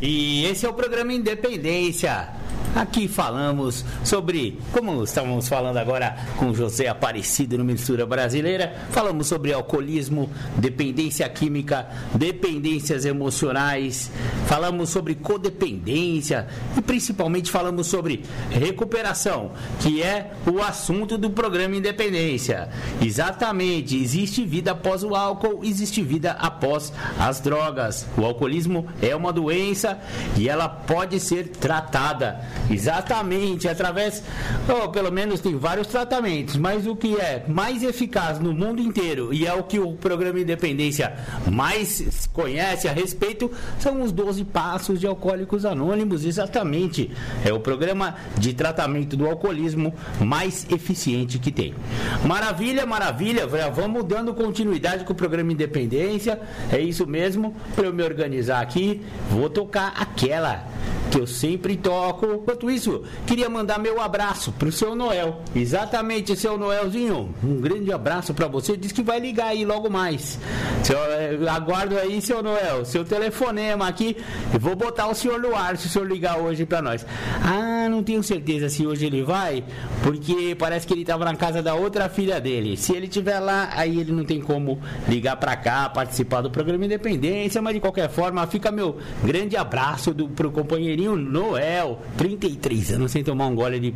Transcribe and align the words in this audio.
E 0.00 0.44
esse 0.46 0.66
é 0.66 0.68
o 0.68 0.74
programa 0.74 1.12
Independência. 1.12 2.28
Aqui 2.74 3.06
falamos 3.06 3.84
sobre, 4.02 4.58
como 4.72 5.04
estávamos 5.04 5.46
falando 5.46 5.76
agora 5.76 6.16
com 6.36 6.52
José 6.52 6.88
Aparecido 6.88 7.56
no 7.56 7.64
Mistura 7.64 8.04
Brasileira, 8.04 8.74
falamos 8.90 9.28
sobre 9.28 9.52
alcoolismo, 9.52 10.28
dependência 10.56 11.28
química, 11.28 11.88
dependências 12.16 13.04
emocionais, 13.04 14.10
falamos 14.48 14.90
sobre 14.90 15.14
codependência 15.14 16.48
e 16.76 16.82
principalmente 16.82 17.48
falamos 17.48 17.86
sobre 17.86 18.24
recuperação, 18.50 19.52
que 19.78 20.02
é 20.02 20.32
o 20.44 20.60
assunto 20.60 21.16
do 21.16 21.30
programa 21.30 21.76
Independência. 21.76 22.70
Exatamente, 23.00 23.96
existe 23.96 24.44
vida 24.44 24.72
após 24.72 25.04
o 25.04 25.14
álcool, 25.14 25.60
existe 25.62 26.02
vida 26.02 26.32
após 26.32 26.92
as 27.20 27.38
drogas. 27.38 28.04
O 28.18 28.24
alcoolismo 28.24 28.88
é 29.00 29.14
uma 29.14 29.32
doença 29.32 29.93
e 30.36 30.48
ela 30.48 30.68
pode 30.68 31.20
ser 31.20 31.48
tratada. 31.48 32.40
Exatamente, 32.70 33.68
através, 33.68 34.22
ou 34.68 34.88
pelo 34.90 35.12
menos 35.12 35.40
tem 35.40 35.56
vários 35.56 35.86
tratamentos, 35.86 36.56
mas 36.56 36.86
o 36.86 36.96
que 36.96 37.16
é 37.16 37.44
mais 37.48 37.82
eficaz 37.82 38.38
no 38.38 38.52
mundo 38.52 38.80
inteiro 38.80 39.32
e 39.32 39.46
é 39.46 39.52
o 39.52 39.62
que 39.62 39.78
o 39.78 39.92
programa 39.92 40.40
Independência 40.40 41.14
mais 41.50 42.28
conhece 42.32 42.88
a 42.88 42.92
respeito 42.92 43.50
são 43.78 44.02
os 44.02 44.12
12 44.12 44.44
passos 44.44 45.00
de 45.00 45.06
alcoólicos 45.06 45.64
anônimos, 45.64 46.24
exatamente. 46.24 47.10
É 47.44 47.52
o 47.52 47.60
programa 47.60 48.14
de 48.38 48.52
tratamento 48.52 49.16
do 49.16 49.26
alcoolismo 49.26 49.94
mais 50.20 50.66
eficiente 50.70 51.38
que 51.38 51.50
tem. 51.50 51.74
Maravilha, 52.26 52.86
maravilha, 52.86 53.46
vamos 53.46 54.04
dando 54.04 54.34
continuidade 54.34 55.04
com 55.04 55.12
o 55.12 55.16
programa 55.16 55.52
Independência. 55.52 56.40
É 56.72 56.78
isso 56.78 57.06
mesmo, 57.06 57.54
para 57.74 57.86
eu 57.86 57.92
me 57.92 58.02
organizar 58.02 58.60
aqui, 58.60 59.02
vou 59.30 59.50
tocar 59.50 59.73
aquela 59.78 60.64
que 61.10 61.20
eu 61.20 61.26
sempre 61.26 61.76
toco. 61.76 62.26
Enquanto 62.26 62.70
isso, 62.70 63.04
queria 63.26 63.48
mandar 63.48 63.78
meu 63.78 64.00
abraço 64.00 64.52
pro 64.52 64.72
seu 64.72 64.94
Noel. 64.94 65.42
Exatamente, 65.54 66.36
seu 66.36 66.58
Noelzinho. 66.58 67.34
Um 67.42 67.60
grande 67.60 67.92
abraço 67.92 68.34
para 68.34 68.48
você. 68.48 68.76
Diz 68.76 68.92
que 68.92 69.02
vai 69.02 69.20
ligar 69.20 69.48
aí 69.48 69.64
logo 69.64 69.88
mais. 69.88 70.38
Seu, 70.82 70.98
eh, 70.98 71.38
aguardo 71.48 71.96
aí, 71.98 72.20
seu 72.20 72.42
Noel, 72.42 72.84
seu 72.84 73.04
telefonema 73.04 73.86
aqui. 73.86 74.16
Eu 74.52 74.60
vou 74.60 74.74
botar 74.74 75.06
o 75.06 75.14
senhor 75.14 75.40
no 75.40 75.54
ar 75.54 75.76
se 75.76 75.86
o 75.86 75.90
senhor 75.90 76.06
ligar 76.06 76.38
hoje 76.38 76.66
para 76.66 76.82
nós. 76.82 77.06
Ah, 77.42 77.88
não 77.88 78.02
tenho 78.02 78.22
certeza 78.22 78.68
se 78.68 78.86
hoje 78.86 79.06
ele 79.06 79.22
vai, 79.22 79.62
porque 80.02 80.56
parece 80.58 80.86
que 80.86 80.92
ele 80.92 81.04
tava 81.04 81.24
na 81.24 81.36
casa 81.36 81.62
da 81.62 81.74
outra 81.74 82.08
filha 82.08 82.40
dele. 82.40 82.76
Se 82.76 82.92
ele 82.94 83.06
tiver 83.08 83.38
lá, 83.38 83.70
aí 83.74 84.00
ele 84.00 84.12
não 84.12 84.24
tem 84.24 84.40
como 84.40 84.80
ligar 85.08 85.36
para 85.36 85.56
cá, 85.56 85.88
participar 85.88 86.40
do 86.40 86.50
programa 86.50 86.84
Independência, 86.84 87.62
mas 87.62 87.74
de 87.74 87.80
qualquer 87.80 88.10
forma, 88.10 88.46
fica 88.46 88.70
meu 88.70 88.98
grande 89.22 89.56
abraço 89.56 89.63
do, 90.14 90.28
pro 90.28 90.50
companheirinho 90.50 91.16
Noel, 91.16 92.00
33 92.16 92.92
anos 92.92 93.12
sem 93.12 93.24
tomar 93.24 93.46
um 93.46 93.54
gole 93.54 93.80
de, 93.80 93.94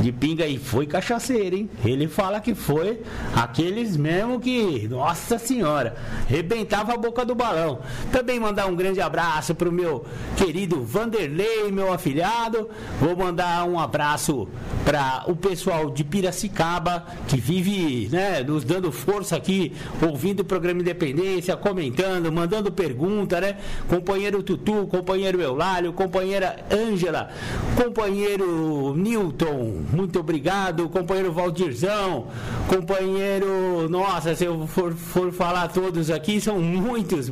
de 0.00 0.12
pinga 0.12 0.46
e 0.46 0.58
foi 0.58 0.86
cachaceiro, 0.86 1.56
hein? 1.56 1.70
Ele 1.84 2.08
fala 2.08 2.40
que 2.40 2.54
foi 2.54 3.02
aqueles 3.34 3.96
mesmo 3.96 4.40
que, 4.40 4.88
nossa 4.88 5.38
senhora, 5.38 5.96
rebentava 6.28 6.94
a 6.94 6.96
boca 6.96 7.24
do 7.24 7.34
balão. 7.34 7.80
Também 8.10 8.38
mandar 8.40 8.66
um 8.66 8.76
grande 8.76 9.00
abraço 9.00 9.54
pro 9.54 9.72
meu 9.72 10.04
querido 10.36 10.82
Vanderlei, 10.82 11.70
meu 11.70 11.92
afilhado. 11.92 12.68
Vou 13.00 13.16
mandar 13.16 13.64
um 13.68 13.78
abraço 13.78 14.48
para 14.84 15.24
o 15.26 15.36
pessoal 15.36 15.90
de 15.90 16.04
Piracicaba 16.04 17.06
que 17.28 17.36
vive, 17.36 18.08
né, 18.10 18.42
nos 18.42 18.64
dando 18.64 18.90
força 18.90 19.36
aqui, 19.36 19.72
ouvindo 20.06 20.40
o 20.40 20.44
programa 20.44 20.80
Independência, 20.80 21.56
comentando, 21.56 22.30
mandando 22.32 22.70
pergunta, 22.70 23.40
né? 23.40 23.56
Companheiro 23.88 24.42
Tutu, 24.42 24.86
companheiro 24.86 25.01
Eulálio, 25.42 25.92
companheira 25.92 26.56
Ângela, 26.70 27.30
companheiro 27.76 28.94
Newton, 28.96 29.82
muito 29.92 30.20
obrigado, 30.20 30.88
companheiro 30.88 31.32
Valdirzão, 31.32 32.26
companheiro, 32.68 33.88
nossa, 33.88 34.34
se 34.34 34.44
eu 34.44 34.66
for, 34.66 34.92
for 34.92 35.32
falar 35.32 35.68
todos 35.68 36.10
aqui, 36.10 36.40
são 36.40 36.58
muitos, 36.60 37.30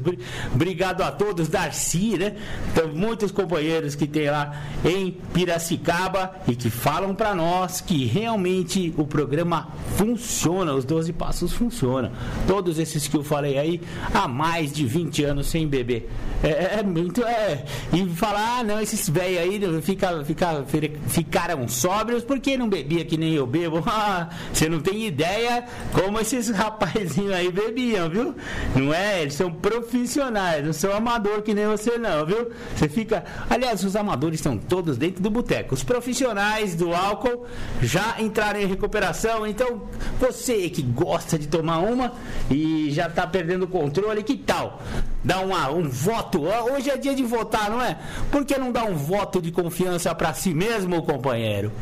obrigado 0.53 1.03
a 1.03 1.11
todos, 1.11 1.49
Darcy, 1.49 2.19
né? 2.19 2.37
Então, 2.73 2.89
muitos 2.89 3.31
companheiros 3.31 3.95
que 3.95 4.07
tem 4.07 4.31
lá 4.31 4.63
em 4.85 5.17
Piracicaba 5.33 6.35
e 6.47 6.55
que 6.55 6.71
falam 6.71 7.15
para 7.15 7.35
nós 7.35 7.81
que 7.81 8.07
realmente 8.07 8.93
o 8.97 9.07
programa 9.07 9.69
funciona, 9.97 10.75
os 10.75 10.85
12 10.85 11.13
passos 11.13 11.53
funcionam. 11.53 12.11
Todos 12.47 12.79
esses 12.79 13.07
que 13.07 13.17
eu 13.17 13.23
falei 13.23 13.59
aí, 13.59 13.81
há 14.13 14.27
mais 14.27 14.73
de 14.73 14.87
20 14.87 15.25
anos 15.25 15.47
sem 15.49 15.67
beber. 15.67 16.09
É, 16.43 16.79
é 16.79 16.83
muito, 16.83 17.23
é, 17.23 17.60
e 17.93 18.07
falar, 18.11 18.61
ah, 18.61 18.65
não, 18.65 18.81
esses 18.81 19.09
velhos 19.09 19.39
aí 19.39 19.83
fica, 19.83 20.25
fica, 20.25 20.65
ficaram 21.09 21.67
sóbrios 21.69 22.25
porque 22.25 22.57
não 22.57 22.69
bebia 22.69 23.05
que 23.05 23.17
nem 23.17 23.35
eu 23.35 23.47
bebo. 23.47 23.83
Ah, 23.93 24.29
você 24.53 24.69
não 24.69 24.81
tem 24.81 25.05
ideia 25.05 25.65
como 25.93 26.19
esses 26.21 26.49
rapazinhos 26.49 27.33
aí 27.33 27.51
bebiam, 27.51 28.09
viu? 28.09 28.35
Não 28.75 28.95
é? 28.95 29.21
Eles 29.21 29.35
são 29.35 29.53
profissionais, 29.53 30.65
não 30.65 30.73
são 30.73 30.95
amador 30.95 31.43
que 31.43 31.53
nem 31.53 31.67
você 31.67 31.99
não, 31.99 32.25
viu? 32.25 32.51
Você 32.75 32.89
fica. 32.89 33.25
Aliás, 33.49 33.85
os 33.85 33.97
amadores 33.97 34.39
estão 34.39 34.57
todos 34.57 34.97
dentro 34.97 35.23
do 35.23 35.29
boteco. 35.29 35.75
Os 35.75 35.83
profissionais 35.83 36.75
do 36.75 36.95
álcool 36.95 37.47
já 37.83 38.17
entraram 38.21 38.61
em 38.61 38.67
recuperação. 38.67 39.47
Então, 39.47 39.83
você 40.19 40.71
que 40.71 40.83
gosta 40.83 41.39
de 41.39 41.49
tomar 41.49 41.79
uma 41.79 42.13
e 42.51 42.91
já 42.91 43.07
está 43.07 43.27
perdendo 43.27 43.65
o 43.65 43.69
controle, 43.69 44.23
que 44.23 44.37
tal? 44.37 44.81
Dá 45.23 45.41
uma, 45.41 45.71
um 45.71 45.89
voto. 45.89 46.43
Hoje 46.73 46.91
é 46.91 46.97
dia 46.97 47.15
de 47.15 47.23
votar, 47.23 47.71
não 47.71 47.81
é? 47.81 47.97
Por 48.31 48.45
que 48.45 48.57
não 48.59 48.73
dá 48.73 48.85
um 48.85 48.95
voto 48.95 49.41
de 49.41 49.51
confiança 49.51 50.15
para 50.15 50.33
si 50.33 50.55
mesmo, 50.55 51.03
companheiro? 51.03 51.73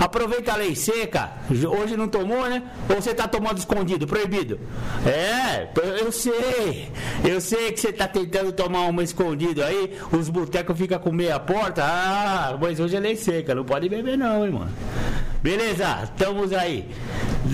Aproveita 0.00 0.54
a 0.54 0.56
lei 0.56 0.74
seca. 0.74 1.30
Hoje 1.50 1.94
não 1.94 2.08
tomou, 2.08 2.48
né? 2.48 2.62
Ou 2.88 3.02
você 3.02 3.12
tá 3.12 3.28
tomando 3.28 3.58
escondido, 3.58 4.06
proibido? 4.06 4.58
É, 5.04 5.68
eu 6.00 6.10
sei. 6.10 6.90
Eu 7.22 7.38
sei 7.38 7.70
que 7.70 7.80
você 7.80 7.92
tá 7.92 8.08
tentando 8.08 8.50
tomar 8.50 8.86
uma 8.86 9.02
escondido 9.02 9.62
aí. 9.62 9.98
Os 10.10 10.30
botecos 10.30 10.78
ficam 10.78 10.98
com 10.98 11.12
meia 11.12 11.38
porta. 11.38 11.84
Ah, 11.84 12.56
mas 12.58 12.80
hoje 12.80 12.96
é 12.96 13.00
lei 13.00 13.14
seca. 13.14 13.54
Não 13.54 13.62
pode 13.62 13.90
beber, 13.90 14.16
não, 14.16 14.46
hein, 14.46 14.52
mano. 14.52 14.72
Beleza, 15.42 16.00
estamos 16.04 16.52
aí. 16.54 16.88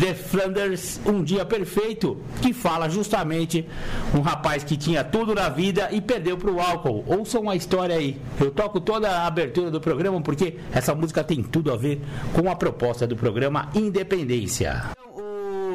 The 0.01 0.15
Flanders, 0.15 1.01
um 1.07 1.23
dia 1.23 1.45
perfeito, 1.45 2.21
que 2.43 2.53
fala 2.53 2.89
justamente 2.89 3.67
um 4.13 4.21
rapaz 4.21 4.65
que 4.65 4.77
tinha 4.77 5.05
tudo 5.17 5.35
na 5.35 5.49
vida 5.49 5.89
e 5.93 5.99
perdeu 5.99 6.37
pro 6.37 6.61
álcool. 6.61 7.03
Ouçam 7.07 7.41
uma 7.41 7.57
história 7.57 7.97
aí. 7.97 8.21
Eu 8.39 8.51
toco 8.51 8.79
toda 8.79 9.09
a 9.09 9.27
abertura 9.27 9.71
do 9.71 9.81
programa 9.81 10.21
porque 10.21 10.57
essa 10.71 10.95
música 10.95 11.25
tem 11.25 11.43
tudo 11.43 11.73
a 11.73 11.77
ver 11.77 12.03
com 12.35 12.51
a 12.51 12.55
proposta 12.55 13.07
do 13.07 13.17
programa 13.17 13.71
Independência 13.75 14.95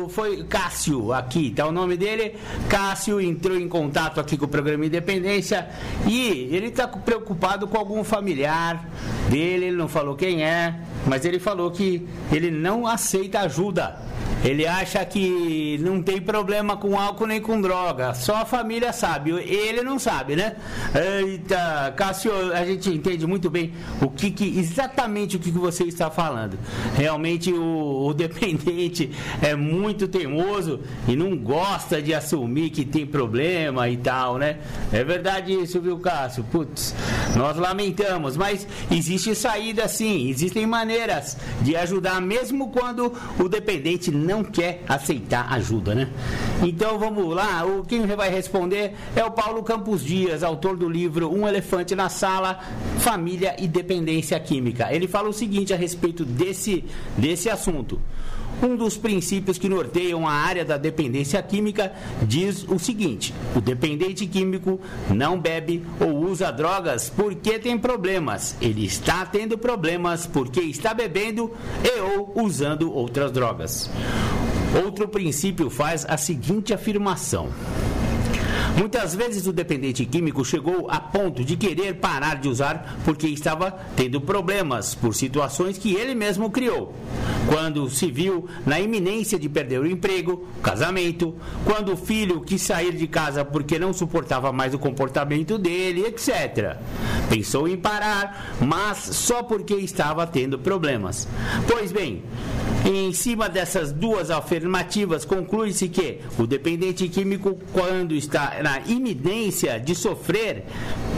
foi 0.09 0.43
Cássio 0.43 1.13
aqui, 1.13 1.51
tá 1.51 1.65
o 1.65 1.71
nome 1.71 1.97
dele. 1.97 2.35
Cássio 2.69 3.19
entrou 3.19 3.57
em 3.57 3.67
contato 3.67 4.19
aqui 4.19 4.37
com 4.37 4.45
o 4.45 4.47
programa 4.47 4.85
Independência 4.85 5.67
e 6.07 6.49
ele 6.51 6.67
está 6.67 6.87
preocupado 6.87 7.67
com 7.67 7.77
algum 7.77 8.03
familiar 8.03 8.87
dele, 9.29 9.65
ele 9.65 9.77
não 9.77 9.87
falou 9.87 10.15
quem 10.15 10.43
é, 10.43 10.79
mas 11.07 11.25
ele 11.25 11.39
falou 11.39 11.71
que 11.71 12.07
ele 12.31 12.51
não 12.51 12.85
aceita 12.87 13.39
ajuda 13.41 14.11
ele 14.43 14.65
acha 14.65 15.03
que 15.05 15.77
não 15.81 16.01
tem 16.01 16.19
problema 16.19 16.75
com 16.75 16.99
álcool 16.99 17.27
nem 17.27 17.39
com 17.39 17.61
droga. 17.61 18.13
Só 18.15 18.37
a 18.37 18.45
família 18.45 18.91
sabe. 18.91 19.31
Ele 19.31 19.83
não 19.83 19.99
sabe, 19.99 20.35
né? 20.35 20.55
Eita, 20.95 21.93
Cássio, 21.95 22.31
a 22.51 22.65
gente 22.65 22.89
entende 22.89 23.27
muito 23.27 23.49
bem 23.51 23.71
o 24.01 24.09
que, 24.09 24.31
que 24.31 24.57
exatamente 24.57 25.35
o 25.35 25.39
que, 25.39 25.51
que 25.51 25.57
você 25.57 25.83
está 25.83 26.09
falando. 26.09 26.57
Realmente 26.95 27.53
o, 27.53 28.07
o 28.07 28.13
dependente 28.15 29.11
é 29.41 29.55
muito 29.55 30.00
teimoso 30.07 30.79
e 31.07 31.15
não 31.15 31.37
gosta 31.37 32.01
de 32.01 32.13
assumir 32.13 32.69
que 32.69 32.85
tem 32.85 33.05
problema 33.05 33.89
e 33.89 33.97
tal, 33.97 34.37
né? 34.37 34.57
É 34.91 35.03
verdade 35.03 35.53
isso, 35.53 35.79
viu, 35.81 35.99
Cássio? 35.99 36.43
Putz, 36.43 36.93
nós 37.35 37.57
lamentamos, 37.57 38.37
mas 38.37 38.67
existe 38.91 39.33
saída 39.35 39.87
sim, 39.87 40.29
existem 40.29 40.65
maneiras 40.65 41.37
de 41.61 41.75
ajudar 41.75 42.21
mesmo 42.21 42.69
quando 42.71 43.13
o 43.39 43.47
dependente 43.47 44.11
não 44.11 44.43
quer 44.43 44.83
aceitar 44.87 45.51
ajuda, 45.53 45.95
né? 45.95 46.09
Então 46.63 46.99
vamos 46.99 47.33
lá, 47.33 47.65
o 47.65 47.83
quem 47.83 48.05
vai 48.05 48.29
responder 48.29 48.93
é 49.15 49.23
o 49.23 49.31
Paulo 49.31 49.63
Campos 49.63 50.03
Dias, 50.03 50.43
autor 50.43 50.75
do 50.75 50.89
livro 50.89 51.31
Um 51.33 51.47
Elefante 51.47 51.95
na 51.95 52.09
Sala, 52.09 52.59
Família 52.99 53.55
e 53.59 53.67
Dependência 53.67 54.39
Química. 54.39 54.93
Ele 54.93 55.07
fala 55.07 55.29
o 55.29 55.33
seguinte 55.33 55.73
a 55.73 55.77
respeito 55.77 56.23
desse, 56.23 56.83
desse 57.17 57.49
assunto. 57.49 57.99
Um 58.61 58.75
dos 58.75 58.95
princípios 58.95 59.57
que 59.57 59.67
norteiam 59.67 60.27
a 60.27 60.31
área 60.31 60.63
da 60.63 60.77
dependência 60.77 61.41
química 61.41 61.93
diz 62.21 62.63
o 62.67 62.77
seguinte: 62.77 63.33
o 63.55 63.61
dependente 63.61 64.27
químico 64.27 64.79
não 65.09 65.39
bebe 65.39 65.83
ou 65.99 66.29
usa 66.29 66.51
drogas 66.51 67.09
porque 67.09 67.57
tem 67.57 67.77
problemas. 67.77 68.55
Ele 68.61 68.85
está 68.85 69.25
tendo 69.25 69.57
problemas 69.57 70.27
porque 70.27 70.61
está 70.61 70.93
bebendo 70.93 71.51
e 71.83 71.99
ou 71.99 72.33
usando 72.43 72.93
outras 72.93 73.31
drogas. 73.31 73.89
Outro 74.85 75.07
princípio 75.07 75.69
faz 75.69 76.05
a 76.07 76.15
seguinte 76.15 76.73
afirmação: 76.73 77.49
Muitas 78.77 79.13
vezes 79.13 79.45
o 79.47 79.53
dependente 79.53 80.05
químico 80.05 80.45
chegou 80.45 80.89
a 80.89 80.99
ponto 80.99 81.43
de 81.43 81.55
querer 81.55 81.95
parar 81.95 82.35
de 82.35 82.47
usar 82.47 82.99
porque 83.03 83.27
estava 83.27 83.71
tendo 83.95 84.21
problemas 84.21 84.95
por 84.95 85.13
situações 85.13 85.77
que 85.77 85.93
ele 85.93 86.15
mesmo 86.15 86.49
criou. 86.49 86.93
Quando 87.47 87.89
se 87.89 88.09
viu 88.09 88.47
na 88.65 88.79
iminência 88.79 89.37
de 89.37 89.49
perder 89.49 89.81
o 89.81 89.87
emprego, 89.87 90.47
casamento, 90.61 91.35
quando 91.65 91.93
o 91.93 91.97
filho 91.97 92.41
quis 92.41 92.61
sair 92.61 92.93
de 92.93 93.07
casa 93.07 93.43
porque 93.43 93.77
não 93.77 93.93
suportava 93.93 94.51
mais 94.51 94.73
o 94.73 94.79
comportamento 94.79 95.57
dele, 95.57 96.05
etc. 96.05 96.77
Pensou 97.29 97.67
em 97.67 97.77
parar, 97.77 98.55
mas 98.61 98.97
só 98.97 99.43
porque 99.43 99.75
estava 99.75 100.25
tendo 100.25 100.59
problemas. 100.59 101.27
Pois 101.67 101.91
bem, 101.91 102.23
em 102.85 103.13
cima 103.13 103.47
dessas 103.47 103.91
duas 103.91 104.31
afirmativas, 104.31 105.25
conclui-se 105.25 105.87
que 105.87 106.19
o 106.37 106.47
dependente 106.47 107.07
químico, 107.07 107.57
quando 107.71 108.15
está 108.15 108.57
na 108.63 108.79
iminência 108.87 109.79
de 109.79 109.93
sofrer 109.93 110.65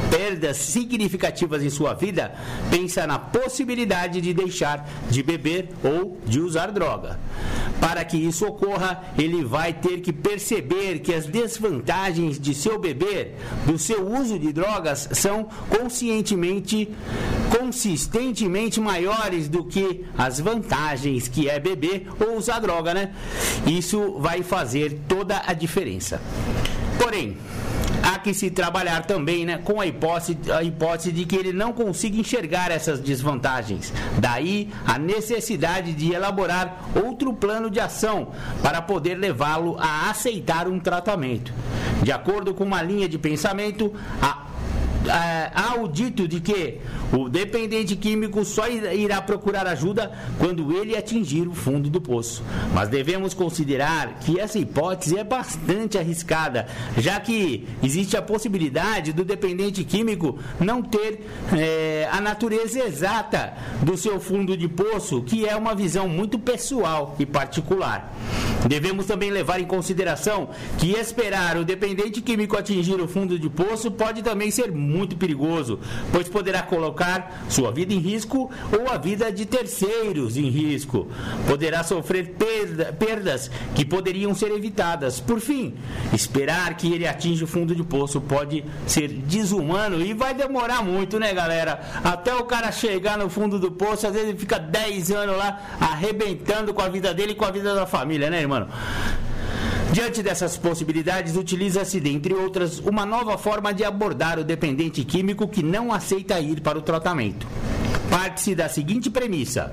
perdas 0.09 0.57
significativas 0.57 1.63
em 1.63 1.69
sua 1.69 1.93
vida, 1.93 2.33
pensa 2.69 3.05
na 3.07 3.17
possibilidade 3.19 4.21
de 4.21 4.33
deixar 4.33 4.87
de 5.09 5.23
beber 5.23 5.69
ou 5.83 6.19
de 6.25 6.39
usar 6.39 6.71
droga. 6.71 7.19
Para 7.79 8.05
que 8.05 8.17
isso 8.17 8.45
ocorra, 8.45 9.03
ele 9.17 9.43
vai 9.43 9.73
ter 9.73 9.99
que 9.99 10.13
perceber 10.13 10.99
que 10.99 11.13
as 11.13 11.25
desvantagens 11.25 12.39
de 12.39 12.53
seu 12.53 12.79
beber, 12.79 13.35
do 13.65 13.77
seu 13.77 14.07
uso 14.07 14.39
de 14.39 14.53
drogas, 14.53 15.09
são 15.11 15.49
conscientemente, 15.69 16.89
consistentemente 17.57 18.79
maiores 18.79 19.49
do 19.49 19.65
que 19.65 20.05
as 20.17 20.39
vantagens 20.39 21.27
que 21.27 21.49
é 21.49 21.59
beber 21.59 22.07
ou 22.19 22.37
usar 22.37 22.59
droga, 22.59 22.93
né? 22.93 23.11
Isso 23.65 24.17
vai 24.19 24.43
fazer 24.43 24.99
toda 25.07 25.41
a 25.45 25.53
diferença. 25.53 26.21
Porém, 26.97 27.37
há 28.03 28.19
que 28.19 28.33
se 28.33 28.51
trabalhar 28.51 29.05
também 29.05 29.45
né, 29.45 29.57
com 29.57 29.79
a 29.79 29.87
hipótese, 29.87 30.37
a 30.51 30.61
hipótese 30.61 31.11
de 31.13 31.25
que 31.25 31.35
ele 31.35 31.53
não 31.53 31.71
consiga 31.71 32.17
enxergar 32.17 32.69
essas 32.69 32.99
desvantagens. 32.99 33.93
Daí 34.19 34.69
a 34.85 34.99
necessidade 34.99 35.93
de 35.93 36.13
elaborar 36.13 36.89
outro 37.03 37.33
plano 37.33 37.69
de 37.69 37.79
ação 37.79 38.33
para 38.61 38.81
poder 38.81 39.15
levá-lo 39.15 39.77
a 39.79 40.09
aceitar 40.09 40.67
um 40.67 40.79
tratamento. 40.79 41.53
De 42.03 42.11
acordo 42.11 42.53
com 42.53 42.65
uma 42.65 42.81
linha 42.81 43.07
de 43.07 43.17
pensamento, 43.17 43.93
a 44.21 44.52
há 45.09 45.75
o 45.79 45.87
dito 45.87 46.27
de 46.27 46.39
que 46.39 46.79
o 47.11 47.29
dependente 47.29 47.95
químico 47.95 48.43
só 48.45 48.67
irá 48.67 49.21
procurar 49.21 49.67
ajuda 49.67 50.11
quando 50.37 50.75
ele 50.75 50.95
atingir 50.95 51.47
o 51.47 51.53
fundo 51.53 51.89
do 51.89 52.01
poço. 52.01 52.43
Mas 52.73 52.89
devemos 52.89 53.33
considerar 53.33 54.19
que 54.19 54.39
essa 54.39 54.57
hipótese 54.57 55.17
é 55.17 55.23
bastante 55.23 55.97
arriscada, 55.97 56.67
já 56.97 57.19
que 57.19 57.67
existe 57.83 58.15
a 58.17 58.21
possibilidade 58.21 59.13
do 59.13 59.23
dependente 59.23 59.83
químico 59.83 60.39
não 60.59 60.81
ter 60.81 61.25
é, 61.51 62.07
a 62.11 62.19
natureza 62.21 62.79
exata 62.79 63.53
do 63.81 63.97
seu 63.97 64.19
fundo 64.19 64.55
de 64.55 64.67
poço, 64.67 65.21
que 65.23 65.47
é 65.47 65.55
uma 65.55 65.75
visão 65.75 66.07
muito 66.07 66.39
pessoal 66.39 67.15
e 67.19 67.25
particular. 67.25 68.13
Devemos 68.67 69.05
também 69.05 69.29
levar 69.29 69.59
em 69.59 69.65
consideração 69.65 70.49
que 70.77 70.91
esperar 70.91 71.57
o 71.57 71.65
dependente 71.65 72.21
químico 72.21 72.57
atingir 72.57 72.99
o 73.01 73.07
fundo 73.07 73.37
de 73.37 73.49
poço 73.49 73.91
pode 73.91 74.21
também 74.23 74.49
ser 74.49 74.71
muito 74.71 74.92
perigoso, 75.15 75.79
pois 76.11 76.27
poderá 76.29 76.61
colocar 76.61 77.45
sua 77.49 77.71
vida 77.71 77.93
em 77.93 77.99
risco 77.99 78.49
ou 78.71 78.91
a 78.91 78.97
vida 78.97 79.31
de 79.31 79.45
terceiros 79.45 80.37
em 80.37 80.49
risco. 80.49 81.07
Poderá 81.47 81.83
sofrer 81.83 82.35
perda, 82.37 82.93
perdas 82.93 83.49
que 83.75 83.85
poderiam 83.85 84.33
ser 84.33 84.51
evitadas. 84.51 85.19
Por 85.19 85.39
fim, 85.39 85.75
esperar 86.13 86.75
que 86.75 86.91
ele 86.93 87.07
atinja 87.07 87.45
o 87.45 87.47
fundo 87.47 87.75
de 87.75 87.83
poço 87.83 88.21
pode 88.21 88.63
ser 88.85 89.07
desumano 89.09 90.01
e 90.01 90.13
vai 90.13 90.33
demorar 90.33 90.83
muito, 90.83 91.19
né, 91.19 91.33
galera? 91.33 91.79
Até 92.03 92.33
o 92.35 92.43
cara 92.43 92.71
chegar 92.71 93.17
no 93.17 93.29
fundo 93.29 93.59
do 93.59 93.71
poço, 93.71 94.07
às 94.07 94.13
vezes 94.13 94.29
ele 94.29 94.37
fica 94.37 94.59
10 94.59 95.11
anos 95.11 95.37
lá 95.37 95.59
arrebentando 95.79 96.73
com 96.73 96.81
a 96.81 96.89
vida 96.89 97.13
dele 97.13 97.33
e 97.33 97.35
com 97.35 97.45
a 97.45 97.51
vida 97.51 97.73
da 97.73 97.85
família, 97.85 98.29
né, 98.29 98.41
irmão? 98.41 98.67
Diante 99.93 100.23
dessas 100.23 100.57
possibilidades, 100.57 101.35
utiliza-se, 101.35 101.99
dentre 101.99 102.33
outras, 102.33 102.79
uma 102.79 103.05
nova 103.05 103.37
forma 103.37 103.71
de 103.71 103.83
abordar 103.83 104.39
o 104.39 104.43
dependente 104.43 105.03
químico 105.03 105.47
que 105.47 105.61
não 105.61 105.93
aceita 105.93 106.39
ir 106.39 106.61
para 106.61 106.79
o 106.79 106.81
tratamento. 106.81 107.45
Parte-se 108.09 108.55
da 108.55 108.67
seguinte 108.67 109.11
premissa: 109.11 109.71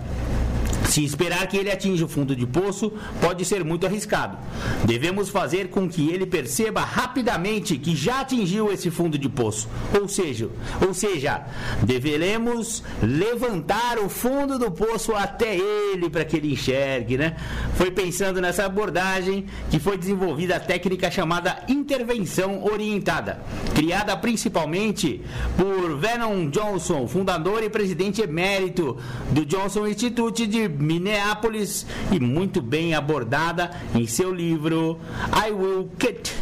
se 0.91 1.05
esperar 1.05 1.47
que 1.47 1.57
ele 1.57 1.71
atinja 1.71 2.05
o 2.05 2.09
fundo 2.09 2.35
de 2.35 2.45
poço, 2.45 2.93
pode 3.21 3.45
ser 3.45 3.65
muito 3.65 3.87
arriscado. 3.87 4.37
Devemos 4.85 5.29
fazer 5.29 5.69
com 5.69 5.89
que 5.89 6.11
ele 6.11 6.27
perceba 6.27 6.81
rapidamente 6.81 7.79
que 7.79 7.95
já 7.95 8.23
atingiu 8.23 8.73
esse 8.73 8.91
fundo 8.91 9.17
de 9.17 9.29
poço. 9.29 9.69
Ou 10.01 10.09
seja, 10.09 10.51
ou 10.85 10.93
seja, 10.93 11.47
deveremos 11.85 12.83
levantar 13.01 13.99
o 13.99 14.09
fundo 14.09 14.59
do 14.59 14.69
poço 14.73 15.15
até 15.15 15.57
ele 15.57 16.11
para 16.11 16.25
que 16.25 16.37
ele 16.37 16.53
enxergue, 16.55 17.17
né? 17.17 17.37
Foi 17.77 17.93
pensando 17.93 18.41
nessa 18.41 18.65
abordagem 18.65 19.47
que 19.71 19.79
foi 19.79 19.97
desenvolvida 19.97 20.57
a 20.57 20.61
técnica 20.61 21.09
chamada 21.09 21.63
intervenção 21.69 22.65
orientada, 22.65 23.41
criada 23.77 24.17
principalmente 24.17 25.21
por 25.57 25.97
Vernon 25.97 26.51
Johnson, 26.51 27.07
fundador 27.07 27.63
e 27.63 27.71
presidente 27.71 28.21
emérito 28.21 28.97
do 29.31 29.47
Johnson 29.47 29.87
Institute 29.87 30.49
de 30.49 30.80
Minneapolis 30.81 31.87
e 32.11 32.19
muito 32.19 32.61
bem 32.61 32.95
abordada 32.95 33.71
em 33.95 34.07
seu 34.07 34.35
livro 34.35 34.99
I 35.33 35.51
Will 35.53 35.91
Get 36.01 36.33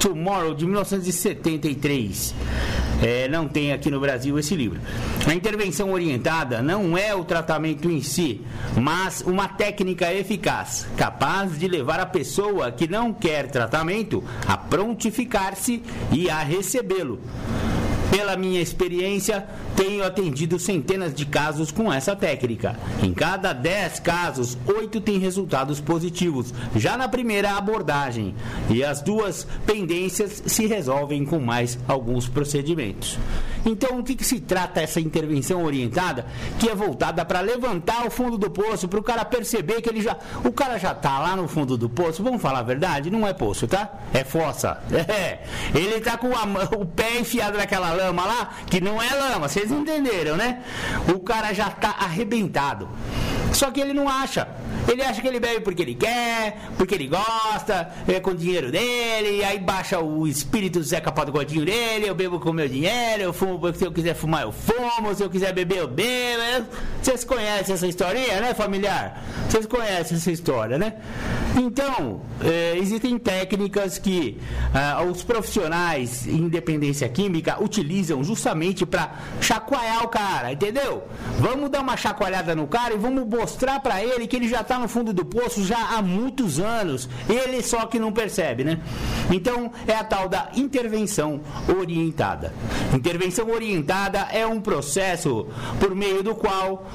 Tomorrow 0.00 0.54
de 0.54 0.66
1973. 0.66 2.34
É, 3.02 3.28
não 3.28 3.46
tem 3.46 3.72
aqui 3.72 3.90
no 3.90 4.00
Brasil 4.00 4.38
esse 4.38 4.54
livro. 4.54 4.80
A 5.26 5.34
intervenção 5.34 5.92
orientada 5.92 6.62
não 6.62 6.96
é 6.96 7.14
o 7.14 7.24
tratamento 7.24 7.90
em 7.90 8.02
si, 8.02 8.40
mas 8.76 9.22
uma 9.22 9.48
técnica 9.48 10.12
eficaz, 10.12 10.86
capaz 10.96 11.58
de 11.58 11.68
levar 11.68 12.00
a 12.00 12.06
pessoa 12.06 12.70
que 12.70 12.88
não 12.88 13.12
quer 13.12 13.48
tratamento 13.48 14.24
a 14.46 14.56
prontificar-se 14.56 15.82
e 16.10 16.30
a 16.30 16.40
recebê-lo. 16.40 17.20
Pela 18.10 18.36
minha 18.36 18.62
experiência, 18.62 19.46
tenho 19.76 20.04
atendido 20.04 20.58
centenas 20.58 21.14
de 21.14 21.26
casos 21.26 21.70
com 21.70 21.92
essa 21.92 22.16
técnica. 22.16 22.76
Em 23.02 23.12
cada 23.12 23.52
10 23.52 24.00
casos, 24.00 24.56
8 24.66 25.00
têm 25.02 25.18
resultados 25.18 25.80
positivos, 25.80 26.52
já 26.74 26.96
na 26.96 27.08
primeira 27.08 27.56
abordagem, 27.56 28.34
e 28.70 28.82
as 28.82 29.02
duas 29.02 29.46
pendências 29.66 30.42
se 30.46 30.66
resolvem 30.66 31.24
com 31.24 31.38
mais 31.38 31.78
alguns 31.86 32.26
procedimentos. 32.26 33.18
Então, 33.66 33.98
o 33.98 34.04
que, 34.04 34.14
que 34.14 34.24
se 34.24 34.38
trata 34.38 34.80
essa 34.80 35.00
intervenção 35.00 35.64
orientada, 35.64 36.24
que 36.58 36.68
é 36.68 36.74
voltada 36.74 37.24
para 37.24 37.40
levantar 37.40 38.06
o 38.06 38.10
fundo 38.10 38.38
do 38.38 38.48
poço, 38.48 38.86
para 38.86 39.00
o 39.00 39.02
cara 39.02 39.24
perceber 39.24 39.82
que 39.82 39.88
ele 39.88 40.00
já. 40.00 40.16
O 40.44 40.52
cara 40.52 40.78
já 40.78 40.92
está 40.92 41.18
lá 41.18 41.34
no 41.34 41.48
fundo 41.48 41.76
do 41.76 41.88
poço, 41.88 42.22
vamos 42.22 42.40
falar 42.40 42.60
a 42.60 42.62
verdade? 42.62 43.10
Não 43.10 43.26
é 43.26 43.32
poço, 43.32 43.66
tá? 43.66 43.90
É 44.14 44.24
fossa. 44.24 44.80
É. 45.16 45.44
Ele 45.74 45.96
está 45.96 46.16
com 46.16 46.28
a, 46.34 46.44
o 46.76 46.84
pé 46.84 47.20
enfiado 47.20 47.56
naquela 47.56 47.92
lama 47.92 48.24
lá, 48.24 48.50
que 48.66 48.80
não 48.80 49.00
é 49.00 49.08
lama, 49.14 49.48
vocês 49.48 49.65
entenderam, 49.70 50.36
né? 50.36 50.62
O 51.14 51.20
cara 51.20 51.52
já 51.52 51.68
está 51.68 51.90
arrebentado. 51.90 52.88
Só 53.52 53.70
que 53.70 53.80
ele 53.80 53.92
não 53.92 54.08
acha. 54.08 54.46
Ele 54.88 55.02
acha 55.02 55.20
que 55.20 55.26
ele 55.26 55.40
bebe 55.40 55.60
porque 55.60 55.82
ele 55.82 55.94
quer, 55.94 56.58
porque 56.76 56.94
ele 56.94 57.08
gosta, 57.08 57.90
é 58.06 58.20
com 58.20 58.30
o 58.30 58.34
dinheiro 58.34 58.70
dele, 58.70 59.42
aí 59.42 59.58
baixa 59.58 59.98
o 59.98 60.26
espírito 60.28 60.80
Zé 60.82 61.00
Capado 61.00 61.32
com 61.32 61.38
o 61.38 61.44
dinheiro 61.44 61.70
dele, 61.70 62.08
eu 62.08 62.14
bebo 62.14 62.38
com 62.38 62.50
o 62.50 62.52
meu 62.52 62.68
dinheiro, 62.68 63.22
eu 63.22 63.32
fumo, 63.32 63.60
se 63.74 63.84
eu 63.84 63.90
quiser 63.90 64.14
fumar, 64.14 64.42
eu 64.42 64.52
fumo, 64.52 65.12
se 65.14 65.24
eu 65.24 65.28
quiser 65.28 65.52
beber, 65.52 65.78
eu 65.78 65.88
bebo. 65.88 66.66
Vocês 67.02 67.24
conhecem 67.24 67.74
essa 67.74 67.86
historinha, 67.86 68.40
né, 68.40 68.54
familiar? 68.54 69.24
Vocês 69.48 69.66
conhecem 69.66 70.16
essa 70.16 70.30
história, 70.30 70.78
né? 70.78 70.94
Então, 71.56 72.20
é, 72.44 72.76
existem 72.76 73.18
técnicas 73.18 73.98
que 73.98 74.38
ah, 74.74 75.02
os 75.02 75.22
profissionais 75.22 76.26
em 76.26 76.48
dependência 76.48 77.08
química 77.08 77.56
utilizam 77.62 78.22
justamente 78.22 78.84
para 78.84 79.14
chacoalhar 79.40 80.04
o 80.04 80.08
cara, 80.08 80.52
entendeu? 80.52 81.04
Vamos 81.38 81.70
dar 81.70 81.80
uma 81.80 81.96
chacoalhada 81.96 82.54
no 82.54 82.66
cara 82.66 82.94
e 82.94 82.98
vamos 82.98 83.24
mostrar 83.36 83.80
para 83.80 84.02
ele 84.02 84.26
que 84.26 84.36
ele 84.36 84.48
já 84.48 84.62
está 84.62 84.78
no 84.78 84.88
fundo 84.88 85.12
do 85.12 85.24
poço 85.24 85.64
já 85.64 85.96
há 85.96 86.02
muitos 86.02 86.58
anos. 86.58 87.08
Ele 87.28 87.62
só 87.62 87.86
que 87.86 87.98
não 87.98 88.12
percebe, 88.12 88.64
né? 88.64 88.80
Então, 89.30 89.70
é 89.86 89.94
a 89.94 90.04
tal 90.04 90.28
da 90.28 90.50
intervenção 90.54 91.40
orientada. 91.78 92.54
Intervenção 92.94 93.50
orientada 93.50 94.20
é 94.32 94.46
um 94.46 94.60
processo 94.60 95.46
por 95.78 95.94
meio 95.94 96.22
do 96.22 96.34
qual 96.34 96.86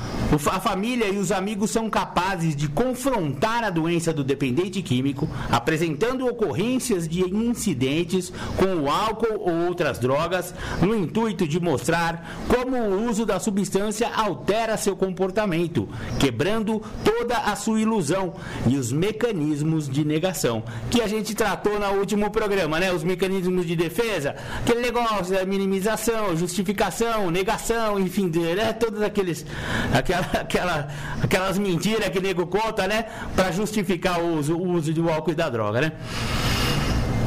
a 0.51 0.59
família 0.59 1.07
e 1.07 1.17
os 1.17 1.31
amigos 1.31 1.71
são 1.71 1.89
capazes 1.89 2.55
de 2.55 2.67
confrontar 2.67 3.63
a 3.63 3.69
doença 3.69 4.13
do 4.13 4.23
dependente 4.23 4.81
químico, 4.81 5.27
apresentando 5.49 6.25
ocorrências 6.25 7.07
de 7.07 7.21
incidentes 7.21 8.31
com 8.57 8.83
o 8.83 8.89
álcool 8.89 9.39
ou 9.39 9.67
outras 9.67 9.99
drogas, 9.99 10.53
no 10.81 10.95
intuito 10.95 11.47
de 11.47 11.59
mostrar 11.59 12.41
como 12.47 12.77
o 12.77 13.09
uso 13.09 13.25
da 13.25 13.39
substância 13.39 14.09
altera 14.09 14.77
seu 14.77 14.95
comportamento, 14.95 15.87
quebrando 16.31 16.81
toda 17.03 17.37
a 17.37 17.55
sua 17.57 17.81
ilusão 17.81 18.33
e 18.65 18.77
os 18.77 18.91
mecanismos 18.91 19.89
de 19.89 20.05
negação, 20.05 20.63
que 20.89 21.01
a 21.01 21.07
gente 21.07 21.35
tratou 21.35 21.77
no 21.77 21.99
último 21.99 22.31
programa, 22.31 22.79
né? 22.79 22.93
Os 22.93 23.03
mecanismos 23.03 23.67
de 23.67 23.75
defesa, 23.75 24.35
aquele 24.61 24.79
negócio 24.79 25.35
da 25.35 25.45
minimização, 25.45 26.35
justificação, 26.37 27.29
negação, 27.29 27.99
enfim, 27.99 28.31
né? 28.55 28.71
todos 28.71 29.01
aqueles 29.01 29.45
aquela, 29.93 30.25
aquela, 30.39 30.87
aquelas 31.21 31.57
mentiras 31.57 32.07
que 32.07 32.19
o 32.19 32.21
nego 32.21 32.47
conta, 32.47 32.87
né? 32.87 33.05
Para 33.35 33.51
justificar 33.51 34.21
o 34.21 34.37
uso, 34.37 34.55
o 34.55 34.71
uso 34.71 34.93
do 34.93 35.09
álcool 35.09 35.31
e 35.31 35.35
da 35.35 35.49
droga, 35.49 35.81
né? 35.81 35.91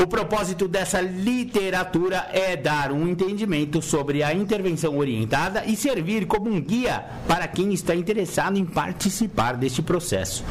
O 0.03 0.07
propósito 0.09 0.67
dessa 0.67 1.01
literatura 1.01 2.29
é 2.33 2.57
dar 2.57 2.91
um 2.91 3.09
entendimento 3.09 3.81
sobre 3.81 4.23
a 4.23 4.35
intervenção 4.35 4.99
orientada 4.99 5.65
e 5.65 5.77
servir 5.77 6.27
como 6.27 6.51
um 6.51 6.61
guia 6.61 7.05
para 7.29 7.47
quem 7.47 7.73
está 7.73 7.95
interessado 7.95 8.59
em 8.59 8.65
participar 8.65 9.57
deste 9.57 9.83
processo. 9.83 10.45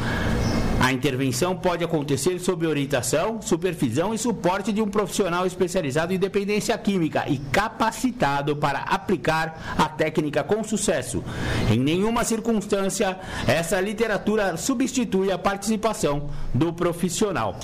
A 0.79 0.91
intervenção 0.91 1.55
pode 1.55 1.83
acontecer 1.83 2.39
sob 2.39 2.67
orientação, 2.67 3.41
supervisão 3.41 4.13
e 4.13 4.17
suporte 4.17 4.71
de 4.71 4.81
um 4.81 4.87
profissional 4.89 5.45
especializado 5.45 6.13
em 6.13 6.19
dependência 6.19 6.77
química 6.77 7.23
e 7.27 7.37
capacitado 7.37 8.55
para 8.55 8.79
aplicar 8.79 9.75
a 9.77 9.87
técnica 9.87 10.43
com 10.43 10.63
sucesso. 10.63 11.23
Em 11.69 11.79
nenhuma 11.79 12.23
circunstância, 12.23 13.17
essa 13.47 13.79
literatura 13.79 14.57
substitui 14.57 15.31
a 15.31 15.37
participação 15.37 16.29
do 16.53 16.73
profissional. 16.73 17.57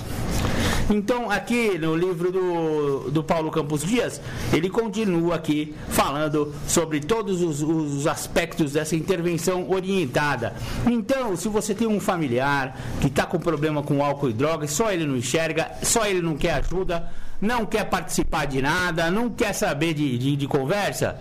Então, 0.90 1.30
aqui 1.30 1.78
no 1.78 1.94
livro 1.94 2.32
do, 2.32 3.10
do 3.10 3.22
Paulo 3.22 3.48
Campos 3.50 3.82
Dias, 3.82 4.20
ele 4.52 4.68
continua 4.68 5.36
aqui 5.36 5.72
falando 5.88 6.52
sobre 6.66 6.98
todos 6.98 7.40
os, 7.42 7.62
os 7.62 8.08
aspectos 8.08 8.72
dessa 8.72 8.96
intervenção 8.96 9.70
orientada. 9.70 10.54
Então, 10.84 11.36
se 11.36 11.48
você 11.48 11.74
tem 11.76 11.86
um 11.86 12.00
familiar 12.00 12.76
que 13.00 13.06
está 13.06 13.24
com 13.24 13.38
problema 13.38 13.84
com 13.84 14.04
álcool 14.04 14.30
e 14.30 14.32
drogas, 14.32 14.72
só 14.72 14.90
ele 14.90 15.06
não 15.06 15.16
enxerga, 15.16 15.70
só 15.82 16.04
ele 16.06 16.20
não 16.20 16.36
quer 16.36 16.54
ajuda 16.54 17.08
não 17.40 17.64
quer 17.64 17.84
participar 17.84 18.46
de 18.46 18.60
nada, 18.60 19.10
não 19.10 19.30
quer 19.30 19.52
saber 19.52 19.94
de, 19.94 20.18
de, 20.18 20.36
de, 20.36 20.46
conversa, 20.46 21.18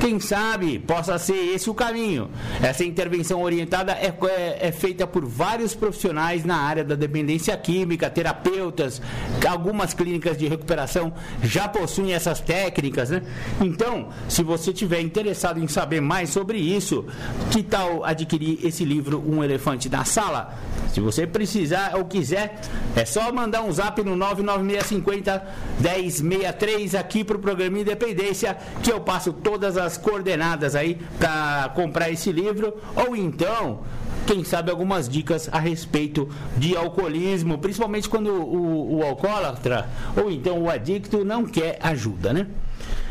quem 0.00 0.18
sabe 0.18 0.78
possa 0.78 1.18
ser 1.18 1.54
esse 1.54 1.68
o 1.68 1.74
caminho. 1.74 2.30
Essa 2.62 2.84
intervenção 2.84 3.42
orientada 3.42 3.92
é, 3.92 4.14
é, 4.28 4.68
é, 4.68 4.72
feita 4.72 5.06
por 5.06 5.24
vários 5.26 5.74
profissionais 5.74 6.44
na 6.44 6.56
área 6.56 6.84
da 6.84 6.94
dependência 6.94 7.56
química, 7.56 8.08
terapeutas, 8.08 9.02
algumas 9.46 9.92
clínicas 9.92 10.38
de 10.38 10.46
recuperação 10.46 11.12
já 11.42 11.68
possuem 11.68 12.14
essas 12.14 12.40
técnicas, 12.40 13.10
né? 13.10 13.22
Então, 13.60 14.08
se 14.28 14.42
você 14.42 14.72
tiver 14.72 15.00
interessado 15.00 15.58
em 15.58 15.68
saber 15.68 16.00
mais 16.00 16.30
sobre 16.30 16.58
isso, 16.58 17.06
que 17.50 17.62
tal 17.62 18.04
adquirir 18.04 18.64
esse 18.64 18.84
livro 18.84 19.22
Um 19.26 19.42
Elefante 19.42 19.88
na 19.88 20.04
Sala? 20.04 20.56
Se 20.92 21.00
você 21.00 21.26
precisar 21.26 21.96
ou 21.96 22.04
quiser, 22.04 22.60
é 22.96 23.04
só 23.04 23.30
mandar 23.32 23.62
um 23.62 23.72
zap 23.72 24.02
no 24.02 24.16
99650 24.16 25.57
1063 25.80 26.94
aqui 26.94 27.22
para 27.22 27.36
o 27.36 27.40
programa 27.40 27.78
Independência, 27.78 28.56
que 28.82 28.90
eu 28.90 29.00
passo 29.00 29.32
todas 29.32 29.76
as 29.76 29.96
coordenadas 29.96 30.74
aí 30.74 30.98
para 31.18 31.70
comprar 31.74 32.10
esse 32.10 32.32
livro, 32.32 32.74
ou 32.96 33.14
então 33.14 33.80
quem 34.26 34.44
sabe 34.44 34.70
algumas 34.70 35.08
dicas 35.08 35.48
a 35.50 35.58
respeito 35.58 36.28
de 36.56 36.76
alcoolismo, 36.76 37.58
principalmente 37.58 38.08
quando 38.08 38.30
o, 38.30 38.98
o 38.98 39.02
alcoólatra 39.02 39.88
ou 40.14 40.30
então 40.30 40.62
o 40.62 40.68
adicto 40.70 41.24
não 41.24 41.46
quer 41.46 41.78
ajuda, 41.80 42.32
né? 42.32 42.46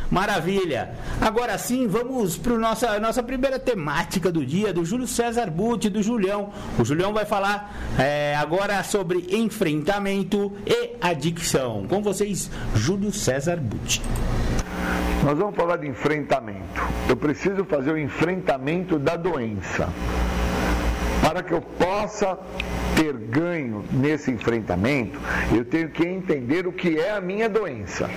Maravilha. 0.09 0.91
Agora 1.19 1.57
sim, 1.57 1.87
vamos 1.87 2.37
para 2.37 2.53
a 2.53 2.57
nossa, 2.57 2.99
nossa 2.99 3.21
primeira 3.21 3.59
temática 3.59 4.31
do 4.31 4.45
dia, 4.45 4.71
do 4.71 4.85
Júlio 4.85 5.07
César 5.07 5.49
Butti, 5.49 5.89
do 5.89 6.01
Julião. 6.01 6.51
O 6.79 6.85
Julião 6.85 7.13
vai 7.13 7.25
falar 7.25 7.75
é, 7.99 8.35
agora 8.35 8.81
sobre 8.83 9.27
enfrentamento 9.31 10.53
e 10.65 10.95
adicção. 11.01 11.85
Com 11.87 12.01
vocês, 12.01 12.49
Júlio 12.75 13.11
César 13.11 13.57
Butti. 13.57 14.01
Nós 15.23 15.37
vamos 15.37 15.55
falar 15.55 15.77
de 15.77 15.87
enfrentamento. 15.87 16.81
Eu 17.09 17.17
preciso 17.17 17.65
fazer 17.65 17.91
o 17.91 17.97
enfrentamento 17.97 18.97
da 18.97 19.15
doença. 19.15 19.89
Para 21.21 21.43
que 21.43 21.53
eu 21.53 21.61
possa 21.61 22.37
ter 22.95 23.13
ganho 23.13 23.83
nesse 23.91 24.31
enfrentamento, 24.31 25.19
eu 25.55 25.63
tenho 25.65 25.89
que 25.89 26.05
entender 26.05 26.65
o 26.67 26.71
que 26.71 26.99
é 26.99 27.11
a 27.11 27.21
minha 27.21 27.49
doença. 27.49 28.09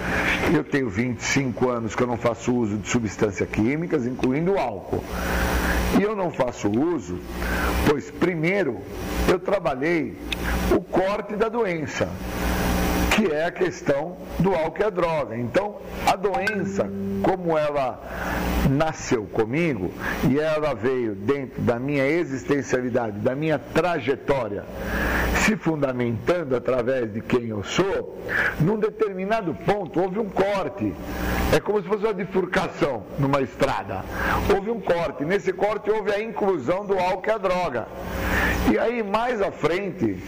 Eu 0.54 0.64
tenho 0.64 0.88
25 0.88 1.68
anos 1.68 1.94
que 1.94 2.02
eu 2.02 2.06
não 2.06 2.16
faço 2.16 2.54
uso 2.54 2.76
de 2.78 2.88
substâncias 2.88 3.48
químicas, 3.48 4.06
incluindo 4.06 4.58
álcool. 4.58 5.04
E 5.98 6.02
eu 6.02 6.14
não 6.14 6.30
faço 6.30 6.70
uso, 6.70 7.18
pois 7.88 8.10
primeiro 8.10 8.80
eu 9.28 9.38
trabalhei 9.38 10.16
o 10.74 10.80
corte 10.80 11.34
da 11.34 11.48
doença 11.48 12.08
que 13.20 13.30
é 13.30 13.44
a 13.44 13.50
questão 13.50 14.16
do 14.38 14.54
álcool 14.54 14.80
e 14.80 14.84
a 14.84 14.88
droga. 14.88 15.36
Então, 15.36 15.76
a 16.06 16.16
doença, 16.16 16.90
como 17.22 17.58
ela 17.58 18.00
nasceu 18.70 19.24
comigo 19.26 19.92
e 20.30 20.38
ela 20.38 20.74
veio 20.74 21.14
dentro 21.14 21.60
da 21.60 21.78
minha 21.78 22.06
existencialidade, 22.06 23.18
da 23.18 23.34
minha 23.34 23.58
trajetória, 23.58 24.64
se 25.44 25.54
fundamentando 25.54 26.56
através 26.56 27.12
de 27.12 27.20
quem 27.20 27.48
eu 27.48 27.62
sou, 27.62 28.18
num 28.58 28.78
determinado 28.78 29.54
ponto 29.66 30.00
houve 30.00 30.18
um 30.18 30.30
corte. 30.30 30.94
É 31.54 31.60
como 31.60 31.82
se 31.82 31.88
fosse 31.88 32.04
uma 32.04 32.14
bifurcação 32.14 33.02
numa 33.18 33.42
estrada. 33.42 34.02
Houve 34.54 34.70
um 34.70 34.80
corte. 34.80 35.26
Nesse 35.26 35.52
corte 35.52 35.90
houve 35.90 36.10
a 36.10 36.22
inclusão 36.22 36.86
do 36.86 36.98
álcool 36.98 37.28
e 37.28 37.32
a 37.32 37.38
droga. 37.38 37.86
E 38.72 38.78
aí, 38.78 39.02
mais 39.02 39.42
à 39.42 39.50
frente, 39.50 40.18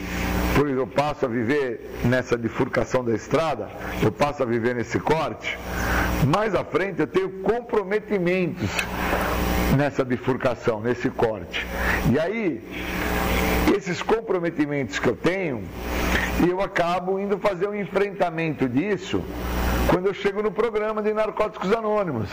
por 0.55 0.69
eu 0.69 0.87
passo 0.87 1.25
a 1.25 1.29
viver 1.29 2.01
nessa 2.05 2.37
bifurcação 2.37 3.05
da 3.05 3.15
estrada, 3.15 3.69
eu 4.03 4.13
passo 4.13 4.43
a 4.43 4.47
viver 4.47 4.75
nesse 4.75 4.99
corte, 4.99 5.59
mais 6.27 6.55
à 6.55 6.65
frente 6.65 7.01
eu 7.01 7.07
tenho 7.07 7.31
comprometimentos 7.41 8.71
nessa 9.77 10.05
bifurcação, 10.05 10.81
nesse 10.81 11.09
corte. 11.11 11.67
E 12.11 12.19
aí, 12.19 12.63
esses 13.77 14.03
comprometimentos 14.03 14.99
que 14.99 15.09
eu 15.09 15.17
tenho, 15.17 15.65
eu 16.49 16.61
acabo 16.61 17.19
indo 17.19 17.39
fazer 17.39 17.69
um 17.69 17.75
enfrentamento 17.75 18.69
disso 18.69 19.23
quando 19.89 20.07
eu 20.07 20.15
chego 20.15 20.43
no 20.43 20.51
programa 20.51 21.03
de 21.03 21.13
Narcóticos 21.13 21.73
Anônimos. 21.73 22.31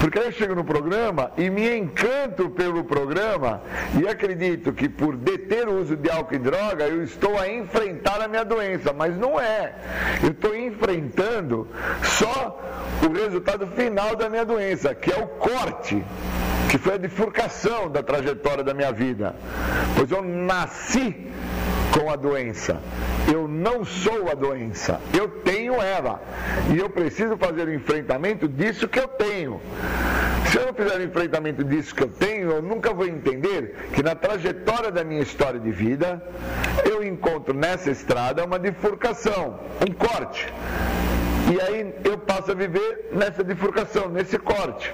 Porque 0.00 0.18
aí 0.18 0.26
eu 0.26 0.32
chego 0.32 0.54
no 0.54 0.64
programa 0.64 1.30
e 1.36 1.48
me 1.50 1.76
encanto 1.76 2.50
pelo 2.50 2.84
programa 2.84 3.62
e 4.00 4.06
acredito 4.06 4.72
que 4.72 4.88
por 4.88 5.16
deter 5.16 5.68
o 5.68 5.80
uso 5.80 5.96
de 5.96 6.10
álcool 6.10 6.34
e 6.34 6.38
droga 6.38 6.84
eu 6.86 7.02
estou 7.02 7.38
a 7.38 7.48
enfrentar 7.48 8.20
a 8.20 8.28
minha 8.28 8.44
doença, 8.44 8.92
mas 8.92 9.16
não 9.16 9.40
é. 9.40 9.74
Eu 10.22 10.30
estou 10.30 10.56
enfrentando 10.56 11.68
só 12.02 12.60
o 13.02 13.12
resultado 13.12 13.66
final 13.68 14.14
da 14.16 14.28
minha 14.28 14.44
doença, 14.44 14.94
que 14.94 15.12
é 15.12 15.16
o 15.16 15.26
corte 15.26 16.04
que 16.68 16.78
foi 16.78 16.94
a 16.94 16.98
bifurcação 16.98 17.88
da 17.88 18.02
trajetória 18.02 18.62
da 18.64 18.74
minha 18.74 18.92
vida. 18.92 19.34
Pois 19.96 20.10
eu 20.10 20.22
nasci 20.22 21.26
com 21.96 22.10
a 22.10 22.16
doença. 22.16 22.80
Eu 23.32 23.48
não 23.48 23.84
sou 23.84 24.30
a 24.30 24.34
doença, 24.34 25.00
eu 25.16 25.28
tenho 25.28 25.74
ela. 25.80 26.20
E 26.72 26.78
eu 26.78 26.90
preciso 26.90 27.36
fazer 27.36 27.66
o 27.66 27.74
enfrentamento 27.74 28.46
disso 28.46 28.86
que 28.86 28.98
eu 28.98 29.08
tenho. 29.08 29.60
Se 30.50 30.58
eu 30.58 30.66
não 30.66 30.74
fizer 30.74 30.98
o 30.98 31.02
enfrentamento 31.02 31.64
disso 31.64 31.94
que 31.94 32.02
eu 32.02 32.08
tenho, 32.08 32.50
eu 32.50 32.62
nunca 32.62 32.92
vou 32.92 33.06
entender 33.06 33.74
que 33.92 34.02
na 34.02 34.14
trajetória 34.14 34.92
da 34.92 35.02
minha 35.02 35.22
história 35.22 35.58
de 35.58 35.72
vida, 35.72 36.22
eu 36.84 37.02
encontro 37.02 37.52
nessa 37.52 37.90
estrada 37.90 38.44
uma 38.44 38.58
bifurcação, 38.58 39.58
um 39.80 39.92
corte. 39.92 40.46
E 41.52 41.60
aí 41.60 41.94
eu 42.04 42.18
passo 42.18 42.52
a 42.52 42.54
viver 42.54 43.10
nessa 43.12 43.42
bifurcação, 43.42 44.08
nesse 44.08 44.38
corte. 44.38 44.92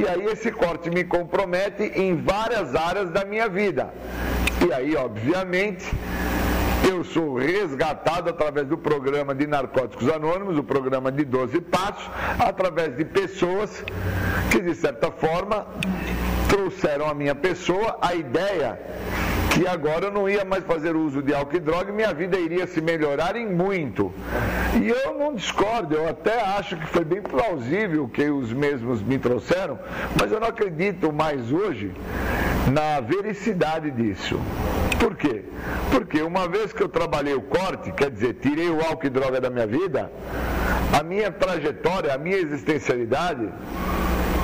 E 0.00 0.08
aí 0.08 0.24
esse 0.26 0.50
corte 0.50 0.90
me 0.90 1.04
compromete 1.04 1.84
em 1.94 2.16
várias 2.16 2.74
áreas 2.74 3.10
da 3.10 3.24
minha 3.24 3.48
vida. 3.48 3.92
E 4.66 4.72
aí, 4.72 4.96
obviamente, 4.96 5.84
eu 6.88 7.04
sou 7.04 7.36
resgatado 7.36 8.30
através 8.30 8.66
do 8.66 8.78
programa 8.78 9.34
de 9.34 9.46
Narcóticos 9.46 10.08
Anônimos, 10.08 10.56
o 10.56 10.64
programa 10.64 11.12
de 11.12 11.22
12 11.22 11.60
passos, 11.60 12.08
através 12.38 12.96
de 12.96 13.04
pessoas 13.04 13.84
que, 14.50 14.62
de 14.62 14.74
certa 14.74 15.10
forma, 15.10 15.66
trouxeram 16.48 17.06
à 17.06 17.12
minha 17.12 17.34
pessoa 17.34 17.98
a 18.00 18.14
ideia 18.14 18.80
que 19.54 19.68
agora 19.68 20.06
eu 20.06 20.10
não 20.10 20.28
ia 20.28 20.44
mais 20.44 20.64
fazer 20.64 20.96
uso 20.96 21.22
de 21.22 21.32
álcool 21.32 21.56
e 21.56 21.60
droga 21.60 21.90
e 21.90 21.94
minha 21.94 22.12
vida 22.12 22.36
iria 22.36 22.66
se 22.66 22.80
melhorar 22.80 23.36
em 23.36 23.46
muito. 23.46 24.12
E 24.82 24.88
eu 24.88 25.16
não 25.16 25.32
discordo, 25.32 25.94
eu 25.94 26.08
até 26.08 26.42
acho 26.42 26.76
que 26.76 26.86
foi 26.88 27.04
bem 27.04 27.22
plausível 27.22 28.08
que 28.08 28.28
os 28.28 28.52
mesmos 28.52 29.00
me 29.00 29.16
trouxeram, 29.16 29.78
mas 30.18 30.32
eu 30.32 30.40
não 30.40 30.48
acredito 30.48 31.12
mais 31.12 31.52
hoje 31.52 31.92
na 32.72 33.00
vericidade 33.00 33.92
disso. 33.92 34.40
Por 34.98 35.14
quê? 35.14 35.44
Porque 35.92 36.20
uma 36.20 36.48
vez 36.48 36.72
que 36.72 36.82
eu 36.82 36.88
trabalhei 36.88 37.34
o 37.34 37.42
corte, 37.42 37.92
quer 37.92 38.10
dizer, 38.10 38.34
tirei 38.34 38.68
o 38.68 38.84
álcool 38.84 39.06
e 39.06 39.10
droga 39.10 39.40
da 39.40 39.50
minha 39.50 39.68
vida, 39.68 40.10
a 40.98 41.02
minha 41.04 41.30
trajetória, 41.30 42.12
a 42.12 42.18
minha 42.18 42.38
existencialidade, 42.38 43.48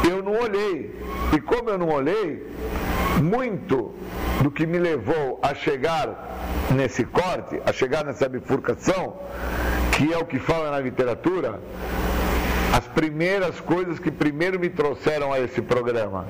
eu 0.08 0.22
não 0.22 0.38
olhei. 0.40 0.94
E 1.32 1.40
como 1.40 1.68
eu 1.68 1.78
não 1.78 1.88
olhei, 1.88 2.46
muito 3.20 3.94
do 4.42 4.50
que 4.50 4.66
me 4.66 4.78
levou 4.78 5.38
a 5.42 5.54
chegar 5.54 6.66
nesse 6.74 7.04
corte, 7.04 7.60
a 7.64 7.72
chegar 7.72 8.04
nessa 8.04 8.28
bifurcação, 8.28 9.16
que 9.92 10.12
é 10.12 10.18
o 10.18 10.24
que 10.24 10.38
fala 10.38 10.70
na 10.70 10.80
literatura, 10.80 11.60
as 12.72 12.86
primeiras 12.86 13.58
coisas 13.60 13.98
que 13.98 14.10
primeiro 14.10 14.58
me 14.58 14.68
trouxeram 14.68 15.32
a 15.32 15.40
esse 15.40 15.60
programa. 15.60 16.26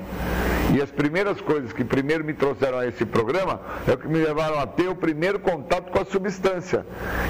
E 0.73 0.81
as 0.81 0.89
primeiras 0.89 1.41
coisas 1.41 1.73
que 1.73 1.83
primeiro 1.83 2.23
me 2.23 2.33
trouxeram 2.33 2.79
a 2.79 2.87
esse 2.87 3.05
programa 3.05 3.59
é 3.87 3.91
o 3.91 3.97
que 3.97 4.07
me 4.07 4.19
levaram 4.19 4.59
a 4.59 4.65
ter 4.65 4.87
o 4.87 4.95
primeiro 4.95 5.37
contato 5.39 5.91
com 5.91 5.99
a 5.99 6.05
substância. 6.05 6.85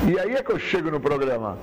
E 0.07 0.19
aí 0.19 0.35
é 0.35 0.43
que 0.43 0.51
eu 0.51 0.59
chego 0.59 0.91
no 0.91 0.99
programa. 0.99 1.57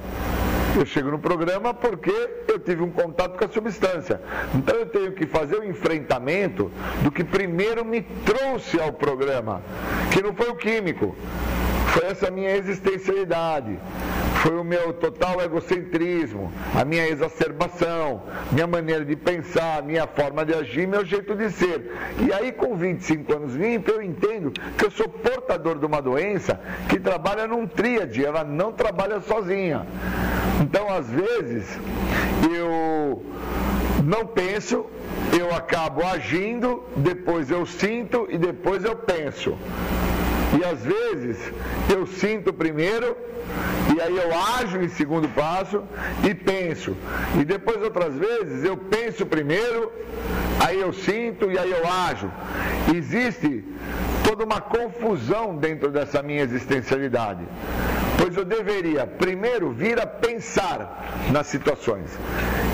Eu 0.77 0.87
chego 0.87 1.11
no 1.11 1.19
programa 1.19 1.75
porque 1.75 2.13
eu 2.47 2.59
tive 2.59 2.83
um 2.83 2.91
contato 2.91 3.37
com 3.37 3.45
a 3.45 3.49
substância. 3.49 4.21
Então 4.55 4.77
eu 4.77 4.87
tenho 4.87 5.13
que 5.13 5.27
fazer 5.27 5.57
o 5.57 5.65
enfrentamento 5.65 6.71
do 7.03 7.11
que 7.11 7.25
primeiro 7.25 7.85
me 7.85 8.03
trouxe 8.03 8.81
ao 8.81 8.93
programa, 8.93 9.63
que 10.13 10.23
não 10.23 10.35
foi 10.35 10.49
o 10.49 10.55
químico, 10.55 11.17
foi 11.92 12.07
essa 12.07 12.30
minha 12.30 12.57
existencialidade, 12.57 13.78
foi 14.42 14.57
o 14.57 14.64
meu 14.64 14.92
total 14.92 15.40
egocentrismo, 15.40 16.52
a 16.75 16.85
minha 16.85 17.07
exacerbação, 17.09 18.23
minha 18.52 18.66
maneira 18.66 19.04
de 19.04 19.16
pensar, 19.16 19.83
minha 19.83 20.07
forma 20.07 20.45
de 20.45 20.54
agir, 20.54 20.87
meu 20.87 21.04
jeito 21.04 21.35
de 21.35 21.50
ser. 21.50 21.92
E 22.21 22.33
aí, 22.33 22.52
com 22.52 22.76
25 22.76 23.33
anos 23.33 23.54
limpo, 23.54 23.90
eu 23.90 24.02
entendo 24.02 24.52
que 24.76 24.85
eu 24.85 24.90
sou 24.90 25.09
portador 25.09 25.78
de 25.78 25.87
uma 25.87 26.00
doença 26.00 26.61
que 26.88 27.00
trabalha 27.00 27.47
num 27.47 27.66
tríade, 27.66 28.25
ela 28.25 28.45
não 28.45 28.73
trabalha 28.73 29.21
sozinha. 29.21 29.87
Então, 30.61 30.92
às 30.92 31.09
vezes, 31.09 31.78
eu 32.59 33.23
não 34.04 34.26
penso, 34.26 34.87
eu 35.38 35.54
acabo 35.54 36.04
agindo, 36.04 36.85
depois 36.97 37.50
eu 37.50 37.66
sinto 37.66 38.26
e 38.30 38.38
depois 38.38 38.85
eu 38.85 38.97
penso. 38.97 39.57
E 40.57 40.64
às 40.64 40.81
vezes 40.83 41.37
eu 41.90 42.07
sinto 42.07 42.52
primeiro, 42.52 43.17
e 43.95 44.00
aí 44.00 44.17
eu 44.17 44.31
ajo 44.61 44.78
em 44.81 44.88
segundo 44.88 45.28
passo 45.28 45.83
e 46.25 46.35
penso. 46.35 46.97
E 47.40 47.45
depois 47.45 47.83
outras 47.83 48.14
vezes 48.14 48.64
eu 48.64 48.76
penso 48.76 49.26
primeiro, 49.26 49.93
aí 50.64 50.81
eu 50.81 50.93
sinto 50.93 51.50
e 51.50 51.59
aí 51.59 51.71
eu 51.71 51.87
ajo. 51.87 52.31
Existe 52.95 53.64
toda 54.25 54.45
uma 54.45 54.61
confusão 54.61 55.57
dentro 55.57 55.90
dessa 55.90 56.23
minha 56.23 56.43
existencialidade. 56.43 57.45
Pois 58.21 58.37
eu 58.37 58.45
deveria 58.45 59.07
primeiro 59.07 59.71
vir 59.71 60.00
a 60.00 60.07
pensar 60.07 61.28
nas 61.31 61.47
situações. 61.47 62.11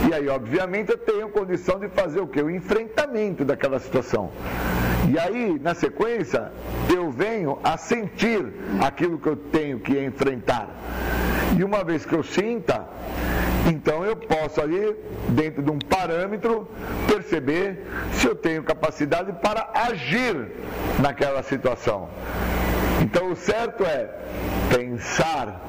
E 0.09 0.15
aí, 0.15 0.29
obviamente, 0.29 0.91
eu 0.91 0.99
tenho 0.99 1.29
condição 1.29 1.79
de 1.79 1.89
fazer 1.89 2.21
o 2.21 2.27
que? 2.27 2.41
O 2.41 2.51
enfrentamento 2.51 3.45
daquela 3.45 3.79
situação. 3.79 4.31
E 5.11 5.19
aí, 5.19 5.61
na 5.63 5.75
sequência, 5.75 6.51
eu 6.95 7.11
venho 7.11 7.59
a 7.63 7.77
sentir 7.77 8.47
aquilo 8.81 9.19
que 9.19 9.29
eu 9.29 9.37
tenho 9.37 9.81
que 9.81 9.99
enfrentar. 9.99 10.69
E 11.57 11.63
uma 11.63 11.85
vez 11.85 12.05
que 12.05 12.15
eu 12.15 12.23
sinta, 12.23 12.87
então 13.67 14.05
eu 14.05 14.17
posso 14.17 14.61
ali, 14.61 14.95
dentro 15.29 15.63
de 15.63 15.71
um 15.71 15.79
parâmetro, 15.79 16.69
perceber 17.07 17.85
se 18.13 18.27
eu 18.27 18.35
tenho 18.35 18.63
capacidade 18.63 19.33
para 19.35 19.71
agir 19.75 20.53
naquela 21.01 21.43
situação. 21.43 22.09
Então 23.03 23.31
o 23.31 23.37
certo 23.37 23.85
é 23.85 24.11
pensar, 24.75 25.61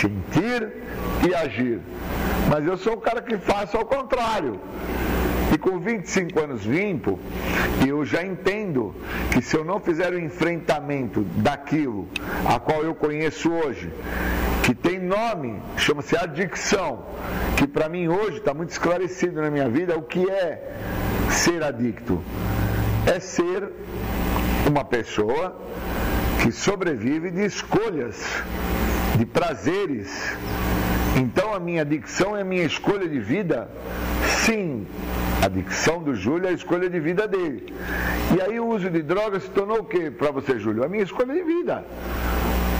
sentir 0.00 0.72
e 1.26 1.34
agir. 1.34 1.80
Mas 2.48 2.66
eu 2.66 2.76
sou 2.76 2.94
o 2.94 3.00
cara 3.00 3.22
que 3.22 3.38
faço 3.38 3.76
ao 3.76 3.84
contrário. 3.84 4.60
E 5.52 5.58
com 5.58 5.78
25 5.78 6.40
anos 6.40 6.64
limpo, 6.64 7.18
eu 7.86 8.04
já 8.04 8.24
entendo 8.24 8.94
que 9.32 9.42
se 9.42 9.56
eu 9.56 9.64
não 9.64 9.80
fizer 9.80 10.12
o 10.12 10.18
enfrentamento 10.18 11.22
daquilo 11.36 12.08
a 12.46 12.58
qual 12.58 12.82
eu 12.82 12.94
conheço 12.94 13.50
hoje, 13.52 13.90
que 14.64 14.74
tem 14.74 14.98
nome, 14.98 15.60
chama-se 15.76 16.16
adicção, 16.16 17.04
que 17.56 17.66
para 17.66 17.88
mim 17.88 18.08
hoje 18.08 18.38
está 18.38 18.54
muito 18.54 18.70
esclarecido 18.70 19.40
na 19.40 19.50
minha 19.50 19.68
vida 19.68 19.96
o 19.96 20.02
que 20.02 20.28
é 20.28 20.74
ser 21.30 21.62
adicto. 21.62 22.22
É 23.06 23.20
ser 23.20 23.70
uma 24.66 24.84
pessoa 24.84 25.60
que 26.42 26.50
sobrevive 26.50 27.30
de 27.30 27.44
escolhas, 27.44 28.16
de 29.18 29.26
prazeres. 29.26 30.36
Então 31.16 31.54
a 31.54 31.60
minha 31.60 31.82
adicção 31.82 32.36
é 32.36 32.40
a 32.40 32.44
minha 32.44 32.64
escolha 32.64 33.08
de 33.08 33.20
vida? 33.20 33.68
Sim, 34.44 34.86
a 35.40 35.46
adicção 35.46 36.02
do 36.02 36.14
Júlio 36.14 36.46
é 36.46 36.50
a 36.50 36.52
escolha 36.52 36.90
de 36.90 36.98
vida 36.98 37.28
dele. 37.28 37.72
E 38.36 38.42
aí 38.42 38.58
o 38.58 38.66
uso 38.66 38.90
de 38.90 39.02
drogas 39.02 39.44
se 39.44 39.50
tornou 39.50 39.78
o 39.78 39.84
que 39.84 40.10
para 40.10 40.30
você, 40.30 40.58
Júlio? 40.58 40.84
A 40.84 40.88
minha 40.88 41.04
escolha 41.04 41.32
de 41.32 41.42
vida. 41.42 41.84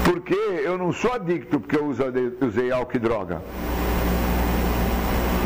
Porque 0.04 0.34
eu 0.34 0.76
não 0.76 0.92
sou 0.92 1.12
adicto 1.12 1.60
porque 1.60 1.76
eu 1.76 1.86
usei 1.86 2.72
álcool 2.72 2.96
e 2.96 2.98
droga. 2.98 3.42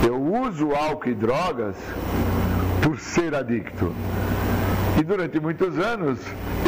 Eu 0.06 0.20
uso 0.20 0.72
álcool 0.74 1.10
e 1.10 1.14
drogas 1.14 1.76
por 2.82 2.98
ser 2.98 3.34
adicto. 3.34 3.92
E 4.98 5.02
durante 5.04 5.38
muitos 5.38 5.78
anos 5.78 6.18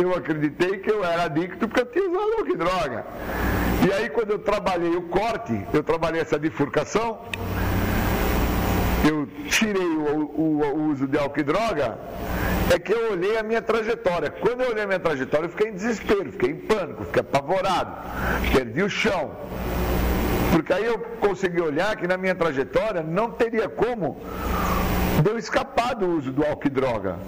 eu 0.01 0.15
acreditei 0.15 0.79
que 0.79 0.89
eu 0.89 1.05
era 1.05 1.25
adicto 1.25 1.67
porque 1.67 1.81
eu 1.81 1.87
tinha 1.87 2.09
usado 2.09 2.33
álcool 2.39 2.55
e 2.55 2.57
droga. 2.57 3.05
E 3.85 3.93
aí 3.93 4.09
quando 4.09 4.31
eu 4.31 4.39
trabalhei 4.39 4.95
o 4.95 5.03
corte, 5.03 5.67
eu 5.73 5.83
trabalhei 5.83 6.21
essa 6.21 6.39
bifurcação, 6.39 7.23
eu 9.09 9.27
tirei 9.49 9.83
o, 9.83 10.31
o, 10.33 10.61
o, 10.63 10.91
uso 10.91 11.09
de 11.09 11.19
álcool 11.19 11.41
e 11.41 11.43
droga, 11.43 11.99
é 12.73 12.79
que 12.79 12.93
eu 12.93 13.11
olhei 13.13 13.37
a 13.37 13.43
minha 13.43 13.61
trajetória. 13.61 14.31
Quando 14.31 14.61
eu 14.61 14.71
olhei 14.71 14.85
a 14.85 14.87
minha 14.87 15.01
trajetória, 15.01 15.47
eu 15.47 15.51
fiquei 15.51 15.71
em 15.71 15.73
desespero, 15.73 16.31
fiquei 16.31 16.51
em 16.51 16.57
pânico, 16.57 17.05
fiquei 17.07 17.23
apavorado, 17.23 17.97
perdi 18.53 18.83
o 18.83 18.89
chão. 18.89 19.33
Porque 20.53 20.73
aí 20.73 20.85
eu 20.85 20.99
consegui 21.21 21.61
olhar 21.61 21.97
que 21.97 22.07
na 22.07 22.17
minha 22.17 22.35
trajetória 22.35 23.03
não 23.03 23.33
teria 23.33 23.69
como 23.69 24.21
eu 25.29 25.37
escapar 25.37 25.95
do 25.95 26.07
uso 26.07 26.31
do 26.31 26.45
álcool 26.45 26.67
e 26.67 26.71
droga. 26.71 27.19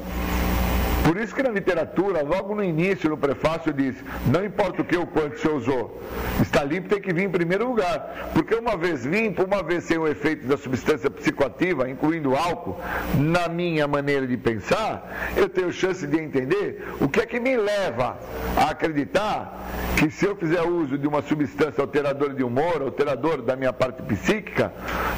Por 1.05 1.17
isso 1.17 1.35
que 1.35 1.43
na 1.43 1.51
literatura, 1.51 2.23
logo 2.23 2.55
no 2.55 2.63
início, 2.63 3.11
no 3.11 3.17
prefácio, 3.17 3.73
diz, 3.73 3.97
não 4.27 4.45
importa 4.45 4.83
o 4.83 4.85
que 4.85 4.97
ou 4.97 5.07
quanto 5.07 5.39
você 5.39 5.49
usou, 5.49 6.01
está 6.41 6.63
limpo 6.63 6.89
tem 6.89 7.01
que 7.01 7.13
vir 7.13 7.25
em 7.25 7.31
primeiro 7.31 7.67
lugar. 7.67 8.31
Porque 8.33 8.55
uma 8.55 8.77
vez 8.77 9.05
limpo, 9.05 9.45
uma 9.45 9.63
vez 9.63 9.85
sem 9.85 9.99
o 9.99 10.07
efeito 10.07 10.47
da 10.47 10.57
substância 10.57 11.11
psicoativa, 11.11 11.91
incluindo 11.91 12.37
álcool, 12.37 12.79
na 13.17 13.49
minha 13.49 13.89
maneira 13.89 14.27
de 14.27 14.37
pensar, 14.37 15.33
eu 15.37 15.49
tenho 15.49 15.73
chance 15.73 16.07
de 16.07 16.19
entender 16.19 16.85
o 17.01 17.09
que 17.09 17.21
é 17.21 17.27
que 17.27 17.41
me 17.41 17.57
leva 17.57 18.19
a 18.57 18.71
acreditar 18.71 19.61
que 19.99 20.11
se 20.11 20.25
eu 20.25 20.37
fizer 20.37 20.63
uso 20.63 20.97
de 20.97 21.07
uma 21.07 21.23
substância 21.23 21.81
alteradora 21.81 22.35
de 22.35 22.43
humor, 22.43 22.81
alteradora 22.83 23.43
da 23.43 23.57
minha 23.57 23.73
parte 23.73 24.03
psíquica, 24.03 24.73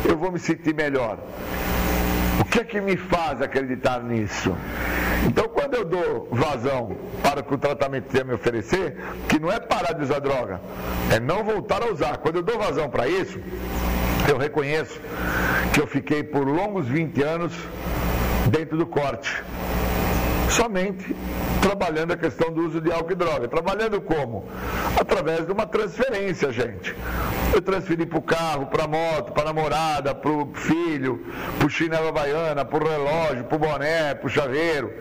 eu 0.04 0.16
vou 0.16 0.32
me 0.32 0.38
sentir 0.38 0.74
melhor. 0.74 1.18
O 2.40 2.44
que 2.44 2.60
é 2.60 2.64
que 2.64 2.80
me 2.80 2.96
faz 2.96 3.40
acreditar 3.40 4.02
nisso? 4.02 4.54
Então, 5.26 5.48
quando 5.48 5.74
eu 5.74 5.84
dou 5.84 6.28
vazão 6.30 6.96
para 7.22 7.40
o 7.40 7.44
que 7.44 7.54
o 7.54 7.58
tratamento 7.58 8.06
tem 8.06 8.20
a 8.20 8.24
me 8.24 8.34
oferecer, 8.34 8.96
que 9.28 9.38
não 9.38 9.50
é 9.50 9.58
parar 9.60 9.92
de 9.92 10.02
usar 10.02 10.18
droga, 10.18 10.60
é 11.14 11.20
não 11.20 11.44
voltar 11.44 11.82
a 11.82 11.92
usar. 11.92 12.18
Quando 12.18 12.36
eu 12.36 12.42
dou 12.42 12.58
vazão 12.58 12.88
para 12.88 13.08
isso, 13.08 13.38
eu 14.28 14.36
reconheço 14.36 15.00
que 15.72 15.80
eu 15.80 15.86
fiquei 15.86 16.22
por 16.22 16.46
longos 16.46 16.86
20 16.86 17.22
anos 17.22 17.52
dentro 18.50 18.76
do 18.76 18.86
corte 18.86 19.42
somente 20.54 21.14
trabalhando 21.60 22.12
a 22.12 22.16
questão 22.16 22.52
do 22.52 22.66
uso 22.66 22.80
de 22.80 22.92
álcool 22.92 23.12
e 23.12 23.14
droga. 23.14 23.48
Trabalhando 23.48 24.00
como? 24.00 24.46
Através 24.98 25.46
de 25.46 25.52
uma 25.52 25.66
transferência, 25.66 26.52
gente. 26.52 26.94
Eu 27.52 27.60
transferi 27.60 28.06
para 28.06 28.18
o 28.18 28.22
carro, 28.22 28.66
para 28.66 28.84
a 28.84 28.88
moto, 28.88 29.32
para 29.32 29.42
a 29.42 29.46
namorada, 29.46 30.14
para 30.14 30.30
o 30.30 30.52
filho, 30.54 31.26
para 31.58 31.66
o 31.66 31.70
chinelo 31.70 32.12
baiana, 32.12 32.64
para 32.64 32.84
o 32.84 32.88
relógio, 32.88 33.44
para 33.44 33.56
o 33.56 33.58
boné, 33.58 34.14
para 34.14 34.26
o 34.26 34.30
chaveiro. 34.30 34.92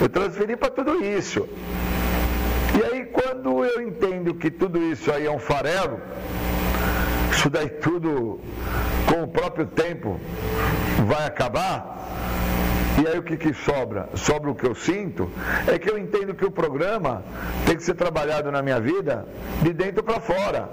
Eu 0.00 0.08
transferi 0.08 0.56
para 0.56 0.70
tudo 0.70 1.04
isso. 1.04 1.48
E 2.76 2.84
aí, 2.84 3.06
quando 3.06 3.64
eu 3.64 3.80
entendo 3.82 4.34
que 4.34 4.50
tudo 4.50 4.82
isso 4.82 5.10
aí 5.12 5.26
é 5.26 5.30
um 5.30 5.38
farelo, 5.38 6.00
isso 7.30 7.48
daí 7.48 7.68
tudo 7.68 8.40
com 9.06 9.22
o 9.22 9.28
próprio 9.28 9.66
tempo 9.66 10.20
vai 11.06 11.26
acabar, 11.26 11.96
e 13.02 13.06
aí 13.06 13.18
o 13.18 13.22
que, 13.22 13.36
que 13.36 13.52
sobra? 13.52 14.08
Sobra 14.14 14.50
o 14.50 14.54
que 14.54 14.66
eu 14.66 14.74
sinto, 14.74 15.30
é 15.66 15.78
que 15.78 15.90
eu 15.90 15.98
entendo 15.98 16.34
que 16.34 16.44
o 16.44 16.50
programa 16.50 17.22
tem 17.66 17.76
que 17.76 17.82
ser 17.82 17.94
trabalhado 17.94 18.50
na 18.50 18.62
minha 18.62 18.80
vida 18.80 19.26
de 19.62 19.72
dentro 19.72 20.02
para 20.02 20.20
fora. 20.20 20.68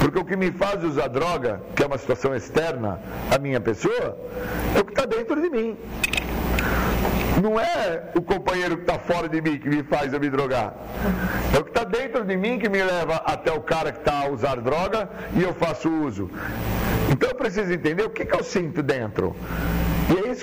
Porque 0.00 0.18
o 0.18 0.24
que 0.24 0.36
me 0.36 0.52
faz 0.52 0.84
usar 0.84 1.08
droga, 1.08 1.62
que 1.74 1.82
é 1.82 1.86
uma 1.86 1.96
situação 1.96 2.34
externa 2.34 3.00
à 3.34 3.38
minha 3.38 3.60
pessoa, 3.60 4.18
é 4.76 4.80
o 4.80 4.84
que 4.84 4.92
está 4.92 5.06
dentro 5.06 5.40
de 5.40 5.48
mim. 5.48 5.78
Não 7.42 7.58
é 7.58 8.10
o 8.14 8.22
companheiro 8.22 8.76
que 8.76 8.82
está 8.82 8.98
fora 8.98 9.28
de 9.28 9.40
mim 9.40 9.58
que 9.58 9.68
me 9.68 9.82
faz 9.82 10.12
eu 10.12 10.20
me 10.20 10.28
drogar. 10.28 10.74
É 11.54 11.58
o 11.58 11.64
que 11.64 11.70
está 11.70 11.84
dentro 11.84 12.24
de 12.24 12.36
mim 12.36 12.58
que 12.58 12.68
me 12.68 12.82
leva 12.82 13.16
até 13.24 13.50
o 13.52 13.60
cara 13.60 13.90
que 13.90 13.98
está 13.98 14.20
a 14.20 14.28
usar 14.28 14.56
droga 14.56 15.08
e 15.34 15.42
eu 15.42 15.54
faço 15.54 15.88
uso. 15.88 16.30
Então 17.10 17.30
eu 17.30 17.34
preciso 17.34 17.72
entender 17.72 18.04
o 18.04 18.10
que, 18.10 18.24
que 18.24 18.34
eu 18.34 18.44
sinto 18.44 18.82
dentro. 18.82 19.34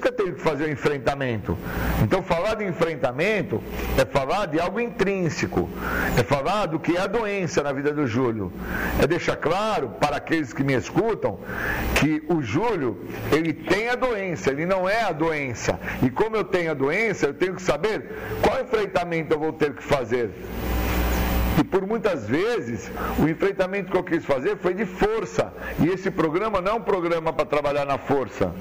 E 0.02 0.04
é 0.04 0.08
eu 0.08 0.12
tenho 0.14 0.34
que 0.34 0.42
fazer 0.42 0.66
o 0.66 0.72
enfrentamento. 0.72 1.56
Então, 2.02 2.24
falar 2.24 2.56
de 2.56 2.66
enfrentamento 2.66 3.62
é 3.98 4.04
falar 4.04 4.48
de 4.48 4.60
algo 4.60 4.80
intrínseco, 4.80 5.70
é 6.18 6.24
falar 6.24 6.66
do 6.66 6.80
que 6.80 6.98
é 6.98 7.02
a 7.02 7.08
doença 7.08 7.62
na 7.62 7.72
vida 7.72 7.94
do 7.94 8.08
Júlio. 8.08 8.52
É 9.00 9.06
deixar 9.06 9.36
claro 9.36 9.90
para 10.00 10.18
aqueles 10.18 10.54
que 10.54 10.64
me 10.64 10.74
escutam 10.74 11.40
que 12.00 12.24
o 12.28 12.42
Júlio, 12.42 13.06
ele 13.32 13.54
tem 13.54 13.90
a 13.90 13.96
doença, 13.96 14.50
ele 14.50 14.66
não 14.66 14.90
é 14.90 15.04
a 15.04 15.12
doença. 15.12 15.80
E 16.02 16.10
como 16.10 16.36
eu 16.36 16.44
tenho 16.44 16.72
a 16.72 16.74
doença, 16.74 17.28
eu 17.28 17.34
tenho 17.36 17.54
que 17.54 17.62
saber 17.62 18.10
qual 18.42 18.60
enfrentamento 18.60 19.34
eu 19.36 19.40
vou 19.40 19.54
ter 19.54 19.74
que 19.74 19.84
fazer. 19.84 20.32
E 21.60 21.64
por 21.64 21.86
muitas 21.86 22.28
vezes, 22.28 22.90
o 23.20 23.28
enfrentamento 23.28 23.92
que 23.92 23.98
eu 23.98 24.04
quis 24.04 24.24
fazer 24.26 24.58
foi 24.58 24.74
de 24.74 24.86
força. 24.86 25.54
E 25.80 25.88
esse 25.88 26.10
programa 26.10 26.62
não 26.62 26.72
é 26.72 26.76
um 26.76 26.82
programa 26.82 27.34
para 27.34 27.46
trabalhar 27.46 27.86
na 27.86 27.98
força. 27.98 28.54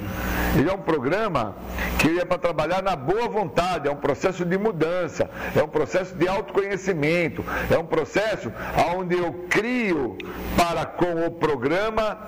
Ele 0.57 0.69
é 0.69 0.73
um 0.73 0.83
programa 0.83 1.57
que 1.99 2.19
é 2.19 2.25
para 2.25 2.39
trabalhar 2.39 2.83
na 2.83 2.97
boa 2.97 3.29
vontade, 3.29 3.89
é 3.89 3.91
um 3.91 3.97
processo 3.97 4.45
de 4.45 4.59
mudança, 4.59 5.31
é 5.55 5.63
um 5.63 5.69
processo 5.69 6.15
de 6.15 6.27
autoconhecimento, 6.27 7.45
é 7.71 7.79
um 7.79 7.87
processo 7.87 8.53
onde 8.97 9.17
eu 9.17 9.47
crio 9.49 10.17
para 10.57 10.85
com 10.85 11.27
o 11.27 11.31
programa 11.31 12.19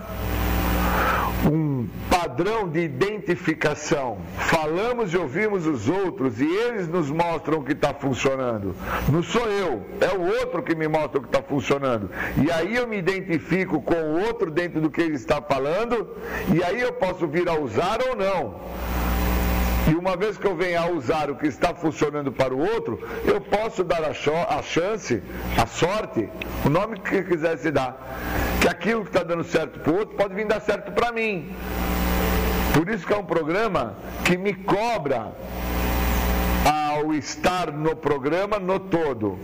um 1.47 1.89
padrão 2.09 2.69
de 2.69 2.81
identificação. 2.81 4.19
Falamos 4.37 5.13
e 5.13 5.17
ouvimos 5.17 5.67
os 5.67 5.89
outros 5.89 6.41
e 6.41 6.45
eles 6.45 6.89
nos 6.89 7.11
mostram 7.11 7.59
o 7.59 7.65
que 7.65 7.73
está 7.73 7.93
funcionando. 7.93 8.75
Não 9.11 9.23
sou 9.23 9.49
eu, 9.49 9.83
é 10.01 10.17
o 10.17 10.23
outro 10.41 10.63
que 10.63 10.75
me 10.75 10.89
mostra 10.89 11.19
o 11.19 11.23
que 11.23 11.29
está 11.29 11.43
funcionando. 11.43 12.11
E 12.43 12.51
aí 12.51 12.77
eu 12.77 12.87
me 12.87 12.99
identifico 12.99 13.81
com 13.83 13.95
o 13.95 14.21
outro 14.27 14.51
dentro 14.51 14.81
do 14.81 14.91
que 14.91 15.01
ele 15.01 15.17
está 15.17 15.41
falando 15.43 16.17
e 16.55 16.63
aí 16.63 16.81
eu 16.81 16.93
posso 16.93 17.27
vir 17.27 17.49
a 17.49 17.55
usar 17.59 17.99
ou 18.09 18.17
não. 18.17 19.12
E 19.91 19.95
uma 19.95 20.17
vez 20.17 20.39
que 20.39 20.47
eu 20.47 20.55
venha 20.57 20.81
a 20.81 20.91
usar 20.91 21.31
o 21.31 21.37
que 21.37 21.47
está 21.47 21.75
funcionando 21.75 22.31
para 22.31 22.55
o 22.55 22.59
outro, 22.59 23.01
eu 23.25 23.41
posso 23.41 23.83
dar 23.83 24.03
a, 24.05 24.11
a 24.11 24.63
chance, 24.63 25.23
a 25.61 25.67
sorte, 25.67 26.29
o 26.65 26.69
nome 26.69 27.01
que 27.01 27.23
quiser 27.23 27.59
se 27.59 27.71
dar, 27.71 28.01
que 28.61 28.69
aquilo 28.69 29.03
que 29.03 29.09
está 29.09 29.25
dando 29.25 29.43
certo 29.43 29.81
para 29.81 29.93
o 29.93 29.99
outro 29.99 30.17
pode 30.17 30.35
vir 30.35 30.47
dar 30.47 30.61
certo 30.61 30.93
para 30.93 31.11
mim. 31.11 31.53
Por 32.75 32.89
isso 32.89 33.07
que 33.07 33.13
é 33.13 33.17
um 33.17 33.25
programa 33.25 33.97
que 34.25 34.37
me 34.37 34.55
cobra 34.55 35.33
ao 36.65 37.13
estar 37.13 37.73
no 37.73 37.97
programa 37.97 38.59
no 38.59 38.79
todo. 38.79 39.39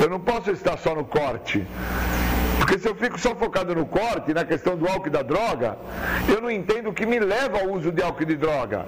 Eu 0.00 0.08
não 0.08 0.20
posso 0.20 0.50
estar 0.50 0.76
só 0.76 0.94
no 0.94 1.04
corte. 1.04 1.66
Porque 2.58 2.78
se 2.78 2.88
eu 2.88 2.94
fico 2.94 3.18
só 3.18 3.34
focado 3.34 3.74
no 3.74 3.86
corte, 3.86 4.34
na 4.34 4.44
questão 4.44 4.76
do 4.76 4.86
álcool 4.86 5.06
e 5.06 5.10
da 5.10 5.22
droga, 5.22 5.78
eu 6.28 6.40
não 6.40 6.50
entendo 6.50 6.90
o 6.90 6.92
que 6.92 7.06
me 7.06 7.18
leva 7.18 7.60
ao 7.60 7.70
uso 7.70 7.90
de 7.90 8.02
álcool 8.02 8.24
e 8.24 8.26
de 8.26 8.36
droga. 8.36 8.86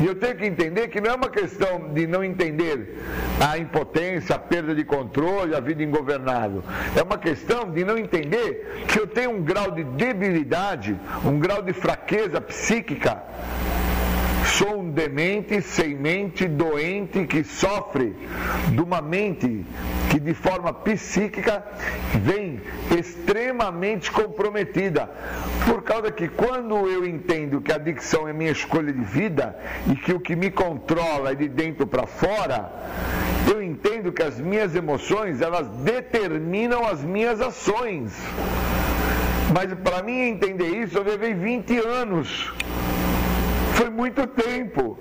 E 0.00 0.06
eu 0.06 0.14
tenho 0.14 0.34
que 0.36 0.46
entender 0.46 0.88
que 0.88 1.00
não 1.00 1.10
é 1.10 1.14
uma 1.14 1.28
questão 1.28 1.92
de 1.92 2.06
não 2.06 2.24
entender 2.24 2.98
a 3.38 3.58
impotência, 3.58 4.34
a 4.34 4.38
perda 4.38 4.74
de 4.74 4.82
controle, 4.82 5.54
a 5.54 5.60
vida 5.60 5.82
ingovernável. 5.82 6.64
É 6.96 7.02
uma 7.02 7.18
questão 7.18 7.70
de 7.70 7.84
não 7.84 7.98
entender 7.98 8.84
que 8.88 8.98
eu 8.98 9.06
tenho 9.06 9.30
um 9.30 9.42
grau 9.42 9.70
de 9.70 9.84
debilidade, 9.84 10.98
um 11.24 11.38
grau 11.38 11.62
de 11.62 11.74
fraqueza 11.74 12.40
psíquica 12.40 13.22
Sou 14.56 14.80
um 14.80 14.90
demente, 14.90 15.62
sem 15.62 15.94
mente, 15.94 16.46
doente, 16.46 17.24
que 17.26 17.44
sofre 17.44 18.14
de 18.70 18.80
uma 18.80 19.00
mente 19.00 19.64
que 20.10 20.18
de 20.18 20.34
forma 20.34 20.72
psíquica 20.72 21.64
vem 22.22 22.60
extremamente 22.98 24.10
comprometida. 24.10 25.08
Por 25.66 25.82
causa 25.82 26.10
que 26.10 26.28
quando 26.28 26.74
eu 26.88 27.06
entendo 27.06 27.60
que 27.60 27.72
a 27.72 27.76
adicção 27.76 28.26
é 28.26 28.32
minha 28.32 28.50
escolha 28.50 28.92
de 28.92 29.02
vida 29.04 29.56
e 29.90 29.94
que 29.94 30.12
o 30.12 30.20
que 30.20 30.34
me 30.34 30.50
controla 30.50 31.30
é 31.30 31.34
de 31.34 31.48
dentro 31.48 31.86
para 31.86 32.06
fora, 32.06 32.70
eu 33.50 33.62
entendo 33.62 34.12
que 34.12 34.22
as 34.22 34.38
minhas 34.38 34.74
emoções, 34.74 35.40
elas 35.40 35.68
determinam 35.68 36.84
as 36.86 37.02
minhas 37.02 37.40
ações. 37.40 38.12
Mas 39.54 39.72
para 39.74 40.02
mim 40.02 40.20
entender 40.20 40.68
isso, 40.68 40.98
eu 40.98 41.02
levei 41.02 41.34
20 41.34 41.78
anos 41.78 42.52
foi 43.74 43.90
muito 43.90 44.26
tempo. 44.26 44.98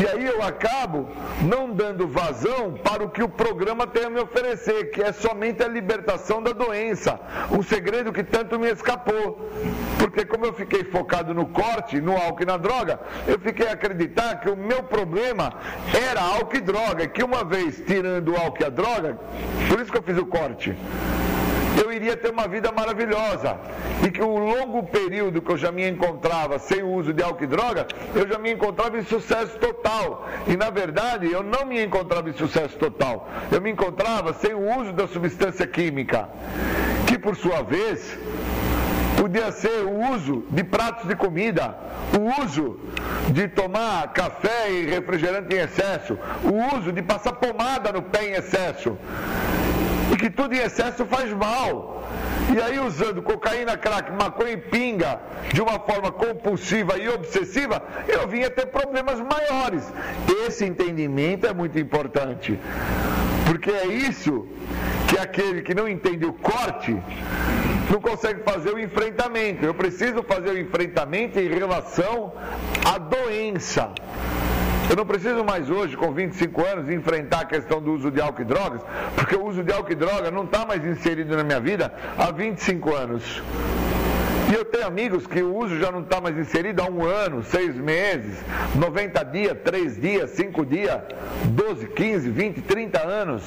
E 0.00 0.06
aí 0.06 0.26
eu 0.26 0.42
acabo 0.42 1.08
não 1.42 1.70
dando 1.70 2.08
vazão 2.08 2.72
para 2.72 3.04
o 3.04 3.10
que 3.10 3.22
o 3.22 3.28
programa 3.28 3.86
tem 3.86 4.04
a 4.04 4.10
me 4.10 4.20
oferecer, 4.20 4.90
que 4.90 5.02
é 5.02 5.12
somente 5.12 5.62
a 5.62 5.68
libertação 5.68 6.42
da 6.42 6.52
doença. 6.52 7.20
Um 7.50 7.62
segredo 7.62 8.12
que 8.12 8.24
tanto 8.24 8.58
me 8.58 8.70
escapou. 8.70 9.50
Porque 9.98 10.24
como 10.24 10.46
eu 10.46 10.52
fiquei 10.52 10.82
focado 10.82 11.34
no 11.34 11.46
corte, 11.46 12.00
no 12.00 12.16
álcool 12.16 12.42
e 12.42 12.46
na 12.46 12.56
droga, 12.56 12.98
eu 13.28 13.38
fiquei 13.38 13.68
a 13.68 13.72
acreditar 13.72 14.40
que 14.40 14.48
o 14.50 14.56
meu 14.56 14.82
problema 14.82 15.52
era 15.94 16.20
álcool 16.20 16.56
e 16.56 16.60
droga, 16.60 17.06
que 17.06 17.22
uma 17.22 17.44
vez 17.44 17.82
tirando 17.86 18.32
o 18.32 18.36
álcool 18.36 18.62
e 18.62 18.64
a 18.64 18.70
droga, 18.70 19.18
por 19.68 19.80
isso 19.80 19.92
que 19.92 19.98
eu 19.98 20.02
fiz 20.02 20.16
o 20.16 20.26
corte 20.26 20.76
eu 21.80 21.92
iria 21.92 22.16
ter 22.16 22.30
uma 22.30 22.46
vida 22.48 22.70
maravilhosa. 22.72 23.56
E 24.04 24.10
que 24.10 24.22
o 24.22 24.36
longo 24.36 24.82
período 24.84 25.40
que 25.40 25.52
eu 25.52 25.56
já 25.56 25.70
me 25.70 25.88
encontrava 25.88 26.58
sem 26.58 26.82
o 26.82 26.92
uso 26.92 27.12
de 27.12 27.22
álcool 27.22 27.44
e 27.44 27.46
droga, 27.46 27.86
eu 28.14 28.26
já 28.28 28.38
me 28.38 28.52
encontrava 28.52 28.98
em 28.98 29.04
sucesso 29.04 29.58
total. 29.58 30.28
E 30.46 30.56
na 30.56 30.70
verdade, 30.70 31.30
eu 31.30 31.42
não 31.42 31.64
me 31.64 31.82
encontrava 31.82 32.28
em 32.28 32.32
sucesso 32.32 32.76
total. 32.76 33.28
Eu 33.50 33.60
me 33.60 33.70
encontrava 33.70 34.32
sem 34.34 34.54
o 34.54 34.80
uso 34.80 34.92
da 34.92 35.06
substância 35.06 35.66
química, 35.66 36.28
que 37.06 37.18
por 37.18 37.36
sua 37.36 37.62
vez 37.62 38.18
podia 39.16 39.52
ser 39.52 39.84
o 39.84 40.14
uso 40.14 40.44
de 40.50 40.64
pratos 40.64 41.06
de 41.06 41.14
comida, 41.14 41.76
o 42.18 42.42
uso 42.42 42.80
de 43.28 43.46
tomar 43.46 44.12
café 44.12 44.70
e 44.70 44.86
refrigerante 44.86 45.54
em 45.54 45.60
excesso, 45.60 46.18
o 46.42 46.76
uso 46.76 46.90
de 46.90 47.02
passar 47.02 47.34
pomada 47.34 47.92
no 47.92 48.02
pé 48.02 48.30
em 48.30 48.32
excesso 48.32 48.98
e 50.12 50.16
que 50.16 50.28
tudo 50.30 50.54
em 50.54 50.58
excesso 50.58 51.06
faz 51.06 51.32
mal. 51.32 52.04
E 52.54 52.60
aí, 52.60 52.78
usando 52.78 53.22
cocaína, 53.22 53.76
crack, 53.78 54.12
maconha 54.12 54.52
e 54.52 54.56
pinga 54.58 55.18
de 55.52 55.62
uma 55.62 55.78
forma 55.78 56.12
compulsiva 56.12 56.98
e 56.98 57.08
obsessiva, 57.08 57.82
eu 58.06 58.28
vinha 58.28 58.50
ter 58.50 58.66
problemas 58.66 59.18
maiores. 59.20 59.84
Esse 60.46 60.66
entendimento 60.66 61.46
é 61.46 61.54
muito 61.54 61.78
importante, 61.78 62.58
porque 63.46 63.70
é 63.70 63.86
isso 63.86 64.46
que 65.08 65.18
aquele 65.18 65.62
que 65.62 65.74
não 65.74 65.88
entende 65.88 66.26
o 66.26 66.32
corte 66.32 66.96
não 67.90 68.00
consegue 68.00 68.42
fazer 68.42 68.74
o 68.74 68.78
enfrentamento. 68.78 69.64
Eu 69.64 69.74
preciso 69.74 70.22
fazer 70.22 70.50
o 70.50 70.58
enfrentamento 70.58 71.38
em 71.38 71.48
relação 71.48 72.32
à 72.84 72.98
doença. 72.98 73.92
Eu 74.92 74.96
não 74.96 75.06
preciso 75.06 75.42
mais 75.42 75.70
hoje, 75.70 75.96
com 75.96 76.12
25 76.12 76.66
anos, 76.66 76.90
enfrentar 76.90 77.40
a 77.40 77.44
questão 77.46 77.80
do 77.80 77.94
uso 77.94 78.10
de 78.10 78.20
álcool 78.20 78.42
e 78.42 78.44
drogas, 78.44 78.82
porque 79.16 79.34
o 79.34 79.46
uso 79.46 79.64
de 79.64 79.72
álcool 79.72 79.92
e 79.92 79.94
droga 79.94 80.30
não 80.30 80.44
está 80.44 80.66
mais 80.66 80.84
inserido 80.84 81.34
na 81.34 81.42
minha 81.42 81.58
vida 81.58 81.90
há 82.18 82.30
25 82.30 82.94
anos. 82.94 83.42
E 84.50 84.54
eu 84.54 84.66
tenho 84.66 84.86
amigos 84.86 85.26
que 85.26 85.42
o 85.42 85.56
uso 85.56 85.80
já 85.80 85.90
não 85.90 86.02
está 86.02 86.20
mais 86.20 86.36
inserido 86.36 86.82
há 86.82 86.90
um 86.90 87.06
ano, 87.06 87.42
seis 87.42 87.74
meses, 87.74 88.38
90 88.74 89.24
dias, 89.24 89.56
3 89.64 89.98
dias, 89.98 90.28
5 90.32 90.66
dias, 90.66 91.00
12, 91.46 91.86
15, 91.86 92.28
20, 92.28 92.60
30 92.60 93.00
anos. 93.00 93.42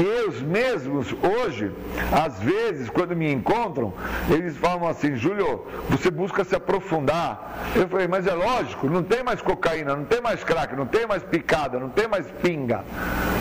Eles 0.00 0.40
mesmos, 0.40 1.14
hoje, 1.22 1.70
às 2.10 2.38
vezes, 2.40 2.88
quando 2.88 3.14
me 3.14 3.30
encontram, 3.30 3.92
eles 4.30 4.56
falam 4.56 4.88
assim, 4.88 5.14
Júlio, 5.14 5.66
você 5.90 6.10
busca 6.10 6.42
se 6.42 6.56
aprofundar. 6.56 7.72
Eu 7.76 7.86
falei, 7.86 8.08
mas 8.08 8.26
é 8.26 8.32
lógico, 8.32 8.88
não 8.88 9.02
tem 9.02 9.22
mais 9.22 9.42
cocaína, 9.42 9.94
não 9.94 10.04
tem 10.04 10.20
mais 10.20 10.42
crack, 10.42 10.74
não 10.74 10.86
tem 10.86 11.06
mais 11.06 11.22
picada, 11.22 11.78
não 11.78 11.90
tem 11.90 12.08
mais 12.08 12.26
pinga. 12.42 12.82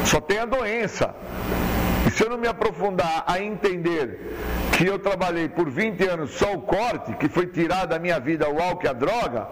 Só 0.05 0.19
tem 0.19 0.39
a 0.39 0.45
doença. 0.45 1.15
E 2.05 2.11
se 2.11 2.23
eu 2.23 2.29
não 2.29 2.37
me 2.37 2.47
aprofundar 2.47 3.23
a 3.25 3.41
entender 3.41 4.35
que 4.79 4.87
eu 4.87 4.97
trabalhei 4.97 5.49
por 5.49 5.69
20 5.69 6.07
anos 6.07 6.31
só 6.35 6.53
o 6.53 6.61
corte, 6.61 7.11
que 7.17 7.27
foi 7.27 7.47
tirado 7.47 7.89
da 7.89 7.99
minha 7.99 8.17
vida 8.17 8.49
o 8.49 8.61
álcool 8.61 8.85
e 8.85 8.87
a 8.87 8.93
droga, 8.93 9.45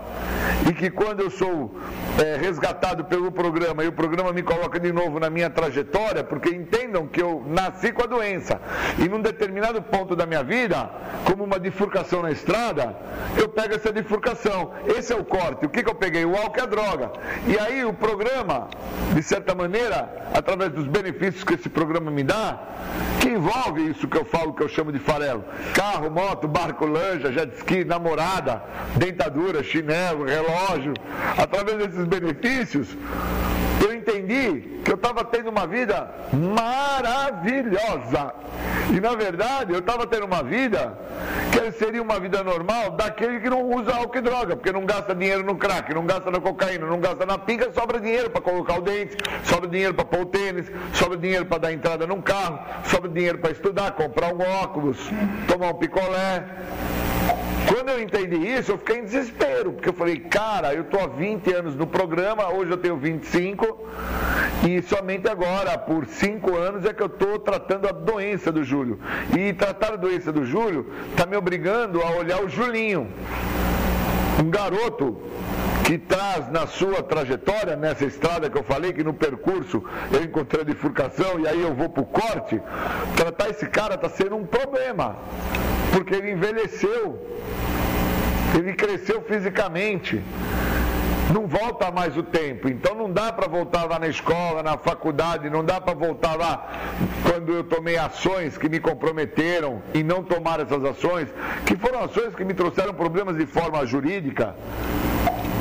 e 0.69 0.73
que 0.73 0.89
quando 0.89 1.19
eu 1.19 1.29
sou 1.29 1.75
é, 2.17 2.37
resgatado 2.37 3.03
pelo 3.03 3.29
programa 3.29 3.83
e 3.83 3.89
o 3.89 3.91
programa 3.91 4.31
me 4.31 4.41
coloca 4.41 4.79
de 4.79 4.89
novo 4.89 5.19
na 5.19 5.29
minha 5.29 5.49
trajetória, 5.49 6.23
porque 6.23 6.47
entendam 6.49 7.05
que 7.07 7.21
eu 7.21 7.43
nasci 7.45 7.91
com 7.91 8.03
a 8.03 8.05
doença 8.05 8.61
e 8.97 9.09
num 9.09 9.21
determinado 9.21 9.81
ponto 9.81 10.15
da 10.15 10.25
minha 10.25 10.43
vida, 10.45 10.89
como 11.25 11.43
uma 11.43 11.59
bifurcação 11.59 12.21
na 12.21 12.31
estrada, 12.31 12.95
eu 13.37 13.49
pego 13.49 13.75
essa 13.75 13.91
bifurcação. 13.91 14.71
Esse 14.97 15.11
é 15.11 15.15
o 15.17 15.25
corte. 15.25 15.65
O 15.65 15.69
que, 15.69 15.83
que 15.83 15.89
eu 15.89 15.95
peguei? 15.95 16.23
O 16.23 16.37
álcool 16.37 16.59
e 16.59 16.61
a 16.61 16.65
droga. 16.65 17.11
E 17.45 17.59
aí 17.59 17.83
o 17.83 17.91
programa, 17.91 18.69
de 19.13 19.21
certa 19.21 19.53
maneira, 19.53 20.29
através 20.33 20.71
dos 20.71 20.87
benefícios 20.87 21.43
que 21.43 21.55
esse 21.55 21.67
programa 21.67 22.09
me 22.09 22.23
dá, 22.23 22.59
que 23.19 23.29
envolve 23.29 23.89
isso 23.89 24.07
que 24.07 24.17
eu 24.17 24.23
falo, 24.23 24.53
que 24.53 24.63
eu 24.63 24.69
chamo 24.69 24.91
de 24.91 24.99
farelo: 25.17 25.43
carro, 25.73 26.09
moto, 26.09 26.47
barco, 26.47 26.85
lancha, 26.85 27.31
jet 27.31 27.57
ski, 27.57 27.83
namorada, 27.83 28.63
dentadura, 28.95 29.63
chinelo, 29.63 30.25
relógio. 30.25 30.93
Através 31.37 31.77
desses 31.77 32.07
benefícios, 32.07 32.87
eu 33.85 33.93
entendi 33.93 34.81
que 34.83 34.91
eu 34.91 34.95
estava 34.95 35.23
tendo 35.23 35.49
uma 35.49 35.67
vida 35.67 36.09
maravilhosa. 36.33 38.33
E 38.95 38.99
na 38.99 39.15
verdade, 39.15 39.73
eu 39.73 39.79
estava 39.79 40.07
tendo 40.07 40.25
uma 40.25 40.43
vida 40.43 40.97
que 41.51 41.71
seria 41.71 42.01
uma 42.01 42.19
vida 42.19 42.43
normal 42.43 42.91
daquele 42.91 43.39
que 43.39 43.49
não 43.49 43.69
usa 43.69 43.95
álcool 43.95 44.17
e 44.17 44.21
droga, 44.21 44.55
porque 44.55 44.71
não 44.71 44.85
gasta 44.85 45.13
dinheiro 45.13 45.43
no 45.43 45.55
crack, 45.55 45.93
não 45.93 46.05
gasta 46.05 46.31
na 46.31 46.39
cocaína, 46.39 46.85
não 46.85 46.99
gasta 46.99 47.25
na 47.25 47.37
pinga, 47.37 47.71
sobra 47.73 47.99
dinheiro 47.99 48.29
para 48.29 48.41
colocar 48.41 48.77
o 48.77 48.81
dente, 48.81 49.17
sobra 49.43 49.67
dinheiro 49.67 49.93
para 49.93 50.05
pôr 50.05 50.21
o 50.21 50.25
tênis, 50.25 50.71
sobra 50.93 51.17
dinheiro 51.17 51.45
para 51.45 51.57
dar 51.57 51.73
entrada 51.73 52.07
num 52.07 52.21
carro, 52.21 52.59
sobra 52.85 53.09
dinheiro 53.09 53.39
para 53.39 53.51
estudar, 53.51 53.91
comprar 53.91 54.33
um 54.33 54.41
óculos, 54.63 54.97
tomar 55.47 55.71
um 55.71 55.75
picolé. 55.75 56.43
Quando 57.67 57.89
eu 57.89 58.01
entendi 58.01 58.37
isso, 58.37 58.71
eu 58.71 58.77
fiquei 58.77 58.99
em 58.99 59.03
desespero, 59.03 59.73
porque 59.73 59.89
eu 59.89 59.93
falei, 59.93 60.19
cara, 60.19 60.73
eu 60.73 60.83
estou 60.83 61.01
há 61.01 61.07
20 61.07 61.53
anos 61.53 61.75
no 61.75 61.85
programa, 61.85 62.47
hoje 62.49 62.71
eu 62.71 62.77
tenho 62.77 62.95
25, 62.95 63.87
e 64.65 64.81
somente 64.83 65.27
agora, 65.27 65.77
por 65.77 66.05
5 66.05 66.55
anos, 66.55 66.85
é 66.85 66.93
que 66.93 67.03
eu 67.03 67.07
estou 67.07 67.37
tratando 67.39 67.89
a 67.89 67.91
doença 67.91 68.53
do 68.53 68.63
Júlio. 68.63 68.99
E 69.37 69.51
tratar 69.51 69.93
a 69.93 69.95
doença 69.97 70.31
do 70.31 70.45
Júlio 70.45 70.93
está 71.09 71.25
me 71.25 71.35
obrigando 71.35 72.01
a 72.01 72.11
olhar 72.11 72.41
o 72.41 72.47
Julinho, 72.47 73.09
um 74.41 74.49
garoto 74.49 75.21
que 75.83 75.97
traz 75.97 76.49
na 76.49 76.67
sua 76.67 77.03
trajetória, 77.03 77.75
nessa 77.75 78.05
estrada 78.05 78.49
que 78.49 78.57
eu 78.57 78.63
falei, 78.63 78.93
que 78.93 79.03
no 79.03 79.13
percurso 79.13 79.83
eu 80.11 80.23
encontrei 80.23 80.61
a 80.61 80.65
bifurcação 80.65 81.39
e 81.39 81.47
aí 81.47 81.61
eu 81.61 81.73
vou 81.73 81.89
para 81.89 82.03
o 82.03 82.05
corte, 82.05 82.61
tratar 83.15 83.49
esse 83.49 83.65
cara 83.67 83.95
está 83.95 84.09
sendo 84.09 84.37
um 84.37 84.45
problema 84.45 85.17
porque 85.93 86.15
ele 86.15 86.31
envelheceu, 86.31 87.19
ele 88.57 88.73
cresceu 88.73 89.21
fisicamente. 89.21 90.21
Não 91.33 91.45
volta 91.45 91.91
mais 91.91 92.15
o 92.15 92.23
tempo, 92.23 92.69
então 92.69 92.95
não 92.95 93.11
dá 93.11 93.33
para 93.33 93.49
voltar 93.49 93.83
lá 93.83 93.99
na 93.99 94.07
escola, 94.07 94.63
na 94.63 94.77
faculdade, 94.77 95.49
não 95.49 95.63
dá 95.63 95.81
para 95.81 95.93
voltar 95.93 96.37
lá 96.37 96.71
quando 97.29 97.51
eu 97.51 97.65
tomei 97.65 97.97
ações 97.97 98.57
que 98.57 98.69
me 98.69 98.79
comprometeram 98.79 99.81
em 99.93 100.03
não 100.03 100.23
tomar 100.23 100.61
essas 100.61 100.85
ações, 100.85 101.27
que 101.65 101.75
foram 101.75 102.01
ações 102.01 102.33
que 102.33 102.45
me 102.45 102.53
trouxeram 102.53 102.93
problemas 102.93 103.35
de 103.35 103.45
forma 103.45 103.85
jurídica, 103.85 104.55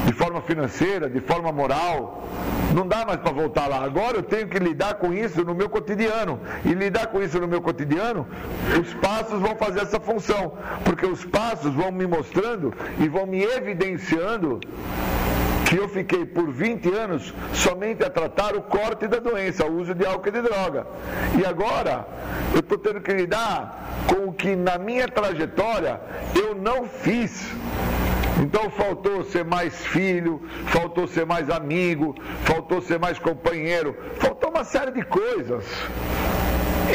de 0.06 0.12
forma 0.12 0.40
financeira, 0.40 1.10
de 1.10 1.20
forma 1.20 1.50
moral. 1.52 2.26
Não 2.72 2.86
dá 2.86 3.04
mais 3.04 3.20
para 3.20 3.32
voltar 3.32 3.66
lá. 3.66 3.82
Agora 3.82 4.18
eu 4.18 4.22
tenho 4.22 4.46
que 4.46 4.58
lidar 4.58 4.94
com 4.94 5.12
isso 5.12 5.44
no 5.44 5.54
meu 5.54 5.68
cotidiano. 5.68 6.40
E 6.64 6.72
lidar 6.72 7.08
com 7.08 7.20
isso 7.20 7.40
no 7.40 7.48
meu 7.48 7.60
cotidiano, 7.60 8.26
os 8.80 8.94
passos 8.94 9.40
vão 9.40 9.56
fazer 9.56 9.80
essa 9.80 9.98
função. 9.98 10.56
Porque 10.84 11.04
os 11.04 11.24
passos 11.24 11.74
vão 11.74 11.90
me 11.90 12.06
mostrando 12.06 12.72
e 12.98 13.08
vão 13.08 13.26
me 13.26 13.42
evidenciando 13.42 14.60
que 15.66 15.76
eu 15.76 15.88
fiquei 15.88 16.24
por 16.24 16.48
20 16.52 16.94
anos 16.94 17.34
somente 17.52 18.04
a 18.04 18.10
tratar 18.10 18.54
o 18.54 18.62
corte 18.62 19.08
da 19.08 19.18
doença, 19.18 19.66
o 19.66 19.80
uso 19.80 19.94
de 19.94 20.06
álcool 20.06 20.28
e 20.28 20.30
de 20.30 20.42
droga. 20.42 20.86
E 21.40 21.44
agora 21.44 22.06
eu 22.54 22.60
estou 22.60 22.78
tendo 22.78 23.00
que 23.00 23.12
lidar 23.12 24.04
com 24.06 24.28
o 24.28 24.32
que 24.32 24.54
na 24.54 24.78
minha 24.78 25.08
trajetória 25.08 26.00
eu 26.36 26.54
não 26.54 26.84
fiz. 26.84 27.50
Então 28.42 28.70
faltou 28.70 29.24
ser 29.24 29.44
mais 29.44 29.74
filho, 29.86 30.42
faltou 30.66 31.06
ser 31.06 31.24
mais 31.24 31.48
amigo, 31.48 32.14
faltou 32.44 32.82
ser 32.82 32.98
mais 32.98 33.18
companheiro, 33.18 33.96
faltou 34.18 34.50
uma 34.50 34.64
série 34.64 34.90
de 34.90 35.02
coisas. 35.02 35.64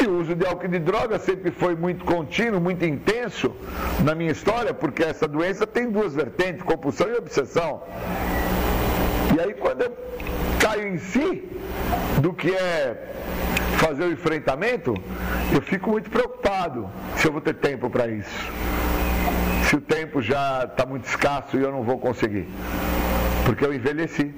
E 0.00 0.06
o 0.06 0.20
uso 0.20 0.34
de 0.34 0.46
álcool 0.46 0.66
e 0.66 0.68
de 0.68 0.78
droga 0.78 1.18
sempre 1.18 1.50
foi 1.50 1.74
muito 1.74 2.04
contínuo, 2.04 2.60
muito 2.60 2.84
intenso 2.84 3.54
na 4.04 4.14
minha 4.14 4.30
história, 4.30 4.72
porque 4.72 5.02
essa 5.02 5.26
doença 5.26 5.66
tem 5.66 5.90
duas 5.90 6.14
vertentes, 6.14 6.62
compulsão 6.62 7.08
e 7.08 7.16
obsessão. 7.16 7.82
E 9.36 9.40
aí 9.40 9.54
quando 9.54 9.82
eu 9.82 9.96
caio 10.60 10.88
em 10.88 10.98
si 10.98 11.50
do 12.20 12.32
que 12.32 12.54
é 12.54 13.14
fazer 13.78 14.04
o 14.04 14.12
enfrentamento, 14.12 14.94
eu 15.52 15.60
fico 15.60 15.90
muito 15.90 16.08
preocupado 16.08 16.88
se 17.16 17.26
eu 17.26 17.32
vou 17.32 17.40
ter 17.40 17.54
tempo 17.54 17.90
para 17.90 18.06
isso 18.06 18.52
se 19.68 19.76
o 19.76 19.80
tempo 19.80 20.20
já 20.20 20.64
está 20.64 20.84
muito 20.84 21.06
escasso 21.06 21.56
e 21.56 21.62
eu 21.62 21.72
não 21.72 21.82
vou 21.82 21.98
conseguir. 21.98 22.46
Porque 23.44 23.64
eu 23.64 23.72
envelheci. 23.72 24.34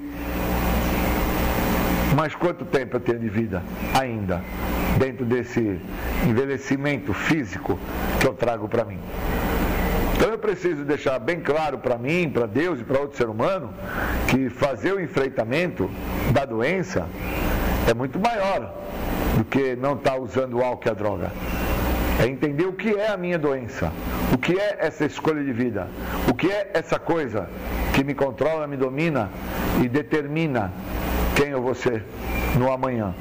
Mas 2.15 2.33
quanto 2.33 2.63
tempo 2.63 2.95
eu 2.95 2.99
tenho 3.01 3.19
de 3.19 3.27
vida 3.27 3.61
ainda, 3.93 4.41
dentro 4.97 5.25
desse 5.25 5.81
envelhecimento 6.25 7.13
físico 7.13 7.77
que 8.21 8.25
eu 8.25 8.33
trago 8.33 8.69
para 8.69 8.85
mim? 8.85 8.99
Então 10.15 10.29
eu 10.29 10.37
preciso 10.37 10.85
deixar 10.85 11.19
bem 11.19 11.41
claro 11.41 11.77
para 11.79 11.97
mim, 11.97 12.29
para 12.29 12.45
Deus 12.45 12.79
e 12.79 12.83
para 12.85 13.01
outro 13.01 13.17
ser 13.17 13.27
humano, 13.27 13.73
que 14.29 14.49
fazer 14.49 14.93
o 14.93 15.01
enfrentamento 15.01 15.91
da 16.31 16.45
doença 16.45 17.05
é 17.89 17.93
muito 17.93 18.17
maior 18.17 18.73
do 19.37 19.43
que 19.43 19.75
não 19.75 19.93
estar 19.93 20.11
tá 20.11 20.17
usando 20.17 20.53
o 20.57 20.63
álcool 20.63 20.87
e 20.87 20.91
a 20.91 20.93
droga. 20.93 21.31
É 22.19 22.27
entender 22.27 22.65
o 22.65 22.73
que 22.73 22.95
é 22.95 23.11
a 23.11 23.17
minha 23.17 23.37
doença, 23.37 23.91
o 24.33 24.37
que 24.37 24.57
é 24.57 24.77
essa 24.79 25.05
escolha 25.05 25.43
de 25.43 25.51
vida, 25.51 25.87
o 26.29 26.33
que 26.33 26.49
é 26.49 26.71
essa 26.73 26.97
coisa 26.97 27.49
que 27.93 28.03
me 28.03 28.13
controla, 28.13 28.67
me 28.67 28.77
domina 28.77 29.29
e 29.83 29.87
determina 29.87 30.71
quem 31.35 31.49
eu 31.49 31.61
vou 31.61 31.75
ser 31.75 32.03
no 32.57 32.71
amanhã. 32.71 33.13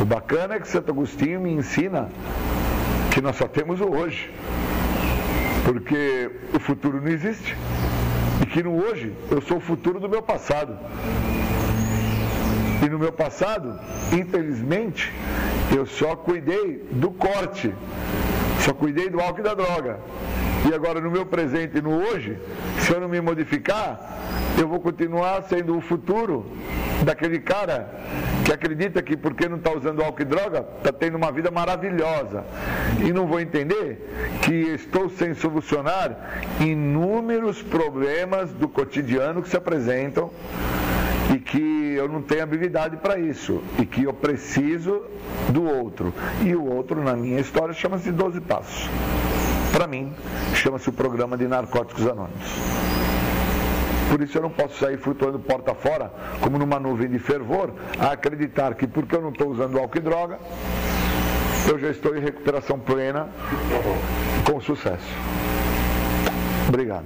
O 0.00 0.04
bacana 0.04 0.54
é 0.54 0.60
que 0.60 0.68
Santo 0.68 0.90
Agostinho 0.90 1.40
me 1.40 1.52
ensina 1.52 2.08
que 3.12 3.20
nós 3.20 3.36
só 3.36 3.46
temos 3.46 3.80
o 3.80 3.88
hoje, 3.88 4.30
porque 5.64 6.30
o 6.54 6.58
futuro 6.58 7.00
não 7.00 7.08
existe. 7.08 7.56
E 8.42 8.46
que 8.46 8.62
no 8.62 8.76
hoje 8.76 9.14
eu 9.30 9.40
sou 9.40 9.56
o 9.56 9.60
futuro 9.60 9.98
do 9.98 10.08
meu 10.08 10.22
passado. 10.22 10.76
E 12.86 12.88
no 12.88 13.00
meu 13.00 13.10
passado, 13.10 13.76
infelizmente, 14.12 15.12
eu 15.76 15.84
só 15.86 16.14
cuidei 16.14 16.86
do 16.92 17.10
corte, 17.10 17.74
só 18.60 18.72
cuidei 18.72 19.10
do 19.10 19.20
álcool 19.20 19.40
e 19.40 19.42
da 19.42 19.54
droga. 19.54 19.98
E 20.70 20.72
agora 20.72 21.00
no 21.00 21.10
meu 21.10 21.26
presente 21.26 21.78
e 21.78 21.82
no 21.82 21.90
hoje, 21.90 22.38
se 22.78 22.92
eu 22.92 23.00
não 23.00 23.08
me 23.08 23.20
modificar, 23.20 23.98
eu 24.56 24.68
vou 24.68 24.78
continuar 24.78 25.42
sendo 25.48 25.76
o 25.76 25.80
futuro 25.80 26.46
daquele 27.04 27.40
cara 27.40 27.90
que 28.44 28.52
acredita 28.52 29.02
que 29.02 29.16
porque 29.16 29.48
não 29.48 29.56
está 29.56 29.72
usando 29.72 30.00
álcool 30.00 30.22
e 30.22 30.24
droga, 30.24 30.64
está 30.78 30.92
tendo 30.92 31.16
uma 31.16 31.32
vida 31.32 31.50
maravilhosa. 31.50 32.44
E 33.04 33.12
não 33.12 33.26
vou 33.26 33.40
entender 33.40 34.38
que 34.44 34.52
estou 34.52 35.10
sem 35.10 35.34
solucionar 35.34 36.40
inúmeros 36.60 37.60
problemas 37.64 38.52
do 38.52 38.68
cotidiano 38.68 39.42
que 39.42 39.48
se 39.48 39.56
apresentam 39.56 40.30
e 41.34 41.38
que 41.38 41.94
eu 41.96 42.08
não 42.08 42.22
tenho 42.22 42.42
habilidade 42.42 42.96
para 42.96 43.18
isso 43.18 43.62
e 43.78 43.86
que 43.86 44.04
eu 44.04 44.12
preciso 44.12 45.02
do 45.50 45.64
outro. 45.64 46.12
E 46.44 46.54
o 46.54 46.64
outro, 46.64 47.02
na 47.02 47.14
minha 47.14 47.40
história, 47.40 47.74
chama-se 47.74 48.12
12 48.12 48.40
Passos. 48.42 48.88
Para 49.72 49.86
mim, 49.86 50.12
chama-se 50.54 50.88
o 50.88 50.92
Programa 50.92 51.36
de 51.36 51.46
Narcóticos 51.46 52.06
Anônimos. 52.06 52.86
Por 54.10 54.22
isso 54.22 54.38
eu 54.38 54.42
não 54.42 54.50
posso 54.50 54.78
sair 54.78 54.96
flutuando 54.98 55.38
porta 55.38 55.74
fora, 55.74 56.12
como 56.40 56.58
numa 56.58 56.78
nuvem 56.78 57.08
de 57.08 57.18
fervor, 57.18 57.72
a 57.98 58.12
acreditar 58.12 58.74
que 58.74 58.86
porque 58.86 59.16
eu 59.16 59.20
não 59.20 59.30
estou 59.30 59.50
usando 59.50 59.78
álcool 59.78 59.98
e 59.98 60.00
droga, 60.00 60.38
eu 61.68 61.78
já 61.78 61.90
estou 61.90 62.16
em 62.16 62.20
recuperação 62.20 62.78
plena 62.78 63.28
com 64.50 64.60
sucesso. 64.60 65.04
Obrigado. 66.68 67.04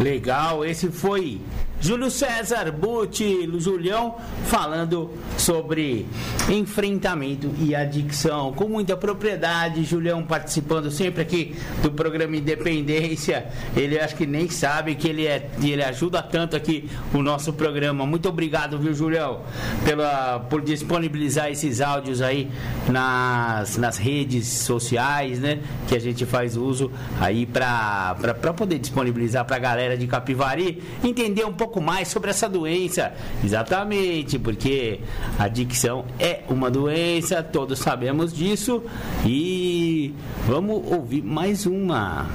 Legal, 0.00 0.64
esse 0.64 0.90
foi 0.90 1.40
Júlio 1.80 2.10
César 2.10 2.72
Butti, 2.72 3.48
Julião, 3.58 4.16
falando 4.46 5.10
sobre 5.36 6.06
enfrentamento 6.48 7.52
e 7.58 7.74
adicção. 7.74 8.52
Com 8.52 8.68
muita 8.68 8.96
propriedade, 8.96 9.84
Julião 9.84 10.22
participando 10.22 10.90
sempre 10.90 11.22
aqui 11.22 11.54
do 11.82 11.90
programa 11.90 12.36
Independência. 12.36 13.46
Ele 13.76 13.98
acho 13.98 14.16
que 14.16 14.26
nem 14.26 14.48
sabe 14.48 14.94
que 14.94 15.08
ele 15.08 15.26
é, 15.26 15.50
ele 15.62 15.82
ajuda 15.82 16.22
tanto 16.22 16.56
aqui 16.56 16.88
o 17.12 17.22
nosso 17.22 17.52
programa. 17.52 18.06
Muito 18.06 18.28
obrigado, 18.28 18.78
viu, 18.78 18.94
Julião, 18.94 19.42
pela, 19.84 20.40
por 20.40 20.62
disponibilizar 20.62 21.50
esses 21.50 21.80
áudios 21.80 22.22
aí 22.22 22.50
nas, 22.88 23.76
nas 23.76 23.98
redes 23.98 24.48
sociais, 24.48 25.38
né? 25.38 25.60
Que 25.86 25.94
a 25.94 26.00
gente 26.00 26.24
faz 26.24 26.56
uso 26.56 26.90
aí 27.20 27.44
para 27.46 28.14
poder 28.56 28.78
disponibilizar 28.78 29.44
para 29.44 29.56
a 29.56 29.60
galera 29.60 29.96
de 29.96 30.06
Capivari 30.06 30.82
entender 31.04 31.44
um 31.44 31.52
pouco 31.52 31.65
mais 31.80 32.08
sobre 32.08 32.30
essa 32.30 32.48
doença. 32.48 33.12
Exatamente, 33.44 34.38
porque 34.38 35.00
a 35.38 35.44
adicção 35.44 36.04
é 36.18 36.42
uma 36.48 36.70
doença, 36.70 37.42
todos 37.42 37.78
sabemos 37.78 38.32
disso. 38.32 38.82
E 39.24 40.14
vamos 40.46 40.82
ouvir 40.92 41.22
mais 41.22 41.66
uma. 41.66 42.26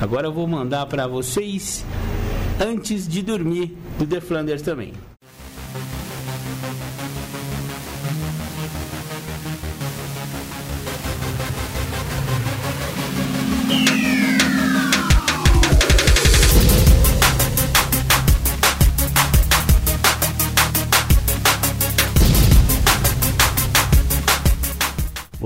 Agora 0.00 0.26
eu 0.26 0.32
vou 0.32 0.46
mandar 0.46 0.86
para 0.86 1.06
vocês 1.06 1.84
antes 2.60 3.06
de 3.06 3.22
dormir 3.22 3.76
do 3.98 4.06
The 4.06 4.20
Flanders 4.20 4.62
também. 4.62 4.92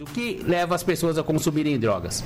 o 0.00 0.04
que 0.06 0.40
leva 0.46 0.74
as 0.74 0.82
pessoas 0.82 1.18
a 1.18 1.22
consumirem 1.22 1.78
drogas. 1.78 2.24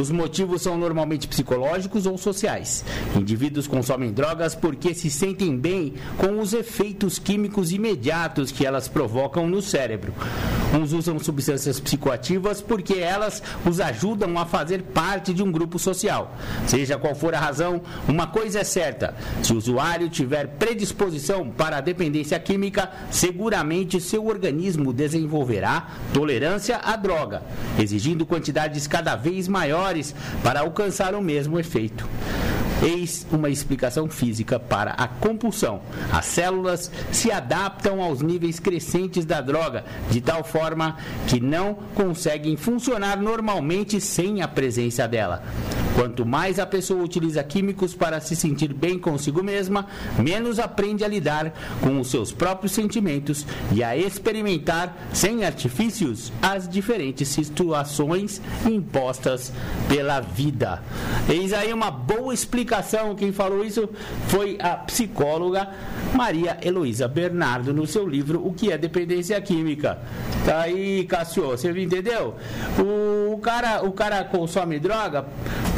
Os 0.00 0.10
motivos 0.10 0.62
são 0.62 0.78
normalmente 0.78 1.28
psicológicos 1.28 2.06
ou 2.06 2.16
sociais. 2.16 2.82
Indivíduos 3.14 3.66
consomem 3.66 4.10
drogas 4.10 4.54
porque 4.54 4.94
se 4.94 5.10
sentem 5.10 5.54
bem 5.54 5.92
com 6.16 6.40
os 6.40 6.54
efeitos 6.54 7.18
químicos 7.18 7.70
imediatos 7.70 8.50
que 8.50 8.64
elas 8.64 8.88
provocam 8.88 9.46
no 9.46 9.60
cérebro. 9.60 10.14
Uns 10.74 10.94
usam 10.94 11.18
substâncias 11.18 11.78
psicoativas 11.78 12.62
porque 12.62 12.94
elas 12.94 13.42
os 13.68 13.78
ajudam 13.78 14.38
a 14.38 14.46
fazer 14.46 14.82
parte 14.82 15.34
de 15.34 15.42
um 15.42 15.52
grupo 15.52 15.78
social. 15.78 16.34
Seja 16.66 16.96
qual 16.96 17.14
for 17.14 17.34
a 17.34 17.38
razão, 17.38 17.82
uma 18.08 18.26
coisa 18.26 18.60
é 18.60 18.64
certa: 18.64 19.14
se 19.42 19.52
o 19.52 19.58
usuário 19.58 20.08
tiver 20.08 20.46
predisposição 20.56 21.50
para 21.50 21.76
a 21.76 21.80
dependência 21.82 22.40
química, 22.40 22.90
seguramente 23.10 24.00
seu 24.00 24.26
organismo 24.26 24.94
desenvolverá 24.94 25.88
tolerância 26.14 26.78
a 26.78 26.96
droga, 27.02 27.42
exigindo 27.78 28.24
quantidades 28.24 28.86
cada 28.86 29.16
vez 29.16 29.48
maiores 29.48 30.14
para 30.42 30.60
alcançar 30.60 31.14
o 31.14 31.20
mesmo 31.20 31.58
efeito. 31.58 32.08
Eis 32.82 33.24
uma 33.30 33.48
explicação 33.48 34.08
física 34.08 34.58
para 34.58 34.90
a 34.92 35.06
compulsão. 35.06 35.82
As 36.12 36.24
células 36.24 36.90
se 37.12 37.30
adaptam 37.30 38.02
aos 38.02 38.22
níveis 38.22 38.58
crescentes 38.58 39.24
da 39.24 39.40
droga, 39.40 39.84
de 40.10 40.20
tal 40.20 40.42
forma 40.42 40.96
que 41.28 41.38
não 41.38 41.74
conseguem 41.94 42.56
funcionar 42.56 43.20
normalmente 43.20 44.00
sem 44.00 44.42
a 44.42 44.48
presença 44.48 45.06
dela. 45.06 45.44
Quanto 45.94 46.24
mais 46.24 46.58
a 46.58 46.66
pessoa 46.66 47.02
utiliza 47.02 47.42
químicos 47.44 47.94
para 47.94 48.20
se 48.20 48.34
sentir 48.34 48.72
bem 48.72 48.98
consigo 48.98 49.42
mesma, 49.42 49.86
menos 50.18 50.58
aprende 50.58 51.04
a 51.04 51.08
lidar 51.08 51.52
com 51.80 52.00
os 52.00 52.10
seus 52.10 52.32
próprios 52.32 52.72
sentimentos 52.72 53.46
e 53.72 53.84
a 53.84 53.96
experimentar, 53.96 54.96
sem 55.12 55.44
artifícios, 55.44 56.32
as 56.40 56.68
diferentes 56.68 57.28
situações 57.28 58.40
impostas 58.66 59.52
pela 59.88 60.20
vida. 60.20 60.82
Eis 61.28 61.52
aí 61.52 61.72
uma 61.72 61.90
boa 61.90 62.32
explicação. 62.32 63.14
Quem 63.14 63.32
falou 63.32 63.64
isso 63.64 63.88
foi 64.28 64.56
a 64.60 64.76
psicóloga 64.76 65.68
Maria 66.14 66.58
Heloísa 66.62 67.06
Bernardo 67.06 67.72
no 67.72 67.86
seu 67.86 68.08
livro 68.08 68.44
O 68.46 68.52
que 68.52 68.72
é 68.72 68.78
dependência 68.78 69.40
química. 69.40 69.98
Tá 70.44 70.62
aí, 70.62 71.04
Cássio, 71.04 71.48
você 71.48 71.70
entendeu? 71.70 72.34
O 72.78 73.38
cara, 73.38 73.84
o 73.84 73.92
cara 73.92 74.24
consome 74.24 74.78
droga 74.78 75.26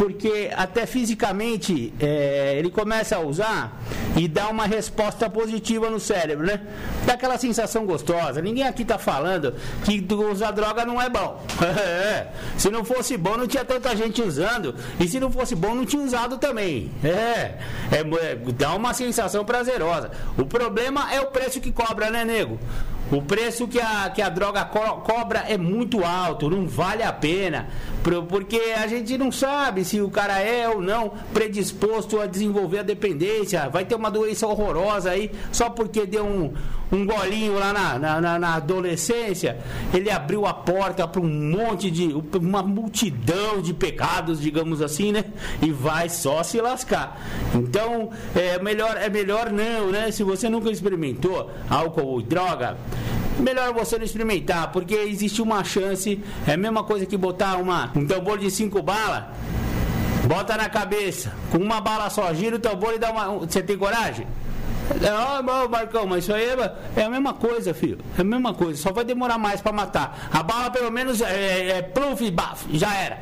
porque 0.04 0.50
até 0.54 0.84
fisicamente 0.84 1.90
é, 1.98 2.56
ele 2.58 2.70
começa 2.70 3.16
a 3.16 3.20
usar 3.20 3.80
e 4.14 4.28
dá 4.28 4.50
uma 4.50 4.66
resposta 4.66 5.30
positiva 5.30 5.88
no 5.88 5.98
cérebro, 5.98 6.46
né? 6.46 6.60
Dá 7.06 7.14
aquela 7.14 7.38
sensação 7.38 7.86
gostosa. 7.86 8.42
Ninguém 8.42 8.64
aqui 8.64 8.84
tá 8.84 8.98
falando 8.98 9.54
que 9.82 10.04
usar 10.30 10.50
droga 10.50 10.84
não 10.84 11.00
é 11.00 11.08
bom. 11.08 11.42
É. 11.74 12.28
Se 12.56 12.70
não 12.70 12.84
fosse 12.84 13.16
bom, 13.16 13.36
não 13.36 13.46
tinha 13.46 13.64
tanta 13.64 13.96
gente 13.96 14.20
usando. 14.22 14.74
E 15.00 15.08
se 15.08 15.18
não 15.18 15.30
fosse 15.30 15.54
bom, 15.54 15.74
não 15.74 15.84
tinha 15.84 16.02
usado 16.02 16.38
também. 16.38 16.90
É. 17.02 17.08
é, 17.90 18.00
é 18.00 18.36
dá 18.52 18.74
uma 18.74 18.92
sensação 18.92 19.44
prazerosa. 19.44 20.10
O 20.36 20.44
problema 20.44 21.12
é 21.12 21.20
o 21.20 21.26
preço 21.26 21.60
que 21.60 21.72
cobra, 21.72 22.10
né, 22.10 22.24
nego? 22.24 22.58
O 23.12 23.20
preço 23.20 23.68
que 23.68 23.78
a, 23.80 24.10
que 24.10 24.22
a 24.22 24.28
droga 24.28 24.64
co 24.64 24.80
cobra 25.02 25.44
é 25.46 25.58
muito 25.58 26.02
alto, 26.04 26.48
não 26.48 26.66
vale 26.66 27.02
a 27.02 27.12
pena. 27.12 27.68
Porque 28.28 28.74
a 28.76 28.86
gente 28.86 29.16
não 29.18 29.30
sabe 29.30 29.84
se 29.84 30.00
o 30.00 30.10
cara 30.10 30.38
é 30.38 30.68
ou 30.68 30.80
não 30.80 31.12
predisposto 31.32 32.20
a 32.20 32.26
desenvolver 32.26 32.78
a 32.78 32.82
dependência. 32.82 33.68
Vai 33.68 33.84
ter 33.84 33.94
uma 33.94 34.10
doença 34.10 34.46
horrorosa 34.46 35.10
aí 35.10 35.30
só 35.52 35.68
porque 35.68 36.06
deu 36.06 36.24
um, 36.24 36.52
um 36.94 37.06
golinho 37.06 37.54
lá 37.58 37.72
na, 37.72 38.20
na, 38.20 38.38
na 38.38 38.54
adolescência. 38.54 39.58
Ele 39.92 40.10
abriu 40.10 40.46
a 40.46 40.54
porta 40.54 41.06
para 41.06 41.20
um 41.20 41.28
monte 41.28 41.90
de. 41.90 42.14
uma 42.38 42.62
multidão 42.62 43.60
de 43.60 43.74
pecados, 43.74 44.40
digamos 44.40 44.80
assim, 44.80 45.12
né? 45.12 45.24
E 45.62 45.70
vai 45.70 46.08
só 46.08 46.42
se 46.42 46.60
lascar. 46.60 47.20
Então, 47.54 48.10
é 48.34 48.58
melhor, 48.62 48.96
é 48.96 49.08
melhor 49.08 49.50
não, 49.50 49.90
né? 49.90 50.10
Se 50.10 50.22
você 50.22 50.48
nunca 50.48 50.70
experimentou 50.70 51.50
álcool 51.68 52.06
ou 52.06 52.22
droga 52.22 52.76
melhor 53.38 53.72
você 53.72 53.98
não 53.98 54.04
experimentar, 54.04 54.70
porque 54.70 54.94
existe 54.94 55.42
uma 55.42 55.64
chance, 55.64 56.22
é 56.46 56.52
a 56.52 56.56
mesma 56.56 56.84
coisa 56.84 57.04
que 57.04 57.16
botar 57.16 57.56
uma, 57.56 57.90
um 57.94 58.06
tambor 58.06 58.38
de 58.38 58.50
cinco 58.50 58.80
balas, 58.80 59.24
bota 60.26 60.56
na 60.56 60.68
cabeça, 60.68 61.32
com 61.50 61.58
uma 61.58 61.80
bala 61.80 62.08
só, 62.10 62.32
gira 62.32 62.56
o 62.56 62.58
tambor 62.58 62.94
e 62.94 62.98
dá 62.98 63.10
uma. 63.10 63.40
Você 63.40 63.62
tem 63.62 63.76
coragem? 63.76 64.26
Ah, 65.10 65.42
Marcão, 65.68 66.06
mas 66.06 66.24
isso 66.24 66.32
aí 66.32 66.44
é, 66.44 66.74
é, 66.96 67.04
a 67.04 67.10
mesma 67.10 67.34
coisa, 67.34 67.72
filho. 67.72 67.98
É 68.16 68.20
a 68.20 68.24
mesma 68.24 68.52
coisa. 68.52 68.80
Só 68.80 68.92
vai 68.92 69.04
demorar 69.04 69.38
mais 69.38 69.60
para 69.60 69.72
matar. 69.72 70.28
A 70.32 70.42
bala, 70.42 70.70
pelo 70.70 70.90
menos, 70.90 71.20
é, 71.20 71.78
é 71.78 71.82
pluf, 71.82 72.30
baf, 72.30 72.66
já 72.72 72.94
era. 72.94 73.18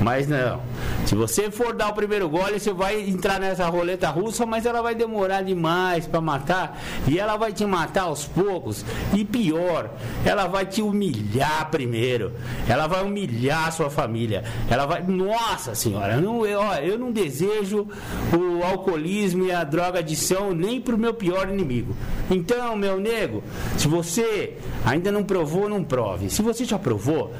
Mas 0.00 0.26
não. 0.26 0.60
Se 1.06 1.14
você 1.14 1.50
for 1.50 1.74
dar 1.74 1.88
o 1.88 1.94
primeiro 1.94 2.28
gole, 2.28 2.58
você 2.58 2.72
vai 2.72 3.00
entrar 3.00 3.38
nessa 3.38 3.66
roleta 3.66 4.08
russa, 4.08 4.46
mas 4.46 4.64
ela 4.64 4.80
vai 4.80 4.94
demorar 4.94 5.42
demais 5.42 6.06
para 6.06 6.20
matar. 6.20 6.80
E 7.06 7.18
ela 7.18 7.36
vai 7.36 7.52
te 7.52 7.64
matar 7.66 8.02
aos 8.02 8.24
poucos. 8.24 8.84
E 9.12 9.24
pior, 9.24 9.90
ela 10.24 10.46
vai 10.46 10.64
te 10.64 10.80
humilhar 10.80 11.70
primeiro. 11.70 12.32
Ela 12.68 12.86
vai 12.86 13.02
humilhar 13.02 13.68
a 13.68 13.70
sua 13.70 13.90
família. 13.90 14.44
Ela 14.70 14.86
vai. 14.86 15.02
Nossa 15.02 15.74
senhora, 15.74 16.20
não, 16.20 16.46
eu, 16.46 16.62
eu 16.82 16.98
não 16.98 17.12
desejo 17.12 17.86
o 18.32 18.64
alcoolismo 18.64 19.44
e 19.44 19.52
a 19.52 19.64
droga 19.64 19.98
adição 19.98 20.54
nem 20.54 20.80
pro 20.80 20.96
meu 21.02 21.12
pior 21.12 21.48
inimigo. 21.48 21.94
Então, 22.30 22.76
meu 22.76 22.98
nego, 23.00 23.42
se 23.76 23.88
você 23.88 24.54
ainda 24.84 25.10
não 25.10 25.24
provou, 25.24 25.68
não 25.68 25.82
prove. 25.82 26.30
Se 26.30 26.40
você 26.40 26.64
já 26.64 26.78
provou 26.78 27.32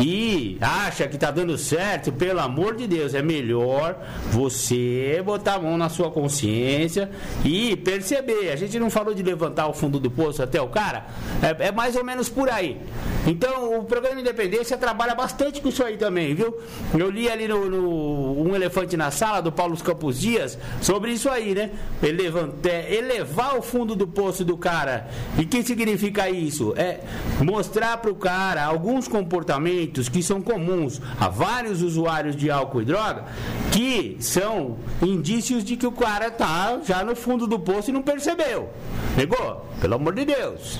e 0.00 0.56
acha 0.60 1.08
que 1.08 1.16
está 1.16 1.30
dando 1.30 1.58
certo, 1.58 2.12
pelo 2.12 2.40
amor 2.40 2.76
de 2.76 2.86
Deus, 2.86 3.14
é 3.14 3.20
melhor 3.20 3.96
você 4.30 5.20
botar 5.24 5.54
a 5.54 5.58
mão 5.58 5.76
na 5.76 5.88
sua 5.88 6.10
consciência 6.10 7.10
e 7.44 7.76
perceber. 7.76 8.50
A 8.50 8.56
gente 8.56 8.78
não 8.78 8.88
falou 8.88 9.12
de 9.12 9.22
levantar 9.22 9.66
o 9.66 9.74
fundo 9.74 9.98
do 9.98 10.10
poço 10.10 10.42
até 10.42 10.60
o 10.62 10.68
cara? 10.68 11.06
É, 11.42 11.68
é 11.68 11.72
mais 11.72 11.96
ou 11.96 12.04
menos 12.04 12.28
por 12.28 12.48
aí. 12.48 12.80
Então, 13.26 13.78
o 13.80 13.84
programa 13.84 14.20
Independência 14.20 14.78
trabalha 14.78 15.14
bastante 15.14 15.60
com 15.60 15.68
isso 15.68 15.84
aí 15.84 15.96
também, 15.96 16.34
viu? 16.34 16.56
Eu 16.96 17.10
li 17.10 17.28
ali 17.28 17.48
no, 17.48 17.68
no 17.68 18.42
Um 18.42 18.54
Elefante 18.54 18.96
na 18.96 19.10
Sala, 19.10 19.42
do 19.42 19.50
Paulo 19.50 19.76
Campos 19.78 20.20
Dias, 20.20 20.58
sobre 20.80 21.10
isso 21.10 21.28
aí, 21.28 21.54
né? 21.54 21.70
Ele 22.02 22.22
levanta, 22.22 22.68
é, 22.68 22.94
elevar 23.08 23.56
o 23.56 23.62
fundo 23.62 23.96
do 23.96 24.06
poço 24.06 24.44
do 24.44 24.56
cara. 24.56 25.08
E 25.38 25.44
que 25.44 25.62
significa 25.62 26.28
isso? 26.28 26.74
É 26.76 27.00
mostrar 27.42 27.96
para 27.98 28.10
o 28.10 28.14
cara 28.14 28.64
alguns 28.64 29.08
comportamentos 29.08 30.08
que 30.08 30.22
são 30.22 30.40
comuns 30.40 31.00
a 31.18 31.28
vários 31.28 31.82
usuários 31.82 32.36
de 32.36 32.50
álcool 32.50 32.82
e 32.82 32.84
droga, 32.84 33.24
que 33.72 34.16
são 34.20 34.76
indícios 35.02 35.64
de 35.64 35.76
que 35.76 35.86
o 35.86 35.92
cara 35.92 36.30
tá 36.30 36.80
já 36.84 37.02
no 37.02 37.16
fundo 37.16 37.46
do 37.46 37.58
poço 37.58 37.90
e 37.90 37.92
não 37.92 38.02
percebeu. 38.02 38.68
Pegou? 39.16 39.66
Pelo 39.80 39.94
amor 39.94 40.14
de 40.14 40.24
Deus. 40.24 40.78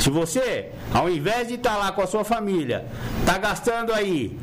Se 0.00 0.10
você, 0.10 0.70
ao 0.92 1.08
invés 1.08 1.48
de 1.48 1.54
estar 1.54 1.74
tá 1.74 1.76
lá 1.76 1.92
com 1.92 2.02
a 2.02 2.06
sua 2.06 2.24
família, 2.24 2.86
tá 3.24 3.38
gastando 3.38 3.92
aí 3.92 4.38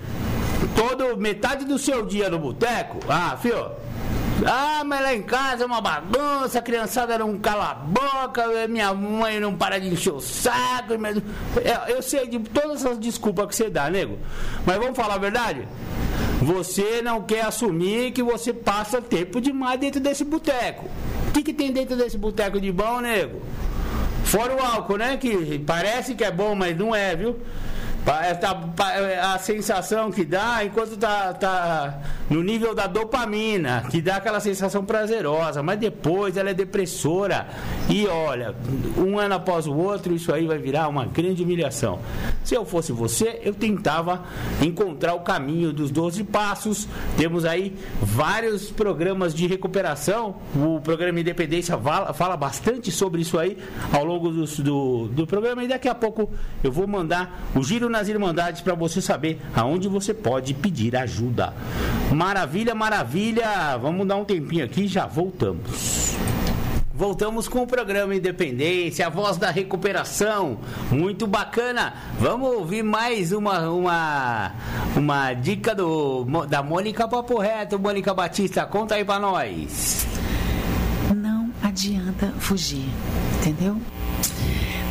todo 0.75 1.17
metade 1.17 1.65
do 1.65 1.77
seu 1.77 2.05
dia 2.05 2.29
no 2.29 2.39
boteco, 2.39 2.99
ah, 3.07 3.37
fio, 3.41 3.71
ah, 4.45 4.83
mas 4.85 5.01
lá 5.01 5.13
em 5.13 5.21
casa 5.21 5.63
é 5.63 5.65
uma 5.65 5.81
bagunça, 5.81 6.59
a 6.59 6.61
criançada 6.61 7.17
não 7.17 7.37
cala 7.37 7.71
a 7.71 7.73
boca, 7.75 8.67
minha 8.67 8.93
mãe 8.93 9.39
não 9.39 9.55
para 9.55 9.79
de 9.79 9.87
encher 9.87 10.13
o 10.13 10.19
saco. 10.19 10.97
Mas... 10.99 11.17
Eu 11.87 12.01
sei 12.01 12.27
de 12.27 12.39
todas 12.39 12.83
essas 12.83 12.97
desculpas 12.97 13.47
que 13.47 13.55
você 13.55 13.69
dá, 13.69 13.89
nego. 13.89 14.17
Mas 14.65 14.77
vamos 14.77 14.95
falar 14.95 15.15
a 15.15 15.19
verdade? 15.19 15.67
Você 16.41 17.01
não 17.01 17.21
quer 17.21 17.45
assumir 17.45 18.11
que 18.11 18.21
você 18.21 18.53
passa 18.53 19.01
tempo 19.01 19.39
demais 19.39 19.79
dentro 19.79 19.99
desse 20.01 20.23
boteco. 20.23 20.89
O 21.29 21.31
que, 21.31 21.41
que 21.41 21.53
tem 21.53 21.71
dentro 21.71 21.95
desse 21.95 22.17
boteco 22.17 22.59
de 22.59 22.71
bom, 22.71 22.99
nego? 22.99 23.41
Fora 24.25 24.55
o 24.55 24.61
álcool, 24.61 24.97
né? 24.97 25.17
Que 25.17 25.59
parece 25.59 26.15
que 26.15 26.23
é 26.23 26.31
bom, 26.31 26.55
mas 26.55 26.77
não 26.77 26.93
é, 26.93 27.15
viu? 27.15 27.39
É, 28.05 28.33
tá, 28.33 28.59
é, 28.95 29.19
a 29.19 29.39
sensação 29.39 30.11
que 30.11 30.25
dá 30.25 30.63
enquanto 30.63 30.97
tá, 30.97 31.33
tá 31.33 32.01
no 32.29 32.43
nível 32.43 32.75
da 32.75 32.85
dopamina, 32.85 33.85
que 33.89 34.01
dá 34.01 34.17
aquela 34.17 34.41
sensação 34.41 34.83
prazerosa, 34.83 35.63
mas 35.63 35.79
depois 35.79 36.35
ela 36.35 36.49
é 36.49 36.53
depressora. 36.53 37.47
E 37.89 38.05
olha, 38.07 38.53
um 38.97 39.17
ano 39.17 39.35
após 39.35 39.67
o 39.67 39.73
outro, 39.73 40.13
isso 40.13 40.33
aí 40.33 40.45
vai 40.45 40.57
virar 40.57 40.89
uma 40.89 41.05
grande 41.05 41.43
humilhação. 41.43 41.99
Se 42.43 42.55
eu 42.55 42.65
fosse 42.65 42.91
você, 42.91 43.39
eu 43.41 43.53
tentava 43.53 44.23
encontrar 44.61 45.13
o 45.13 45.21
caminho 45.21 45.71
dos 45.71 45.89
12 45.89 46.25
passos. 46.25 46.87
Temos 47.15 47.45
aí 47.45 47.73
vários 48.01 48.69
programas 48.69 49.33
de 49.33 49.47
recuperação. 49.47 50.35
O 50.55 50.81
programa 50.81 51.21
Independência 51.21 51.77
fala, 51.77 52.13
fala 52.13 52.35
bastante 52.35 52.91
sobre 52.91 53.21
isso 53.21 53.39
aí 53.39 53.57
ao 53.93 54.03
longo 54.03 54.29
do, 54.29 54.45
do, 54.45 55.07
do 55.07 55.27
programa. 55.27 55.63
E 55.63 55.69
daqui 55.69 55.87
a 55.87 55.95
pouco 55.95 56.29
eu 56.61 56.71
vou 56.71 56.85
mandar 56.85 57.39
o 57.55 57.63
giro 57.63 57.92
nas 57.93 58.09
Irmandades 58.09 58.59
para 58.59 58.73
você 58.73 59.01
saber 59.01 59.39
aonde 59.55 59.87
você 59.87 60.13
pode 60.13 60.53
pedir 60.53 60.95
ajuda. 60.95 61.53
Maravilha, 62.11 62.75
maravilha. 62.75 63.77
Vamos 63.77 64.07
dar 64.07 64.17
um 64.17 64.25
tempinho 64.25 64.65
aqui, 64.65 64.87
já 64.87 65.05
voltamos. 65.05 66.15
Voltamos 66.95 67.47
com 67.47 67.63
o 67.63 67.67
programa 67.67 68.15
Independência, 68.15 69.07
a 69.07 69.09
voz 69.09 69.37
da 69.37 69.49
recuperação. 69.49 70.59
Muito 70.91 71.25
bacana. 71.25 71.93
Vamos 72.19 72.53
ouvir 72.53 72.83
mais 72.83 73.31
uma 73.31 73.69
uma, 73.69 74.51
uma 74.95 75.33
dica 75.33 75.73
do, 75.73 76.23
da 76.47 76.61
Mônica 76.61 77.07
Papo 77.07 77.39
Reto. 77.39 77.79
Mônica 77.79 78.13
Batista, 78.13 78.65
conta 78.65 78.95
aí 78.95 79.03
para 79.05 79.19
nós. 79.19 80.05
Não 81.15 81.49
adianta 81.63 82.31
fugir, 82.39 82.89
entendeu? 83.39 83.77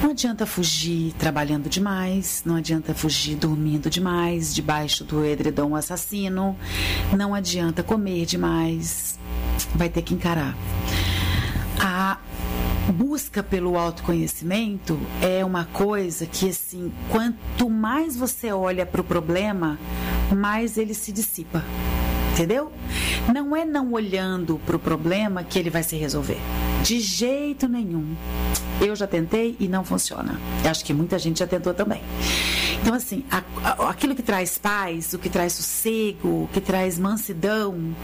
Não 0.03 0.11
adianta 0.11 0.45
fugir 0.45 1.13
trabalhando 1.13 1.69
demais, 1.69 2.43
não 2.45 2.57
adianta 2.57 2.93
fugir 2.93 3.37
dormindo 3.37 3.89
demais, 3.89 4.53
debaixo 4.53 5.05
do 5.05 5.25
edredom 5.25 5.77
assassino, 5.77 6.59
não 7.17 7.33
adianta 7.33 7.85
comer 7.85 8.27
demais, 8.27 9.17
vai 9.77 9.89
ter 9.89 10.03
que 10.03 10.13
encarar. 10.13 10.57
A 11.81 12.19
busca 12.93 13.45
pelo 13.45 13.79
autoconhecimento 13.79 14.99
é 15.21 15.45
uma 15.45 15.67
coisa 15.67 16.27
que, 16.27 16.49
assim, 16.49 16.93
quanto 17.09 17.71
mais 17.71 18.17
você 18.17 18.53
olha 18.53 18.85
para 18.85 19.01
o 19.01 19.05
problema, 19.05 19.79
mais 20.37 20.77
ele 20.77 20.95
se 20.95 21.13
dissipa. 21.13 21.65
Entendeu? 22.33 22.73
Não 23.33 23.55
é 23.55 23.65
não 23.65 23.93
olhando 23.93 24.59
para 24.65 24.75
o 24.75 24.79
problema 24.79 25.45
que 25.45 25.59
ele 25.59 25.69
vai 25.69 25.83
se 25.83 25.97
resolver. 25.97 26.39
De 26.83 26.99
jeito 26.99 27.69
nenhum. 27.69 28.17
Eu 28.81 28.97
já 28.97 29.07
tentei 29.07 29.55
e 29.61 29.69
não 29.69 29.85
funciona. 29.85 30.41
Acho 30.69 30.83
que 30.85 30.95
muita 30.95 31.19
gente 31.19 31.41
já 31.41 31.47
tentou 31.47 31.75
também. 31.75 32.01
Então, 32.83 32.95
assim, 32.95 33.25
a, 33.31 33.43
a, 33.65 33.91
aquilo 33.91 34.13
que 34.13 34.23
traz 34.23 34.59
paz, 34.59 35.15
o 35.15 35.19
que 35.19 35.31
traz 35.31 35.53
sossego, 35.53 36.43
o 36.43 36.49
que 36.53 36.61
traz 36.61 36.99
mansidão, 36.99 37.95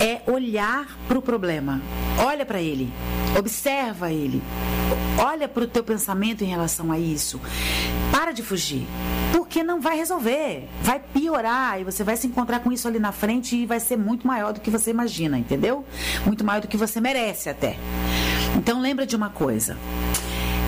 é 0.00 0.22
olhar 0.30 0.96
para 1.08 1.18
o 1.18 1.22
problema. 1.22 1.82
Olha 2.24 2.46
para 2.46 2.62
ele, 2.62 2.92
observa 3.36 4.12
ele, 4.12 4.40
olha 5.18 5.48
para 5.48 5.64
o 5.64 5.66
teu 5.66 5.82
pensamento 5.82 6.44
em 6.44 6.46
relação 6.46 6.92
a 6.92 6.98
isso. 6.98 7.40
Para 8.12 8.30
de 8.30 8.40
fugir, 8.40 8.86
porque 9.32 9.64
não 9.64 9.80
vai 9.80 9.96
resolver, 9.96 10.68
vai 10.80 11.00
piorar 11.00 11.80
e 11.80 11.84
você 11.84 12.04
vai 12.04 12.16
se 12.16 12.28
encontrar 12.28 12.60
com 12.60 12.70
isso 12.70 12.86
ali 12.86 13.00
na 13.00 13.10
frente 13.10 13.56
e 13.56 13.66
vai 13.66 13.80
ser 13.80 13.96
muito 13.96 14.28
maior 14.28 14.52
do 14.52 14.60
que 14.60 14.70
você 14.70 14.90
imagina, 14.90 15.36
entendeu? 15.36 15.84
Muito 16.24 16.44
maior 16.44 16.60
do 16.60 16.68
que 16.68 16.76
você 16.76 17.00
merece 17.00 17.50
até. 17.50 17.76
Então 18.56 18.80
lembra 18.80 19.04
de 19.04 19.16
uma 19.16 19.28
coisa 19.28 19.76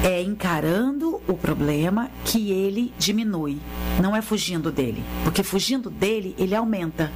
é 0.04 0.22
encarando 0.22 1.20
o 1.26 1.34
problema 1.34 2.10
que 2.24 2.50
ele 2.50 2.92
diminui, 2.98 3.58
não 4.00 4.14
é 4.14 4.22
fugindo 4.22 4.70
dele, 4.70 5.02
porque 5.24 5.42
fugindo 5.42 5.90
dele 5.90 6.34
ele 6.38 6.54
aumenta. 6.54 7.10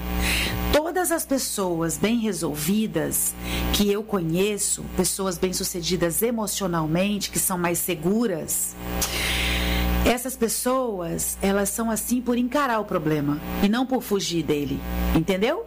Todas 0.72 1.10
as 1.10 1.24
pessoas 1.24 1.96
bem 1.96 2.18
resolvidas 2.18 3.34
que 3.72 3.90
eu 3.90 4.02
conheço, 4.02 4.84
pessoas 4.96 5.38
bem-sucedidas 5.38 6.22
emocionalmente, 6.22 7.30
que 7.30 7.38
são 7.38 7.58
mais 7.58 7.78
seguras, 7.78 8.74
essas 10.04 10.36
pessoas, 10.36 11.36
elas 11.42 11.68
são 11.68 11.90
assim 11.90 12.20
por 12.20 12.36
encarar 12.36 12.80
o 12.80 12.84
problema 12.84 13.38
e 13.62 13.68
não 13.68 13.86
por 13.86 14.02
fugir 14.02 14.42
dele, 14.42 14.80
entendeu? 15.14 15.66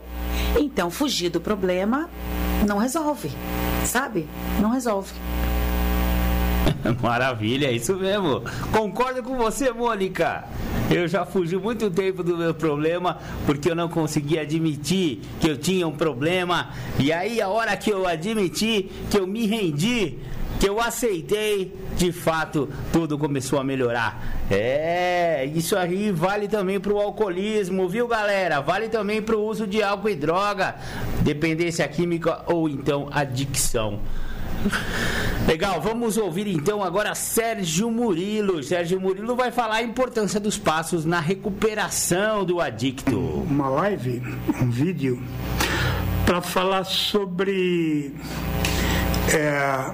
Então, 0.60 0.90
fugir 0.90 1.30
do 1.30 1.40
problema 1.40 2.10
não 2.68 2.78
resolve, 2.78 3.32
sabe? 3.86 4.28
Não 4.60 4.72
resolve. 4.72 5.14
Maravilha, 7.02 7.68
é 7.68 7.72
isso 7.72 7.96
mesmo. 7.96 8.44
Concordo 8.72 9.24
com 9.24 9.38
você, 9.38 9.72
Mônica. 9.72 10.46
Eu 10.92 11.08
já 11.08 11.26
fugi 11.26 11.56
muito 11.58 11.90
tempo 11.90 12.24
do 12.24 12.38
meu 12.38 12.54
problema 12.54 13.18
porque 13.46 13.72
eu 13.72 13.76
não 13.76 13.88
conseguia 13.88 14.42
admitir 14.42 15.22
que 15.40 15.50
eu 15.50 15.58
tinha 15.58 15.88
um 15.88 15.96
problema. 15.96 16.70
E 17.00 17.12
aí, 17.12 17.42
a 17.42 17.48
hora 17.48 17.76
que 17.78 17.90
eu 17.90 18.06
admiti, 18.06 18.92
que 19.10 19.18
eu 19.18 19.26
me 19.26 19.46
rendi, 19.48 20.18
que 20.60 20.70
eu 20.70 20.80
aceitei, 20.80 21.74
de 21.98 22.12
fato, 22.12 22.70
tudo 22.92 23.18
começou 23.18 23.60
a 23.60 23.64
melhorar. 23.64 24.44
É, 24.50 25.50
isso 25.54 25.76
aí 25.76 26.12
vale 26.12 26.48
também 26.48 26.80
para 26.80 26.94
o 26.94 27.00
alcoolismo, 27.00 27.88
viu, 27.88 28.08
galera? 28.08 28.62
Vale 28.62 28.88
também 28.88 29.22
para 29.22 29.36
o 29.36 29.46
uso 29.46 29.66
de 29.66 29.82
álcool 29.82 30.10
e 30.10 30.16
droga, 30.16 30.76
dependência 31.22 31.88
química 31.88 32.44
ou 32.46 32.70
então 32.70 33.10
adicção. 33.12 34.00
Legal, 35.48 35.82
vamos 35.82 36.18
ouvir 36.18 36.48
então 36.48 36.82
agora 36.82 37.14
Sérgio 37.16 37.92
Murilo. 37.92 38.64
Sérgio 38.64 39.00
Murilo 39.00 39.36
vai 39.36 39.52
falar 39.52 39.76
a 39.76 39.84
importância 39.84 40.40
dos 40.40 40.58
passos 40.58 41.04
na 41.06 41.20
recuperação 41.20 42.46
do 42.46 42.62
adicto. 42.62 43.20
Uma 43.20 43.68
live, 43.70 44.22
um 44.62 44.70
vídeo, 44.70 45.22
para 46.26 46.42
falar 46.42 46.86
sobre 46.86 48.16
é, 49.34 49.92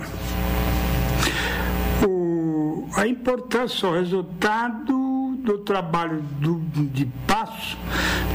o, 2.05 2.87
a 2.95 3.07
importância, 3.07 3.89
o 3.89 3.93
resultado 3.93 4.98
do 5.43 5.59
trabalho 5.59 6.21
do, 6.39 6.59
de 6.87 7.05
passo 7.27 7.77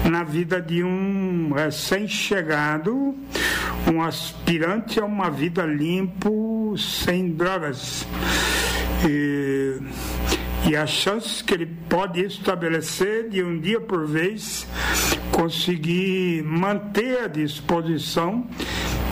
na 0.08 0.22
vida 0.22 0.60
de 0.60 0.82
um 0.82 1.52
recém-chegado, 1.52 3.14
um 3.92 4.02
aspirante 4.02 5.00
a 5.00 5.04
uma 5.04 5.30
vida 5.30 5.64
limpo, 5.64 6.74
sem 6.76 7.30
drogas. 7.32 8.06
E, 9.08 9.78
e 10.68 10.76
as 10.76 10.90
chances 10.90 11.42
que 11.42 11.54
ele 11.54 11.66
pode 11.88 12.20
estabelecer 12.20 13.28
de 13.28 13.42
um 13.42 13.60
dia 13.60 13.80
por 13.80 14.06
vez 14.06 14.66
conseguir 15.30 16.42
manter 16.44 17.24
a 17.24 17.26
disposição 17.26 18.46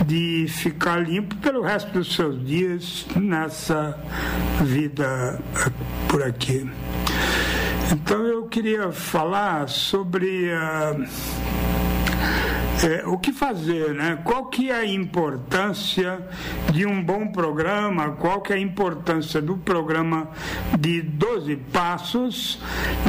de 0.05 0.45
ficar 0.47 0.97
limpo 0.97 1.35
pelo 1.35 1.61
resto 1.61 1.91
dos 1.91 2.15
seus 2.15 2.43
dias 2.45 3.05
nessa 3.15 3.99
vida 4.63 5.39
por 6.07 6.23
aqui. 6.23 6.69
Então 7.93 8.25
eu 8.25 8.47
queria 8.47 8.91
falar 8.91 9.69
sobre 9.69 10.49
uh, 10.51 11.07
é, 12.83 13.05
o 13.05 13.19
que 13.19 13.31
fazer, 13.31 13.93
né? 13.93 14.17
Qual 14.23 14.47
que 14.47 14.71
é 14.71 14.77
a 14.77 14.85
importância 14.85 16.19
de 16.71 16.87
um 16.87 17.03
bom 17.03 17.27
programa? 17.27 18.13
Qual 18.13 18.41
que 18.41 18.51
é 18.51 18.55
a 18.55 18.59
importância 18.59 19.39
do 19.39 19.57
programa 19.57 20.27
de 20.79 21.03
12 21.03 21.55
passos 21.71 22.59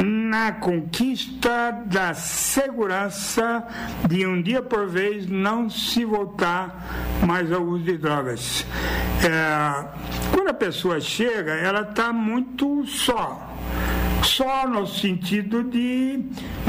na 0.03 0.51
conquista 0.51 1.71
da 1.87 2.13
segurança 2.13 3.65
de 4.07 4.23
um 4.27 4.39
dia 4.39 4.61
por 4.61 4.87
vez 4.87 5.27
não 5.27 5.67
se 5.67 6.05
voltar 6.05 7.17
mais 7.25 7.51
ao 7.51 7.63
uso 7.63 7.85
de 7.85 7.97
drogas? 7.97 8.63
É, 9.23 9.85
Quando 10.31 10.49
a 10.49 10.53
pessoa 10.53 11.01
chega, 11.01 11.53
ela 11.53 11.81
está 11.81 12.13
muito 12.13 12.85
só 12.85 13.55
só 14.25 14.67
no 14.67 14.87
sentido 14.87 15.63
de 15.63 16.19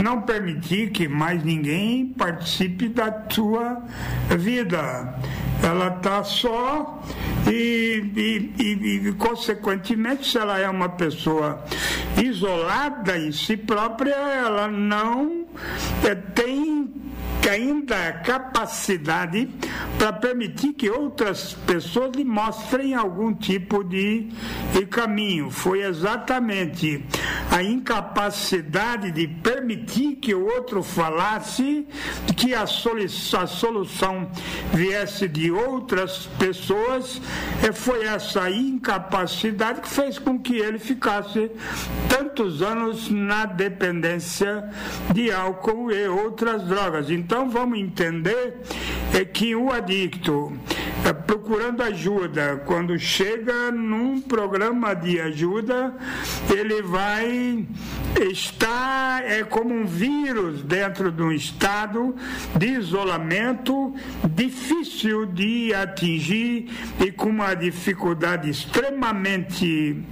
não 0.02 0.22
permitir 0.22 0.90
que 0.90 1.08
mais 1.08 1.42
ninguém 1.42 2.06
participe 2.06 2.88
da 2.88 3.26
sua 3.30 3.82
vida. 4.38 5.14
Ela 5.62 5.88
está 5.88 6.22
só 6.22 7.02
e, 7.48 8.04
e, 8.14 8.62
e, 8.62 9.08
e, 9.08 9.12
consequentemente, 9.14 10.30
se 10.30 10.38
ela 10.38 10.58
é 10.58 10.68
uma 10.68 10.90
pessoa 10.90 11.64
isolada 12.22 13.18
em 13.18 13.32
si 13.32 13.56
própria, 13.56 14.14
ela 14.14 14.68
não 14.68 15.46
é, 16.04 16.14
tem 16.14 17.05
ainda 17.48 18.12
capacidade 18.24 19.48
para 19.98 20.12
permitir 20.12 20.72
que 20.72 20.90
outras 20.90 21.54
pessoas 21.66 22.14
lhe 22.14 22.24
mostrem 22.24 22.94
algum 22.94 23.34
tipo 23.34 23.82
de, 23.84 24.28
de 24.72 24.86
caminho. 24.86 25.50
Foi 25.50 25.82
exatamente 25.82 27.04
a 27.50 27.62
incapacidade 27.62 29.10
de 29.10 29.26
permitir 29.28 30.16
que 30.16 30.34
o 30.34 30.44
outro 30.44 30.82
falasse, 30.82 31.86
que 32.36 32.54
a, 32.54 32.62
a 32.62 33.46
solução 33.46 34.30
viesse 34.72 35.28
de 35.28 35.50
outras 35.50 36.26
pessoas, 36.38 37.20
foi 37.74 38.04
essa 38.04 38.50
incapacidade 38.50 39.80
que 39.80 39.88
fez 39.88 40.18
com 40.18 40.38
que 40.38 40.56
ele 40.56 40.78
ficasse 40.78 41.50
tantos 42.08 42.62
anos 42.62 43.08
na 43.10 43.44
dependência 43.46 44.68
de 45.12 45.30
álcool 45.30 45.90
e 45.92 46.08
outras 46.08 46.62
drogas. 46.62 47.10
Então 47.10 47.35
vamos 47.44 47.78
entender 47.78 48.54
é 49.12 49.24
que 49.24 49.54
o 49.54 49.70
adicto 49.70 50.52
procurando 51.26 51.82
ajuda, 51.82 52.62
quando 52.64 52.98
chega 52.98 53.70
num 53.72 54.20
programa 54.20 54.94
de 54.94 55.20
ajuda, 55.20 55.94
ele 56.50 56.82
vai 56.82 57.66
estar 58.20 59.22
é 59.24 59.42
como 59.42 59.74
um 59.74 59.84
vírus 59.84 60.62
dentro 60.62 61.10
de 61.10 61.22
um 61.22 61.32
estado 61.32 62.14
de 62.56 62.66
isolamento 62.66 63.94
difícil 64.24 65.26
de 65.26 65.74
atingir 65.74 66.70
e 67.04 67.10
com 67.10 67.28
uma 67.28 67.54
dificuldade 67.54 68.48
extremamente 68.48 70.02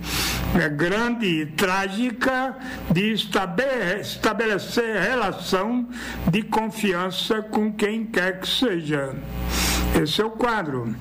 é, 0.60 0.68
grande 0.68 1.26
e 1.26 1.46
trágica 1.46 2.56
de 2.90 3.12
estabelecer 3.12 5.00
relação 5.00 5.88
de 6.30 6.42
confiança 6.42 7.42
com 7.42 7.72
quem 7.72 8.04
quer 8.04 8.40
que 8.40 8.48
seja. 8.48 9.14
Esse 10.00 10.20
é 10.20 10.24
o 10.24 10.30
quadro. 10.30 10.94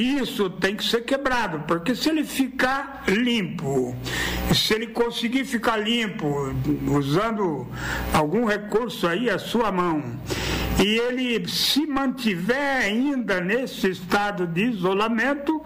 Isso 0.00 0.50
tem 0.50 0.74
que 0.74 0.84
ser 0.84 1.02
quebrado, 1.02 1.60
porque 1.68 1.94
se 1.94 2.08
ele 2.08 2.24
ficar 2.24 3.04
limpo, 3.06 3.94
se 4.52 4.74
ele 4.74 4.88
conseguir 4.88 5.44
ficar 5.44 5.76
limpo, 5.76 6.52
usando 6.88 7.66
algum 8.12 8.44
recurso 8.44 9.06
aí 9.06 9.30
à 9.30 9.38
sua 9.38 9.70
mão, 9.70 10.02
e 10.82 10.98
ele 10.98 11.48
se 11.48 11.86
mantiver 11.86 12.82
ainda 12.82 13.40
nesse 13.40 13.88
estado 13.88 14.46
de 14.46 14.64
isolamento, 14.64 15.62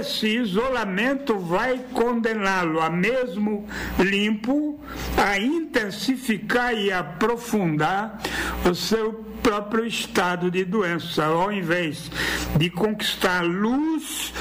esse 0.00 0.26
isolamento 0.26 1.38
vai 1.38 1.78
condená-lo 1.92 2.80
a 2.80 2.88
mesmo 2.88 3.66
limpo, 3.98 4.80
a 5.16 5.38
intensificar 5.38 6.74
e 6.74 6.90
aprofundar 6.90 8.18
o 8.64 8.74
seu 8.74 9.27
próprio 9.42 9.86
estado 9.86 10.50
de 10.50 10.64
doença, 10.64 11.24
ao 11.24 11.52
invés 11.52 12.10
de 12.56 12.70
conquistar 12.70 13.42
luz, 13.42 14.32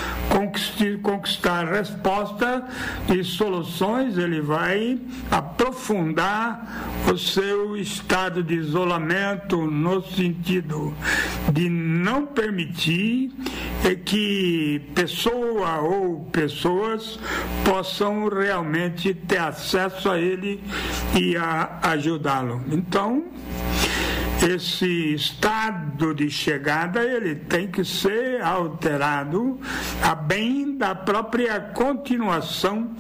conquistar, 1.02 1.66
resposta 1.66 2.64
e 3.10 3.24
soluções, 3.24 4.18
ele 4.18 4.42
vai 4.42 5.00
aprofundar 5.32 7.04
o 7.12 7.18
seu 7.18 7.78
estado 7.78 8.44
de 8.44 8.56
isolamento 8.56 9.58
no 9.66 10.02
sentido 10.04 10.94
de 11.52 11.70
não 11.70 12.26
permitir 12.26 13.32
que 14.06 14.82
pessoa 14.94 15.80
ou 15.80 16.26
pessoas 16.32 17.20
possam 17.64 18.28
realmente 18.28 19.14
ter 19.14 19.38
acesso 19.38 20.10
a 20.10 20.20
ele 20.20 20.62
e 21.16 21.38
a 21.38 21.80
ajudá-lo. 21.84 22.64
Então, 22.72 23.24
esse 24.46 25.14
estado 25.14 26.14
de 26.14 26.30
chegada 26.30 27.04
ele 27.04 27.36
tem 27.36 27.68
que 27.68 27.84
ser 27.84 28.42
alterado 28.42 29.60
a 30.02 30.14
bem 30.14 30.78
da 30.78 30.94
própria 30.94 31.60
continuação 31.60 32.92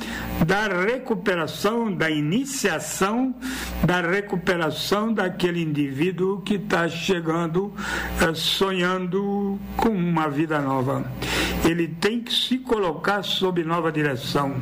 da 0.46 0.68
recuperação, 0.68 1.94
da 1.94 2.10
iniciação 2.10 3.36
da 3.84 4.02
recuperação 4.02 5.14
daquele 5.14 5.62
indivíduo 5.62 6.42
que 6.42 6.56
está 6.56 6.90
chegando 6.90 7.74
eh, 8.22 8.34
sonhando 8.34 9.60
com 9.76 9.90
uma 9.90 10.28
vida 10.28 10.60
nova. 10.60 11.06
Ele 11.64 11.88
tem 11.88 12.22
que 12.22 12.34
se 12.34 12.58
colocar 12.60 13.24
sob 13.24 13.64
nova 13.64 13.92
direção. 13.92 14.56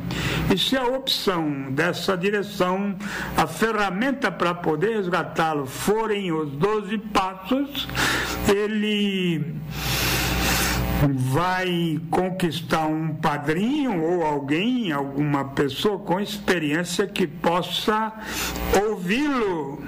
E 0.52 0.58
se 0.58 0.76
a 0.76 0.84
opção 0.84 1.70
dessa 1.70 2.16
direção, 2.16 2.96
a 3.36 3.46
ferramenta 3.46 4.30
para 4.30 4.54
poder 4.54 4.96
resgatá-lo 4.96 5.66
forem 5.66 6.32
os 6.32 6.52
doze 6.66 6.98
passos, 6.98 7.86
ele 8.48 9.54
vai 11.30 12.00
conquistar 12.10 12.86
um 12.86 13.14
padrinho 13.14 14.02
ou 14.02 14.26
alguém, 14.26 14.90
alguma 14.90 15.44
pessoa 15.44 16.00
com 16.00 16.18
experiência 16.18 17.06
que 17.06 17.24
possa 17.24 18.12
ouvi-lo 18.84 19.84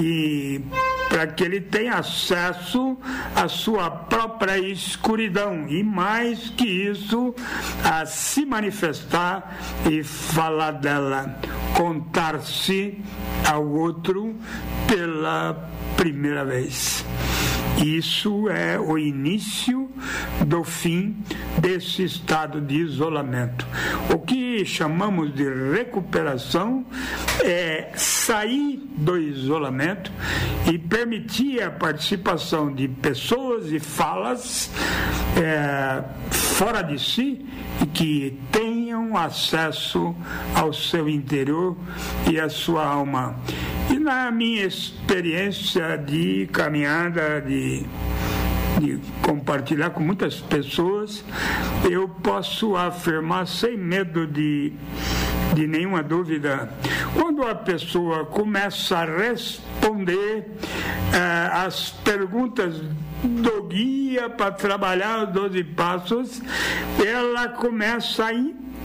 e 0.00 0.60
para 1.08 1.26
que 1.26 1.42
ele 1.42 1.60
tenha 1.60 1.94
acesso 1.94 2.96
à 3.34 3.48
sua 3.48 3.90
própria 3.90 4.58
escuridão 4.58 5.66
e 5.68 5.82
mais 5.82 6.50
que 6.50 6.66
isso 6.66 7.34
a 7.82 8.04
se 8.06 8.44
manifestar 8.44 9.58
e 9.90 10.02
falar 10.04 10.72
dela, 10.72 11.38
contar-se 11.74 13.02
ao 13.46 13.66
outro 13.66 14.36
pela 14.86 15.68
primeira 15.96 16.44
vez. 16.44 17.04
Isso 17.84 18.48
é 18.48 18.78
o 18.78 18.98
início 18.98 19.88
do 20.44 20.64
fim 20.64 21.16
desse 21.60 22.02
estado 22.02 22.60
de 22.60 22.74
isolamento. 22.74 23.66
O 24.12 24.18
que 24.18 24.64
chamamos 24.64 25.32
de 25.34 25.44
recuperação 25.72 26.84
é 27.44 27.92
sair 28.28 28.78
do 28.94 29.16
isolamento 29.16 30.12
e 30.70 30.76
permitir 30.76 31.62
a 31.62 31.70
participação 31.70 32.70
de 32.70 32.86
pessoas 32.86 33.72
e 33.72 33.80
falas 33.80 34.70
é, 35.34 36.04
fora 36.30 36.82
de 36.82 36.98
si 36.98 37.46
e 37.82 37.86
que 37.86 38.38
tenham 38.52 39.16
acesso 39.16 40.14
ao 40.54 40.74
seu 40.74 41.08
interior 41.08 41.74
e 42.30 42.38
à 42.38 42.50
sua 42.50 42.84
alma. 42.84 43.34
E 43.90 43.98
na 43.98 44.30
minha 44.30 44.66
experiência 44.66 45.96
de 45.96 46.50
caminhada, 46.52 47.40
de, 47.40 47.86
de 48.78 49.00
compartilhar 49.22 49.88
com 49.88 50.00
muitas 50.00 50.38
pessoas, 50.38 51.24
eu 51.90 52.06
posso 52.10 52.76
afirmar 52.76 53.46
sem 53.46 53.78
medo 53.78 54.26
de, 54.26 54.74
de 55.54 55.66
nenhuma 55.66 56.02
dúvida, 56.02 56.68
quando 57.38 57.50
a 57.50 57.54
pessoa 57.54 58.24
começa 58.24 58.98
a 58.98 59.04
responder 59.04 60.50
eh, 61.14 61.50
as 61.52 61.90
perguntas 61.90 62.82
do 63.22 63.62
guia 63.62 64.28
para 64.28 64.50
trabalhar 64.50 65.28
os 65.28 65.32
12 65.32 65.62
passos, 65.64 66.42
ela 67.06 67.48
começa 67.50 68.24
a 68.24 68.34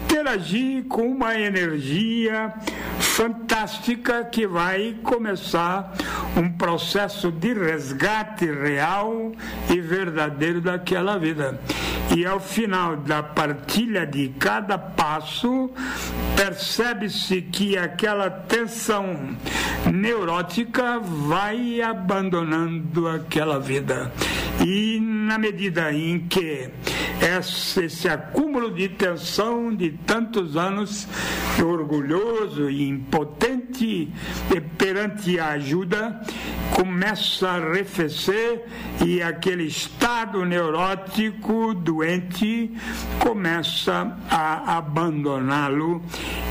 interagir 0.04 0.84
com 0.86 1.08
uma 1.08 1.36
energia 1.36 2.54
fantástica 3.00 4.24
que 4.26 4.46
vai 4.46 4.96
começar 5.02 5.94
um 6.36 6.50
processo 6.50 7.32
de 7.32 7.54
resgate 7.54 8.46
real 8.46 9.32
e 9.70 9.80
verdadeiro 9.80 10.60
daquela 10.60 11.18
vida. 11.18 11.60
E 12.16 12.26
ao 12.26 12.40
final 12.40 12.98
da 12.98 13.24
partilha 13.24 14.06
de 14.06 14.30
cada 14.38 14.78
passo, 14.78 15.72
percebe-se 16.36 17.42
que 17.42 17.78
aquela 17.78 18.30
tensão 18.30 19.38
neurótica 19.92 21.00
vai 21.00 21.82
abandonando 21.82 23.08
aquela 23.08 23.60
vida. 23.60 24.12
E 24.66 25.00
na 25.00 25.38
medida 25.38 25.92
em 25.92 26.20
que 26.20 26.70
esse, 27.22 28.08
acúmulo 28.08 28.72
de 28.72 28.90
tensão 28.90 29.76
de 29.76 29.92
tantos 30.06 30.56
anos 30.56 31.08
orgulhoso 31.62 32.70
e 32.70 32.88
impotente 32.88 34.12
doente 34.50 34.62
perante 34.78 35.40
a 35.40 35.50
ajuda 35.52 36.22
começa 36.76 37.50
a 37.50 37.56
arrefecer 37.56 38.66
e 39.06 39.22
aquele 39.22 39.66
estado 39.66 40.44
neurótico 40.46 41.74
doente 41.74 42.72
começa 43.20 44.18
a 44.30 44.78
abandoná-lo 44.78 46.02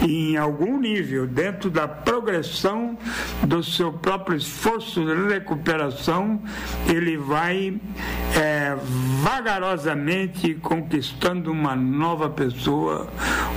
em 0.02 0.36
algum 0.36 0.78
nível, 0.78 1.26
dentro 1.26 1.70
da 1.70 1.86
progressão 1.86 2.98
do 3.46 3.62
seu 3.62 3.92
próprio 3.92 4.36
esforço 4.36 5.04
de 5.04 5.28
recuperação, 5.28 6.42
ele 6.88 7.16
vai 7.16 7.80
é, 8.36 8.76
vagarosamente 9.22 10.55
conquistando 10.55 11.53
uma 11.53 11.76
nova 11.76 12.30
pessoa, 12.30 13.09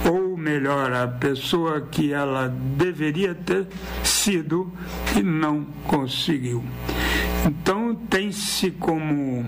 ou 0.09 0.37
melhor, 0.37 0.91
a 0.93 1.07
pessoa 1.07 1.81
que 1.81 2.13
ela 2.13 2.47
deveria 2.77 3.33
ter 3.33 3.67
sido 4.03 4.71
e 5.15 5.23
não 5.23 5.65
conseguiu. 5.87 6.63
Então, 7.45 7.95
tem-se 7.95 8.71
como 8.71 9.45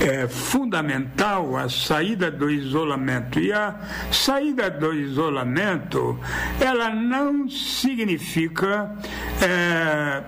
é 0.00 0.28
fundamental 0.28 1.56
a 1.56 1.68
saída 1.68 2.30
do 2.30 2.48
isolamento. 2.48 3.40
E 3.40 3.52
a 3.52 3.74
saída 4.12 4.70
do 4.70 4.92
isolamento, 4.94 6.18
ela 6.60 6.90
não 6.90 7.48
significa 7.48 8.94
é, 9.42 10.22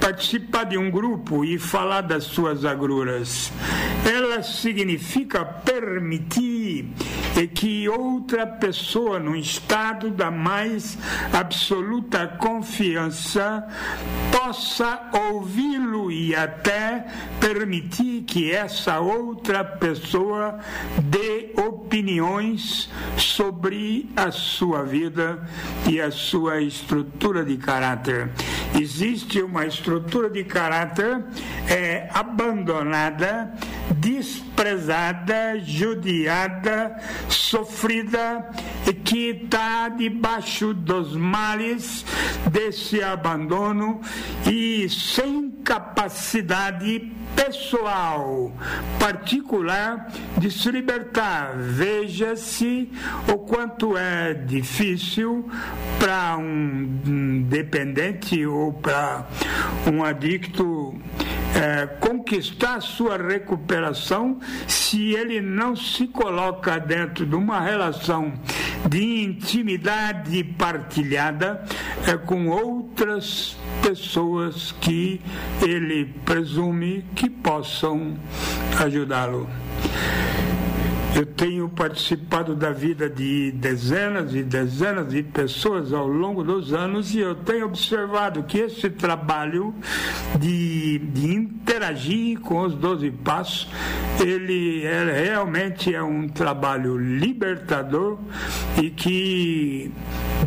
participar 0.00 0.64
de 0.64 0.78
um 0.78 0.90
grupo 0.90 1.44
e 1.44 1.58
falar 1.58 2.00
das 2.00 2.24
suas 2.24 2.64
agruras. 2.64 3.52
Ela 4.04 4.25
significa 4.42 5.44
permitir 5.44 6.92
que 7.54 7.88
outra 7.88 8.46
pessoa, 8.46 9.18
num 9.18 9.36
estado 9.36 10.10
da 10.10 10.30
mais 10.30 10.96
absoluta 11.32 12.26
confiança, 12.26 13.66
possa 14.32 15.10
ouvi-lo 15.30 16.10
e 16.10 16.34
até 16.34 17.06
permitir 17.40 18.22
que 18.22 18.52
essa 18.52 19.00
outra 19.00 19.64
pessoa 19.64 20.58
dê 21.02 21.52
opiniões 21.56 22.88
sobre 23.16 24.08
a 24.16 24.30
sua 24.30 24.82
vida 24.82 25.46
e 25.88 26.00
a 26.00 26.10
sua 26.10 26.60
estrutura 26.60 27.44
de 27.44 27.56
caráter. 27.56 28.30
Existe 28.78 29.42
uma 29.42 29.66
estrutura 29.66 30.30
de 30.30 30.44
caráter 30.44 31.24
é, 31.68 32.08
abandonada, 32.12 33.52
desprezada, 34.26 35.58
judiada, 35.60 36.96
sofrida 37.28 38.50
e 38.86 38.92
que 38.92 39.42
está 39.42 39.88
debaixo 39.88 40.72
dos 40.74 41.14
males 41.14 42.04
desse 42.50 43.02
abandono 43.02 44.00
e 44.46 44.88
sem 44.88 45.50
capacidade 45.62 47.12
pessoal, 47.34 48.52
particular 48.98 50.10
de 50.38 50.50
se 50.50 50.70
libertar. 50.70 51.54
Veja-se 51.56 52.90
o 53.28 53.38
quanto 53.38 53.96
é 53.96 54.32
difícil 54.32 55.48
para 55.98 56.38
um 56.38 57.44
dependente 57.48 58.46
ou 58.46 58.72
para 58.72 59.26
um 59.92 60.02
adicto 60.02 60.98
é, 61.56 61.86
conquistar 61.86 62.80
sua 62.80 63.16
recuperação 63.16 64.38
se 64.68 65.14
ele 65.14 65.40
não 65.40 65.74
se 65.74 66.06
coloca 66.06 66.78
dentro 66.78 67.24
de 67.24 67.34
uma 67.34 67.60
relação 67.60 68.34
de 68.88 69.24
intimidade 69.24 70.44
partilhada 70.44 71.64
é, 72.06 72.16
com 72.16 72.48
outras 72.48 73.56
pessoas 73.82 74.72
que 74.80 75.20
ele 75.62 76.06
presume 76.24 77.04
que 77.14 77.30
possam 77.30 78.16
ajudá-lo. 78.78 79.48
Eu 81.16 81.24
tenho 81.24 81.66
participado 81.66 82.54
da 82.54 82.70
vida 82.72 83.08
de 83.08 83.50
dezenas 83.52 84.34
e 84.34 84.42
dezenas 84.42 85.08
de 85.08 85.22
pessoas 85.22 85.90
ao 85.90 86.06
longo 86.06 86.44
dos 86.44 86.74
anos 86.74 87.14
e 87.14 87.20
eu 87.20 87.34
tenho 87.34 87.64
observado 87.64 88.42
que 88.42 88.58
esse 88.58 88.90
trabalho 88.90 89.74
de, 90.38 90.98
de 90.98 91.34
interagir 91.34 92.38
com 92.40 92.60
os 92.60 92.74
doze 92.74 93.10
passos, 93.10 93.66
ele 94.20 94.84
é, 94.84 95.24
realmente 95.24 95.94
é 95.94 96.02
um 96.02 96.28
trabalho 96.28 96.98
libertador 96.98 98.18
e 98.76 98.90
que 98.90 99.90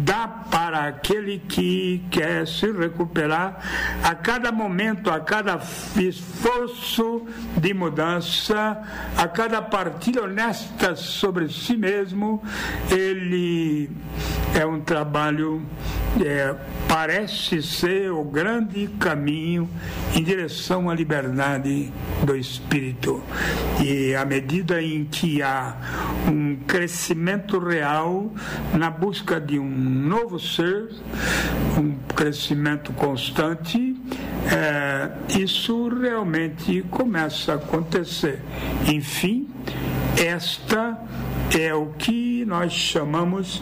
dá 0.01 0.27
para 0.27 0.87
aquele 0.87 1.39
que 1.39 2.03
quer 2.11 2.45
se 2.47 2.71
recuperar 2.71 3.59
a 4.03 4.13
cada 4.13 4.51
momento, 4.51 5.09
a 5.09 5.19
cada 5.19 5.59
esforço 5.95 7.25
de 7.57 7.73
mudança, 7.73 8.79
a 9.17 9.27
cada 9.27 9.63
partilha 9.63 10.23
honesta 10.23 10.58
sobre 10.95 11.49
si 11.49 11.75
mesmo, 11.75 12.41
ele 12.91 13.89
é 14.55 14.65
um 14.65 14.81
trabalho, 14.81 15.61
é, 16.19 16.55
parece 16.87 17.61
ser 17.61 18.11
o 18.11 18.23
grande 18.23 18.87
caminho 18.99 19.69
em 20.15 20.23
direção 20.23 20.89
à 20.89 20.95
liberdade 20.95 21.91
do 22.23 22.35
espírito. 22.35 23.23
E 23.81 24.15
à 24.15 24.25
medida 24.25 24.81
em 24.81 25.05
que 25.05 25.41
há 25.41 25.75
um 26.27 26.55
crescimento 26.67 27.59
real 27.59 28.31
na 28.73 28.89
busca 28.89 29.39
de 29.39 29.59
um 29.59 29.69
novo 29.69 30.39
ser, 30.39 30.89
um 31.77 31.95
crescimento 32.15 32.91
constante, 32.93 33.88
é, 34.51 35.39
isso 35.39 35.89
realmente 35.89 36.83
começa 36.89 37.53
a 37.53 37.55
acontecer. 37.55 38.41
Enfim, 38.87 39.47
esta 40.17 40.97
é 41.57 41.73
o 41.73 41.87
que 41.97 42.45
nós 42.45 42.71
chamamos 42.71 43.61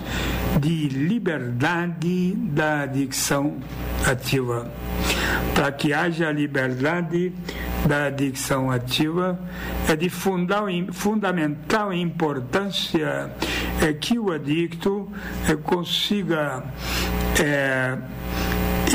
de 0.60 0.88
liberdade 0.90 2.34
da 2.36 2.82
adicção 2.82 3.58
ativa. 4.06 4.72
Para 5.54 5.72
que 5.72 5.94
haja 5.94 6.32
liberdade 6.32 7.32
da 7.86 8.06
adicção 8.06 8.70
ativa, 8.70 9.40
é 9.88 9.96
de 9.96 10.10
fundamental 10.10 11.94
importância 11.94 13.32
é 13.82 13.94
que 13.94 14.18
o 14.18 14.32
adicto 14.32 15.10
é, 15.48 15.56
consiga 15.56 16.64
é, 17.40 17.98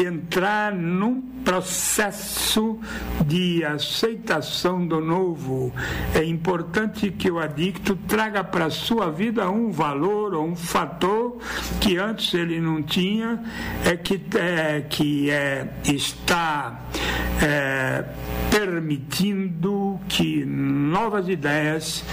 entrar 0.05 0.74
num 0.74 1.20
processo 1.44 2.78
de 3.26 3.64
aceitação 3.64 4.86
do 4.86 5.00
novo. 5.00 5.72
É 6.14 6.24
importante 6.24 7.11
que 7.11 7.30
o 7.30 7.38
adicto 7.38 7.96
traga 7.96 8.44
para 8.44 8.66
a 8.66 8.70
sua 8.70 9.11
vida 9.11 9.50
um 9.50 9.70
valor 9.70 10.34
ou 10.34 10.46
um 10.46 10.57
fator 10.57 11.38
que 11.80 11.96
antes 11.96 12.32
ele 12.34 12.61
não 12.61 12.82
tinha, 12.82 13.42
é 13.84 13.96
que, 13.96 14.20
é, 14.36 14.84
que 14.88 15.30
é, 15.30 15.68
está 15.84 16.80
é, 17.42 18.05
permitindo 18.50 19.98
que 20.09 20.44
novas 20.44 21.28
ideias, 21.28 22.05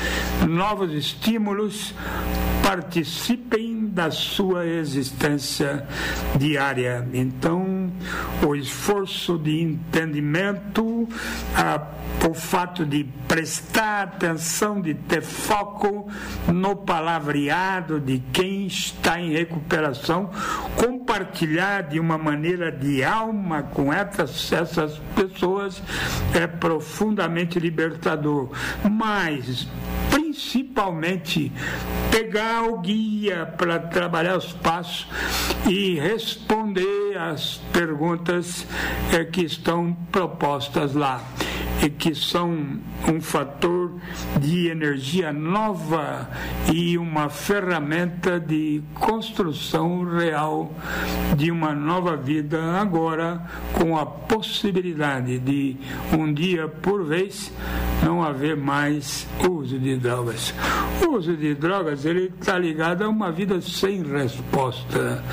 novos 0.48 0.92
estímulos 0.92 1.94
participem 2.64 3.79
da 3.90 4.12
sua 4.12 4.66
existência 4.66 5.86
diária. 6.38 7.08
Então, 7.14 7.92
o 8.46 8.56
esforço 8.56 9.38
de 9.38 9.62
entendimento, 9.62 11.08
a, 11.56 11.82
o 12.30 12.34
fato 12.34 12.86
de 12.86 13.04
prestar 13.28 14.04
atenção, 14.04 14.82
de 14.82 14.94
ter 14.94 15.22
foco 15.22 16.10
no 16.48 16.76
palavreado 16.76 18.00
de 18.00 18.20
quem 18.32 18.68
está 18.68 19.20
em 19.20 19.32
recuperação, 19.32 20.30
compartilhar 20.76 21.84
de 21.84 22.00
uma 22.00 22.18
maneira 22.18 22.72
de 22.72 23.04
alma 23.04 23.64
com 23.64 23.92
essas, 23.92 24.52
essas 24.52 25.00
pessoas 25.16 25.82
é 26.34 26.48
profundamente 26.48 27.60
libertador. 27.60 28.52
Mas, 28.90 29.68
principalmente, 30.40 31.52
pegar 32.10 32.64
o 32.64 32.80
guia 32.80 33.46
para 33.58 33.78
trabalhar 33.78 34.38
os 34.38 34.54
passos 34.54 35.06
e 35.68 36.00
responder 36.00 37.18
às 37.18 37.58
perguntas 37.74 38.66
é, 39.12 39.26
que 39.26 39.42
estão 39.42 39.94
propostas 40.10 40.94
lá 40.94 41.22
e 41.82 41.90
que 41.90 42.14
são 42.14 42.80
um 43.08 43.22
fator 43.22 43.92
de 44.40 44.68
energia 44.68 45.32
nova 45.32 46.30
e 46.74 46.98
uma 46.98 47.30
ferramenta 47.30 48.40
de 48.40 48.82
construção 48.94 50.04
real 50.04 50.72
de 51.38 51.52
uma 51.52 51.74
nova 51.74 52.18
vida 52.18 52.60
agora 52.80 53.42
com 53.74 53.98
a 53.98 54.06
possibilidade 54.06 55.40
de 55.40 55.78
um 56.12 56.34
dia 56.34 56.68
por 56.68 57.04
vez 57.06 57.52
não 58.04 58.24
haver 58.24 58.56
mais 58.56 59.28
uso 59.50 59.78
de 59.78 59.96
drogas. 59.98 60.54
O 61.06 61.16
uso 61.16 61.36
de 61.36 61.54
drogas 61.54 62.06
ele 62.06 62.32
está 62.40 62.58
ligado 62.58 63.04
a 63.04 63.10
uma 63.10 63.32
vida 63.32 63.62
sem 63.62 64.04
resposta. 64.04 65.24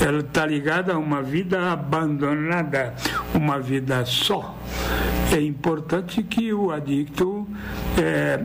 Ela 0.00 0.20
está 0.20 0.46
ligada 0.46 0.94
a 0.94 0.98
uma 0.98 1.22
vida 1.22 1.72
abandonada, 1.72 2.94
uma 3.34 3.58
vida 3.58 4.04
só 4.04 4.56
é 5.36 5.42
importante 5.42 6.22
que 6.22 6.52
o 6.52 6.70
adicto 6.70 7.46
é, 7.98 8.44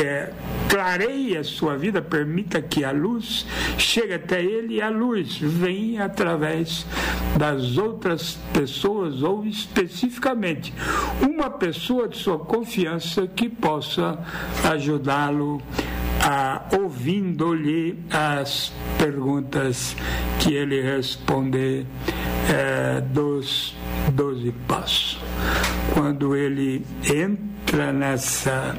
é, 0.00 0.32
clareie 0.68 1.36
a 1.36 1.42
sua 1.42 1.76
vida, 1.76 2.00
permita 2.00 2.62
que 2.62 2.84
a 2.84 2.92
luz 2.92 3.46
chegue 3.76 4.14
até 4.14 4.42
ele 4.42 4.76
e 4.76 4.82
a 4.82 4.88
luz 4.88 5.38
vem 5.38 5.98
através 5.98 6.86
das 7.36 7.76
outras 7.76 8.38
pessoas 8.52 9.22
ou 9.22 9.44
especificamente 9.46 10.72
uma 11.20 11.50
pessoa 11.50 12.08
de 12.08 12.18
sua 12.18 12.38
confiança 12.38 13.26
que 13.26 13.48
possa 13.48 14.18
ajudá-lo 14.70 15.60
a 16.20 16.62
ouvindo-lhe 16.78 17.98
as 18.10 18.72
perguntas 18.98 19.96
que 20.40 20.52
ele 20.52 20.80
responder 20.82 21.86
é, 22.50 23.00
dos 23.00 23.77
doze 24.12 24.52
passos 24.66 25.18
quando 25.92 26.36
ele 26.36 26.84
entra 27.04 27.92
nessa 27.92 28.76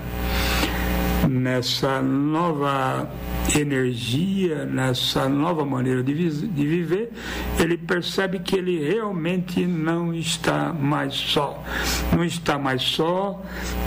nessa 1.27 2.01
nova 2.01 3.09
energia, 3.57 4.65
nessa 4.65 5.27
nova 5.27 5.65
maneira 5.65 6.03
de, 6.03 6.13
de 6.13 6.67
viver, 6.67 7.11
ele 7.59 7.77
percebe 7.77 8.39
que 8.39 8.55
ele 8.55 8.79
realmente 8.79 9.65
não 9.65 10.13
está 10.13 10.71
mais 10.73 11.13
só. 11.13 11.63
Não 12.15 12.23
está 12.23 12.57
mais 12.59 12.81
só 12.81 13.41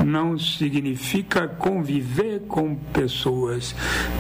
não 0.04 0.38
significa 0.38 1.46
conviver 1.46 2.40
com 2.48 2.74
pessoas. 2.74 3.74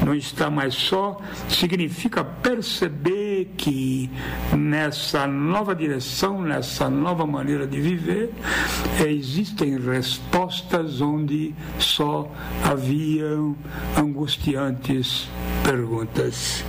Não 0.04 0.14
está 0.14 0.50
mais 0.50 0.74
só 0.74 1.20
significa 1.48 2.24
perceber 2.24 3.21
que 3.44 4.10
nessa 4.56 5.26
nova 5.26 5.74
direção, 5.74 6.40
nessa 6.42 6.88
nova 6.88 7.26
maneira 7.26 7.66
de 7.66 7.80
viver, 7.80 8.32
existem 9.06 9.78
respostas 9.78 11.00
onde 11.00 11.54
só 11.78 12.30
haviam 12.64 13.56
angustiantes 13.96 15.28
perguntas. 15.64 16.64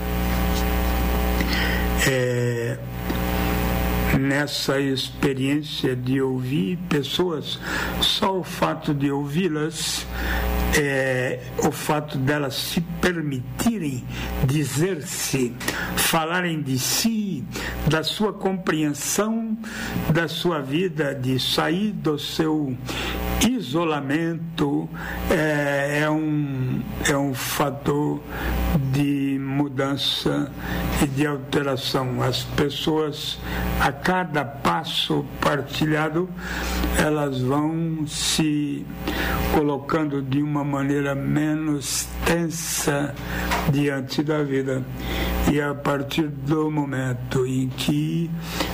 É, 2.07 2.78
nessa 4.20 4.80
experiência 4.80 5.95
de 5.95 6.22
ouvir 6.22 6.78
pessoas, 6.89 7.59
só 8.01 8.39
o 8.39 8.43
fato 8.43 8.93
de 8.93 9.11
ouvi-las, 9.11 10.05
é, 10.78 11.39
o 11.66 11.72
fato 11.72 12.18
delas 12.18 12.55
se 12.55 12.82
permitirem 13.01 14.03
dizer-se, 14.45 15.53
falarem 15.95 16.61
de 16.61 16.78
si, 16.80 17.43
da 17.88 18.03
sua 18.03 18.34
compreensão 18.34 19.57
da 20.11 20.28
sua 20.28 20.61
vida, 20.61 21.14
de 21.14 21.39
sair 21.39 21.91
do 21.91 22.18
seu 22.18 22.76
isolamento 23.47 24.89
é, 25.30 26.01
é, 26.03 26.09
um, 26.09 26.82
é 27.09 27.18
um 27.18 27.34
fator 27.34 28.22
de 28.91 29.22
mudança 29.54 30.51
e 31.01 31.08
de 31.08 31.26
alteração. 31.26 32.22
As 32.22 32.43
pessoas, 32.43 33.39
a 33.80 33.91
cada 33.91 34.43
passo 34.43 35.26
partilhado, 35.39 36.28
elas 36.97 37.41
vão 37.41 38.06
se 38.08 38.86
colocando 39.54 40.22
de 40.22 40.41
uma 40.41 40.64
maneira 40.64 41.14
menos 41.14 42.08
tensa 42.26 43.14
diante 43.72 44.24
da 44.24 44.43
vida. 44.43 44.84
E 45.51 45.62
a 45.62 45.74
partir 45.76 46.28
do 46.28 46.72
momento 46.72 47.45
em 47.45 47.68
que 47.70 48.32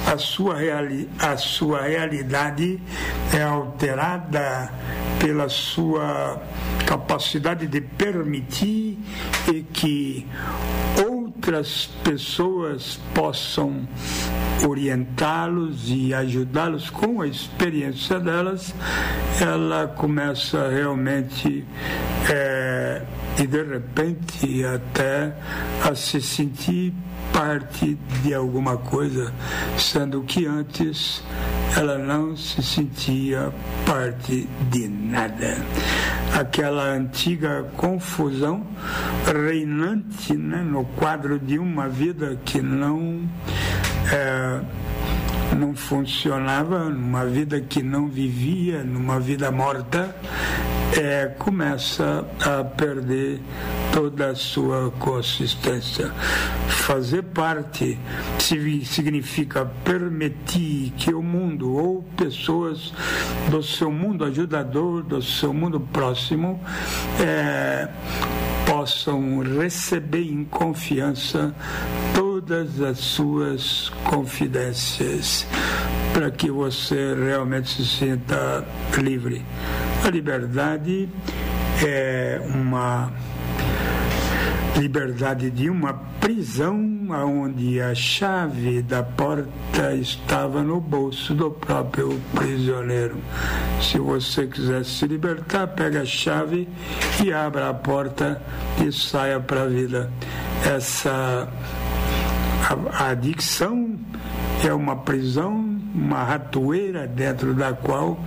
a 0.08 0.18
sua, 0.18 0.56
reali 0.56 1.10
a 1.20 1.36
sua 1.36 1.82
realidade 1.82 2.80
é 3.34 3.42
alterada 3.42 4.72
pela 5.20 5.50
sua 5.50 6.42
capacidade 6.86 7.68
de 7.68 7.82
permitir 7.82 8.98
e 9.52 9.62
que 9.74 10.26
outras 11.08 11.90
pessoas 12.04 13.00
possam 13.14 13.88
orientá-los 14.68 15.90
e 15.90 16.14
ajudá-los 16.14 16.90
com 16.90 17.22
a 17.22 17.28
experiência 17.28 18.20
delas, 18.20 18.74
ela 19.40 19.88
começa 19.88 20.70
realmente 20.70 21.66
é, 22.30 23.02
e 23.40 23.48
de 23.48 23.64
repente 23.64 24.64
até 24.66 25.34
a 25.84 25.96
se 25.96 26.22
sentir 26.22 26.94
parte 27.40 27.98
de 28.22 28.34
alguma 28.34 28.76
coisa, 28.76 29.34
sendo 29.78 30.24
que 30.24 30.46
antes 30.46 31.24
ela 31.78 31.98
não 31.98 32.36
se 32.36 32.62
sentia 32.62 33.50
parte 33.86 34.46
de 34.70 34.90
nada. 34.90 35.56
Aquela 36.38 36.84
antiga 36.84 37.64
confusão 37.78 38.68
reinante 39.26 40.36
né, 40.36 40.58
no 40.58 40.84
quadro 40.84 41.40
de 41.40 41.58
uma 41.58 41.88
vida 41.88 42.38
que 42.44 42.62
não. 42.62 43.22
É, 44.12 44.60
não 45.60 45.76
funcionava, 45.76 46.86
numa 46.86 47.26
vida 47.26 47.60
que 47.60 47.84
não 47.84 48.08
vivia, 48.08 48.82
numa 48.82 49.20
vida 49.20 49.52
morta, 49.52 50.16
é, 50.98 51.26
começa 51.38 52.26
a 52.40 52.64
perder 52.64 53.42
toda 53.92 54.30
a 54.30 54.36
sua 54.36 54.90
consistência. 54.92 56.12
Fazer 56.68 57.24
parte 57.24 58.00
significa 58.86 59.66
permitir 59.84 60.94
que 60.98 61.14
o 61.14 61.22
mundo 61.22 61.76
ou 61.76 62.04
pessoas 62.16 62.94
do 63.52 63.62
seu 63.62 63.92
mundo 63.92 64.24
ajudador, 64.24 65.04
do 65.04 65.22
seu 65.22 65.54
mundo 65.54 65.80
próximo, 65.80 66.60
é, 67.20 67.90
possam 68.70 69.40
receber 69.40 70.32
em 70.32 70.46
confiança 70.46 71.56
todas 72.14 72.80
as 72.80 73.00
suas 73.00 73.90
confidências, 74.04 75.48
para 76.14 76.30
que 76.30 76.52
você 76.52 77.16
realmente 77.16 77.70
se 77.72 77.98
sinta 77.98 78.64
livre. 78.96 79.44
A 80.06 80.10
liberdade 80.12 81.10
é 81.84 82.40
uma 82.46 83.12
liberdade 84.78 85.50
de 85.50 85.70
uma 85.70 85.94
prisão 86.20 87.08
onde 87.10 87.82
a 87.82 87.94
chave 87.96 88.82
da 88.82 89.04
porta 89.04 89.94
estava 89.96 90.62
no 90.62 90.80
bolso 90.80 91.34
do 91.34 91.52
próprio 91.52 92.20
prisioneiro. 92.34 93.18
Se 93.82 93.98
você 93.98 94.48
quiser 94.48 94.86
se 94.86 95.08
libertar, 95.08 95.68
pega 95.68 96.02
a 96.02 96.06
chave 96.06 96.68
e 97.24 97.34
abra 97.34 97.70
a 97.70 97.74
porta 97.74 98.42
e 98.86 98.92
saia 98.92 99.40
para 99.40 99.64
a 99.64 99.68
vida. 99.68 100.12
Essa 100.66 101.48
a, 102.70 103.04
a 103.06 103.10
adicção 103.10 103.98
é 104.64 104.74
uma 104.74 104.96
prisão 104.96 105.80
uma 105.94 106.24
ratoeira 106.24 107.08
dentro 107.08 107.54
da 107.54 107.74
qual 107.74 108.20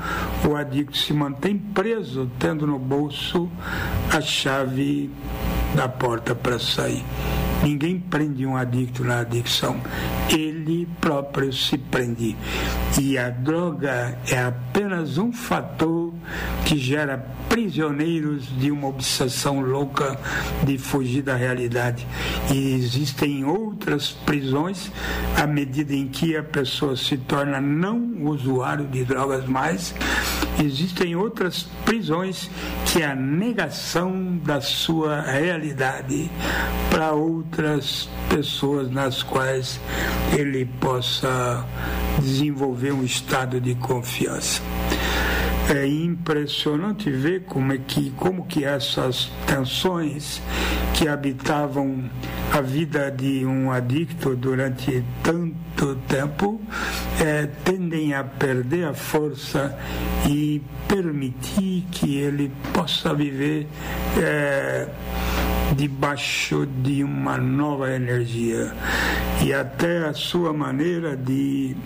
o 0.46 0.56
adicto 0.56 0.96
se 0.98 1.12
mantém 1.12 1.56
preso, 1.56 2.30
tendo 2.38 2.66
no 2.66 2.78
bolso 2.78 3.48
a 4.12 4.20
chave 4.20 5.10
da 5.74 5.88
porta 5.88 6.34
para 6.34 6.58
sair. 6.58 7.04
Ninguém 7.62 8.00
prende 8.00 8.44
um 8.44 8.56
adicto 8.56 9.04
na 9.04 9.20
adicção, 9.20 9.80
ele 10.28 10.88
próprio 11.00 11.52
se 11.52 11.78
prende. 11.78 12.36
E 13.00 13.16
a 13.16 13.30
droga 13.30 14.18
é 14.28 14.42
apenas 14.42 15.16
um 15.16 15.32
fator 15.32 16.12
que 16.64 16.76
gera 16.76 17.24
prisioneiros 17.48 18.48
de 18.58 18.70
uma 18.70 18.88
obsessão 18.88 19.60
louca 19.60 20.18
de 20.64 20.76
fugir 20.76 21.22
da 21.22 21.36
realidade. 21.36 22.04
E 22.52 22.74
existem 22.74 23.44
outras 23.44 24.10
prisões 24.10 24.90
à 25.36 25.46
medida 25.46 25.94
em 25.94 26.08
que 26.08 26.36
a 26.36 26.42
pessoa 26.42 26.96
se 26.96 27.16
torna 27.16 27.60
não 27.60 28.24
usuário 28.24 28.86
de 28.88 29.04
drogas 29.04 29.46
mais 29.46 29.94
Existem 30.60 31.16
outras 31.16 31.64
prisões 31.84 32.50
que 32.86 33.02
é 33.02 33.06
a 33.06 33.14
negação 33.14 34.38
da 34.44 34.60
sua 34.60 35.20
realidade 35.22 36.30
para 36.90 37.12
outras 37.12 38.08
pessoas 38.28 38.90
nas 38.90 39.22
quais 39.22 39.80
ele 40.36 40.64
possa 40.80 41.64
desenvolver 42.20 42.92
um 42.92 43.04
estado 43.04 43.60
de 43.60 43.74
confiança. 43.74 44.60
É 45.68 45.86
impressionante 45.86 47.10
ver 47.10 47.44
como 47.44 47.72
é 47.72 47.78
que 47.78 48.10
como 48.10 48.44
que 48.44 48.64
essas 48.64 49.30
tensões 49.46 50.42
que 50.92 51.08
habitavam 51.08 52.10
a 52.52 52.60
vida 52.60 53.10
de 53.10 53.46
um 53.46 53.70
adicto 53.70 54.36
durante 54.36 55.02
tanto 55.22 55.96
tempo 56.08 56.60
é, 57.20 57.48
tendem 57.64 58.14
a 58.14 58.24
perder 58.24 58.86
a 58.86 58.94
força 58.94 59.76
e 60.28 60.62
permitir 60.88 61.84
que 61.90 62.16
ele 62.16 62.52
possa 62.72 63.14
viver 63.14 63.66
é, 64.20 64.88
debaixo 65.76 66.66
de 66.66 67.02
uma 67.02 67.36
nova 67.36 67.90
energia. 67.90 68.72
E 69.44 69.52
até 69.52 70.08
a 70.08 70.12
sua 70.12 70.52
maneira 70.52 71.16
de 71.16 71.76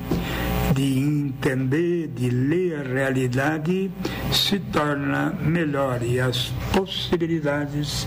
de 0.76 0.98
entender, 0.98 2.08
de 2.08 2.28
ler 2.28 2.80
a 2.80 2.82
realidade, 2.82 3.90
se 4.30 4.58
torna 4.58 5.30
melhor. 5.40 6.02
E 6.02 6.20
as 6.20 6.52
possibilidades 6.72 8.06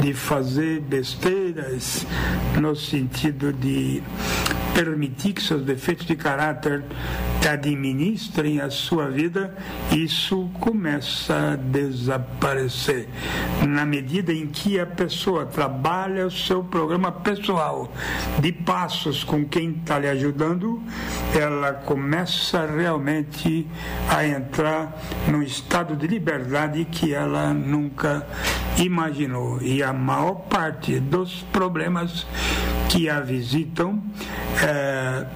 de 0.00 0.14
fazer 0.14 0.80
besteiras 0.80 2.06
no 2.58 2.74
sentido 2.74 3.52
de 3.52 4.02
permitir 4.74 5.32
que 5.32 5.42
seus 5.42 5.62
defeitos 5.62 6.06
de 6.06 6.16
caráter 6.16 6.84
administrem 7.48 8.60
a 8.60 8.70
sua 8.70 9.08
vida, 9.08 9.54
isso 9.92 10.50
começa 10.60 11.52
a 11.52 11.56
desaparecer. 11.56 13.08
Na 13.66 13.84
medida 13.84 14.32
em 14.32 14.46
que 14.46 14.78
a 14.78 14.86
pessoa 14.86 15.46
trabalha 15.46 16.26
o 16.26 16.30
seu 16.30 16.62
programa 16.62 17.10
pessoal 17.12 17.92
de 18.38 18.52
passos 18.52 19.24
com 19.24 19.44
quem 19.44 19.70
está 19.70 19.98
lhe 19.98 20.08
ajudando, 20.08 20.82
ela 21.34 21.72
começa 21.72 22.66
realmente 22.66 23.66
a 24.08 24.26
entrar 24.26 24.96
num 25.28 25.42
estado 25.42 25.96
de 25.96 26.06
liberdade 26.06 26.84
que 26.84 27.14
ela 27.14 27.54
nunca 27.54 28.26
imaginou. 28.76 29.60
E 29.62 29.82
a 29.82 29.92
maior 29.92 30.34
parte 30.34 30.98
dos 31.00 31.42
problemas 31.52 32.26
que 32.88 33.08
a 33.08 33.20
visitam 33.20 34.02
é, 34.64 35.26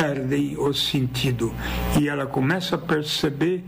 perdem 0.00 0.56
o 0.56 0.72
sentido 0.72 1.52
e 2.00 2.08
ela 2.08 2.24
começa 2.24 2.76
a 2.76 2.78
perceber 2.78 3.62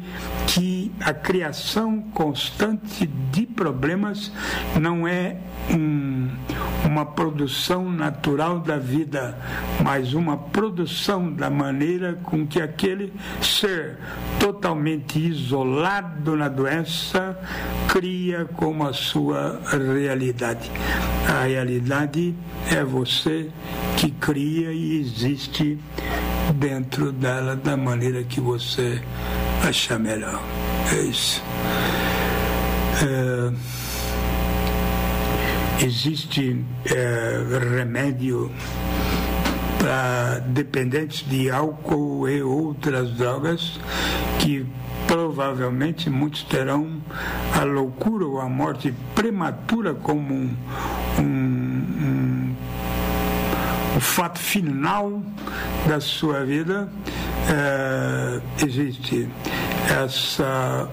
que 0.47 0.91
a 1.01 1.13
criação 1.13 2.01
constante 2.01 3.07
de 3.07 3.45
problemas 3.45 4.33
não 4.81 5.07
é 5.07 5.37
um, 5.71 6.31
uma 6.87 7.05
produção 7.05 7.91
natural 7.91 8.61
da 8.61 8.79
vida, 8.79 9.39
mas 9.85 10.15
uma 10.15 10.39
produção 10.39 11.31
da 11.31 11.51
maneira 11.51 12.15
com 12.23 12.47
que 12.47 12.63
aquele 12.63 13.13
ser 13.43 13.99
totalmente 14.41 15.19
isolado 15.19 16.35
na 16.35 16.49
doença 16.49 17.39
cria 17.89 18.47
como 18.57 18.87
a 18.87 18.95
sua 18.95 19.61
realidade. 19.71 20.71
A 21.29 21.45
realidade 21.45 22.35
é 22.71 22.83
você 22.83 23.51
que 24.03 24.11
cria 24.11 24.73
e 24.73 24.99
existe 24.99 25.79
dentro 26.57 27.13
dela 27.13 27.55
da 27.55 27.77
maneira 27.77 28.25
que 28.25 28.41
você 28.41 29.01
achar 29.65 29.97
melhor. 29.97 30.43
É 30.93 31.03
isso. 31.03 31.41
É, 33.01 33.53
existe 35.85 36.65
é, 36.85 37.77
remédio 37.77 38.51
para 39.79 40.41
dependentes 40.49 41.25
de 41.29 41.49
álcool 41.49 42.29
e 42.29 42.43
outras 42.43 43.13
drogas 43.13 43.79
que 44.41 44.67
provavelmente 45.07 46.11
muitos 46.11 46.43
terão 46.43 47.01
a 47.57 47.63
loucura 47.65 48.25
ou 48.27 48.41
a 48.41 48.49
morte 48.49 48.93
prematura 49.15 49.95
como 49.95 50.35
um, 50.35 50.57
um, 51.21 51.52
fato 54.03 54.39
final 54.39 55.23
da 55.87 56.01
sua 56.01 56.45
vida, 56.45 56.89
é, 57.51 58.41
existe 58.65 59.29
essa, 59.89 60.89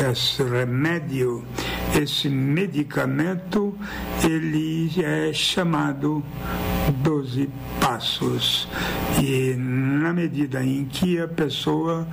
esse 0.00 0.42
remédio, 0.44 1.44
esse 2.00 2.28
medicamento, 2.28 3.76
ele 4.22 4.92
é 5.02 5.32
chamado 5.32 6.24
12 6.98 7.50
passos. 7.80 8.68
E 9.20 9.54
na 9.56 10.12
medida 10.12 10.62
em 10.62 10.84
que 10.84 11.20
a 11.20 11.26
pessoa 11.26 12.06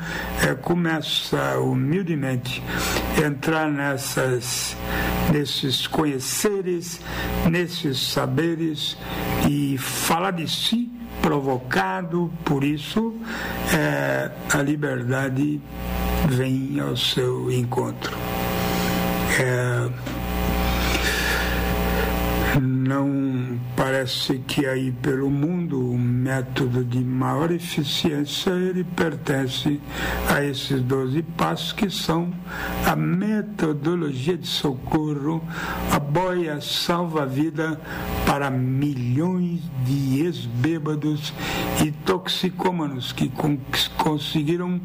é, 0.44 0.56
começa 0.56 1.60
humildemente 1.60 2.64
a 3.18 3.28
entrar 3.28 3.70
nessas, 3.72 4.76
nesses 5.32 5.86
conheceres, 5.86 7.00
nesses 7.50 8.00
saberes 8.00 8.98
e 9.48 9.78
falar 9.78 10.32
de 10.32 10.48
si, 10.48 10.92
provocado 11.22 12.32
por 12.44 12.64
isso, 12.64 13.16
é, 13.74 14.32
a 14.52 14.62
liberdade 14.62 15.62
vem 16.28 16.80
ao 16.80 16.96
seu 16.96 17.52
encontro. 17.52 18.16
É, 19.40 19.90
não 22.60 23.60
parece 23.76 24.39
que 24.39 24.66
aí 24.66 24.91
pelo 24.91 25.30
mundo 25.30 25.91
o 25.91 25.97
método 25.97 26.84
de 26.84 26.99
maior 26.99 27.51
eficiência 27.51 28.51
ele 28.51 28.84
pertence 28.84 29.80
a 30.30 30.43
esses 30.43 30.82
12 30.82 31.22
passos 31.38 31.74
que 31.74 31.89
são 31.89 32.34
a 32.86 32.95
metodologia 32.95 34.38
de 34.38 34.47
socorro, 34.47 35.43
a 35.91 35.99
boia 35.99 36.62
salva-vida 36.62 37.80
para 38.26 38.49
milhões 38.49 39.62
de 39.86 40.22
ex-bêbados 40.22 41.34
e 41.84 41.91
toxicômanos 41.91 43.12
que 43.12 43.32
conseguiram 43.97 44.80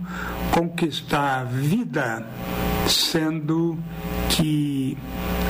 conquistar 0.53 1.41
a 1.41 1.45
vida 1.45 2.27
sendo 2.89 3.79
que 4.29 4.80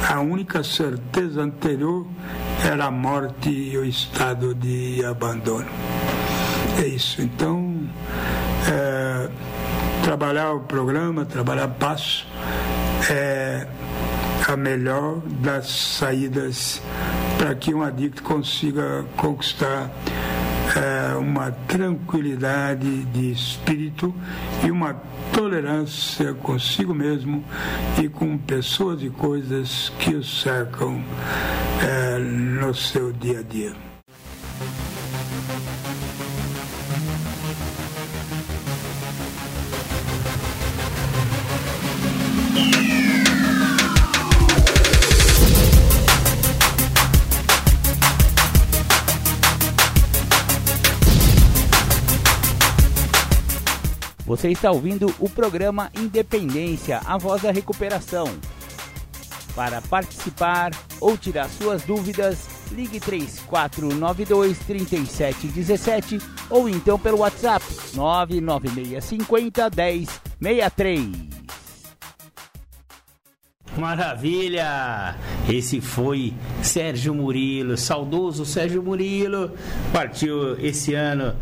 a 0.09 0.21
única 0.21 0.63
certeza 0.63 1.43
anterior 1.43 2.07
era 2.65 2.87
a 2.87 2.91
morte 2.91 3.51
e 3.51 3.77
o 3.77 3.85
estado 3.85 4.55
de 4.55 5.05
abandono. 5.05 5.69
É 6.83 6.87
isso. 6.87 7.21
Então, 7.21 7.89
é, 8.71 9.29
trabalhar 10.03 10.53
o 10.53 10.61
programa, 10.61 11.25
trabalhar 11.25 11.69
passo, 11.69 12.27
é 13.11 13.67
a 14.49 14.57
melhor 14.57 15.21
das 15.41 15.69
saídas 15.69 16.83
para 17.39 17.55
que 17.55 17.73
um 17.73 17.83
adicto 17.83 18.23
consiga 18.23 19.05
conquistar 19.17 19.91
uma 21.19 21.51
tranquilidade 21.51 23.05
de 23.07 23.33
espírito 23.33 24.15
e 24.65 24.71
uma 24.71 24.95
tolerância 25.33 26.35
consigo 26.35 26.95
mesmo 26.95 27.45
e 28.03 28.09
com 28.09 28.37
pessoas 28.39 29.03
e 29.03 29.11
coisas 29.11 29.93
que 29.99 30.15
o 30.15 30.25
cercam 30.25 31.03
é, 31.83 32.19
no 32.19 32.75
seu 32.75 33.13
dia 33.13 33.41
a 33.41 33.43
dia. 33.43 33.73
Você 54.31 54.49
está 54.49 54.71
ouvindo 54.71 55.13
o 55.19 55.29
programa 55.29 55.91
Independência, 55.93 57.01
a 57.05 57.19
voz 57.19 57.43
da 57.43 57.51
recuperação. 57.51 58.27
Para 59.57 59.83
participar 59.83 60.71
ou 61.01 61.19
tirar 61.19 61.49
suas 61.49 61.83
dúvidas, 61.83 62.47
ligue 62.71 63.01
3492 63.01 64.57
3717 64.61 66.19
ou 66.49 66.69
então 66.69 66.97
pelo 66.97 67.19
WhatsApp 67.19 67.65
99650 67.93 69.69
1063. 70.41 71.09
Maravilha! 73.77 75.17
Esse 75.49 75.81
foi 75.81 76.35
Sérgio 76.63 77.13
Murilo, 77.17 77.77
saudoso 77.77 78.45
Sérgio 78.45 78.81
Murilo, 78.81 79.51
partiu 79.93 80.57
esse 80.61 80.95
ano 80.95 81.35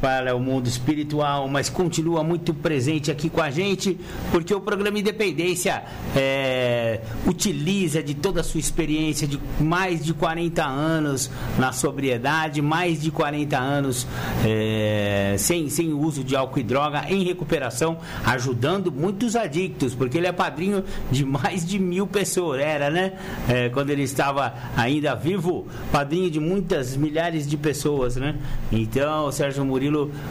para 0.00 0.36
o 0.36 0.40
mundo 0.40 0.66
espiritual, 0.66 1.48
mas 1.48 1.68
continua 1.68 2.22
muito 2.22 2.52
presente 2.52 3.10
aqui 3.10 3.30
com 3.30 3.40
a 3.40 3.50
gente, 3.50 3.98
porque 4.30 4.54
o 4.54 4.60
programa 4.60 4.98
Independência 4.98 5.82
é, 6.14 7.00
utiliza 7.26 8.02
de 8.02 8.14
toda 8.14 8.40
a 8.40 8.44
sua 8.44 8.60
experiência 8.60 9.26
de 9.26 9.40
mais 9.60 10.04
de 10.04 10.12
40 10.12 10.64
anos 10.64 11.30
na 11.58 11.72
sobriedade, 11.72 12.60
mais 12.60 13.02
de 13.02 13.10
40 13.10 13.58
anos 13.58 14.06
é, 14.44 15.36
sem, 15.38 15.68
sem 15.68 15.92
uso 15.92 16.22
de 16.22 16.36
álcool 16.36 16.60
e 16.60 16.62
droga, 16.62 17.04
em 17.08 17.24
recuperação, 17.24 17.98
ajudando 18.24 18.92
muitos 18.92 19.34
adictos, 19.34 19.94
porque 19.94 20.18
ele 20.18 20.26
é 20.26 20.32
padrinho 20.32 20.84
de 21.10 21.24
mais 21.24 21.66
de 21.66 21.78
mil 21.78 22.06
pessoas, 22.06 22.60
era, 22.60 22.90
né? 22.90 23.12
É, 23.48 23.68
quando 23.70 23.90
ele 23.90 24.02
estava 24.02 24.54
ainda 24.76 25.14
vivo, 25.14 25.66
padrinho 25.90 26.30
de 26.30 26.40
muitas 26.40 26.96
milhares 26.96 27.48
de 27.48 27.56
pessoas, 27.56 28.16
né? 28.16 28.36
Então, 28.70 29.30
Sérgio 29.32 29.64
Murilo 29.64 29.85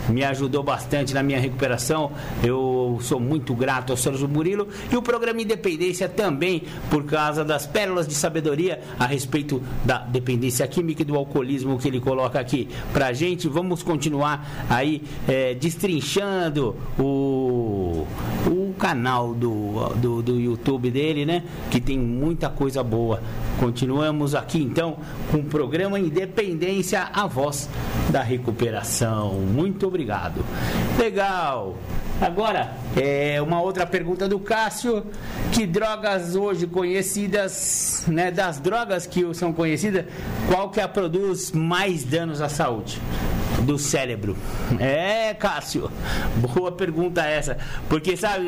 me 0.09 0.23
ajudou 0.23 0.63
bastante 0.63 1.13
na 1.13 1.23
minha 1.23 1.39
recuperação. 1.39 2.11
Eu 2.43 2.97
sou 3.01 3.19
muito 3.19 3.53
grato 3.53 3.91
ao 3.91 3.97
Sérgio 3.97 4.27
Murilo 4.27 4.67
e 4.91 4.95
o 4.95 5.01
programa 5.01 5.41
Independência 5.41 6.07
também, 6.07 6.63
por 6.89 7.03
causa 7.05 7.43
das 7.43 7.65
pérolas 7.65 8.07
de 8.07 8.13
sabedoria 8.13 8.81
a 8.99 9.05
respeito 9.05 9.61
da 9.83 9.99
dependência 9.99 10.67
química 10.67 11.01
e 11.01 11.05
do 11.05 11.15
alcoolismo 11.15 11.77
que 11.77 11.87
ele 11.87 11.99
coloca 11.99 12.39
aqui 12.39 12.67
pra 12.93 13.13
gente. 13.13 13.47
Vamos 13.47 13.83
continuar 13.83 14.65
aí 14.69 15.01
é, 15.27 15.53
destrinchando 15.53 16.75
o 16.99 18.05
canal 18.85 19.33
do, 19.33 19.89
do, 19.95 20.21
do 20.21 20.39
YouTube 20.39 20.91
dele, 20.91 21.25
né? 21.25 21.41
Que 21.71 21.81
tem 21.81 21.97
muita 21.97 22.49
coisa 22.49 22.83
boa. 22.83 23.19
Continuamos 23.59 24.35
aqui 24.35 24.61
então 24.61 24.97
com 25.31 25.37
o 25.37 25.43
programa 25.43 25.97
Independência, 25.97 27.09
a 27.11 27.25
voz 27.25 27.67
da 28.11 28.21
recuperação. 28.21 29.33
Muito 29.39 29.87
obrigado. 29.87 30.45
Legal. 30.99 31.75
Agora, 32.21 32.75
é 32.95 33.41
uma 33.41 33.59
outra 33.59 33.87
pergunta 33.87 34.27
do 34.27 34.37
Cássio. 34.37 35.03
Que 35.51 35.65
drogas 35.65 36.35
hoje 36.35 36.67
conhecidas, 36.67 38.05
né, 38.07 38.29
das 38.29 38.59
drogas 38.59 39.07
que 39.07 39.33
são 39.33 39.51
conhecidas, 39.51 40.05
qual 40.47 40.69
que 40.69 40.79
a 40.79 40.87
produz 40.87 41.51
mais 41.51 42.03
danos 42.03 42.39
à 42.39 42.47
saúde? 42.47 43.01
Do 43.61 43.77
cérebro? 43.77 44.35
É, 44.79 45.33
Cássio, 45.33 45.91
boa 46.35 46.71
pergunta 46.71 47.25
essa. 47.25 47.57
Porque 47.89 48.15
sabe 48.17 48.45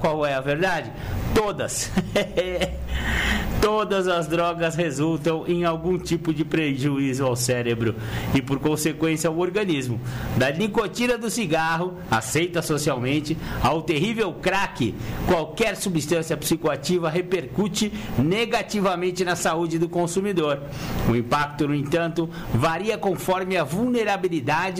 qual 0.00 0.24
é 0.26 0.34
a 0.34 0.40
verdade? 0.40 0.90
Todas. 1.34 1.90
Todas 3.60 4.08
as 4.08 4.26
drogas 4.26 4.74
resultam 4.74 5.46
em 5.46 5.64
algum 5.64 5.98
tipo 5.98 6.34
de 6.34 6.44
prejuízo 6.44 7.24
ao 7.24 7.34
cérebro 7.34 7.94
e, 8.34 8.42
por 8.42 8.58
consequência, 8.58 9.28
ao 9.28 9.38
organismo. 9.38 9.98
Da 10.36 10.50
nicotina 10.50 11.16
do 11.16 11.30
cigarro, 11.30 11.94
aceita 12.10 12.60
socialmente, 12.60 13.38
ao 13.62 13.80
terrível 13.80 14.34
crack, 14.34 14.94
qualquer 15.26 15.76
substância 15.76 16.36
psicoativa 16.36 17.08
repercute 17.08 17.90
negativamente 18.18 19.24
na 19.24 19.34
saúde 19.34 19.78
do 19.78 19.88
consumidor. 19.88 20.60
O 21.08 21.16
impacto, 21.16 21.66
no 21.66 21.74
entanto, 21.74 22.28
varia 22.52 22.98
conforme 22.98 23.56
a 23.56 23.64
vulnerabilidade 23.64 23.83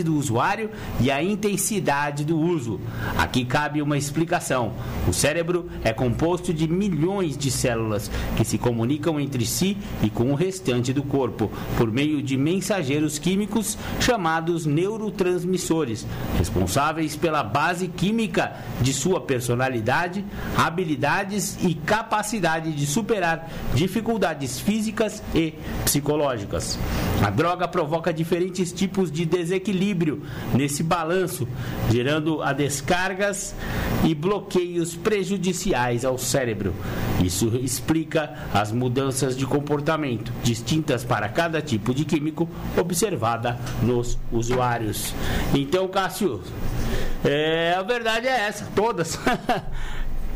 do 0.02 0.16
usuário 0.16 0.70
e 1.00 1.10
a 1.10 1.22
intensidade 1.22 2.24
do 2.24 2.38
uso. 2.38 2.80
Aqui 3.18 3.44
cabe 3.44 3.82
uma 3.82 3.98
explicação. 3.98 4.72
O 5.08 5.12
cérebro 5.12 5.68
é 5.82 5.92
composto 5.92 6.52
de 6.52 6.68
milhões 6.68 7.36
de 7.36 7.50
células 7.50 8.10
que 8.36 8.44
se 8.44 8.58
comunicam 8.58 9.18
entre 9.20 9.44
si 9.46 9.76
e 10.02 10.10
com 10.10 10.32
o 10.32 10.34
restante 10.34 10.92
do 10.92 11.02
corpo 11.02 11.50
por 11.76 11.90
meio 11.90 12.22
de 12.22 12.36
mensageiros 12.36 13.18
químicos 13.18 13.76
chamados 14.00 14.66
neurotransmissores, 14.66 16.06
responsáveis 16.38 17.16
pela 17.16 17.42
base 17.42 17.88
química 17.88 18.56
de 18.80 18.92
sua 18.92 19.20
personalidade, 19.20 20.24
habilidades 20.56 21.58
e 21.62 21.74
capacidade 21.74 22.72
de 22.72 22.86
superar 22.86 23.50
dificuldades 23.74 24.60
físicas 24.60 25.22
e 25.34 25.54
psicológicas. 25.84 26.78
A 27.24 27.30
droga 27.30 27.66
provoca 27.66 28.12
diferentes 28.12 28.72
tipos 28.72 28.93
de 29.02 29.24
desequilíbrio 29.24 30.22
nesse 30.54 30.82
balanço, 30.82 31.46
gerando 31.90 32.42
a 32.42 32.52
descargas 32.52 33.54
e 34.04 34.14
bloqueios 34.14 34.94
prejudiciais 34.94 36.04
ao 36.04 36.16
cérebro. 36.16 36.74
Isso 37.22 37.48
explica 37.62 38.34
as 38.52 38.70
mudanças 38.70 39.36
de 39.36 39.46
comportamento 39.46 40.32
distintas 40.42 41.04
para 41.04 41.28
cada 41.28 41.60
tipo 41.60 41.94
de 41.94 42.04
químico 42.04 42.48
observada 42.76 43.58
nos 43.82 44.18
usuários. 44.30 45.14
Então, 45.54 45.88
Cássio, 45.88 46.40
é, 47.24 47.74
a 47.76 47.82
verdade 47.82 48.26
é 48.26 48.46
essa, 48.46 48.68
todas. 48.74 49.18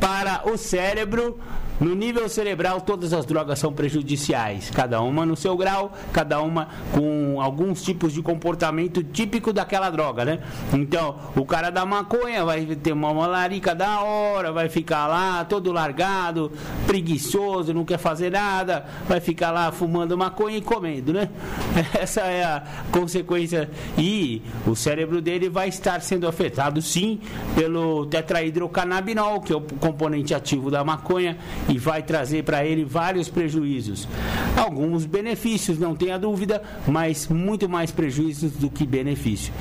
para 0.00 0.48
o 0.48 0.56
cérebro 0.56 1.38
no 1.80 1.94
nível 1.94 2.28
cerebral, 2.28 2.80
todas 2.80 3.12
as 3.12 3.24
drogas 3.24 3.58
são 3.58 3.72
prejudiciais, 3.72 4.70
cada 4.70 5.00
uma 5.00 5.24
no 5.24 5.36
seu 5.36 5.56
grau, 5.56 5.92
cada 6.12 6.40
uma 6.40 6.68
com 6.92 7.40
alguns 7.40 7.82
tipos 7.82 8.12
de 8.12 8.20
comportamento 8.20 9.02
típico 9.02 9.52
daquela 9.52 9.88
droga, 9.88 10.24
né? 10.24 10.40
Então, 10.72 11.16
o 11.36 11.44
cara 11.44 11.70
da 11.70 11.86
maconha 11.86 12.44
vai 12.44 12.66
ter 12.66 12.92
uma 12.92 13.14
malarica 13.14 13.74
da 13.74 14.00
hora, 14.00 14.50
vai 14.50 14.68
ficar 14.68 15.06
lá 15.06 15.44
todo 15.44 15.70
largado, 15.70 16.50
preguiçoso, 16.86 17.72
não 17.72 17.84
quer 17.84 17.98
fazer 17.98 18.32
nada, 18.32 18.84
vai 19.08 19.20
ficar 19.20 19.52
lá 19.52 19.70
fumando 19.70 20.18
maconha 20.18 20.56
e 20.56 20.60
comendo, 20.60 21.12
né? 21.12 21.28
Essa 21.96 22.22
é 22.22 22.42
a 22.42 22.62
consequência. 22.90 23.70
E 23.96 24.42
o 24.66 24.74
cérebro 24.74 25.20
dele 25.20 25.48
vai 25.48 25.68
estar 25.68 26.00
sendo 26.00 26.26
afetado, 26.26 26.82
sim, 26.82 27.20
pelo 27.54 28.06
tetrahidrocannabinol, 28.06 29.40
que 29.40 29.52
é 29.52 29.56
o 29.56 29.60
componente 29.60 30.34
ativo 30.34 30.70
da 30.70 30.82
maconha 30.82 31.36
e 31.68 31.78
vai 31.78 32.02
trazer 32.02 32.44
para 32.44 32.64
ele 32.64 32.84
vários 32.84 33.28
prejuízos. 33.28 34.08
Alguns 34.56 35.04
benefícios, 35.04 35.78
não 35.78 35.94
tenha 35.94 36.18
dúvida, 36.18 36.62
mas 36.86 37.28
muito 37.28 37.68
mais 37.68 37.90
prejuízos 37.90 38.52
do 38.52 38.70
que 38.70 38.86
benefício. 38.86 39.52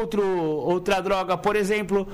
Outro, 0.00 0.24
outra 0.24 1.00
droga, 1.00 1.36
por 1.36 1.56
exemplo, 1.56 2.08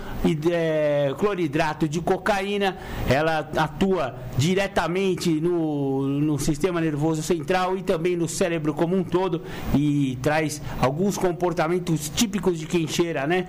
é, 0.50 1.14
cloridrato 1.18 1.88
de 1.88 2.00
cocaína, 2.00 2.76
ela 3.08 3.48
atua 3.56 4.16
diretamente 4.36 5.30
no, 5.40 6.02
no 6.06 6.38
sistema 6.38 6.80
nervoso 6.80 7.22
central 7.22 7.76
e 7.76 7.82
também 7.82 8.16
no 8.16 8.28
cérebro 8.28 8.74
como 8.74 8.96
um 8.96 9.04
todo 9.04 9.42
e 9.74 10.18
traz 10.22 10.60
alguns 10.80 11.16
comportamentos 11.16 12.08
típicos 12.08 12.58
de 12.58 12.66
quem 12.66 12.88
cheira, 12.88 13.26
né? 13.26 13.46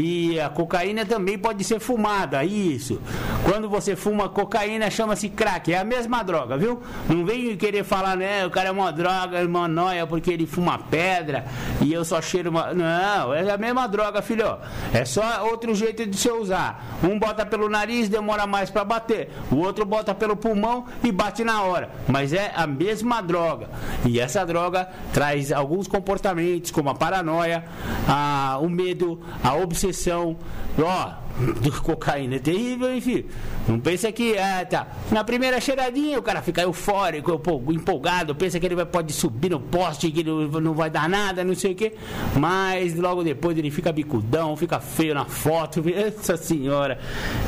E 0.00 0.38
a 0.38 0.48
cocaína 0.48 1.06
também 1.06 1.38
pode 1.38 1.64
ser 1.64 1.80
fumada, 1.80 2.44
isso. 2.44 3.00
Quando 3.44 3.68
você 3.68 3.96
fuma 3.96 4.28
cocaína, 4.28 4.90
chama-se 4.90 5.21
esse 5.22 5.28
crack, 5.28 5.72
é 5.72 5.78
a 5.78 5.84
mesma 5.84 6.24
droga, 6.24 6.56
viu? 6.56 6.82
Não 7.08 7.24
vem 7.24 7.56
querer 7.56 7.84
falar, 7.84 8.16
né? 8.16 8.44
O 8.44 8.50
cara 8.50 8.68
é 8.68 8.72
uma 8.72 8.92
droga, 8.92 9.38
é 9.38 9.44
uma 9.44 9.68
noia 9.68 10.04
porque 10.04 10.32
ele 10.32 10.46
fuma 10.46 10.78
pedra 10.78 11.44
e 11.80 11.92
eu 11.92 12.04
só 12.04 12.20
cheiro 12.20 12.50
uma. 12.50 12.74
Não, 12.74 13.32
é 13.32 13.48
a 13.50 13.56
mesma 13.56 13.86
droga, 13.86 14.20
filho. 14.20 14.58
É 14.92 15.04
só 15.04 15.46
outro 15.48 15.74
jeito 15.74 16.04
de 16.04 16.16
se 16.16 16.28
usar. 16.28 16.98
Um 17.04 17.18
bota 17.18 17.46
pelo 17.46 17.68
nariz, 17.68 18.08
demora 18.08 18.46
mais 18.46 18.68
para 18.68 18.84
bater. 18.84 19.30
O 19.50 19.56
outro 19.56 19.84
bota 19.84 20.12
pelo 20.12 20.36
pulmão 20.36 20.86
e 21.04 21.12
bate 21.12 21.44
na 21.44 21.62
hora. 21.62 21.90
Mas 22.08 22.32
é 22.32 22.52
a 22.56 22.66
mesma 22.66 23.20
droga. 23.20 23.68
E 24.04 24.18
essa 24.18 24.44
droga 24.44 24.88
traz 25.12 25.52
alguns 25.52 25.86
comportamentos, 25.86 26.72
como 26.72 26.90
a 26.90 26.94
paranoia, 26.94 27.64
a, 28.08 28.58
o 28.60 28.68
medo, 28.68 29.20
a 29.42 29.54
obsessão. 29.54 30.36
Ó, 30.78 31.21
do 31.60 31.72
cocaína 31.82 32.36
é 32.36 32.38
terrível, 32.38 32.94
enfim. 32.94 33.24
Não 33.66 33.80
pensa 33.80 34.12
que, 34.12 34.36
ah, 34.36 34.64
tá. 34.68 34.86
Na 35.10 35.24
primeira 35.24 35.60
cheiradinha 35.60 36.18
o 36.18 36.22
cara 36.22 36.42
fica 36.42 36.62
eufórico, 36.62 37.40
empolgado, 37.70 38.34
pensa 38.34 38.60
que 38.60 38.66
ele 38.66 38.74
vai, 38.74 38.86
pode 38.86 39.12
subir 39.12 39.50
no 39.50 39.60
poste, 39.60 40.10
que 40.10 40.22
não, 40.22 40.48
não 40.60 40.74
vai 40.74 40.90
dar 40.90 41.08
nada, 41.08 41.42
não 41.42 41.54
sei 41.54 41.72
o 41.72 41.74
quê. 41.74 41.94
Mas 42.36 42.94
logo 42.96 43.22
depois 43.22 43.56
ele 43.56 43.70
fica 43.70 43.92
bicudão, 43.92 44.56
fica 44.56 44.78
feio 44.80 45.14
na 45.14 45.24
foto, 45.24 45.82
essa 45.88 46.36
senhora. 46.36 46.98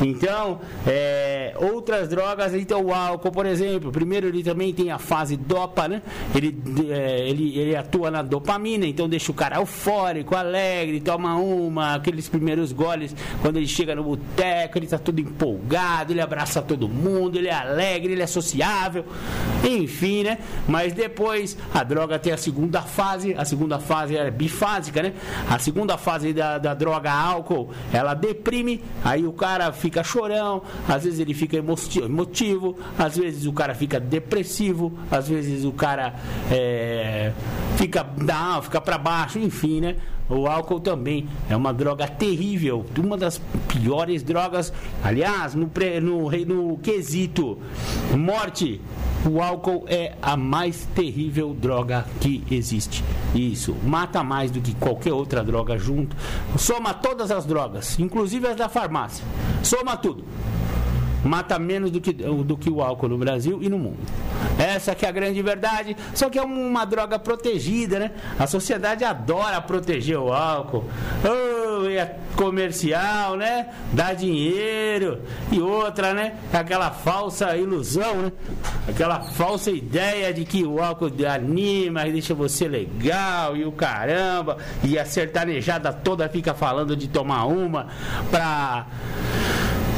Então, 0.01 0.61
é, 0.87 1.55
outras 1.57 2.09
drogas, 2.09 2.55
então 2.55 2.85
o 2.85 2.93
álcool, 2.93 3.31
por 3.31 3.47
exemplo, 3.47 3.93
primeiro 3.93 4.29
ele 4.29 4.43
também 4.43 4.73
tem 4.73 4.91
a 4.91 4.99
fase 4.99 5.37
dopa, 5.37 5.89
né? 5.89 6.03
Ele, 6.35 6.57
é, 6.91 7.29
ele, 7.29 7.59
ele 7.59 7.77
atua 7.77 8.11
na 8.11 8.23
dopamina, 8.23 8.87
então 8.87 9.09
deixa 9.09 9.31
o 9.31 9.35
cara 9.35 9.57
eufórico, 9.57 10.35
alegre, 10.35 11.01
toma 11.01 11.37
uma, 11.37 11.95
aqueles 11.95 12.29
primeiros 12.29 12.73
goles, 12.73 13.15
quando 13.43 13.57
ele 13.57 13.74
chega 13.75 13.95
no 13.95 14.05
boteco, 14.05 14.79
ele 14.79 14.87
está 14.87 14.99
todo 14.99 15.19
empolgado, 15.19 16.13
ele 16.13 16.21
abraça 16.21 16.63
todo 16.63 16.89
mundo, 16.89 17.37
ele 17.37 17.49
é 17.49 17.55
alegre, 17.55 18.13
ele 18.13 18.23
é 18.23 18.27
sociável, 18.27 19.05
enfim, 19.65 20.23
né? 20.23 20.39
Mas 20.69 20.93
depois 20.93 21.57
a 21.73 21.83
droga 21.83 22.19
tem 22.19 22.33
a 22.33 22.37
segunda 22.37 22.83
fase, 22.83 23.35
a 23.37 23.45
segunda 23.45 23.79
fase 23.79 24.17
é 24.17 24.31
bifásica, 24.31 25.03
né? 25.03 25.13
A 25.51 25.59
segunda 25.59 25.99
fase 25.99 26.33
da, 26.33 26.59
da 26.59 26.75
droga 26.75 27.13
álcool, 27.13 27.71
ela 27.93 28.15
deprime, 28.15 28.83
aí 29.05 29.27
o 29.27 29.33
cara 29.33 29.73
fica 29.73 30.05
chorão, 30.05 30.63
às 30.89 31.05
vezes 31.05 31.19
ele 31.19 31.35
fica 31.35 31.57
emotivo, 31.57 32.79
às 32.99 33.17
vezes 33.17 33.47
o 33.47 33.53
cara 33.53 33.75
fica 33.75 33.99
depressivo, 33.99 34.97
às 35.11 35.29
vezes 35.29 35.65
o 35.65 35.73
cara 35.73 36.15
é, 36.51 37.33
fica 37.77 38.07
fica 38.63 38.81
para 38.81 38.99
baixo, 38.99 39.39
enfim, 39.39 39.81
né? 39.81 39.97
O 40.29 40.47
álcool 40.47 40.81
também 40.81 41.29
é 41.51 41.57
uma 41.57 41.73
droga 41.73 42.09
terrível, 42.09 42.85
uma 42.99 43.17
das 43.17 43.41
piores 43.69 44.23
drogas. 44.23 44.73
Aliás, 45.03 45.55
no, 45.55 45.71
no, 46.03 46.31
no 46.31 46.79
quesito 46.79 47.59
morte, 48.17 48.81
o 49.31 49.43
álcool 49.43 49.85
é 49.87 50.15
a 50.23 50.37
mais 50.37 50.87
terrível 50.95 51.53
droga 51.53 52.07
que 52.21 52.43
existe. 52.51 53.05
Isso, 53.35 53.77
mata 53.85 54.23
mais 54.23 54.51
do 54.51 54.61
que 54.61 54.75
qualquer 54.75 55.13
outra 55.13 55.45
droga 55.45 55.77
junto. 55.79 56.17
Soma 56.57 56.95
todas 56.95 57.31
as 57.31 57.45
drogas, 57.45 57.99
inclusive 57.99 58.47
as 58.47 58.57
da 58.57 58.69
farmácia. 58.69 59.25
Soma 59.63 59.97
tudo 59.97 60.25
mata 61.25 61.59
menos 61.59 61.91
do 61.91 62.01
que, 62.01 62.13
do 62.13 62.57
que 62.57 62.71
o 62.71 62.83
álcool 62.83 63.09
no 63.09 63.19
Brasil 63.19 63.59
e 63.63 63.69
no 63.69 63.79
mundo. 63.79 63.99
Essa 64.59 64.95
que 64.95 65.05
é 65.05 65.09
a 65.09 65.13
grande 65.13 65.41
verdade, 65.43 65.97
só 66.15 66.29
que 66.29 66.39
é 66.39 66.43
uma 66.43 66.85
droga 66.85 67.19
protegida, 67.19 67.99
né? 67.99 68.11
A 68.39 68.47
sociedade 68.47 69.05
adora 69.05 69.61
proteger 69.61 70.19
o 70.19 70.33
álcool. 70.33 70.85
Oh, 71.25 71.87
é 71.89 72.17
comercial, 72.37 73.37
né? 73.37 73.69
Dá 73.93 74.13
dinheiro. 74.13 75.21
E 75.51 75.61
outra, 75.61 76.13
né? 76.13 76.35
Aquela 76.53 76.91
falsa 76.91 77.57
ilusão, 77.57 78.17
né? 78.17 78.33
Aquela 78.89 79.21
falsa 79.21 79.71
ideia 79.71 80.33
de 80.33 80.45
que 80.45 80.65
o 80.65 80.83
álcool 80.83 81.11
anima 81.29 82.07
e 82.07 82.13
deixa 82.13 82.35
você 82.35 82.69
legal 82.69 83.57
e 83.57 83.65
o 83.65 83.73
caramba. 83.73 84.59
E 84.83 84.99
a 84.99 85.05
sertanejada 85.05 85.93
toda 85.93 86.29
fica 86.29 86.55
falando 86.55 86.97
de 86.97 87.09
tomar 87.09 87.47
uma 87.47 87.89
pra 88.31 88.87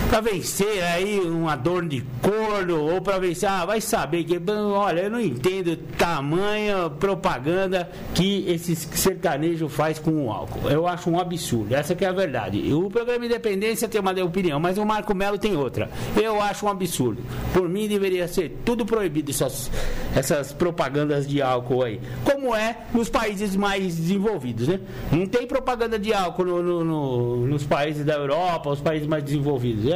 para 0.09 0.21
vencer 0.21 0.83
aí 0.85 1.21
uma 1.21 1.57
dor 1.57 1.87
de 1.87 2.05
corno 2.23 2.93
ou 2.93 3.01
para 3.01 3.19
vencer, 3.19 3.49
ah, 3.49 3.65
vai 3.65 3.81
saber 3.81 4.25
que, 4.25 4.41
olha, 4.51 5.01
eu 5.03 5.11
não 5.11 5.21
entendo 5.21 5.77
tamanha 5.99 6.89
propaganda 6.89 7.91
que 8.15 8.45
esse 8.49 8.77
sertanejo 8.77 9.69
faz 9.69 9.99
com 9.99 10.27
o 10.27 10.31
álcool. 10.31 10.71
Eu 10.71 10.87
acho 10.87 11.11
um 11.11 11.19
absurdo, 11.19 11.75
essa 11.75 11.95
que 11.95 12.05
é 12.05 12.09
a 12.09 12.13
verdade. 12.13 12.73
O 12.73 12.89
programa 12.89 13.27
Independência 13.27 13.89
tem 13.89 14.01
uma 14.01 14.13
opinião, 14.23 14.61
mas 14.61 14.79
o 14.79 14.87
Marco 14.87 15.15
Melo 15.15 15.39
tem 15.39 15.57
outra. 15.57 15.91
Eu 16.21 16.41
acho 16.41 16.67
um 16.67 16.69
absurdo. 16.69 17.23
Por 17.53 17.69
mim 17.69 17.89
deveria 17.89 18.29
ser 18.29 18.61
tudo 18.65 18.87
proibido 18.87 19.31
essas, 19.31 19.71
essas 20.15 20.53
propagandas 20.53 21.27
de 21.27 21.43
álcool 21.43 21.83
aí, 21.83 22.01
como 22.25 22.55
é 22.55 22.77
nos 22.95 23.09
países 23.09 23.57
mais 23.57 23.97
desenvolvidos, 23.97 24.69
né? 24.69 24.81
Não 25.11 25.27
tem 25.27 25.47
propaganda 25.47 25.99
de 25.99 26.13
álcool 26.13 26.45
no, 26.45 26.63
no, 26.63 26.85
no, 26.85 27.47
nos 27.47 27.65
países 27.65 28.05
da 28.05 28.15
Europa, 28.15 28.71
os 28.71 28.81
países 28.81 29.07
mais 29.07 29.25
desenvolvidos 29.25 29.87
é 29.87 29.96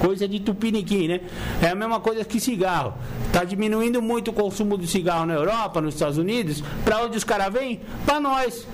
coisa 0.00 0.28
de 0.28 0.40
tupiniquim, 0.40 1.08
né? 1.08 1.20
É 1.60 1.68
a 1.68 1.74
mesma 1.74 2.00
coisa 2.00 2.24
que 2.24 2.40
cigarro. 2.40 2.94
Está 3.26 3.44
diminuindo 3.44 4.02
muito 4.02 4.30
o 4.30 4.34
consumo 4.34 4.76
de 4.76 4.86
cigarro 4.86 5.24
na 5.26 5.34
Europa, 5.34 5.80
nos 5.80 5.94
Estados 5.94 6.18
Unidos. 6.18 6.62
Para 6.84 7.02
onde 7.02 7.16
os 7.16 7.24
caras 7.24 7.52
vêm? 7.52 7.80
Para 8.04 8.20
nós, 8.20 8.66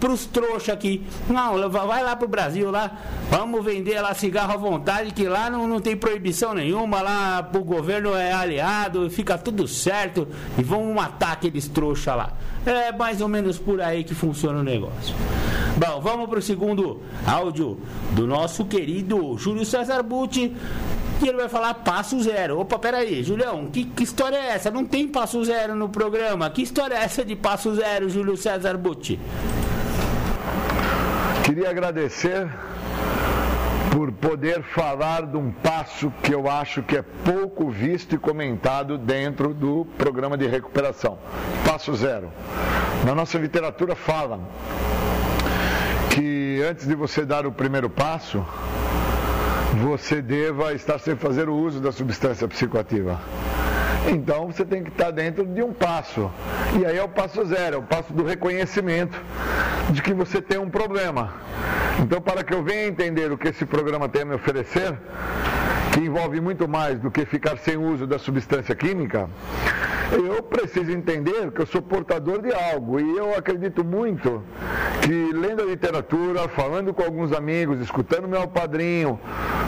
para 0.00 0.12
os 0.12 0.26
trouxas 0.26 0.70
aqui. 0.70 1.04
Não, 1.28 1.68
vai 1.68 2.02
lá 2.02 2.16
para 2.16 2.24
o 2.24 2.28
Brasil, 2.28 2.70
lá. 2.70 2.90
Vamos 3.30 3.64
vender 3.64 4.00
lá 4.00 4.14
cigarro 4.14 4.52
à 4.52 4.56
vontade, 4.56 5.12
que 5.12 5.28
lá 5.28 5.50
não, 5.50 5.68
não 5.68 5.80
tem 5.80 5.96
proibição 5.96 6.54
nenhuma. 6.54 7.02
Lá 7.02 7.50
o 7.54 7.64
governo 7.64 8.14
é 8.14 8.32
aliado, 8.32 9.10
fica 9.10 9.36
tudo 9.36 9.68
certo. 9.68 10.26
E 10.58 10.62
vamos 10.62 10.94
matar 10.94 11.32
aqueles 11.32 11.68
trouxas 11.68 12.16
lá. 12.16 12.32
É 12.66 12.90
mais 12.90 13.20
ou 13.20 13.28
menos 13.28 13.58
por 13.58 13.80
aí 13.80 14.02
que 14.02 14.12
funciona 14.14 14.58
o 14.58 14.62
negócio. 14.62 15.14
Bom, 15.76 16.00
vamos 16.00 16.28
para 16.28 16.40
o 16.40 16.42
segundo 16.42 17.00
áudio 17.24 17.78
do 18.12 18.26
nosso 18.26 18.64
querido 18.64 19.38
Júlio 19.38 19.64
César 19.64 20.02
Butti. 20.02 20.52
E 21.22 21.28
ele 21.28 21.36
vai 21.36 21.48
falar 21.48 21.74
passo 21.74 22.20
zero. 22.20 22.58
Opa, 22.58 22.78
peraí, 22.78 23.22
Julião, 23.22 23.66
que, 23.70 23.84
que 23.84 24.02
história 24.02 24.36
é 24.36 24.48
essa? 24.48 24.70
Não 24.70 24.84
tem 24.84 25.06
passo 25.06 25.42
zero 25.44 25.74
no 25.76 25.88
programa. 25.88 26.50
Que 26.50 26.62
história 26.62 26.94
é 26.94 27.04
essa 27.04 27.24
de 27.24 27.36
passo 27.36 27.74
zero, 27.74 28.08
Júlio 28.10 28.36
César 28.36 28.76
Butti? 28.76 29.18
Queria 31.44 31.70
agradecer 31.70 32.48
por 33.96 34.12
poder 34.12 34.62
falar 34.62 35.22
de 35.22 35.38
um 35.38 35.50
passo 35.50 36.12
que 36.22 36.30
eu 36.30 36.50
acho 36.50 36.82
que 36.82 36.98
é 36.98 37.02
pouco 37.24 37.70
visto 37.70 38.14
e 38.14 38.18
comentado 38.18 38.98
dentro 38.98 39.54
do 39.54 39.86
programa 39.96 40.36
de 40.36 40.46
recuperação. 40.46 41.18
Passo 41.64 41.94
zero. 41.94 42.30
Na 43.06 43.14
nossa 43.14 43.38
literatura 43.38 43.96
fala 43.96 44.38
que 46.10 46.62
antes 46.62 46.86
de 46.86 46.94
você 46.94 47.24
dar 47.24 47.46
o 47.46 47.52
primeiro 47.52 47.88
passo, 47.88 48.44
você 49.82 50.20
deva 50.20 50.74
estar 50.74 50.98
sem 50.98 51.16
fazer 51.16 51.48
o 51.48 51.54
uso 51.54 51.80
da 51.80 51.90
substância 51.90 52.46
psicoativa. 52.46 53.18
Então 54.10 54.48
você 54.48 54.66
tem 54.66 54.84
que 54.84 54.90
estar 54.90 55.10
dentro 55.10 55.46
de 55.46 55.62
um 55.62 55.72
passo. 55.72 56.30
E 56.78 56.84
aí 56.84 56.98
é 56.98 57.02
o 57.02 57.08
passo 57.08 57.42
zero, 57.46 57.76
é 57.76 57.78
o 57.78 57.82
passo 57.82 58.12
do 58.12 58.24
reconhecimento 58.24 59.18
de 59.88 60.02
que 60.02 60.12
você 60.12 60.42
tem 60.42 60.58
um 60.58 60.68
problema. 60.68 61.32
Então, 61.98 62.20
para 62.20 62.44
que 62.44 62.52
eu 62.52 62.62
venha 62.62 62.86
entender 62.86 63.32
o 63.32 63.38
que 63.38 63.48
esse 63.48 63.64
programa 63.64 64.08
tem 64.08 64.22
a 64.22 64.24
me 64.24 64.34
oferecer, 64.34 64.96
que 65.92 66.00
envolve 66.00 66.40
muito 66.40 66.68
mais 66.68 67.00
do 67.00 67.10
que 67.10 67.24
ficar 67.24 67.56
sem 67.58 67.76
uso 67.76 68.06
da 68.06 68.18
substância 68.18 68.74
química, 68.74 69.28
eu 70.12 70.42
preciso 70.42 70.92
entender 70.92 71.50
que 71.50 71.60
eu 71.60 71.66
sou 71.66 71.80
portador 71.80 72.42
de 72.42 72.52
algo. 72.52 73.00
E 73.00 73.16
eu 73.16 73.34
acredito 73.34 73.82
muito 73.82 74.42
que 75.02 75.32
lendo 75.32 75.62
a 75.62 75.64
literatura, 75.64 76.48
falando 76.48 76.92
com 76.92 77.02
alguns 77.02 77.32
amigos, 77.32 77.80
escutando 77.80 78.28
meu 78.28 78.46
padrinho, 78.46 79.18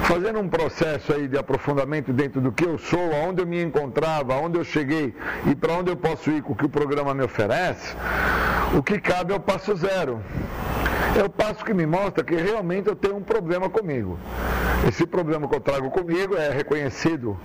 fazendo 0.05 0.39
um 0.39 0.49
processo 0.49 1.13
aí 1.13 1.27
de 1.27 1.39
aprofundamento 1.39 2.13
dentro 2.13 2.41
do 2.41 2.53
que 2.53 2.65
eu 2.65 2.77
sou, 2.79 3.15
aonde 3.15 3.43
eu 3.43 3.47
me 3.47 3.63
encontrava, 3.63 4.35
aonde 4.35 4.59
eu 4.59 4.65
cheguei 4.65 5.15
e 5.47 5.55
para 5.55 5.73
onde 5.73 5.91
eu 5.91 5.97
posso 5.97 6.31
ir 6.31 6.43
com 6.43 6.53
o 6.53 6.57
que 6.57 6.67
o 6.67 6.69
programa 6.69 7.15
me 7.15 7.25
oferece, 7.25 7.97
o 8.77 8.83
que 8.83 9.01
cabe 9.01 9.33
é 9.33 9.37
o 9.37 9.41
passo 9.41 9.75
zero 9.77 10.21
é 11.21 11.25
o 11.25 11.31
passo 11.31 11.65
que 11.65 11.75
me 11.75 11.87
mostra 11.87 12.23
que 12.23 12.35
realmente 12.35 12.89
eu 12.89 12.97
tenho 12.97 13.17
um 13.17 13.23
problema 13.23 13.69
comigo. 13.69 14.19
Esse 14.87 15.07
problema 15.07 15.49
que 15.49 15.55
eu 15.55 15.61
trago 15.61 15.91
comigo 15.91 16.37
é 16.37 16.51
reconhecido 16.51 17.39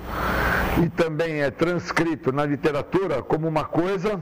e 0.84 0.90
também 0.90 1.42
é 1.42 1.50
transcrito 1.50 2.32
na 2.32 2.46
literatura 2.46 3.22
como 3.22 3.48
uma 3.48 3.64
coisa 3.64 4.22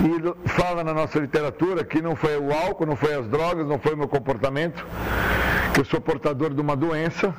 e 0.00 0.48
fala 0.48 0.82
na 0.82 0.92
nossa 0.92 1.18
literatura 1.18 1.84
que 1.84 2.00
não 2.00 2.16
foi 2.16 2.36
o 2.38 2.52
álcool, 2.52 2.86
não 2.86 2.96
foi 2.96 3.14
as 3.14 3.28
drogas, 3.28 3.66
não 3.66 3.78
foi 3.78 3.94
o 3.94 3.96
meu 3.96 4.08
comportamento, 4.08 4.84
que 5.72 5.80
eu 5.80 5.84
sou 5.84 6.00
portador 6.00 6.52
de 6.52 6.60
uma 6.60 6.74
doença. 6.74 7.34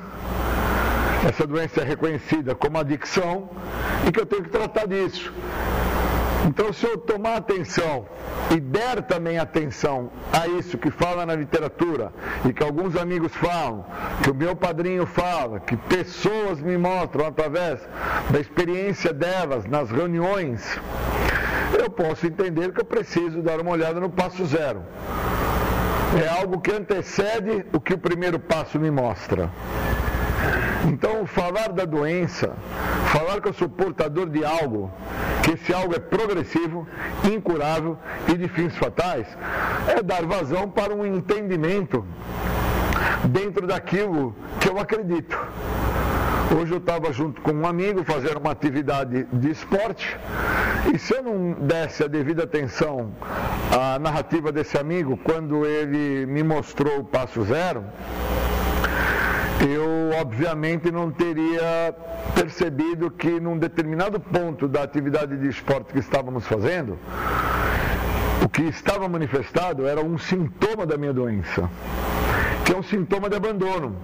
Essa 1.28 1.46
doença 1.46 1.80
é 1.80 1.84
reconhecida 1.84 2.54
como 2.54 2.78
adicção 2.78 3.50
e 4.06 4.12
que 4.12 4.20
eu 4.20 4.26
tenho 4.26 4.44
que 4.44 4.50
tratar 4.50 4.86
disso. 4.86 5.32
Então, 6.46 6.72
se 6.72 6.86
eu 6.86 6.96
tomar 6.96 7.36
atenção 7.36 8.06
e 8.54 8.60
der 8.60 9.02
também 9.02 9.36
atenção 9.36 10.12
a 10.32 10.46
isso 10.46 10.78
que 10.78 10.92
fala 10.92 11.26
na 11.26 11.34
literatura 11.34 12.12
e 12.48 12.52
que 12.52 12.62
alguns 12.62 12.94
amigos 12.94 13.34
falam, 13.34 13.84
que 14.22 14.30
o 14.30 14.34
meu 14.34 14.54
padrinho 14.54 15.06
fala, 15.06 15.58
que 15.58 15.76
pessoas 15.76 16.60
me 16.60 16.78
mostram 16.78 17.26
através 17.26 17.80
da 18.30 18.38
experiência 18.38 19.12
delas 19.12 19.66
nas 19.66 19.90
reuniões, 19.90 20.78
eu 21.76 21.90
posso 21.90 22.26
entender 22.26 22.72
que 22.72 22.80
eu 22.80 22.84
preciso 22.84 23.42
dar 23.42 23.60
uma 23.60 23.72
olhada 23.72 23.98
no 23.98 24.08
passo 24.08 24.46
zero. 24.46 24.82
É 26.22 26.28
algo 26.28 26.60
que 26.60 26.70
antecede 26.70 27.66
o 27.72 27.80
que 27.80 27.94
o 27.94 27.98
primeiro 27.98 28.38
passo 28.38 28.78
me 28.78 28.90
mostra. 28.90 29.50
Então, 30.88 31.26
falar 31.26 31.72
da 31.72 31.84
doença, 31.84 32.54
falar 33.06 33.40
que 33.40 33.48
eu 33.48 33.52
sou 33.52 33.68
portador 33.68 34.28
de 34.28 34.44
algo, 34.44 34.90
que 35.42 35.52
esse 35.52 35.72
algo 35.72 35.94
é 35.94 35.98
progressivo, 35.98 36.86
incurável 37.24 37.98
e 38.28 38.34
de 38.34 38.48
fins 38.48 38.76
fatais, 38.76 39.26
é 39.88 40.02
dar 40.02 40.24
vazão 40.24 40.68
para 40.68 40.94
um 40.94 41.04
entendimento 41.04 42.04
dentro 43.24 43.66
daquilo 43.66 44.34
que 44.60 44.68
eu 44.68 44.78
acredito. 44.78 45.36
Hoje 46.56 46.72
eu 46.72 46.78
estava 46.78 47.12
junto 47.12 47.40
com 47.40 47.52
um 47.52 47.66
amigo 47.66 48.04
fazendo 48.04 48.38
uma 48.38 48.52
atividade 48.52 49.26
de 49.32 49.50
esporte 49.50 50.16
e 50.94 50.98
se 50.98 51.12
eu 51.12 51.22
não 51.22 51.52
desse 51.52 52.04
a 52.04 52.06
devida 52.06 52.44
atenção 52.44 53.10
à 53.72 53.98
narrativa 53.98 54.52
desse 54.52 54.78
amigo 54.78 55.18
quando 55.24 55.66
ele 55.66 56.24
me 56.26 56.44
mostrou 56.44 57.00
o 57.00 57.04
passo 57.04 57.42
zero, 57.42 57.84
eu 59.64 60.10
obviamente 60.20 60.90
não 60.90 61.10
teria 61.10 61.94
percebido 62.34 63.10
que 63.10 63.40
num 63.40 63.58
determinado 63.58 64.20
ponto 64.20 64.68
da 64.68 64.82
atividade 64.82 65.36
de 65.36 65.48
esporte 65.48 65.92
que 65.92 65.98
estávamos 65.98 66.46
fazendo, 66.46 66.98
o 68.44 68.48
que 68.48 68.62
estava 68.62 69.08
manifestado 69.08 69.86
era 69.86 70.00
um 70.00 70.18
sintoma 70.18 70.84
da 70.86 70.96
minha 70.96 71.12
doença, 71.12 71.68
que 72.64 72.72
é 72.72 72.76
um 72.76 72.82
sintoma 72.82 73.28
de 73.28 73.36
abandono, 73.36 73.96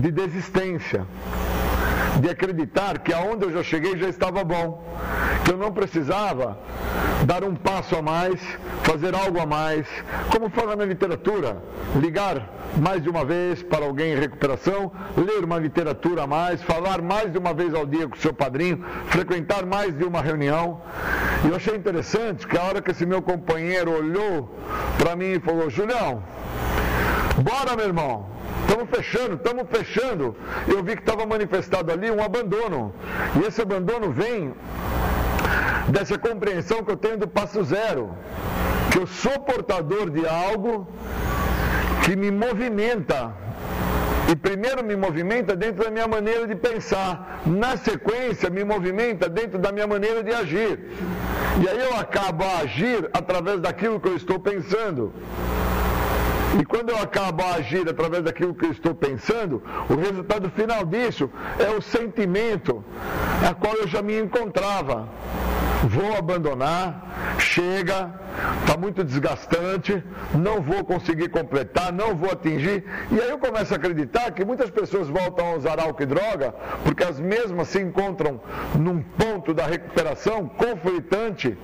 de 0.00 0.10
desistência, 0.10 1.06
de 2.20 2.30
acreditar 2.30 2.98
que 2.98 3.12
aonde 3.12 3.44
eu 3.44 3.52
já 3.52 3.62
cheguei 3.62 3.96
já 3.96 4.08
estava 4.08 4.44
bom, 4.44 4.82
que 5.44 5.52
eu 5.52 5.56
não 5.56 5.72
precisava 5.72 6.58
dar 7.24 7.42
um 7.42 7.54
passo 7.54 7.96
a 7.96 8.02
mais, 8.02 8.40
fazer 8.82 9.14
algo 9.14 9.40
a 9.40 9.46
mais, 9.46 9.86
como 10.30 10.50
fala 10.50 10.76
na 10.76 10.84
literatura, 10.84 11.62
ligar 11.96 12.50
mais 12.76 13.02
de 13.02 13.08
uma 13.08 13.24
vez 13.24 13.62
para 13.62 13.84
alguém 13.84 14.12
em 14.12 14.18
recuperação, 14.18 14.92
ler 15.16 15.44
uma 15.44 15.58
literatura 15.58 16.24
a 16.24 16.26
mais, 16.26 16.62
falar 16.62 17.00
mais 17.00 17.32
de 17.32 17.38
uma 17.38 17.54
vez 17.54 17.74
ao 17.74 17.86
dia 17.86 18.08
com 18.08 18.16
o 18.16 18.18
seu 18.18 18.32
padrinho, 18.32 18.84
frequentar 19.08 19.64
mais 19.64 19.96
de 19.96 20.04
uma 20.04 20.20
reunião. 20.20 20.80
E 21.44 21.48
eu 21.48 21.56
achei 21.56 21.76
interessante 21.76 22.46
que 22.46 22.58
a 22.58 22.62
hora 22.62 22.82
que 22.82 22.90
esse 22.90 23.06
meu 23.06 23.22
companheiro 23.22 23.90
olhou 23.92 24.54
para 24.98 25.16
mim 25.16 25.32
e 25.32 25.40
falou, 25.40 25.70
Julião, 25.70 26.22
bora 27.42 27.76
meu 27.76 27.86
irmão, 27.86 28.33
Estamos 28.66 28.88
fechando, 28.88 29.34
estamos 29.34 29.64
fechando. 29.70 30.36
Eu 30.66 30.82
vi 30.82 30.96
que 30.96 31.02
estava 31.02 31.26
manifestado 31.26 31.92
ali 31.92 32.10
um 32.10 32.22
abandono. 32.22 32.94
E 33.36 33.46
esse 33.46 33.60
abandono 33.60 34.10
vem 34.10 34.54
dessa 35.88 36.18
compreensão 36.18 36.82
que 36.82 36.90
eu 36.90 36.96
tenho 36.96 37.18
do 37.18 37.28
passo 37.28 37.62
zero. 37.62 38.10
Que 38.90 38.98
eu 38.98 39.06
sou 39.06 39.38
portador 39.40 40.10
de 40.10 40.26
algo 40.26 40.88
que 42.04 42.16
me 42.16 42.30
movimenta. 42.30 43.32
E 44.30 44.34
primeiro 44.34 44.82
me 44.82 44.96
movimenta 44.96 45.54
dentro 45.54 45.84
da 45.84 45.90
minha 45.90 46.08
maneira 46.08 46.46
de 46.46 46.54
pensar. 46.54 47.42
Na 47.44 47.76
sequência, 47.76 48.48
me 48.48 48.64
movimenta 48.64 49.28
dentro 49.28 49.58
da 49.58 49.70
minha 49.70 49.86
maneira 49.86 50.22
de 50.22 50.32
agir. 50.32 50.80
E 51.62 51.68
aí 51.68 51.78
eu 51.78 51.94
acabo 51.96 52.42
a 52.44 52.60
agir 52.60 53.10
através 53.12 53.60
daquilo 53.60 54.00
que 54.00 54.08
eu 54.08 54.16
estou 54.16 54.40
pensando. 54.40 55.12
E 56.58 56.64
quando 56.64 56.90
eu 56.90 56.98
acabo 56.98 57.42
a 57.42 57.54
agir 57.54 57.88
através 57.88 58.22
daquilo 58.22 58.54
que 58.54 58.66
eu 58.66 58.70
estou 58.70 58.94
pensando, 58.94 59.62
o 59.88 59.94
resultado 59.96 60.48
final 60.50 60.84
disso 60.84 61.28
é 61.58 61.68
o 61.70 61.82
sentimento 61.82 62.84
a 63.48 63.52
qual 63.54 63.74
eu 63.74 63.88
já 63.88 64.00
me 64.00 64.18
encontrava. 64.18 65.08
Vou 65.88 66.16
abandonar, 66.16 67.36
chega, 67.38 68.10
está 68.60 68.76
muito 68.76 69.04
desgastante, 69.04 70.02
não 70.34 70.60
vou 70.62 70.82
conseguir 70.84 71.28
completar, 71.28 71.92
não 71.92 72.16
vou 72.16 72.30
atingir. 72.30 72.84
E 73.10 73.20
aí 73.20 73.28
eu 73.28 73.38
começo 73.38 73.74
a 73.74 73.76
acreditar 73.76 74.30
que 74.32 74.44
muitas 74.44 74.70
pessoas 74.70 75.08
voltam 75.08 75.46
a 75.46 75.56
usar 75.56 75.78
álcool 75.78 76.02
e 76.02 76.06
droga 76.06 76.54
porque 76.82 77.04
as 77.04 77.20
mesmas 77.20 77.68
se 77.68 77.80
encontram 77.80 78.40
num 78.74 79.02
ponto 79.02 79.52
da 79.52 79.66
recuperação 79.66 80.48
conflitante 80.48 81.56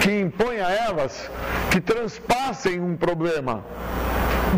que 0.00 0.20
impõe 0.20 0.60
a 0.60 0.70
elas 0.70 1.30
que 1.70 1.80
transpassem 1.80 2.80
um 2.80 2.96
problema. 2.96 3.64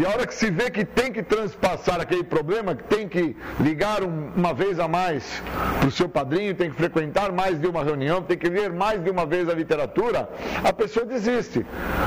E 0.00 0.04
a 0.04 0.08
hora 0.08 0.26
que 0.26 0.34
se 0.34 0.50
vê 0.50 0.70
que 0.70 0.84
tem 0.84 1.12
que 1.12 1.22
transpassar 1.22 2.00
aquele 2.00 2.24
problema, 2.24 2.74
que 2.74 2.82
tem 2.84 3.08
que 3.08 3.36
ligar 3.60 4.02
um, 4.02 4.32
uma 4.34 4.52
vez 4.52 4.80
a 4.80 4.88
mais 4.88 5.42
para 5.78 5.88
o 5.88 5.90
seu 5.90 6.08
padrinho, 6.08 6.54
tem 6.54 6.70
que 6.70 6.76
frequentar 6.76 7.30
mais 7.30 7.60
de 7.60 7.66
uma 7.68 7.84
reunião, 7.84 8.20
tem 8.20 8.36
que 8.36 8.48
ler 8.48 8.72
mais 8.72 9.02
de 9.02 9.08
uma 9.08 9.24
vez 9.24 9.48
a 9.48 9.54
literatura, 9.54 10.28
a 10.64 10.72
pessoa 10.72 11.06
desiste. 11.06 11.64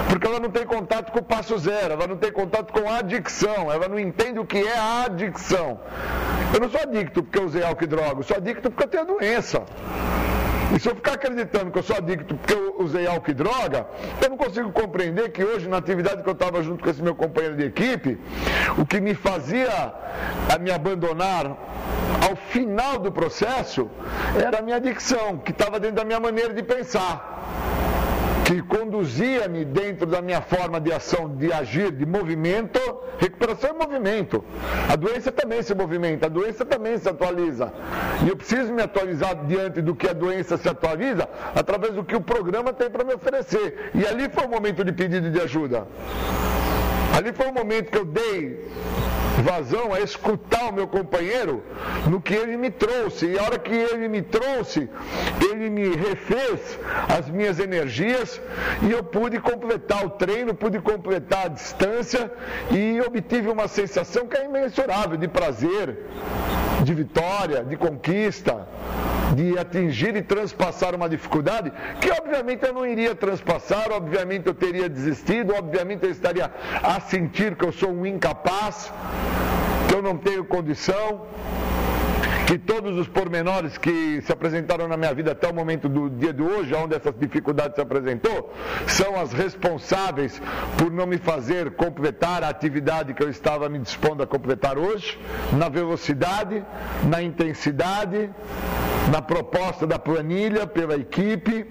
Porque 0.10 0.28
ela 0.28 0.40
não 0.40 0.49
tem 0.49 0.66
contato 0.66 1.12
com 1.12 1.20
o 1.20 1.24
passo 1.24 1.58
zero, 1.58 1.94
ela 1.94 2.08
não 2.08 2.18
tem 2.18 2.32
contato 2.32 2.74
com 2.74 2.90
a 2.90 2.98
adicção, 2.98 3.72
ela 3.72 3.88
não 3.88 3.98
entende 3.98 4.40
o 4.40 4.45
que 4.45 4.58
é 4.58 4.78
a 4.78 5.04
adicção. 5.06 5.80
Eu 6.54 6.60
não 6.60 6.70
sou 6.70 6.82
adicto 6.82 7.24
porque 7.24 7.40
eu 7.40 7.45
usei 7.45 7.64
álcool 7.64 7.84
e 7.86 7.88
droga, 7.88 8.20
eu 8.20 8.24
sou 8.24 8.36
adicto 8.36 8.70
porque 8.70 8.84
eu 8.84 8.88
tenho 8.88 9.04
a 9.04 9.06
doença. 9.06 9.64
E 10.76 10.80
se 10.80 10.89
eu 10.89 10.95
ficar 10.95 11.14
acreditando 11.14 11.72
que 11.72 11.80
eu 11.80 11.84
sou 11.84 11.95
adicto 11.95 12.35
porque 12.35 12.53
eu 12.53 12.76
usei 12.80 13.07
álcool 13.07 13.31
e 13.31 13.34
droga, 13.34 13.88
eu 14.22 14.30
não 14.30 14.38
consigo 14.38 14.72
compreender 14.72 15.31
que 15.31 15.44
hoje, 15.44 15.68
na 15.68 15.77
atividade 15.77 16.23
que 16.23 16.30
eu 16.30 16.34
estava 16.34 16.61
junto 16.61 16.84
com 16.84 16.89
esse 16.89 17.02
meu 17.02 17.15
companheiro 17.15 17.56
de 17.56 17.64
equipe, 17.64 18.19
o 18.77 18.85
que 18.85 18.99
me 18.99 19.14
fazia 19.14 19.94
a 20.53 20.57
me 20.60 20.69
abandonar 20.69 21.45
ao 22.30 22.35
final 22.35 22.99
do 22.99 23.11
processo 23.11 23.89
era 24.35 24.60
a 24.60 24.61
minha 24.61 24.76
adicção, 24.76 25.38
que 25.38 25.52
estava 25.52 25.80
dentro 25.80 25.98
da 25.98 26.06
minha 26.06 26.19
maneira 26.19 26.53
de 26.53 26.64
pensar 26.64 27.38
que 28.48 28.61
conduzia-me 28.61 29.65
dentro 29.65 30.06
da 30.06 30.22
minha 30.22 30.41
forma 30.41 30.80
de 30.80 30.94
ação, 30.94 31.36
de 31.36 31.52
agir, 31.52 31.91
de 31.91 32.06
movimento. 32.06 32.80
Recuperação 33.19 33.72
é 33.72 33.74
movimento. 33.74 34.41
A 34.90 34.95
doença 34.95 35.34
também 35.34 35.61
se 35.61 35.76
movimenta, 35.76 36.28
a 36.28 36.30
doença 36.30 36.64
também 36.64 36.98
se 36.98 37.10
atualiza. 37.10 37.74
E 38.26 38.30
eu 38.30 38.38
preciso 38.38 38.72
me 38.72 38.82
atualizar 38.82 39.45
diante 39.45 39.82
do 39.82 39.94
que 39.94 40.07
a 40.07 40.14
doença 40.14 40.56
se 40.56 40.69
atualiza, 40.69 41.28
através 41.53 41.94
do 41.94 42.06
que 42.06 42.15
o 42.15 42.22
programa 42.22 42.72
tem 42.72 42.90
para 42.90 43.03
me 43.03 43.14
oferecer. 43.14 43.91
E 43.94 44.07
ali 44.07 44.30
foi 44.30 44.45
o 44.45 44.49
momento 44.49 44.82
de 44.82 44.94
pedido 44.94 45.30
de 45.30 45.41
ajuda. 45.41 45.86
Ali 47.18 47.34
foi 47.34 47.48
o 47.48 47.53
momento 47.53 47.91
que 47.91 47.98
eu 47.98 48.06
dei 48.06 48.65
vazão 49.41 49.93
a 49.93 49.99
escutar 49.99 50.69
o 50.69 50.73
meu 50.73 50.88
companheiro 50.88 51.64
no 52.07 52.22
que 52.22 52.34
ele 52.34 52.57
me 52.57 52.69
trouxe. 52.69 53.27
E 53.27 53.39
a 53.39 53.43
hora 53.43 53.59
que 53.59 53.73
ele 53.73 54.07
me 54.07 54.22
trouxe, 54.22 54.89
ele 55.49 55.69
me 55.69 55.95
refez 55.95 56.80
as 57.18 57.30
minhas 57.30 57.59
energias 57.59 58.41
e 58.81 58.91
eu 58.91 59.03
pude 59.03 59.39
completar 59.39 60.05
o 60.05 60.09
treino, 60.11 60.53
pude 60.53 60.80
completar 60.80 61.45
a 61.45 61.49
distância 61.49 62.31
e 62.72 62.99
obtive 63.01 63.49
uma 63.49 63.68
sensação 63.68 64.27
que 64.27 64.38
é 64.38 64.45
imensurável 64.45 65.18
de 65.18 65.27
prazer, 65.27 65.97
de 66.84 66.93
vitória, 66.93 67.64
de 67.64 67.76
conquista 67.76 68.68
de 69.35 69.57
atingir 69.57 70.15
e 70.15 70.22
transpassar 70.22 70.95
uma 70.95 71.09
dificuldade 71.09 71.72
que 72.01 72.09
obviamente 72.11 72.65
eu 72.65 72.73
não 72.73 72.85
iria 72.85 73.14
transpassar, 73.14 73.91
obviamente 73.91 74.47
eu 74.47 74.53
teria 74.53 74.89
desistido, 74.89 75.53
obviamente 75.53 76.03
eu 76.03 76.11
estaria 76.11 76.51
a 76.81 76.99
sentir 76.99 77.55
que 77.55 77.65
eu 77.65 77.72
sou 77.72 77.91
um 77.91 78.05
incapaz, 78.05 78.91
que 79.88 79.95
eu 79.95 80.01
não 80.01 80.18
tenho 80.18 80.45
condição, 80.45 81.26
que 82.48 82.57
todos 82.57 82.98
os 82.98 83.10
pormenores 83.10 83.78
que 83.78 84.22
se 84.22 84.32
apresentaram 84.32 84.88
na 84.88 84.95
minha 84.95 85.14
vida 85.14 85.34
até 85.34 85.49
o 85.49 85.53
momento 85.53 85.90
do 85.90 86.10
dia 86.10 86.32
de 86.32 86.41
hoje, 86.41 86.74
onde 86.74 86.95
essas 86.95 87.14
dificuldades 87.19 87.76
se 87.76 87.82
apresentou, 87.82 88.53
são 88.88 89.19
as 89.19 89.34
responsáveis 89.34 90.41
por 90.78 90.90
não 90.90 91.06
me 91.06 91.18
fazer 91.18 91.72
completar 91.72 92.45
a 92.45 92.48
atividade 92.48 93.14
que 93.14 93.22
eu 93.22 93.30
estava 93.30 93.68
me 93.68 93.78
dispondo 93.80 94.24
a 94.24 94.28
completar 94.28 94.78
hoje, 94.78 95.19
na 95.52 95.68
velocidade, 95.68 96.64
na 97.03 97.22
intensidade, 97.22 98.30
na 99.11 99.22
proposta 99.22 99.86
da 99.86 99.99
planilha 99.99 100.65
pela 100.65 100.95
equipe 100.95 101.65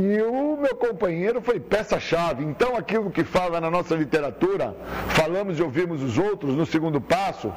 e 0.00 0.22
o 0.22 0.56
meu 0.56 0.74
companheiro 0.74 1.42
foi 1.42 1.60
peça-chave. 1.60 2.44
Então, 2.44 2.76
aquilo 2.76 3.10
que 3.10 3.24
fala 3.24 3.60
na 3.60 3.70
nossa 3.70 3.94
literatura, 3.94 4.74
falamos 5.08 5.58
e 5.58 5.62
ouvimos 5.62 6.02
os 6.02 6.16
outros, 6.18 6.54
no 6.54 6.64
segundo 6.64 7.00
passo, 7.00 7.52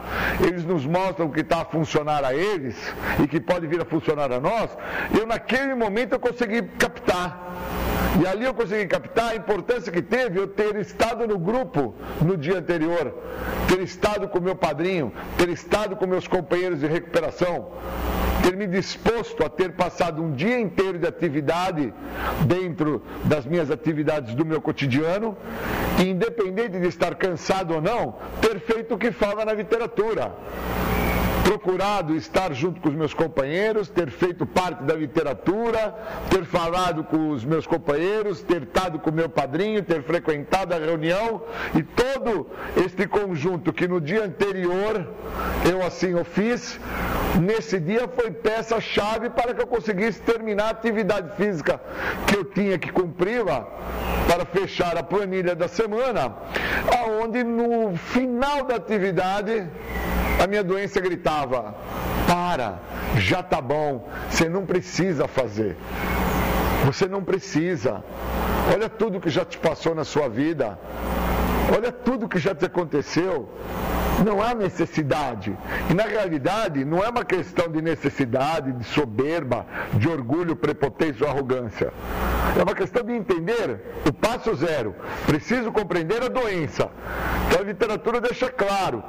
eles 0.46 0.66
nos 0.66 0.86
mostram 0.86 1.30
que 1.30 1.42
está 1.42 1.62
a 1.62 1.66
funcionar 1.66 2.26
a 2.26 2.34
eles 2.34 2.76
e 3.24 3.28
que 3.28 3.40
pode 3.40 3.68
vir 3.68 3.82
a 3.82 3.86
funcionar 3.86 4.32
a 4.32 4.40
nós. 4.40 4.70
Eu, 5.18 5.26
naquele 5.26 5.76
momento, 5.76 6.14
eu 6.14 6.20
consegui 6.20 6.62
captar. 6.78 7.54
E 8.22 8.26
ali 8.26 8.46
eu 8.46 8.54
consegui 8.54 8.88
captar 8.88 9.32
a 9.32 9.36
importância 9.36 9.92
que 9.92 10.02
teve 10.02 10.40
eu 10.40 10.48
ter 10.48 10.76
estado 10.78 11.28
no 11.28 11.38
grupo 11.38 11.94
no 12.22 12.38
dia 12.38 12.58
anterior, 12.58 13.14
ter 13.68 13.82
estado 13.82 14.28
com 14.30 14.40
meu 14.40 14.56
padrinho, 14.56 15.12
ter 15.38 15.50
estado 15.50 15.98
com 15.98 16.08
meus 16.08 16.26
companheiros 16.26 16.80
de 16.80 16.88
recuperação, 16.88 17.72
ter 18.46 18.56
me 18.56 18.68
disposto 18.68 19.44
a 19.44 19.50
ter 19.50 19.72
passado 19.72 20.22
um 20.22 20.32
dia 20.32 20.60
inteiro 20.60 21.00
de 21.00 21.08
atividade 21.08 21.92
dentro 22.46 23.02
das 23.24 23.44
minhas 23.44 23.72
atividades 23.72 24.36
do 24.36 24.46
meu 24.46 24.62
cotidiano, 24.62 25.36
e 26.00 26.04
independente 26.08 26.80
de 26.80 26.88
estar 26.88 27.16
cansado 27.16 27.74
ou 27.74 27.82
não, 27.82 28.18
ter 28.42 28.60
feito 28.60 28.94
o 28.94 28.98
que 29.00 29.12
fala 29.12 29.44
na 29.46 29.54
literatura 29.54 30.32
procurado 31.46 32.16
estar 32.16 32.52
junto 32.54 32.82
com 32.82 32.90
os 32.90 32.96
meus 32.96 33.14
companheiros, 33.14 33.88
ter 33.88 34.10
feito 34.10 34.48
parte 34.48 34.82
da 34.82 34.96
literatura, 34.96 35.94
ter 36.28 36.44
falado 36.44 37.04
com 37.04 37.30
os 37.30 37.46
meus 37.46 37.68
companheiros, 37.68 38.42
ter 38.42 38.64
estado 38.64 38.98
com 38.98 39.12
meu 39.12 39.30
padrinho, 39.30 39.84
ter 39.84 40.02
frequentado 40.02 40.74
a 40.74 40.80
reunião 40.80 41.44
e 41.76 41.84
todo 41.84 42.50
este 42.84 43.06
conjunto 43.08 43.72
que 43.72 43.88
no 43.88 44.02
dia 44.02 44.26
anterior 44.26 45.08
eu 45.70 45.86
assim 45.86 46.16
o 46.16 46.26
fiz, 46.26 46.80
nesse 47.40 47.80
dia 47.80 48.08
foi 48.08 48.32
peça-chave 48.32 49.30
para 49.30 49.54
que 49.54 49.62
eu 49.62 49.68
conseguisse 49.68 50.20
terminar 50.22 50.66
a 50.66 50.70
atividade 50.72 51.36
física 51.38 51.80
que 52.26 52.38
eu 52.38 52.44
tinha 52.44 52.80
que 52.80 52.92
cumpri-la 52.92 53.68
para 54.28 54.46
fechar 54.46 54.98
a 54.98 55.04
planilha 55.04 55.56
da 55.56 55.68
semana, 55.68 56.36
aonde 57.00 57.44
no 57.44 57.96
final 57.96 58.64
da 58.64 58.78
atividade 58.78 59.70
a 60.40 60.48
minha 60.48 60.64
doença 60.64 61.00
gritava: 61.00 61.76
para, 62.28 62.80
já 63.18 63.42
tá 63.42 63.62
bom, 63.62 64.08
você 64.30 64.50
não 64.50 64.66
precisa 64.66 65.28
fazer. 65.28 65.76
Você 66.86 67.08
não 67.08 67.24
precisa. 67.24 68.04
Olha 68.74 68.90
tudo 68.90 69.20
que 69.20 69.30
já 69.30 69.46
te 69.46 69.58
passou 69.58 69.96
na 69.96 70.04
sua 70.04 70.28
vida. 70.30 70.78
Olha 71.76 71.92
tudo 71.92 72.30
que 72.30 72.38
já 72.38 72.54
te 72.54 72.66
aconteceu. 72.66 73.50
Não 74.24 74.42
há 74.42 74.54
necessidade. 74.54 75.58
E 75.90 75.94
na 75.94 76.04
realidade, 76.04 76.86
não 76.86 77.04
é 77.04 77.10
uma 77.10 77.26
questão 77.26 77.68
de 77.68 77.82
necessidade, 77.82 78.72
de 78.72 78.84
soberba, 78.86 79.66
de 79.94 80.08
orgulho, 80.08 80.56
prepotência 80.56 81.26
ou 81.26 81.32
arrogância. 81.32 81.92
É 82.58 82.64
uma 82.64 82.76
questão 82.76 83.04
de 83.04 83.14
entender 83.14 83.82
o 84.08 84.14
passo 84.14 84.56
zero. 84.56 84.96
Preciso 85.26 85.72
compreender 85.72 86.24
a 86.24 86.30
doença. 86.30 86.90
Então 87.48 87.62
a 87.62 87.64
literatura 87.64 88.22
deixa 88.22 88.50
claro 88.50 89.04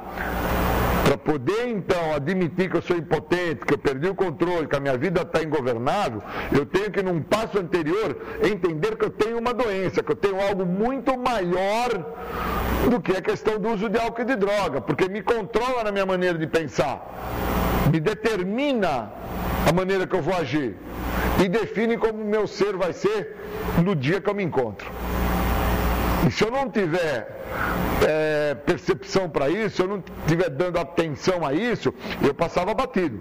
poder 1.27 1.67
então 1.67 2.13
admitir 2.15 2.69
que 2.71 2.77
eu 2.77 2.81
sou 2.81 2.95
impotente, 2.95 3.65
que 3.65 3.73
eu 3.73 3.77
perdi 3.77 4.07
o 4.07 4.15
controle, 4.15 4.65
que 4.65 4.77
a 4.77 4.79
minha 4.79 4.97
vida 4.97 5.23
está 5.23 5.43
ingovernável, 5.43 6.23
eu 6.53 6.65
tenho 6.65 6.89
que, 6.89 7.03
num 7.03 7.21
passo 7.21 7.59
anterior, 7.59 8.15
entender 8.41 8.95
que 8.95 9.03
eu 9.03 9.09
tenho 9.09 9.37
uma 9.37 9.53
doença, 9.53 10.01
que 10.01 10.09
eu 10.09 10.15
tenho 10.15 10.39
algo 10.39 10.65
muito 10.65 11.17
maior 11.17 11.89
do 12.89 13.01
que 13.01 13.11
a 13.11 13.21
questão 13.21 13.59
do 13.59 13.73
uso 13.73 13.89
de 13.89 13.99
álcool 13.99 14.21
e 14.21 14.25
de 14.25 14.37
droga, 14.37 14.79
porque 14.79 15.09
me 15.09 15.21
controla 15.21 15.83
na 15.83 15.91
minha 15.91 16.05
maneira 16.05 16.37
de 16.37 16.47
pensar, 16.47 16.95
me 17.91 17.99
determina 17.99 19.11
a 19.69 19.73
maneira 19.73 20.07
que 20.07 20.15
eu 20.15 20.21
vou 20.21 20.33
agir 20.33 20.77
e 21.43 21.49
define 21.49 21.97
como 21.97 22.23
o 22.23 22.25
meu 22.25 22.47
ser 22.47 22.77
vai 22.77 22.93
ser 22.93 23.35
no 23.83 23.93
dia 23.93 24.21
que 24.21 24.29
eu 24.29 24.33
me 24.33 24.43
encontro. 24.45 24.89
E 26.25 26.31
se 26.31 26.41
eu 26.45 26.51
não 26.51 26.69
tiver 26.69 27.36
é, 28.07 28.55
percepção 28.55 29.29
para 29.29 29.49
isso, 29.49 29.81
eu 29.81 29.87
não 29.87 30.03
estiver 30.25 30.49
dando 30.49 30.79
atenção 30.79 31.45
a 31.45 31.53
isso, 31.53 31.93
eu 32.21 32.33
passava 32.33 32.73
batido. 32.73 33.19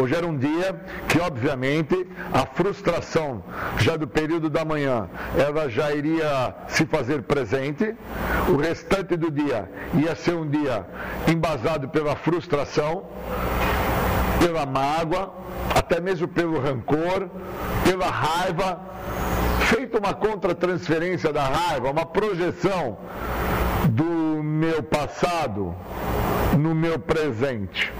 Hoje 0.00 0.14
era 0.14 0.26
um 0.26 0.36
dia 0.36 0.74
que, 1.08 1.20
obviamente, 1.20 2.06
a 2.32 2.44
frustração 2.46 3.44
já 3.78 3.96
do 3.96 4.08
período 4.08 4.50
da 4.50 4.64
manhã, 4.64 5.08
ela 5.38 5.68
já 5.68 5.92
iria 5.92 6.52
se 6.66 6.84
fazer 6.84 7.22
presente. 7.22 7.94
O 8.48 8.56
restante 8.56 9.16
do 9.16 9.30
dia 9.30 9.70
ia 9.94 10.16
ser 10.16 10.34
um 10.34 10.48
dia 10.48 10.84
embasado 11.28 11.88
pela 11.88 12.16
frustração, 12.16 13.04
pela 14.40 14.66
mágoa, 14.66 15.32
até 15.74 16.00
mesmo 16.00 16.26
pelo 16.26 16.60
rancor, 16.60 17.28
pela 17.84 18.10
raiva, 18.10 18.80
feito 19.94 19.98
uma 19.98 20.14
contratransferência 20.14 21.32
da 21.32 21.44
raiva, 21.44 21.90
uma 21.90 22.04
projeção 22.04 22.98
do 23.90 24.42
meu 24.42 24.82
passado 24.82 25.74
no 26.58 26.74
meu 26.74 26.98
presente. 26.98 27.92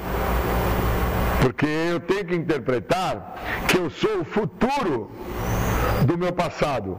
Porque 1.41 1.67
eu 1.67 2.01
tenho 2.01 2.25
que 2.25 2.35
interpretar 2.35 3.65
que 3.69 3.79
eu 3.79 3.91
sou 3.91 4.21
o 4.21 4.25
futuro 4.25 5.11
do 6.05 6.19
meu 6.19 6.33
passado. 6.33 6.99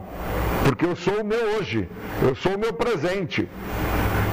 Porque 0.64 0.86
eu 0.86 0.96
sou 0.96 1.22
o 1.22 1.26
meu 1.26 1.58
hoje, 1.58 1.90
eu 2.22 2.36
sou 2.36 2.56
o 2.56 2.60
meu 2.60 2.74
presente. 2.74 3.48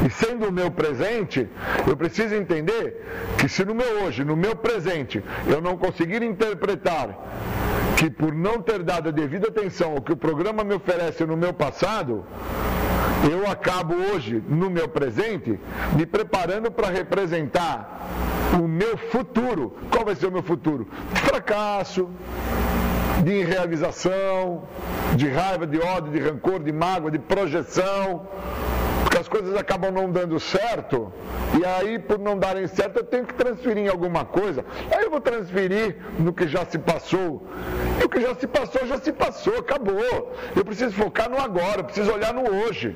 E 0.05 0.11
sendo 0.11 0.49
o 0.49 0.53
meu 0.53 0.71
presente, 0.71 1.49
eu 1.87 1.97
preciso 1.97 2.35
entender 2.35 3.35
que 3.39 3.49
se 3.49 3.65
no 3.65 3.75
meu 3.75 4.03
hoje, 4.03 4.25
no 4.25 4.37
meu 4.37 4.57
presente, 4.57 5.23
eu 5.47 5.61
não 5.61 5.77
conseguir 5.77 6.23
interpretar 6.23 7.17
que 7.97 8.11
por 8.11 8.35
não 8.35 8.61
ter 8.61 8.83
dado 8.83 9.11
a 9.11 9.13
devida 9.13 9.49
atenção 9.49 9.93
ao 9.93 10.03
que 10.03 10.13
o 10.13 10.17
programa 10.17 10.65
me 10.65 10.75
oferece 10.75 11.25
no 11.25 11.37
meu 11.37 11.53
passado, 11.53 12.25
eu 13.31 13.49
acabo 13.49 13.95
hoje, 13.95 14.43
no 14.49 14.69
meu 14.69 14.89
presente, 14.89 15.59
me 15.95 16.05
preparando 16.05 16.71
para 16.71 16.89
representar 16.89 18.09
o 18.61 18.67
meu 18.67 18.97
futuro. 18.97 19.77
Qual 19.91 20.05
vai 20.05 20.17
ser 20.17 20.27
o 20.27 20.33
meu 20.33 20.43
futuro? 20.43 20.89
De 21.13 21.21
fracasso, 21.21 22.11
de 23.23 23.31
irrealização, 23.31 24.65
de 25.15 25.29
raiva, 25.29 25.65
de 25.65 25.79
ódio, 25.79 26.11
de 26.11 26.19
rancor, 26.19 26.61
de 26.61 26.73
mágoa, 26.73 27.11
de 27.11 27.21
projeção 27.21 28.27
coisas 29.33 29.57
acabam 29.57 29.91
não 29.91 30.11
dando 30.11 30.39
certo, 30.39 31.11
e 31.59 31.65
aí 31.65 31.99
por 31.99 32.19
não 32.19 32.39
darem 32.39 32.67
certo 32.67 32.99
eu 32.99 33.05
tenho 33.05 33.25
que 33.25 33.33
transferir 33.33 33.85
em 33.85 33.89
alguma 33.89 34.27
coisa. 34.27 34.63
Aí 34.95 35.05
eu 35.05 35.11
vou 35.11 35.23
transferir 35.23 35.97
no 36.19 36.35
que 36.35 36.47
já 36.47 36.67
se 36.67 36.79
passou. 36.79 37.47
E 37.99 38.05
o 38.05 38.11
que 38.11 38.21
já 38.21 38.35
se 38.35 38.47
passou, 38.47 38.87
já 38.87 38.99
se 38.99 39.11
passou, 39.11 39.57
acabou. 39.59 40.35
Eu 40.55 40.65
preciso 40.67 40.93
focar 40.93 41.31
no 41.31 41.41
agora, 41.41 41.79
eu 41.81 41.85
preciso 41.85 42.13
olhar 42.13 42.35
no 42.35 42.45
hoje. 42.59 42.95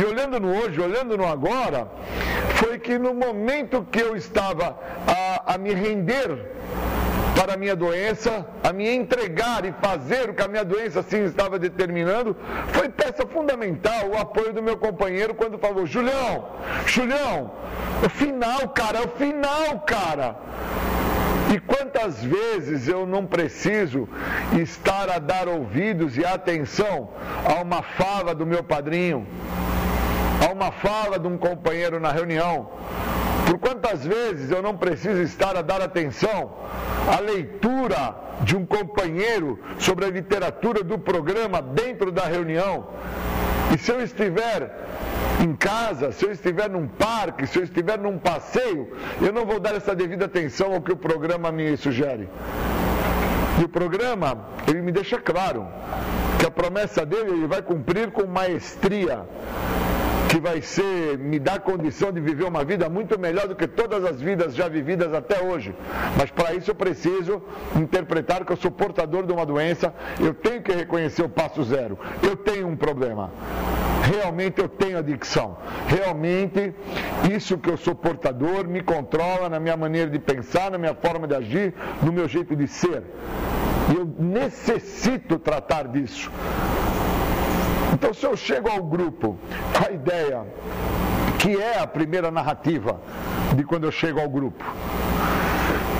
E 0.00 0.04
olhando 0.04 0.40
no 0.40 0.56
hoje, 0.56 0.80
olhando 0.80 1.18
no 1.18 1.26
agora, 1.26 1.86
foi 2.54 2.78
que 2.78 2.98
no 2.98 3.12
momento 3.12 3.86
que 3.92 4.00
eu 4.00 4.16
estava 4.16 4.78
a, 5.06 5.54
a 5.54 5.58
me 5.58 5.74
render 5.74 6.30
para 7.36 7.54
a 7.54 7.56
minha 7.56 7.74
doença, 7.74 8.46
a 8.62 8.72
me 8.72 8.88
entregar 8.88 9.64
e 9.64 9.72
fazer 9.80 10.30
o 10.30 10.34
que 10.34 10.42
a 10.42 10.48
minha 10.48 10.64
doença 10.64 11.00
assim 11.00 11.24
estava 11.24 11.58
determinando, 11.58 12.36
foi 12.68 12.88
peça 12.88 13.26
fundamental 13.26 14.08
o 14.08 14.18
apoio 14.18 14.52
do 14.52 14.62
meu 14.62 14.76
companheiro 14.76 15.34
quando 15.34 15.58
falou: 15.58 15.86
Julião, 15.86 16.46
Julião, 16.86 17.52
o 18.04 18.08
final, 18.08 18.68
cara, 18.70 19.02
o 19.02 19.08
final, 19.08 19.80
cara. 19.80 20.36
E 21.52 21.58
quantas 21.58 22.22
vezes 22.22 22.86
eu 22.86 23.04
não 23.04 23.26
preciso 23.26 24.08
estar 24.56 25.10
a 25.10 25.18
dar 25.18 25.48
ouvidos 25.48 26.16
e 26.16 26.24
atenção 26.24 27.10
a 27.44 27.60
uma 27.60 27.82
fala 27.82 28.32
do 28.32 28.46
meu 28.46 28.62
padrinho, 28.62 29.26
a 30.48 30.52
uma 30.52 30.70
fala 30.70 31.18
de 31.18 31.26
um 31.26 31.36
companheiro 31.36 31.98
na 31.98 32.12
reunião, 32.12 32.70
por 33.50 33.58
quantas 33.58 34.06
vezes 34.06 34.48
eu 34.52 34.62
não 34.62 34.76
preciso 34.76 35.20
estar 35.22 35.56
a 35.56 35.62
dar 35.62 35.82
atenção 35.82 36.52
à 37.12 37.18
leitura 37.18 38.14
de 38.42 38.56
um 38.56 38.64
companheiro 38.64 39.58
sobre 39.76 40.04
a 40.04 40.08
literatura 40.08 40.84
do 40.84 40.96
programa 40.96 41.60
dentro 41.60 42.12
da 42.12 42.22
reunião? 42.26 42.86
E 43.74 43.78
se 43.78 43.90
eu 43.90 44.00
estiver 44.00 44.70
em 45.42 45.52
casa, 45.56 46.12
se 46.12 46.24
eu 46.24 46.30
estiver 46.30 46.70
num 46.70 46.86
parque, 46.86 47.44
se 47.44 47.58
eu 47.58 47.64
estiver 47.64 47.98
num 47.98 48.18
passeio, 48.18 48.92
eu 49.20 49.32
não 49.32 49.44
vou 49.44 49.58
dar 49.58 49.74
essa 49.74 49.96
devida 49.96 50.26
atenção 50.26 50.72
ao 50.72 50.80
que 50.80 50.92
o 50.92 50.96
programa 50.96 51.50
me 51.50 51.76
sugere. 51.76 52.28
E 53.60 53.64
o 53.64 53.68
programa, 53.68 54.46
ele 54.68 54.80
me 54.80 54.92
deixa 54.92 55.18
claro 55.18 55.66
que 56.38 56.46
a 56.46 56.50
promessa 56.52 57.04
dele 57.04 57.32
ele 57.32 57.48
vai 57.48 57.62
cumprir 57.62 58.12
com 58.12 58.28
maestria 58.28 59.26
que 60.30 60.38
vai 60.38 60.62
ser, 60.62 61.18
me 61.18 61.40
dar 61.40 61.58
condição 61.58 62.12
de 62.12 62.20
viver 62.20 62.44
uma 62.44 62.64
vida 62.64 62.88
muito 62.88 63.18
melhor 63.18 63.48
do 63.48 63.56
que 63.56 63.66
todas 63.66 64.04
as 64.04 64.22
vidas 64.22 64.54
já 64.54 64.68
vividas 64.68 65.12
até 65.12 65.42
hoje. 65.42 65.74
Mas 66.16 66.30
para 66.30 66.54
isso 66.54 66.70
eu 66.70 66.74
preciso 66.74 67.42
interpretar 67.74 68.44
que 68.44 68.52
eu 68.52 68.56
sou 68.56 68.70
portador 68.70 69.26
de 69.26 69.32
uma 69.32 69.44
doença, 69.44 69.92
eu 70.20 70.32
tenho 70.32 70.62
que 70.62 70.70
reconhecer 70.70 71.24
o 71.24 71.28
passo 71.28 71.64
zero. 71.64 71.98
Eu 72.22 72.36
tenho 72.36 72.68
um 72.68 72.76
problema. 72.76 73.32
Realmente 74.04 74.60
eu 74.60 74.68
tenho 74.68 74.98
adicção. 74.98 75.56
Realmente 75.88 76.72
isso 77.28 77.58
que 77.58 77.68
eu 77.68 77.76
sou 77.76 77.96
portador 77.96 78.68
me 78.68 78.82
controla 78.82 79.48
na 79.48 79.58
minha 79.58 79.76
maneira 79.76 80.08
de 80.08 80.20
pensar, 80.20 80.70
na 80.70 80.78
minha 80.78 80.94
forma 80.94 81.26
de 81.26 81.34
agir, 81.34 81.74
no 82.04 82.12
meu 82.12 82.28
jeito 82.28 82.54
de 82.54 82.68
ser. 82.68 83.02
Eu 83.92 84.06
necessito 84.16 85.40
tratar 85.40 85.88
disso. 85.88 86.30
Então, 87.92 88.14
se 88.14 88.24
eu 88.24 88.36
chego 88.36 88.68
ao 88.68 88.82
grupo, 88.82 89.38
a 89.86 89.90
ideia 89.90 90.46
que 91.38 91.56
é 91.56 91.78
a 91.78 91.86
primeira 91.86 92.30
narrativa 92.30 93.00
de 93.56 93.64
quando 93.64 93.84
eu 93.84 93.92
chego 93.92 94.20
ao 94.20 94.28
grupo, 94.28 94.64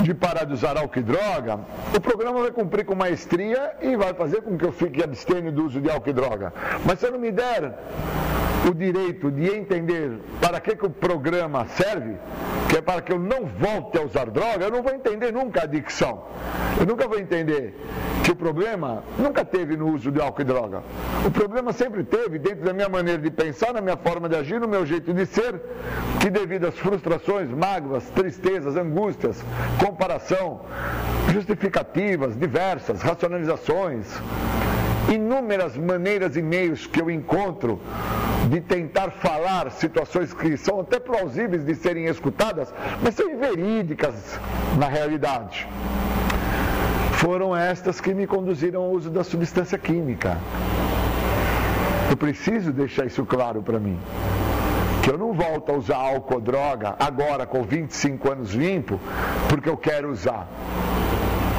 de 0.03 0.13
parar 0.13 0.45
de 0.45 0.53
usar 0.53 0.77
álcool 0.77 0.99
e 0.99 1.03
droga, 1.03 1.59
o 1.95 1.99
programa 1.99 2.41
vai 2.41 2.51
cumprir 2.51 2.85
com 2.85 2.95
maestria 2.95 3.73
e 3.81 3.95
vai 3.95 4.13
fazer 4.13 4.41
com 4.41 4.57
que 4.57 4.65
eu 4.65 4.71
fique 4.71 5.03
abstêmio 5.03 5.51
do 5.51 5.65
uso 5.65 5.79
de 5.79 5.89
álcool 5.89 6.09
e 6.09 6.13
droga. 6.13 6.53
Mas 6.85 6.99
se 6.99 7.05
eu 7.05 7.11
não 7.11 7.19
me 7.19 7.31
der 7.31 7.73
o 8.69 8.73
direito 8.73 9.31
de 9.31 9.47
entender 9.47 10.19
para 10.39 10.59
que, 10.59 10.75
que 10.75 10.85
o 10.85 10.89
programa 10.89 11.65
serve, 11.67 12.15
que 12.69 12.77
é 12.77 12.81
para 12.81 13.01
que 13.01 13.11
eu 13.11 13.19
não 13.19 13.45
volte 13.45 13.97
a 13.97 14.01
usar 14.01 14.29
droga, 14.29 14.65
eu 14.65 14.71
não 14.71 14.83
vou 14.83 14.93
entender 14.93 15.31
nunca 15.31 15.61
a 15.61 15.63
adicção. 15.63 16.23
Eu 16.79 16.85
nunca 16.85 17.07
vou 17.07 17.19
entender 17.19 17.75
que 18.23 18.31
o 18.31 18.35
problema 18.35 19.03
nunca 19.17 19.43
teve 19.43 19.75
no 19.75 19.93
uso 19.93 20.11
de 20.11 20.21
álcool 20.21 20.41
e 20.41 20.45
droga. 20.45 20.83
O 21.25 21.31
problema 21.31 21.73
sempre 21.73 22.03
teve 22.03 22.37
dentro 22.37 22.63
da 22.63 22.71
minha 22.71 22.87
maneira 22.87 23.21
de 23.21 23.31
pensar, 23.31 23.73
na 23.73 23.81
minha 23.81 23.97
forma 23.97 24.29
de 24.29 24.35
agir, 24.35 24.59
no 24.59 24.67
meu 24.67 24.85
jeito 24.85 25.13
de 25.13 25.25
ser, 25.25 25.59
que 26.19 26.29
devido 26.29 26.67
às 26.67 26.77
frustrações, 26.77 27.49
mágoas, 27.49 28.09
tristezas, 28.11 28.77
angústias, 28.77 29.43
comparação, 29.91 30.61
justificativas 31.33 32.37
diversas, 32.37 33.01
racionalizações, 33.01 34.07
inúmeras 35.13 35.75
maneiras 35.75 36.37
e 36.37 36.41
meios 36.41 36.87
que 36.87 37.01
eu 37.01 37.11
encontro 37.11 37.81
de 38.49 38.61
tentar 38.61 39.11
falar 39.11 39.69
situações 39.71 40.33
que 40.33 40.55
são 40.55 40.79
até 40.79 40.97
plausíveis 40.97 41.65
de 41.65 41.75
serem 41.75 42.05
escutadas, 42.05 42.73
mas 43.03 43.15
são 43.15 43.29
inverídicas 43.29 44.39
na 44.79 44.87
realidade. 44.87 45.67
Foram 47.13 47.55
estas 47.55 47.99
que 47.99 48.13
me 48.13 48.25
conduziram 48.25 48.83
ao 48.83 48.91
uso 48.91 49.09
da 49.09 49.25
substância 49.25 49.77
química. 49.77 50.37
Eu 52.09 52.15
preciso 52.15 52.71
deixar 52.71 53.05
isso 53.05 53.25
claro 53.25 53.61
para 53.61 53.79
mim. 53.79 53.99
Que 55.03 55.09
eu 55.09 55.17
não 55.17 55.33
volto 55.33 55.71
a 55.71 55.75
usar 55.75 55.97
álcool 55.97 56.35
ou 56.35 56.41
droga 56.41 56.95
agora 56.99 57.45
com 57.45 57.63
25 57.63 58.31
anos 58.31 58.51
limpo, 58.51 58.99
porque 59.49 59.69
eu 59.69 59.77
quero 59.77 60.11
usar 60.11 60.47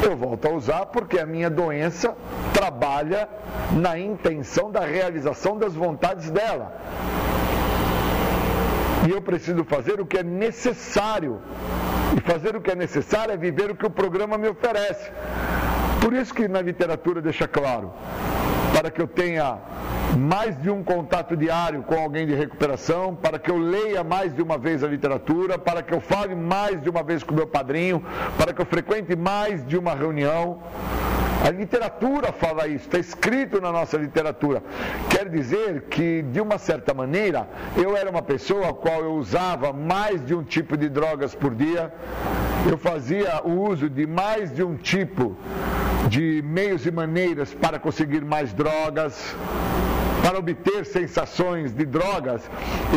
eu 0.04 0.16
volto 0.16 0.46
a 0.46 0.50
usar 0.50 0.86
porque 0.86 1.18
a 1.18 1.26
minha 1.26 1.48
doença 1.48 2.14
trabalha 2.52 3.28
na 3.72 3.98
intenção 3.98 4.70
da 4.70 4.80
realização 4.80 5.56
das 5.56 5.74
vontades 5.74 6.30
dela. 6.30 6.76
E 9.06 9.10
eu 9.10 9.22
preciso 9.22 9.64
fazer 9.64 10.00
o 10.00 10.06
que 10.06 10.18
é 10.18 10.22
necessário. 10.22 11.40
E 12.16 12.20
fazer 12.20 12.54
o 12.56 12.60
que 12.60 12.70
é 12.70 12.74
necessário 12.74 13.32
é 13.32 13.36
viver 13.36 13.70
o 13.70 13.76
que 13.76 13.86
o 13.86 13.90
programa 13.90 14.36
me 14.36 14.48
oferece. 14.48 15.10
Por 16.00 16.12
isso 16.12 16.34
que 16.34 16.48
na 16.48 16.60
literatura 16.60 17.22
deixa 17.22 17.46
claro, 17.46 17.92
para 18.72 18.90
que 18.90 19.00
eu 19.00 19.06
tenha 19.06 19.58
mais 20.16 20.60
de 20.60 20.70
um 20.70 20.82
contato 20.82 21.36
diário 21.36 21.82
com 21.82 21.94
alguém 21.94 22.26
de 22.26 22.34
recuperação, 22.34 23.14
para 23.14 23.38
que 23.38 23.50
eu 23.50 23.58
leia 23.58 24.04
mais 24.04 24.34
de 24.34 24.42
uma 24.42 24.58
vez 24.58 24.84
a 24.84 24.88
literatura, 24.88 25.58
para 25.58 25.82
que 25.82 25.92
eu 25.92 26.00
fale 26.00 26.34
mais 26.34 26.80
de 26.80 26.90
uma 26.90 27.02
vez 27.02 27.22
com 27.22 27.34
meu 27.34 27.46
padrinho, 27.46 28.04
para 28.36 28.52
que 28.52 28.60
eu 28.60 28.66
frequente 28.66 29.16
mais 29.16 29.66
de 29.66 29.76
uma 29.76 29.94
reunião. 29.94 30.60
A 31.44 31.50
literatura 31.50 32.30
fala 32.30 32.68
isso, 32.68 32.84
está 32.84 32.98
escrito 32.98 33.60
na 33.60 33.72
nossa 33.72 33.96
literatura. 33.96 34.62
Quer 35.10 35.28
dizer 35.28 35.82
que, 35.90 36.22
de 36.22 36.40
uma 36.40 36.56
certa 36.56 36.94
maneira, 36.94 37.48
eu 37.76 37.96
era 37.96 38.08
uma 38.08 38.22
pessoa 38.22 38.70
a 38.70 38.72
qual 38.72 39.02
eu 39.02 39.14
usava 39.14 39.72
mais 39.72 40.24
de 40.24 40.34
um 40.34 40.44
tipo 40.44 40.76
de 40.76 40.88
drogas 40.88 41.34
por 41.34 41.52
dia, 41.52 41.92
eu 42.70 42.78
fazia 42.78 43.40
o 43.44 43.68
uso 43.68 43.88
de 43.88 44.06
mais 44.06 44.54
de 44.54 44.62
um 44.62 44.76
tipo 44.76 45.36
de 46.08 46.42
meios 46.44 46.86
e 46.86 46.90
maneiras 46.90 47.52
para 47.54 47.78
conseguir 47.78 48.24
mais 48.24 48.52
drogas 48.52 49.34
para 50.22 50.38
obter 50.38 50.86
sensações 50.86 51.74
de 51.74 51.84
drogas, 51.84 52.48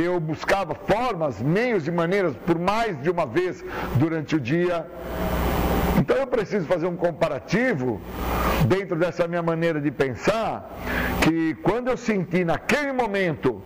eu 0.01 0.19
buscava 0.19 0.75
formas, 0.75 1.41
meios 1.41 1.87
e 1.87 1.91
maneiras 1.91 2.35
por 2.45 2.59
mais 2.59 3.01
de 3.01 3.09
uma 3.09 3.25
vez 3.25 3.65
durante 3.95 4.35
o 4.35 4.39
dia. 4.39 4.85
Então 5.97 6.15
eu 6.17 6.27
preciso 6.27 6.67
fazer 6.67 6.85
um 6.85 6.95
comparativo 6.95 7.99
dentro 8.67 8.95
dessa 8.95 9.27
minha 9.27 9.41
maneira 9.41 9.81
de 9.81 9.89
pensar, 9.89 10.71
que 11.21 11.55
quando 11.63 11.87
eu 11.87 11.97
senti 11.97 12.45
naquele 12.45 12.91
momento 12.91 13.61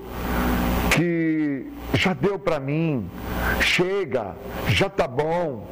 que 0.99 1.65
já 1.93 2.13
deu 2.13 2.37
para 2.37 2.59
mim, 2.59 3.09
chega, 3.61 4.35
já 4.67 4.89
tá 4.89 5.07
bom, 5.07 5.65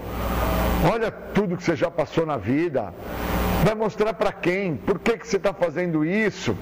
olha 0.90 1.12
tudo 1.12 1.58
que 1.58 1.64
você 1.64 1.76
já 1.76 1.92
passou 1.92 2.26
na 2.26 2.38
vida, 2.38 2.94
vai 3.66 3.76
mostrar 3.76 4.14
para 4.14 4.32
quem, 4.32 4.78
por 4.78 5.00
que, 5.00 5.18
que 5.18 5.28
você 5.28 5.36
está 5.36 5.54
fazendo 5.54 6.06
isso? 6.06 6.56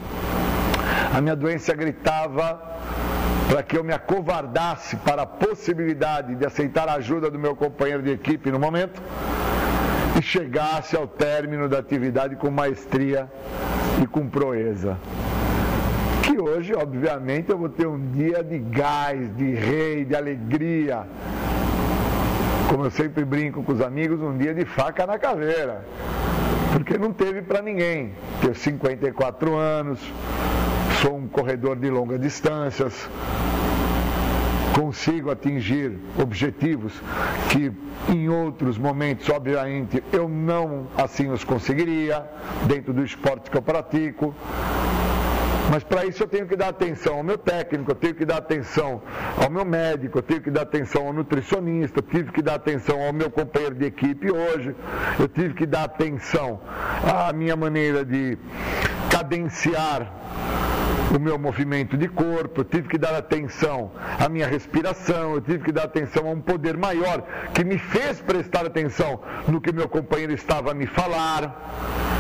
A 1.14 1.22
minha 1.22 1.36
doença 1.36 1.76
gritava 1.76 2.60
para 3.48 3.62
que 3.62 3.78
eu 3.78 3.84
me 3.84 3.94
acovardasse 3.94 4.96
para 4.96 5.22
a 5.22 5.28
possibilidade 5.28 6.34
de 6.34 6.44
aceitar 6.44 6.90
a 6.90 6.94
ajuda 6.94 7.30
do 7.30 7.38
meu 7.38 7.56
companheiro 7.56 8.02
de 8.02 8.10
equipe 8.14 8.50
no 8.50 8.58
momento 8.58 9.00
e 10.18 10.24
chegasse 10.24 10.96
ao 10.96 11.08
término 11.08 11.70
da 11.70 11.78
atividade 11.78 12.36
com 12.36 12.50
maestria 12.50 13.32
e 14.02 14.08
com 14.08 14.28
proeza. 14.28 14.98
Que 16.36 16.42
hoje, 16.42 16.74
obviamente, 16.76 17.50
eu 17.50 17.58
vou 17.58 17.70
ter 17.70 17.88
um 17.88 18.12
dia 18.12 18.44
de 18.44 18.60
gás, 18.60 19.34
de 19.38 19.52
rei, 19.52 20.04
de 20.04 20.18
alegria. 20.18 21.08
Como 22.70 22.84
eu 22.84 22.92
sempre 22.92 23.24
brinco 23.24 23.64
com 23.64 23.72
os 23.72 23.80
amigos, 23.80 24.20
um 24.20 24.38
dia 24.38 24.54
de 24.54 24.66
faca 24.66 25.08
na 25.08 25.18
caveira. 25.18 25.86
Porque 26.74 26.98
não 26.98 27.14
teve 27.14 27.42
para 27.42 27.62
ninguém. 27.62 28.12
Tenho 28.42 28.54
54 28.54 29.56
anos, 29.56 29.98
sou 31.02 31.16
um 31.16 31.26
corredor 31.26 31.78
de 31.78 31.90
longas 31.90 32.20
distâncias, 32.20 33.10
consigo 34.78 35.32
atingir 35.32 35.98
objetivos 36.22 37.02
que 37.50 37.72
em 38.12 38.28
outros 38.28 38.78
momentos, 38.78 39.30
obviamente, 39.30 40.04
eu 40.12 40.28
não 40.28 40.88
assim 40.98 41.32
os 41.32 41.46
conseguiria, 41.46 42.26
dentro 42.68 42.92
do 42.92 43.06
esporte 43.06 43.50
que 43.50 43.56
eu 43.56 43.62
pratico. 43.62 44.36
Mas 45.70 45.84
para 45.84 46.06
isso 46.06 46.24
eu 46.24 46.28
tenho 46.28 46.48
que 46.48 46.56
dar 46.56 46.70
atenção 46.70 47.16
ao 47.18 47.24
meu 47.24 47.38
técnico, 47.38 47.92
eu 47.92 47.96
tenho 47.96 48.16
que 48.16 48.26
dar 48.26 48.38
atenção 48.38 49.02
ao 49.42 49.50
meu 49.50 49.66
médico, 49.66 50.20
eu 50.20 50.24
tenho 50.24 50.42
que 50.42 50.52
dar 50.52 50.62
atenção 50.62 51.08
ao 51.08 51.14
nutricionista, 51.14 52.00
eu 52.00 52.04
tive 52.04 52.32
que 52.32 52.42
dar 52.42 52.56
atenção 52.56 53.02
ao 53.02 53.12
meu 53.12 53.30
companheiro 53.30 53.76
de 53.76 53.86
equipe 53.86 54.32
hoje, 54.32 54.76
eu 55.20 55.28
tive 55.28 55.54
que 55.54 55.66
dar 55.66 55.84
atenção 55.84 56.62
à 57.04 57.34
minha 57.34 57.56
maneira 57.56 58.06
de 58.06 58.38
cadenciar 59.10 60.12
o 61.16 61.20
meu 61.20 61.38
movimento 61.40 61.98
de 61.98 62.08
corpo, 62.08 62.62
eu 62.62 62.66
tive 62.66 62.88
que 62.88 62.98
dar 62.98 63.16
atenção 63.16 63.92
à 64.20 64.28
minha 64.28 64.48
respiração, 64.48 65.34
eu 65.36 65.42
tive 65.42 65.64
que 65.64 65.72
dar 65.72 65.84
atenção 65.84 66.28
a 66.28 66.32
um 66.32 66.42
poder 66.42 66.78
maior 66.78 67.24
que 67.54 67.64
me 67.64 67.78
fez 67.78 68.20
prestar 68.20 68.66
atenção 68.66 69.22
no 69.48 69.62
que 69.62 69.72
meu 69.72 69.88
companheiro 69.88 70.34
estava 70.34 70.72
a 70.72 70.74
me 70.74 70.86
falar. 70.86 72.15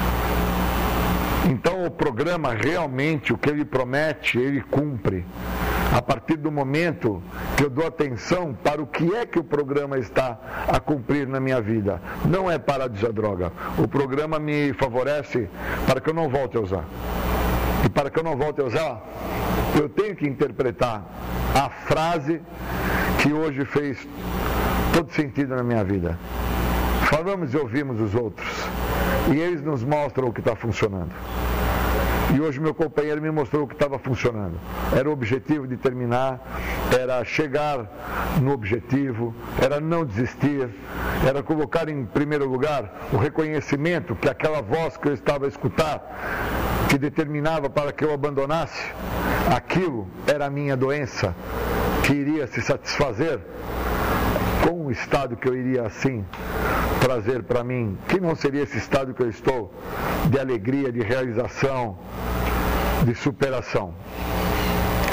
Então 1.50 1.86
o 1.86 1.92
programa 1.92 2.54
realmente, 2.54 3.32
o 3.32 3.38
que 3.38 3.50
ele 3.50 3.64
promete, 3.64 4.40
ele 4.40 4.62
cumpre. 4.62 5.26
A 5.94 6.02
partir 6.02 6.36
do 6.38 6.52
momento 6.52 7.22
que 7.56 7.64
eu 7.64 7.70
dou 7.70 7.88
atenção 7.88 8.54
para 8.54 8.82
o 8.82 8.88
que 8.88 9.16
é 9.16 9.26
que 9.26 9.40
o 9.40 9.44
programa 9.44 9.98
está 9.98 10.38
a 10.68 10.80
cumprir 10.80 11.28
na 11.28 11.40
minha 11.40 11.62
vida. 11.62 12.02
Não 12.26 12.50
é 12.52 12.58
parar 12.58 12.88
de 12.88 12.98
usar 12.98 13.14
droga. 13.14 13.52
O 13.78 13.88
programa 13.88 14.40
me 14.40 14.74
favorece 14.74 15.48
para 15.88 16.02
que 16.02 16.10
eu 16.10 16.14
não 16.14 16.28
volte 16.28 16.58
a 16.58 16.62
usar. 16.62 16.86
E 17.86 17.90
para 17.90 18.10
que 18.10 18.20
eu 18.20 18.24
não 18.24 18.36
volte 18.36 18.60
a 18.62 18.66
usar, 18.66 19.04
eu 19.80 19.88
tenho 19.88 20.16
que 20.16 20.28
interpretar 20.28 21.06
a 21.54 21.70
frase 21.70 22.42
que 23.22 23.32
hoje 23.32 23.64
fez 23.66 24.08
todo 24.94 25.12
sentido 25.14 25.56
na 25.56 25.64
minha 25.64 25.84
vida. 25.84 26.18
Falamos 27.06 27.54
e 27.54 27.58
ouvimos 27.58 28.02
os 28.02 28.16
outros, 28.16 28.48
e 29.32 29.40
eles 29.40 29.62
nos 29.62 29.84
mostram 29.84 30.28
o 30.28 30.34
que 30.34 30.40
está 30.40 30.56
funcionando. 30.56 31.12
E 32.34 32.42
hoje 32.42 32.60
meu 32.60 32.74
companheiro 32.74 33.22
me 33.22 33.32
mostrou 33.32 33.64
o 33.64 33.68
que 33.68 33.76
estava 33.76 33.98
funcionando. 33.98 34.60
Era 34.94 35.08
o 35.08 35.14
objetivo 35.14 35.68
de 35.68 35.78
terminar, 35.78 36.40
era 36.92 37.24
chegar 37.24 37.90
no 38.42 38.52
objetivo, 38.52 39.34
era 39.62 39.80
não 39.80 40.04
desistir, 40.04 40.70
era 41.26 41.42
colocar 41.42 41.88
em 41.88 42.06
primeiro 42.06 42.46
lugar 42.46 43.08
o 43.14 43.18
reconhecimento 43.18 44.16
que 44.16 44.28
aquela 44.28 44.62
voz 44.62 44.98
que 44.98 45.08
eu 45.08 45.14
estava 45.14 45.46
a 45.46 45.48
escutar, 45.48 46.88
que 46.90 46.98
determinava 46.98 47.70
para 47.70 47.94
que 47.94 48.04
eu 48.04 48.14
abandonasse, 48.14 48.92
aquilo 49.56 50.08
era 50.28 50.48
a 50.48 50.50
minha 50.50 50.76
doença, 50.76 51.34
que 52.04 52.14
iria 52.14 52.48
se 52.48 52.62
satisfazer 52.62 53.40
com 54.66 54.88
o 54.88 54.92
estado 54.92 55.38
que 55.38 55.48
eu 55.48 55.56
iria 55.56 55.84
assim 55.84 56.26
trazer 57.00 57.44
para 57.44 57.64
mim, 57.64 57.96
que 58.08 58.20
não 58.20 58.36
seria 58.36 58.64
esse 58.64 58.80
estado 58.80 59.14
que 59.14 59.22
eu 59.22 59.30
estou, 59.30 59.72
de 60.28 60.40
alegria, 60.40 60.92
de 60.92 61.02
realização, 61.02 62.00
de 63.06 63.14
superação. 63.14 63.94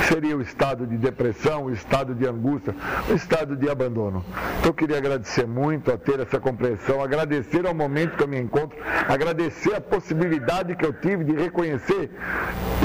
Seria 0.09 0.35
o 0.35 0.41
estado 0.41 0.87
de 0.87 0.97
depressão, 0.97 1.65
o 1.66 1.70
estado 1.70 2.15
de 2.15 2.27
angústia, 2.27 2.74
o 3.11 3.12
estado 3.12 3.55
de 3.55 3.69
abandono. 3.69 4.24
Então 4.59 4.70
eu 4.70 4.74
queria 4.74 4.97
agradecer 4.97 5.47
muito 5.47 5.93
a 5.93 5.99
ter 5.99 6.19
essa 6.20 6.41
compreensão, 6.41 7.03
agradecer 7.03 7.66
ao 7.66 7.74
momento 7.74 8.16
que 8.16 8.23
eu 8.23 8.29
me 8.29 8.41
encontro, 8.41 8.79
agradecer 9.07 9.74
a 9.74 9.83
possibilidade 9.83 10.74
que 10.77 10.85
eu 10.85 10.95
tive 10.95 11.24
de 11.24 11.33
reconhecer 11.33 12.11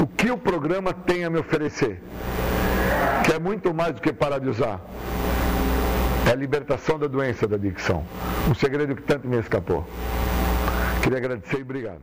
o 0.02 0.06
que 0.06 0.30
o 0.30 0.36
programa 0.36 0.92
tem 0.92 1.24
a 1.24 1.30
me 1.30 1.38
oferecer, 1.38 2.02
que 3.24 3.32
é 3.32 3.38
muito 3.38 3.72
mais 3.72 3.94
do 3.94 4.02
que 4.02 4.12
parar 4.12 4.38
de 4.38 4.50
usar 4.50 4.80
é 6.28 6.32
a 6.32 6.34
libertação 6.34 6.98
da 6.98 7.06
doença 7.06 7.48
da 7.48 7.56
adicção. 7.56 8.04
Um 8.50 8.54
segredo 8.54 8.94
que 8.94 9.02
tanto 9.02 9.26
me 9.26 9.38
escapou. 9.38 9.86
Queria 11.02 11.18
agradecer 11.18 11.58
e 11.58 11.62
obrigado. 11.62 12.02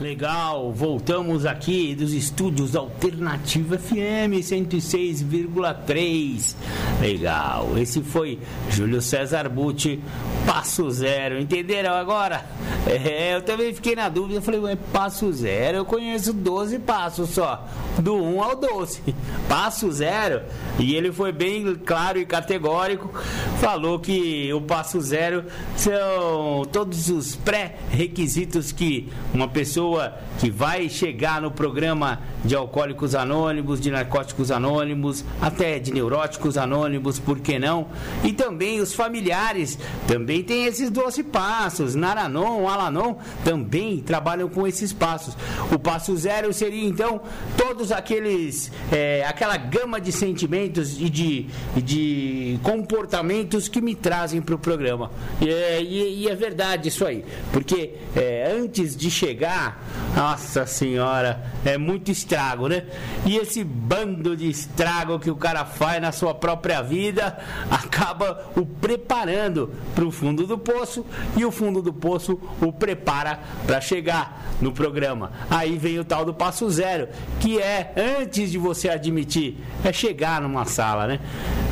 Legal, 0.00 0.72
voltamos 0.72 1.44
aqui 1.44 1.94
dos 1.94 2.14
estúdios 2.14 2.74
Alternativa 2.74 3.76
FM 3.76 4.40
106,3. 4.40 6.54
Legal, 7.02 7.76
esse 7.76 8.00
foi 8.00 8.38
Júlio 8.70 9.02
César 9.02 9.50
Butti, 9.50 10.00
Passo 10.46 10.90
Zero. 10.90 11.38
Entenderam 11.38 11.92
agora? 11.92 12.46
É, 12.86 13.34
eu 13.34 13.42
também 13.42 13.74
fiquei 13.74 13.94
na 13.94 14.08
dúvida, 14.08 14.40
falei, 14.40 14.60
ué, 14.60 14.76
passo 14.90 15.30
zero, 15.32 15.76
eu 15.76 15.84
conheço 15.84 16.32
12 16.32 16.78
passos 16.78 17.28
só, 17.30 17.68
do 17.98 18.14
1 18.14 18.42
ao 18.42 18.56
12. 18.56 19.02
Passo 19.46 19.92
zero. 19.92 20.40
E 20.78 20.94
ele 20.94 21.12
foi 21.12 21.30
bem 21.30 21.74
claro 21.74 22.18
e 22.18 22.24
categórico, 22.24 23.12
falou 23.60 23.98
que 23.98 24.50
o 24.52 24.62
passo 24.62 24.98
zero 25.00 25.44
são 25.76 26.64
todos 26.72 27.10
os 27.10 27.36
pré-requisitos 27.36 28.72
que 28.72 29.10
uma 29.34 29.46
pessoa 29.46 29.89
que 30.38 30.50
vai 30.50 30.88
chegar 30.88 31.40
no 31.40 31.50
programa 31.50 32.20
de 32.44 32.54
alcoólicos 32.54 33.14
anônimos, 33.14 33.80
de 33.80 33.90
narcóticos 33.90 34.50
anônimos, 34.50 35.24
até 35.40 35.78
de 35.78 35.92
neuróticos 35.92 36.56
anônimos, 36.56 37.18
por 37.18 37.40
que 37.40 37.58
não? 37.58 37.88
E 38.24 38.32
também 38.32 38.80
os 38.80 38.94
familiares, 38.94 39.78
também 40.06 40.42
tem 40.42 40.64
esses 40.64 40.90
12 40.90 41.24
passos. 41.24 41.94
Naranon, 41.94 42.68
Alanon 42.68 43.16
também 43.44 43.98
trabalham 43.98 44.48
com 44.48 44.66
esses 44.66 44.92
passos. 44.92 45.36
O 45.72 45.78
passo 45.78 46.16
zero 46.16 46.52
seria 46.52 46.84
então 46.84 47.20
todos 47.56 47.92
aqueles, 47.92 48.70
é, 48.90 49.24
aquela 49.26 49.56
gama 49.56 50.00
de 50.00 50.12
sentimentos 50.12 51.00
e 51.00 51.08
de, 51.10 51.46
de 51.76 52.58
comportamentos 52.62 53.68
que 53.68 53.80
me 53.80 53.94
trazem 53.94 54.40
para 54.40 54.54
o 54.54 54.58
programa. 54.58 55.10
E 55.40 55.48
é, 55.48 55.82
e, 55.82 56.22
e 56.22 56.28
é, 56.28 56.34
verdade 56.34 56.88
isso 56.88 57.04
aí, 57.04 57.24
porque 57.52 57.94
é, 58.16 58.52
antes 58.56 58.96
de 58.96 59.10
chegar, 59.10 59.79
nossa 60.14 60.66
senhora, 60.66 61.42
é 61.64 61.78
muito 61.78 62.10
estrago, 62.10 62.68
né? 62.68 62.84
E 63.24 63.36
esse 63.36 63.62
bando 63.62 64.36
de 64.36 64.48
estrago 64.48 65.18
que 65.18 65.30
o 65.30 65.36
cara 65.36 65.64
faz 65.64 66.00
na 66.00 66.12
sua 66.12 66.34
própria 66.34 66.82
vida 66.82 67.38
acaba 67.70 68.50
o 68.56 68.66
preparando 68.66 69.70
para 69.94 70.04
o 70.04 70.10
fundo 70.10 70.46
do 70.46 70.58
poço 70.58 71.04
e 71.36 71.44
o 71.44 71.50
fundo 71.50 71.80
do 71.80 71.92
poço 71.92 72.40
o 72.60 72.72
prepara 72.72 73.40
para 73.66 73.80
chegar 73.80 74.50
no 74.60 74.72
programa. 74.72 75.32
Aí 75.48 75.78
vem 75.78 75.98
o 75.98 76.04
tal 76.04 76.24
do 76.24 76.34
passo 76.34 76.68
zero, 76.70 77.08
que 77.38 77.58
é 77.58 77.92
antes 77.96 78.50
de 78.50 78.58
você 78.58 78.88
admitir, 78.88 79.58
é 79.84 79.92
chegar 79.92 80.40
numa 80.40 80.64
sala, 80.64 81.06
né? 81.06 81.20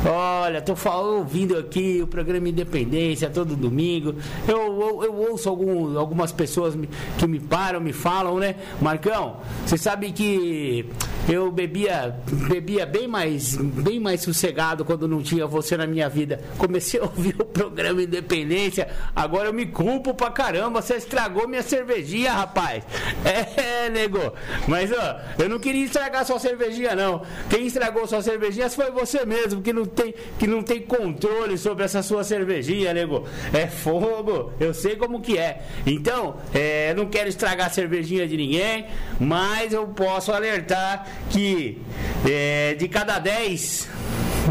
Olha, 0.05 0.61
tô 0.61 0.73
ouvindo 0.89 1.57
aqui 1.57 1.99
o 2.01 2.07
programa 2.07 2.47
Independência 2.47 3.29
todo 3.29 3.55
domingo. 3.55 4.15
Eu, 4.47 4.57
eu, 4.57 5.03
eu 5.03 5.15
ouço 5.15 5.49
algum, 5.49 5.97
algumas 5.97 6.31
pessoas 6.31 6.73
que 7.17 7.27
me 7.27 7.39
param, 7.39 7.79
me 7.79 7.93
falam, 7.99 8.37
né? 8.39 8.55
Marcão, 8.81 9.37
você 9.65 9.77
sabe 9.77 10.11
que 10.11 10.85
eu 11.27 11.51
bebia, 11.51 12.15
bebia 12.49 12.85
bem 12.85 13.07
mais, 13.07 13.55
bem 13.55 13.99
mais 13.99 14.21
sossegado 14.21 14.83
quando 14.83 15.07
não 15.07 15.21
tinha 15.21 15.45
você 15.45 15.77
na 15.77 15.85
minha 15.85 16.09
vida. 16.09 16.41
Comecei 16.57 16.99
a 16.99 17.03
ouvir 17.03 17.35
o 17.39 17.45
programa 17.45 18.01
Independência, 18.01 18.87
agora 19.15 19.49
eu 19.49 19.53
me 19.53 19.65
culpo 19.67 20.13
pra 20.13 20.31
caramba, 20.31 20.81
você 20.81 20.95
estragou 20.95 21.47
minha 21.47 21.61
cervejinha, 21.61 22.33
rapaz. 22.33 22.83
É, 23.23 23.89
nego. 23.89 24.33
Mas 24.67 24.91
ó, 24.91 25.19
eu 25.37 25.49
não 25.49 25.59
queria 25.59 25.85
estragar 25.85 26.25
sua 26.25 26.39
cervejinha 26.39 26.95
não. 26.95 27.21
Quem 27.49 27.67
estragou 27.67 28.07
sua 28.07 28.21
cervejinha 28.21 28.69
foi 28.69 28.89
você 28.91 29.25
mesmo, 29.25 29.61
que 29.61 29.73
não 29.73 29.85
tem, 29.85 30.13
que 30.37 30.47
não 30.47 30.63
tem 30.63 30.81
controle 30.81 31.57
sobre 31.57 31.83
essa 31.83 32.01
sua 32.01 32.23
cervejinha, 32.23 32.93
nego. 32.93 33.27
É 33.53 33.67
fogo, 33.67 34.51
eu 34.59 34.73
sei 34.73 34.95
como 34.95 35.21
que 35.21 35.37
é. 35.37 35.61
Então, 35.85 36.37
é, 36.53 36.93
não 36.93 37.05
quero 37.05 37.29
estragar 37.29 37.67
a 37.67 37.69
cervejinha 37.69 37.88
de 38.27 38.37
ninguém, 38.37 38.85
mas 39.19 39.73
eu 39.73 39.87
posso 39.87 40.31
alertar 40.31 41.05
que 41.29 41.81
é, 42.29 42.75
de 42.75 42.87
cada 42.87 43.19
10, 43.19 43.89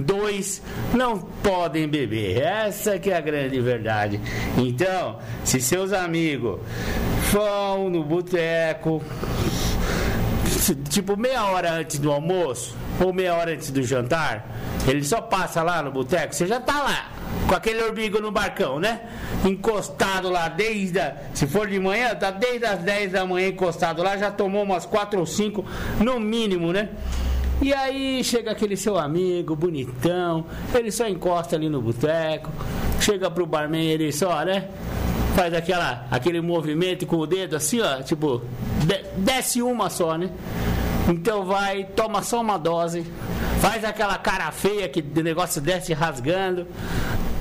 dois 0.03 0.63
não 0.95 1.19
podem 1.19 1.89
beber. 1.89 2.43
Essa 2.43 2.99
que 2.99 3.11
é 3.11 3.17
a 3.17 3.21
grande 3.21 3.61
verdade. 3.61 4.21
Então, 4.57 5.19
se 5.45 5.61
seus 5.61 5.93
amigos 5.93 6.61
vão 7.33 7.91
no 7.91 8.03
boteco, 8.03 9.03
tipo 10.89 11.17
meia 11.17 11.45
hora 11.45 11.73
antes 11.73 11.99
do 11.99 12.11
almoço 12.11 12.75
ou 13.01 13.13
meia 13.13 13.35
hora 13.35 13.53
antes 13.53 13.71
do 13.71 13.83
jantar, 13.83 14.47
ele 14.87 15.05
só 15.05 15.21
passa 15.21 15.63
lá 15.63 15.83
no 15.83 15.91
boteco, 15.91 16.35
você 16.35 16.47
já 16.47 16.61
tá 16.61 16.83
lá 16.83 17.11
com 17.47 17.55
aquele 17.55 17.83
orbigo 17.83 18.21
no 18.21 18.31
barcão, 18.31 18.79
né? 18.79 19.01
Encostado 19.45 20.29
lá 20.29 20.49
desde 20.49 20.99
a, 20.99 21.17
se 21.35 21.47
for 21.47 21.67
de 21.67 21.79
manhã, 21.79 22.15
tá 22.15 22.31
desde 22.31 22.67
as 22.67 22.81
10 22.81 23.13
da 23.13 23.25
manhã 23.25 23.49
encostado 23.49 24.03
lá, 24.03 24.17
já 24.17 24.31
tomou 24.31 24.63
umas 24.63 24.85
4 24.85 25.19
ou 25.19 25.27
5 25.27 25.65
no 26.01 26.21
mínimo, 26.21 26.73
né? 26.73 26.91
E 27.61 27.75
aí 27.75 28.23
chega 28.23 28.53
aquele 28.53 28.77
seu 28.77 28.97
amigo 28.97 29.57
bonitão, 29.57 30.47
ele 30.75 30.93
só 30.93 31.09
encosta 31.09 31.57
ali 31.57 31.69
no 31.69 31.83
boteco, 31.83 32.51
chega 33.01 33.31
pro 33.31 33.47
barman 33.47 33.85
ele 33.85 34.13
só, 34.13 34.45
né? 34.45 34.69
Faz 35.39 35.55
aquela, 35.55 36.05
aquele 36.11 36.41
movimento 36.41 37.07
com 37.07 37.15
o 37.15 37.25
dedo 37.25 37.55
assim, 37.55 37.81
ó, 37.81 38.03
tipo, 38.03 38.43
desce 39.19 39.63
uma 39.63 39.89
só, 39.89 40.19
né? 40.19 40.31
Então 41.09 41.45
vai, 41.45 41.85
toma 41.85 42.25
só 42.25 42.41
uma 42.41 42.59
dose, 42.59 43.07
faz 43.61 43.85
aquela 43.85 44.19
cara 44.19 44.51
feia 44.51 44.89
que 44.89 44.99
o 45.01 45.23
negócio 45.23 45.61
desce 45.61 45.93
rasgando, 45.93 46.67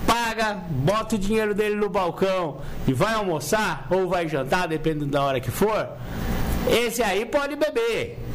paga, 0.05 0.59
bota 0.69 1.15
o 1.15 1.17
dinheiro 1.17 1.55
dele 1.55 1.73
no 1.73 1.89
balcão 1.89 2.59
e 2.87 2.93
vai 2.93 3.15
almoçar 3.15 3.87
ou 3.89 4.07
vai 4.07 4.27
jantar, 4.27 4.67
dependendo 4.67 5.07
da 5.07 5.23
hora 5.23 5.39
que 5.39 5.49
for, 5.49 5.89
esse 6.69 7.01
aí 7.01 7.25
pode 7.25 7.55
beber. 7.55 8.26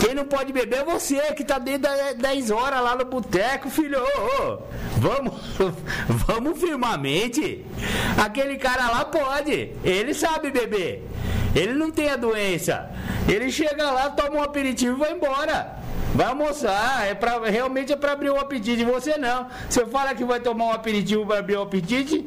Quem 0.00 0.14
não 0.14 0.24
pode 0.24 0.52
beber 0.52 0.80
é 0.80 0.84
você, 0.84 1.20
que 1.34 1.42
está 1.42 1.58
desde 1.58 1.86
10 2.18 2.50
horas 2.50 2.82
lá 2.82 2.96
no 2.96 3.04
boteco, 3.04 3.70
filho. 3.70 3.98
Ô, 3.98 4.52
ô, 4.52 4.58
vamos, 4.98 5.34
vamos 6.26 6.58
firmamente. 6.58 7.64
Aquele 8.22 8.56
cara 8.56 8.90
lá 8.90 9.04
pode, 9.04 9.72
ele 9.84 10.12
sabe 10.14 10.50
beber. 10.50 11.02
Ele 11.54 11.72
não 11.72 11.90
tem 11.90 12.10
a 12.10 12.16
doença. 12.16 12.90
Ele 13.28 13.50
chega 13.50 13.90
lá, 13.90 14.10
toma 14.10 14.38
um 14.38 14.42
aperitivo 14.42 14.96
e 14.96 14.98
vai 14.98 15.12
embora. 15.12 15.84
Vai 16.14 16.26
almoçar, 16.26 17.08
é 17.08 17.14
pra, 17.14 17.40
realmente 17.40 17.92
é 17.92 17.96
para 17.96 18.12
abrir 18.12 18.30
o 18.30 18.38
apetite. 18.38 18.84
Você 18.84 19.18
não. 19.18 19.48
Você 19.68 19.84
fala 19.86 20.14
que 20.14 20.24
vai 20.24 20.38
tomar 20.38 20.66
um 20.66 20.72
aperitivo 20.72 21.26
para 21.26 21.38
abrir 21.40 21.56
o 21.56 21.62
apetite, 21.62 22.24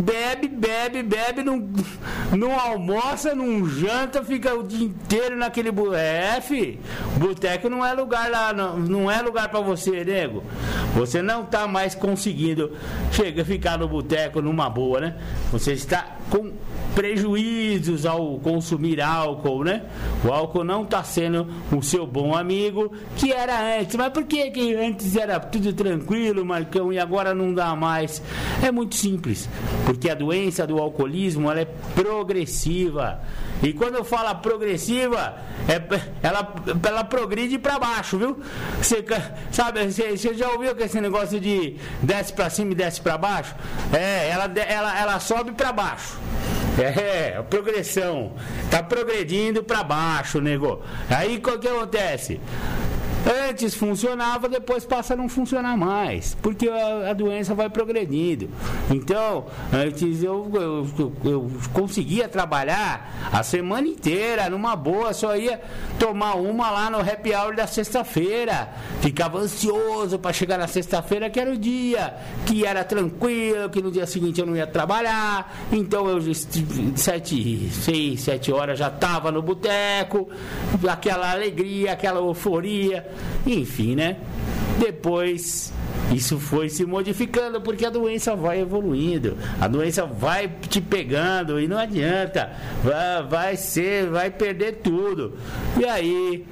bebe, 0.00 0.48
bebe, 0.48 1.02
bebe, 1.02 1.42
não, 1.42 1.68
não 2.36 2.58
almoça, 2.58 3.34
não 3.34 3.68
janta, 3.68 4.24
fica 4.24 4.54
o 4.54 4.62
dia 4.62 4.86
inteiro 4.86 5.36
naquele 5.36 5.70
é, 5.94 6.40
boteco 7.18 7.68
não 7.68 7.84
é 7.84 7.92
lugar 7.92 8.30
lá, 8.30 8.52
não, 8.52 8.78
não 8.78 9.10
é 9.10 9.20
lugar 9.20 9.48
para 9.48 9.60
você, 9.60 10.04
nego. 10.04 10.42
Você 10.94 11.22
não 11.22 11.44
tá 11.44 11.66
mais 11.66 11.94
conseguindo 11.94 12.76
chega 13.12 13.44
ficar 13.44 13.78
no 13.78 13.88
boteco 13.88 14.40
numa 14.40 14.68
boa, 14.68 15.00
né? 15.00 15.16
Você 15.52 15.72
está 15.72 16.16
com 16.30 16.52
prejuízos 16.94 18.04
ao 18.04 18.38
consumir 18.38 19.00
álcool, 19.00 19.64
né? 19.64 19.82
O 20.24 20.32
álcool 20.32 20.64
não 20.64 20.82
está 20.82 21.02
sendo 21.02 21.46
o 21.72 21.82
seu 21.82 22.06
bom 22.06 22.34
amigo 22.34 22.92
que 23.16 23.32
era 23.32 23.78
antes. 23.80 23.96
Mas 23.96 24.12
por 24.12 24.24
que, 24.24 24.50
que 24.50 24.74
antes 24.74 25.16
era 25.16 25.38
tudo 25.40 25.72
tranquilo, 25.72 26.44
Marcão, 26.44 26.92
e 26.92 26.98
agora 26.98 27.34
não 27.34 27.52
dá 27.52 27.74
mais? 27.74 28.22
É 28.62 28.70
muito 28.70 28.94
simples, 28.94 29.48
porque 29.86 30.10
a 30.10 30.14
doença 30.14 30.66
do 30.66 30.78
alcoolismo 30.78 31.50
ela 31.50 31.60
é 31.60 31.68
progressiva. 31.94 33.20
E 33.62 33.72
quando 33.72 33.96
eu 33.96 34.04
falo 34.04 34.34
progressiva, 34.36 35.34
é, 35.68 35.80
ela, 36.22 36.54
ela 36.82 37.04
progride 37.04 37.58
para 37.58 37.78
baixo, 37.78 38.18
viu? 38.18 38.40
Você, 38.80 39.04
sabe, 39.52 39.86
você, 39.86 40.16
você 40.16 40.34
já 40.34 40.48
ouviu 40.50 40.74
que 40.74 40.84
esse 40.84 41.00
negócio 41.00 41.38
de 41.38 41.76
desce 42.02 42.32
para 42.32 42.48
cima 42.48 42.72
e 42.72 42.74
desce 42.74 43.00
para 43.00 43.18
baixo? 43.18 43.54
É, 43.92 44.28
ela, 44.30 44.44
ela, 44.44 44.98
ela 44.98 45.20
sobe 45.20 45.52
para 45.52 45.72
baixo. 45.72 46.16
É, 46.78 47.36
a 47.36 47.42
progressão. 47.42 48.32
Tá 48.70 48.82
progredindo 48.82 49.62
para 49.62 49.82
baixo, 49.82 50.40
nego. 50.40 50.82
Aí 51.10 51.36
o 51.36 51.58
que 51.58 51.68
acontece? 51.68 52.40
Antes 53.26 53.74
funcionava, 53.74 54.48
depois 54.48 54.86
passa 54.86 55.12
a 55.12 55.16
não 55.16 55.28
funcionar 55.28 55.76
mais, 55.76 56.34
porque 56.40 56.68
a, 56.68 57.10
a 57.10 57.12
doença 57.12 57.54
vai 57.54 57.68
progredindo. 57.68 58.48
Então, 58.90 59.46
antes 59.72 60.22
eu, 60.22 60.50
eu, 60.54 60.86
eu, 60.98 61.12
eu, 61.24 61.50
conseguia 61.72 62.28
trabalhar 62.28 63.30
a 63.30 63.42
semana 63.42 63.86
inteira, 63.86 64.48
numa 64.48 64.74
boa, 64.74 65.12
só 65.12 65.36
ia 65.36 65.60
tomar 65.98 66.36
uma 66.36 66.70
lá 66.70 66.88
no 66.88 67.00
happy 67.00 67.34
hour 67.34 67.54
da 67.54 67.66
sexta-feira. 67.66 68.70
Ficava 69.02 69.38
ansioso 69.38 70.18
para 70.18 70.32
chegar 70.32 70.56
na 70.56 70.66
sexta-feira, 70.66 71.28
que 71.28 71.38
era 71.38 71.50
o 71.50 71.58
dia, 71.58 72.14
que 72.46 72.64
era 72.64 72.82
tranquilo, 72.84 73.68
que 73.68 73.82
no 73.82 73.90
dia 73.90 74.06
seguinte 74.06 74.40
eu 74.40 74.46
não 74.46 74.56
ia 74.56 74.66
trabalhar. 74.66 75.68
Então 75.70 76.08
eu 76.08 76.20
sete, 76.96 77.70
seis, 77.70 78.22
sete 78.22 78.50
horas 78.50 78.78
já 78.78 78.88
estava 78.88 79.30
no 79.30 79.42
boteco, 79.42 80.28
aquela 80.88 81.30
alegria, 81.32 81.92
aquela 81.92 82.20
euforia. 82.20 83.09
Enfim, 83.46 83.94
né? 83.94 84.16
Depois 84.78 85.72
isso 86.12 86.38
foi 86.40 86.68
se 86.68 86.84
modificando 86.84 87.60
porque 87.60 87.86
a 87.86 87.90
doença 87.90 88.34
vai 88.34 88.60
evoluindo, 88.60 89.36
a 89.60 89.68
doença 89.68 90.04
vai 90.04 90.48
te 90.68 90.80
pegando 90.80 91.60
e 91.60 91.68
não 91.68 91.78
adianta, 91.78 92.50
vai, 92.82 93.22
vai 93.22 93.56
ser, 93.56 94.06
vai 94.08 94.30
perder 94.30 94.80
tudo. 94.82 95.34
E 95.78 95.84
aí 95.84 96.44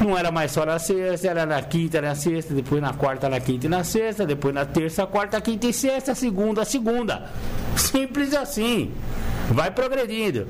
não 0.00 0.16
era 0.16 0.30
mais 0.30 0.52
só 0.52 0.66
na 0.66 0.78
sexta, 0.78 1.28
era 1.28 1.46
na 1.46 1.62
quinta, 1.62 2.00
na 2.00 2.14
sexta, 2.14 2.52
depois 2.52 2.82
na 2.82 2.92
quarta, 2.92 3.28
na 3.28 3.40
quinta 3.40 3.66
e 3.66 3.68
na 3.68 3.82
sexta, 3.84 4.26
depois 4.26 4.54
na 4.54 4.66
terça, 4.66 5.06
quarta, 5.06 5.40
quinta 5.40 5.66
e 5.66 5.72
sexta, 5.72 6.14
segunda, 6.14 6.64
segunda. 6.64 7.30
Simples 7.76 8.34
assim. 8.34 8.92
vai 9.50 9.70
progredindo. 9.70 10.46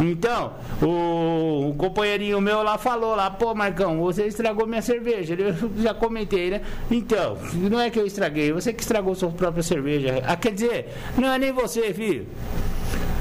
Então, 0.00 0.52
o, 0.80 1.70
o, 1.70 1.74
companheirinho 1.74 2.40
meu 2.40 2.62
lá 2.62 2.78
falou 2.78 3.14
lá, 3.14 3.30
pô, 3.30 3.54
Marcão, 3.54 3.98
você 3.98 4.26
estragou 4.26 4.66
minha 4.66 4.82
cerveja. 4.82 5.34
Eu 5.34 5.54
já 5.82 5.92
comentei, 5.92 6.50
né? 6.50 6.60
Então, 6.90 7.36
não 7.54 7.80
é 7.80 7.87
que 7.90 7.98
eu 7.98 8.06
estraguei, 8.06 8.52
você 8.52 8.72
que 8.72 8.82
estragou 8.82 9.14
sua 9.14 9.30
própria 9.30 9.62
cerveja. 9.62 10.22
Ah, 10.26 10.36
quer 10.36 10.52
dizer, 10.52 10.88
não 11.16 11.32
é 11.32 11.38
nem 11.38 11.52
você, 11.52 11.92
filho 11.92 12.26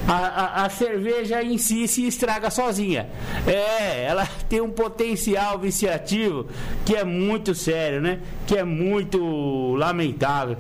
a, 0.08 0.14
a, 0.14 0.66
a, 0.66 0.70
cerveja 0.70 1.44
em 1.44 1.58
si 1.58 1.88
se 1.88 2.08
estraga 2.08 2.50
sozinha. 2.50 3.10
É, 3.46 4.06
ela 4.06 4.28
tem 4.48 4.62
um 4.62 4.70
potencial 4.70 5.60
viciativo 5.60 6.48
que 6.86 6.96
é 6.96 7.04
muito 7.04 7.54
sério, 7.54 8.02
né? 8.02 8.20
Que 8.46 8.58
é 8.58 8.64
muito 8.64 9.76
lamentável. 9.76 10.58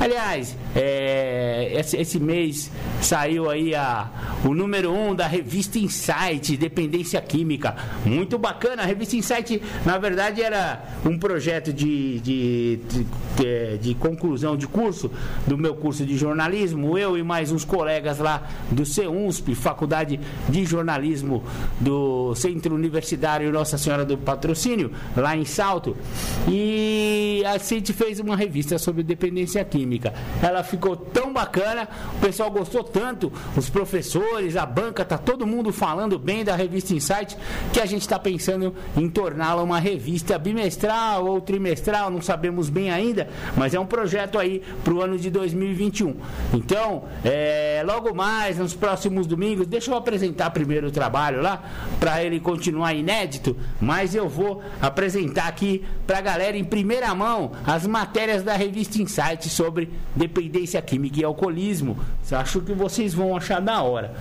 Aliás, 0.00 0.56
é, 0.74 1.72
esse, 1.74 1.96
esse, 1.96 2.18
mês 2.18 2.70
saiu 3.00 3.48
aí 3.48 3.74
a, 3.74 4.08
o 4.44 4.52
número 4.52 4.90
1 4.90 5.08
um 5.08 5.14
da 5.14 5.26
revista 5.26 5.78
Insight, 5.78 6.56
Dependência 6.56 7.20
Química. 7.20 7.76
Muito 8.04 8.36
bacana. 8.36 8.82
A 8.82 8.86
revista 8.86 9.14
Insight, 9.14 9.62
na 9.86 9.96
verdade, 9.98 10.42
era 10.42 10.82
um 11.04 11.16
projeto 11.16 11.72
de, 11.72 12.18
de, 12.18 12.76
de, 12.76 13.06
de, 13.36 13.78
de 13.78 13.94
conclusão 13.94 14.56
de 14.56 14.66
curso 14.66 15.10
do 15.46 15.56
meu 15.56 15.74
curso 15.76 16.04
de 16.04 16.16
jornalismo. 16.16 16.98
Eu 16.98 17.16
e 17.16 17.22
mais 17.22 17.52
uns 17.52 17.64
colegas 17.64 18.18
lá 18.18 18.42
do 18.72 18.87
CEUNSP, 18.88 19.54
Faculdade 19.54 20.20
de 20.48 20.64
Jornalismo 20.64 21.42
do 21.80 22.34
Centro 22.34 22.74
Universitário 22.74 23.52
Nossa 23.52 23.78
Senhora 23.78 24.04
do 24.04 24.16
Patrocínio, 24.16 24.90
lá 25.16 25.36
em 25.36 25.44
Salto. 25.44 25.96
E 26.48 27.42
a 27.46 27.58
gente 27.58 27.92
fez 27.92 28.20
uma 28.20 28.36
revista 28.36 28.78
sobre 28.78 29.02
dependência 29.02 29.64
química. 29.64 30.12
Ela 30.42 30.62
ficou 30.62 30.96
tão 30.96 31.32
bacana, 31.32 31.88
o 32.16 32.20
pessoal 32.20 32.50
gostou 32.50 32.82
tanto, 32.82 33.32
os 33.56 33.68
professores, 33.68 34.56
a 34.56 34.66
banca, 34.66 35.04
tá 35.04 35.18
todo 35.18 35.46
mundo 35.46 35.72
falando 35.72 36.18
bem 36.18 36.44
da 36.44 36.56
revista 36.56 36.94
Insight, 36.94 37.36
que 37.72 37.80
a 37.80 37.86
gente 37.86 38.02
está 38.02 38.18
pensando 38.18 38.74
em 38.96 39.08
torná-la 39.08 39.62
uma 39.62 39.78
revista 39.78 40.38
bimestral 40.38 41.26
ou 41.26 41.40
trimestral, 41.40 42.10
não 42.10 42.22
sabemos 42.22 42.68
bem 42.68 42.90
ainda, 42.90 43.28
mas 43.56 43.74
é 43.74 43.80
um 43.80 43.86
projeto 43.86 44.38
aí 44.38 44.62
para 44.82 44.94
o 44.94 45.02
ano 45.02 45.18
de 45.18 45.30
2021. 45.30 46.16
Então, 46.54 47.04
é, 47.24 47.82
logo 47.84 48.14
mais, 48.14 48.58
nos 48.58 48.74
próximos 48.78 49.26
domingos. 49.26 49.66
Deixa 49.66 49.90
eu 49.90 49.96
apresentar 49.96 50.50
primeiro 50.50 50.88
o 50.88 50.90
trabalho 50.90 51.42
lá, 51.42 51.62
para 52.00 52.24
ele 52.24 52.40
continuar 52.40 52.94
inédito, 52.94 53.56
mas 53.80 54.14
eu 54.14 54.28
vou 54.28 54.62
apresentar 54.80 55.48
aqui 55.48 55.84
para 56.06 56.18
a 56.18 56.22
galera 56.22 56.56
em 56.56 56.64
primeira 56.64 57.14
mão 57.14 57.52
as 57.66 57.86
matérias 57.86 58.42
da 58.42 58.54
revista 58.54 59.02
Insight 59.02 59.48
sobre 59.48 59.90
dependência 60.14 60.80
química 60.80 61.20
e 61.20 61.24
alcoolismo. 61.24 61.98
Acho 62.30 62.60
que 62.60 62.72
vocês 62.72 63.12
vão 63.12 63.36
achar 63.36 63.60
da 63.60 63.82
hora. 63.82 64.14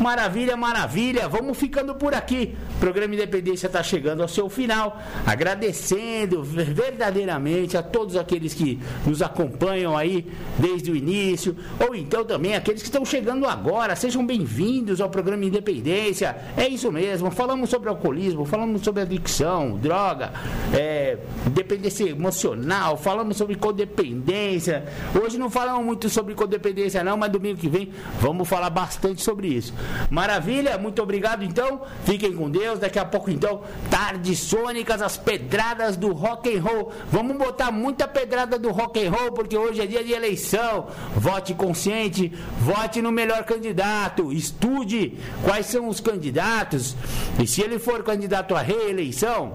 Maravilha, 0.00 0.56
maravilha. 0.56 1.28
Vamos 1.28 1.56
ficando 1.56 1.94
por 1.94 2.14
aqui. 2.14 2.56
O 2.76 2.80
programa 2.80 3.14
Independência 3.14 3.66
está 3.66 3.82
chegando 3.82 4.20
ao 4.22 4.28
seu 4.28 4.48
final. 4.48 5.00
Agradecendo 5.24 6.42
verdadeiramente 6.42 7.76
a 7.76 7.82
todos 7.82 8.16
aqueles 8.16 8.52
que 8.52 8.80
nos 9.06 9.22
acompanham 9.22 9.96
aí 9.96 10.26
desde 10.58 10.90
o 10.90 10.96
início, 10.96 11.56
ou 11.78 11.94
então 11.94 12.24
também 12.24 12.54
aqueles 12.54 12.82
que 12.82 12.88
estão 12.88 13.04
chegando 13.04 13.46
agora 13.46 13.91
sejam 13.94 14.24
bem-vindos 14.24 15.00
ao 15.00 15.10
programa 15.10 15.44
Independência. 15.44 16.36
É 16.56 16.68
isso 16.68 16.90
mesmo, 16.90 17.30
falamos 17.30 17.68
sobre 17.68 17.88
alcoolismo, 17.88 18.44
falamos 18.44 18.82
sobre 18.82 19.02
adicção, 19.02 19.76
droga, 19.76 20.32
é, 20.72 21.18
dependência 21.50 22.08
emocional, 22.08 22.96
falamos 22.96 23.36
sobre 23.36 23.56
codependência. 23.56 24.84
Hoje 25.20 25.38
não 25.38 25.50
falamos 25.50 25.84
muito 25.84 26.08
sobre 26.08 26.34
codependência, 26.34 27.04
não, 27.04 27.16
mas 27.16 27.30
domingo 27.30 27.58
que 27.58 27.68
vem 27.68 27.92
vamos 28.20 28.48
falar 28.48 28.70
bastante 28.70 29.22
sobre 29.22 29.48
isso. 29.48 29.74
Maravilha, 30.10 30.78
muito 30.78 31.02
obrigado 31.02 31.42
então. 31.42 31.82
Fiquem 32.04 32.32
com 32.32 32.50
Deus. 32.50 32.78
Daqui 32.78 32.98
a 32.98 33.04
pouco 33.04 33.30
então, 33.30 33.62
tardes 33.90 34.38
sônicas, 34.38 35.02
as 35.02 35.16
pedradas 35.16 35.96
do 35.96 36.12
rock 36.12 36.56
and 36.56 36.62
roll. 36.62 36.92
Vamos 37.10 37.36
botar 37.36 37.70
muita 37.70 38.06
pedrada 38.08 38.58
do 38.58 38.70
rock 38.70 39.04
and 39.04 39.10
roll 39.10 39.32
porque 39.32 39.56
hoje 39.56 39.80
é 39.80 39.86
dia 39.86 40.04
de 40.04 40.12
eleição. 40.12 40.86
Vote 41.16 41.54
consciente, 41.54 42.32
vote 42.60 43.02
no 43.02 43.12
melhor 43.12 43.44
candidato 43.44 43.81
candidato, 43.82 44.32
estude 44.32 45.18
quais 45.42 45.66
são 45.66 45.88
os 45.88 46.00
candidatos, 46.00 46.94
e 47.40 47.46
se 47.46 47.62
ele 47.62 47.78
for 47.78 48.02
candidato 48.04 48.54
à 48.54 48.62
reeleição, 48.62 49.54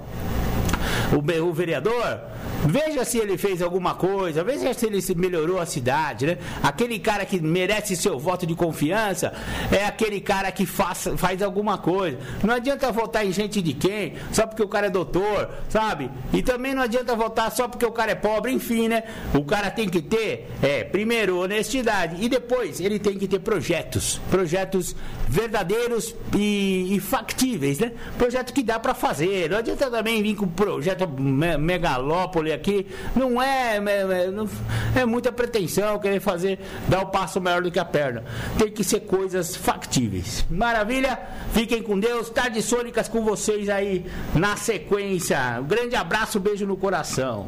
o, 1.13 1.53
vereador, 1.53 2.19
Veja 2.65 3.05
se 3.05 3.17
ele 3.17 3.37
fez 3.37 3.61
alguma 3.61 3.93
coisa, 3.95 4.43
veja 4.43 4.73
se 4.73 4.87
ele 4.87 4.99
melhorou 5.15 5.59
a 5.59 5.65
cidade, 5.65 6.25
né? 6.25 6.37
Aquele 6.63 6.97
cara 6.99 7.25
que 7.25 7.39
merece 7.39 7.95
seu 7.95 8.17
voto 8.17 8.45
de 8.45 8.55
confiança 8.55 9.31
é 9.71 9.85
aquele 9.85 10.19
cara 10.19 10.51
que 10.51 10.65
faz, 10.65 11.07
faz 11.17 11.41
alguma 11.41 11.77
coisa. 11.77 12.17
Não 12.43 12.53
adianta 12.53 12.91
votar 12.91 13.25
em 13.25 13.31
gente 13.31 13.61
de 13.61 13.73
quem, 13.73 14.15
só 14.31 14.47
porque 14.47 14.63
o 14.63 14.67
cara 14.67 14.87
é 14.87 14.89
doutor, 14.89 15.49
sabe? 15.69 16.09
E 16.33 16.41
também 16.41 16.73
não 16.73 16.81
adianta 16.81 17.15
votar 17.15 17.51
só 17.51 17.67
porque 17.67 17.85
o 17.85 17.91
cara 17.91 18.11
é 18.11 18.15
pobre, 18.15 18.51
enfim, 18.51 18.87
né? 18.87 19.03
O 19.33 19.45
cara 19.45 19.69
tem 19.69 19.87
que 19.87 20.01
ter, 20.01 20.49
é, 20.61 20.83
primeiro, 20.83 21.39
honestidade 21.39 22.17
e 22.19 22.27
depois 22.27 22.79
ele 22.81 22.97
tem 22.99 23.17
que 23.17 23.27
ter 23.27 23.39
projetos, 23.39 24.16
projetos 24.17 24.95
verdadeiros 25.27 26.15
e, 26.35 26.95
e 26.95 26.99
factíveis, 26.99 27.79
né? 27.79 27.91
Projeto 28.17 28.53
que 28.53 28.63
dá 28.63 28.79
para 28.79 28.93
fazer. 28.93 29.49
Não 29.49 29.57
adianta 29.57 29.89
também 29.89 30.21
vir 30.21 30.35
com 30.35 30.47
projeto 30.47 31.07
megalópole 31.07 32.51
aqui. 32.51 32.87
Não 33.15 33.41
é, 33.41 33.77
é, 33.77 35.01
é 35.01 35.05
muita 35.05 35.31
pretensão 35.31 35.99
querer 35.99 36.19
fazer, 36.19 36.59
dar 36.87 36.99
o 36.99 37.03
um 37.03 37.11
passo 37.11 37.41
maior 37.41 37.61
do 37.61 37.71
que 37.71 37.79
a 37.79 37.85
perna. 37.85 38.23
Tem 38.57 38.71
que 38.71 38.83
ser 38.83 39.01
coisas 39.01 39.55
factíveis. 39.55 40.45
Maravilha? 40.49 41.19
Fiquem 41.53 41.81
com 41.81 41.99
Deus. 41.99 42.29
Tardes 42.29 42.65
sônicas 42.65 43.07
com 43.07 43.23
vocês 43.23 43.69
aí 43.69 44.05
na 44.33 44.55
sequência. 44.55 45.59
Um 45.59 45.65
grande 45.65 45.95
abraço, 45.95 46.39
beijo 46.39 46.65
no 46.65 46.77
coração. 46.77 47.47